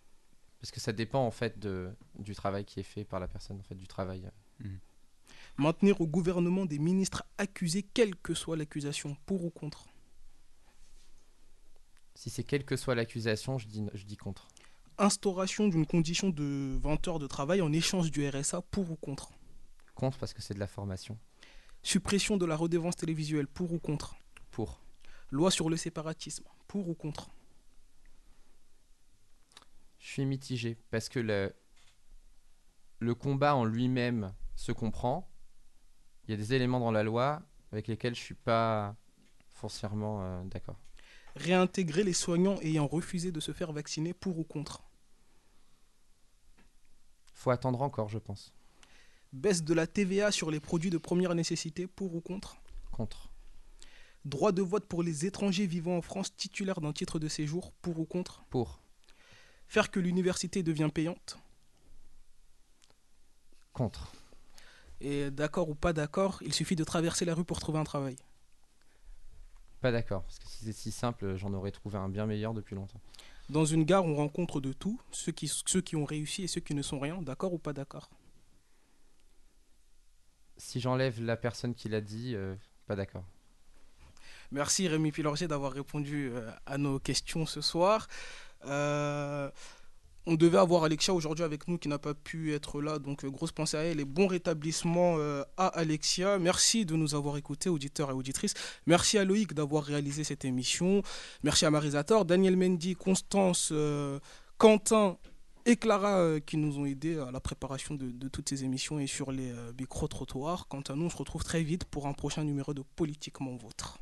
Parce 0.61 0.71
que 0.71 0.79
ça 0.79 0.93
dépend 0.93 1.25
en 1.25 1.31
fait 1.31 1.59
de, 1.59 1.91
du 2.17 2.35
travail 2.35 2.63
qui 2.63 2.79
est 2.79 2.83
fait 2.83 3.03
par 3.03 3.19
la 3.19 3.27
personne, 3.27 3.59
en 3.59 3.63
fait, 3.63 3.75
du 3.75 3.87
travail. 3.87 4.25
Euh. 4.25 4.67
Mhm. 4.67 4.79
Maintenir 5.57 5.99
au 5.99 6.07
gouvernement 6.07 6.65
des 6.65 6.79
ministres 6.79 7.23
accusés, 7.37 7.83
quelle 7.83 8.15
que 8.15 8.33
soit 8.33 8.55
l'accusation, 8.55 9.17
pour 9.25 9.43
ou 9.43 9.49
contre? 9.49 9.87
Si 12.15 12.29
c'est 12.29 12.43
quelle 12.43 12.65
que 12.65 12.77
soit 12.77 12.95
l'accusation, 12.95 13.57
je 13.57 13.67
dis, 13.67 13.85
je 13.93 14.05
dis 14.05 14.15
contre. 14.15 14.47
Instauration 14.97 15.67
d'une 15.67 15.85
condition 15.85 16.29
de 16.29 16.77
20 16.81 17.07
heures 17.07 17.19
de 17.19 17.27
travail 17.27 17.61
en 17.61 17.71
échange 17.73 18.11
du 18.11 18.27
RSA, 18.27 18.61
pour 18.61 18.89
ou 18.91 18.95
contre? 18.95 19.31
Contre 19.99 20.17
parce 20.17 20.33
que 20.33 20.41
c'est 20.41 20.53
de 20.53 20.59
la 20.59 20.67
formation. 20.67 21.19
Suppression 21.83 22.37
de 22.37 22.45
la 22.45 22.55
redevance 22.55 22.95
télévisuelle, 22.95 23.47
pour 23.47 23.73
ou 23.73 23.79
contre? 23.79 24.15
Pour. 24.49 24.79
Loi 25.29 25.51
sur 25.51 25.69
le 25.69 25.75
séparatisme, 25.75 26.45
pour 26.69 26.87
ou 26.87 26.93
contre? 26.93 27.29
Je 29.97 30.07
suis 30.07 30.25
mitigé 30.25 30.77
parce 30.89 31.09
que 31.09 31.19
le, 31.19 31.53
le 32.99 33.13
combat 33.13 33.55
en 33.55 33.65
lui-même 33.65 34.33
se 34.55 34.71
comprend. 34.71 35.29
Il 36.23 36.31
y 36.31 36.33
a 36.33 36.37
des 36.37 36.53
éléments 36.53 36.79
dans 36.79 36.93
la 36.93 37.03
loi 37.03 37.41
avec 37.73 37.87
lesquels 37.87 38.15
je 38.15 38.21
suis 38.21 38.35
pas 38.35 38.95
foncièrement 39.49 40.23
euh, 40.23 40.43
d'accord. 40.45 40.79
Réintégrer 41.35 42.05
les 42.05 42.13
soignants 42.13 42.57
ayant 42.61 42.87
refusé 42.87 43.33
de 43.33 43.41
se 43.41 43.51
faire 43.51 43.73
vacciner 43.73 44.13
pour 44.13 44.39
ou 44.39 44.45
contre? 44.45 44.81
Faut 47.33 47.51
attendre 47.51 47.81
encore, 47.81 48.07
je 48.07 48.17
pense. 48.17 48.53
Baisse 49.31 49.63
de 49.63 49.73
la 49.75 49.85
TVA 49.85 50.31
sur 50.31 50.49
les 50.49 50.59
produits 50.59 50.89
de 50.89 50.97
première 50.97 51.35
nécessité 51.35 51.85
pour 51.85 52.15
ou 52.15 52.21
contre? 52.21 52.57
Contre. 52.91 53.29
Droit 54.25 54.51
de 54.51 54.63
vote 54.63 54.87
pour 54.87 55.03
les 55.03 55.25
étrangers 55.25 55.67
vivant 55.67 55.97
en 55.97 56.01
France 56.01 56.35
titulaires 56.35 56.81
d'un 56.81 56.93
titre 56.93 57.19
de 57.19 57.27
séjour 57.27 57.71
pour 57.73 57.99
ou 57.99 58.05
contre? 58.05 58.43
Pour. 58.49 58.81
Faire 59.67 59.91
que 59.91 59.99
l'université 59.99 60.63
devient 60.63 60.89
payante? 60.91 61.37
Contre. 63.71 64.11
Et 64.99 65.29
d'accord 65.29 65.69
ou 65.69 65.75
pas 65.75 65.93
d'accord, 65.93 66.39
il 66.41 66.53
suffit 66.53 66.75
de 66.75 66.83
traverser 66.83 67.23
la 67.23 67.35
rue 67.35 67.45
pour 67.45 67.59
trouver 67.59 67.79
un 67.79 67.83
travail. 67.83 68.17
Pas 69.79 69.91
d'accord, 69.91 70.23
parce 70.23 70.39
que 70.39 70.47
si 70.47 70.57
c'était 70.57 70.73
si 70.73 70.91
simple, 70.91 71.37
j'en 71.37 71.53
aurais 71.53 71.71
trouvé 71.71 71.97
un 71.97 72.09
bien 72.09 72.25
meilleur 72.25 72.53
depuis 72.53 72.75
longtemps. 72.75 72.99
Dans 73.49 73.63
une 73.63 73.83
gare, 73.83 74.05
on 74.05 74.15
rencontre 74.15 74.59
de 74.59 74.73
tout, 74.73 74.99
ceux 75.11 75.31
qui, 75.31 75.47
ceux 75.47 75.81
qui 75.81 75.95
ont 75.95 76.03
réussi 76.03 76.43
et 76.43 76.47
ceux 76.47 76.61
qui 76.61 76.73
ne 76.73 76.81
sont 76.81 76.99
rien, 76.99 77.21
d'accord 77.21 77.53
ou 77.53 77.59
pas 77.59 77.73
d'accord? 77.73 78.09
Si 80.59 80.81
j'enlève 80.81 81.23
la 81.23 81.37
personne 81.37 81.73
qui 81.73 81.87
l'a 81.87 82.01
dit, 82.01 82.33
euh, 82.35 82.53
pas 82.85 82.97
d'accord. 82.97 83.23
Merci 84.51 84.89
Rémi 84.89 85.11
Pilorger 85.13 85.47
d'avoir 85.47 85.71
répondu 85.71 86.31
euh, 86.33 86.51
à 86.65 86.77
nos 86.77 86.99
questions 86.99 87.45
ce 87.45 87.61
soir. 87.61 88.07
Euh, 88.65 89.49
on 90.25 90.35
devait 90.35 90.57
avoir 90.57 90.83
Alexia 90.83 91.13
aujourd'hui 91.13 91.45
avec 91.45 91.69
nous 91.69 91.77
qui 91.77 91.87
n'a 91.87 91.97
pas 91.97 92.13
pu 92.13 92.53
être 92.53 92.81
là, 92.81 92.99
donc 92.99 93.25
grosse 93.25 93.53
pensée 93.53 93.77
à 93.77 93.83
elle 93.83 94.01
et 94.01 94.05
bon 94.05 94.27
rétablissement 94.27 95.17
à 95.57 95.67
Alexia. 95.67 96.37
Merci 96.37 96.85
de 96.85 96.95
nous 96.95 97.15
avoir 97.15 97.37
écoutés, 97.37 97.69
auditeurs 97.69 98.11
et 98.11 98.13
auditrices. 98.13 98.53
Merci 98.85 99.17
à 99.17 99.23
Loïc 99.23 99.53
d'avoir 99.53 99.85
réalisé 99.85 100.23
cette 100.25 100.45
émission. 100.45 101.01
Merci 101.41 101.65
à 101.65 101.71
Marisator, 101.71 102.25
Daniel 102.25 102.57
Mendy, 102.57 102.95
Constance, 102.95 103.73
Quentin 104.57 105.17
et 105.65 105.75
Clara 105.75 106.39
qui 106.39 106.57
nous 106.57 106.79
ont 106.79 106.85
aidés 106.85 107.17
à 107.17 107.31
la 107.31 107.39
préparation 107.39 107.95
de, 107.95 108.27
toutes 108.27 108.49
ces 108.49 108.63
émissions 108.63 108.99
et 108.99 109.07
sur 109.07 109.31
les 109.31 109.53
micro-trottoirs. 109.79 110.67
Quant 110.67 110.81
à 110.81 110.95
nous, 110.95 111.05
on 111.05 111.09
se 111.09 111.17
retrouve 111.17 111.43
très 111.43 111.63
vite 111.63 111.85
pour 111.85 112.07
un 112.07 112.13
prochain 112.13 112.43
numéro 112.43 112.73
de 112.73 112.83
Politiquement 112.95 113.55
Vôtre. 113.55 113.99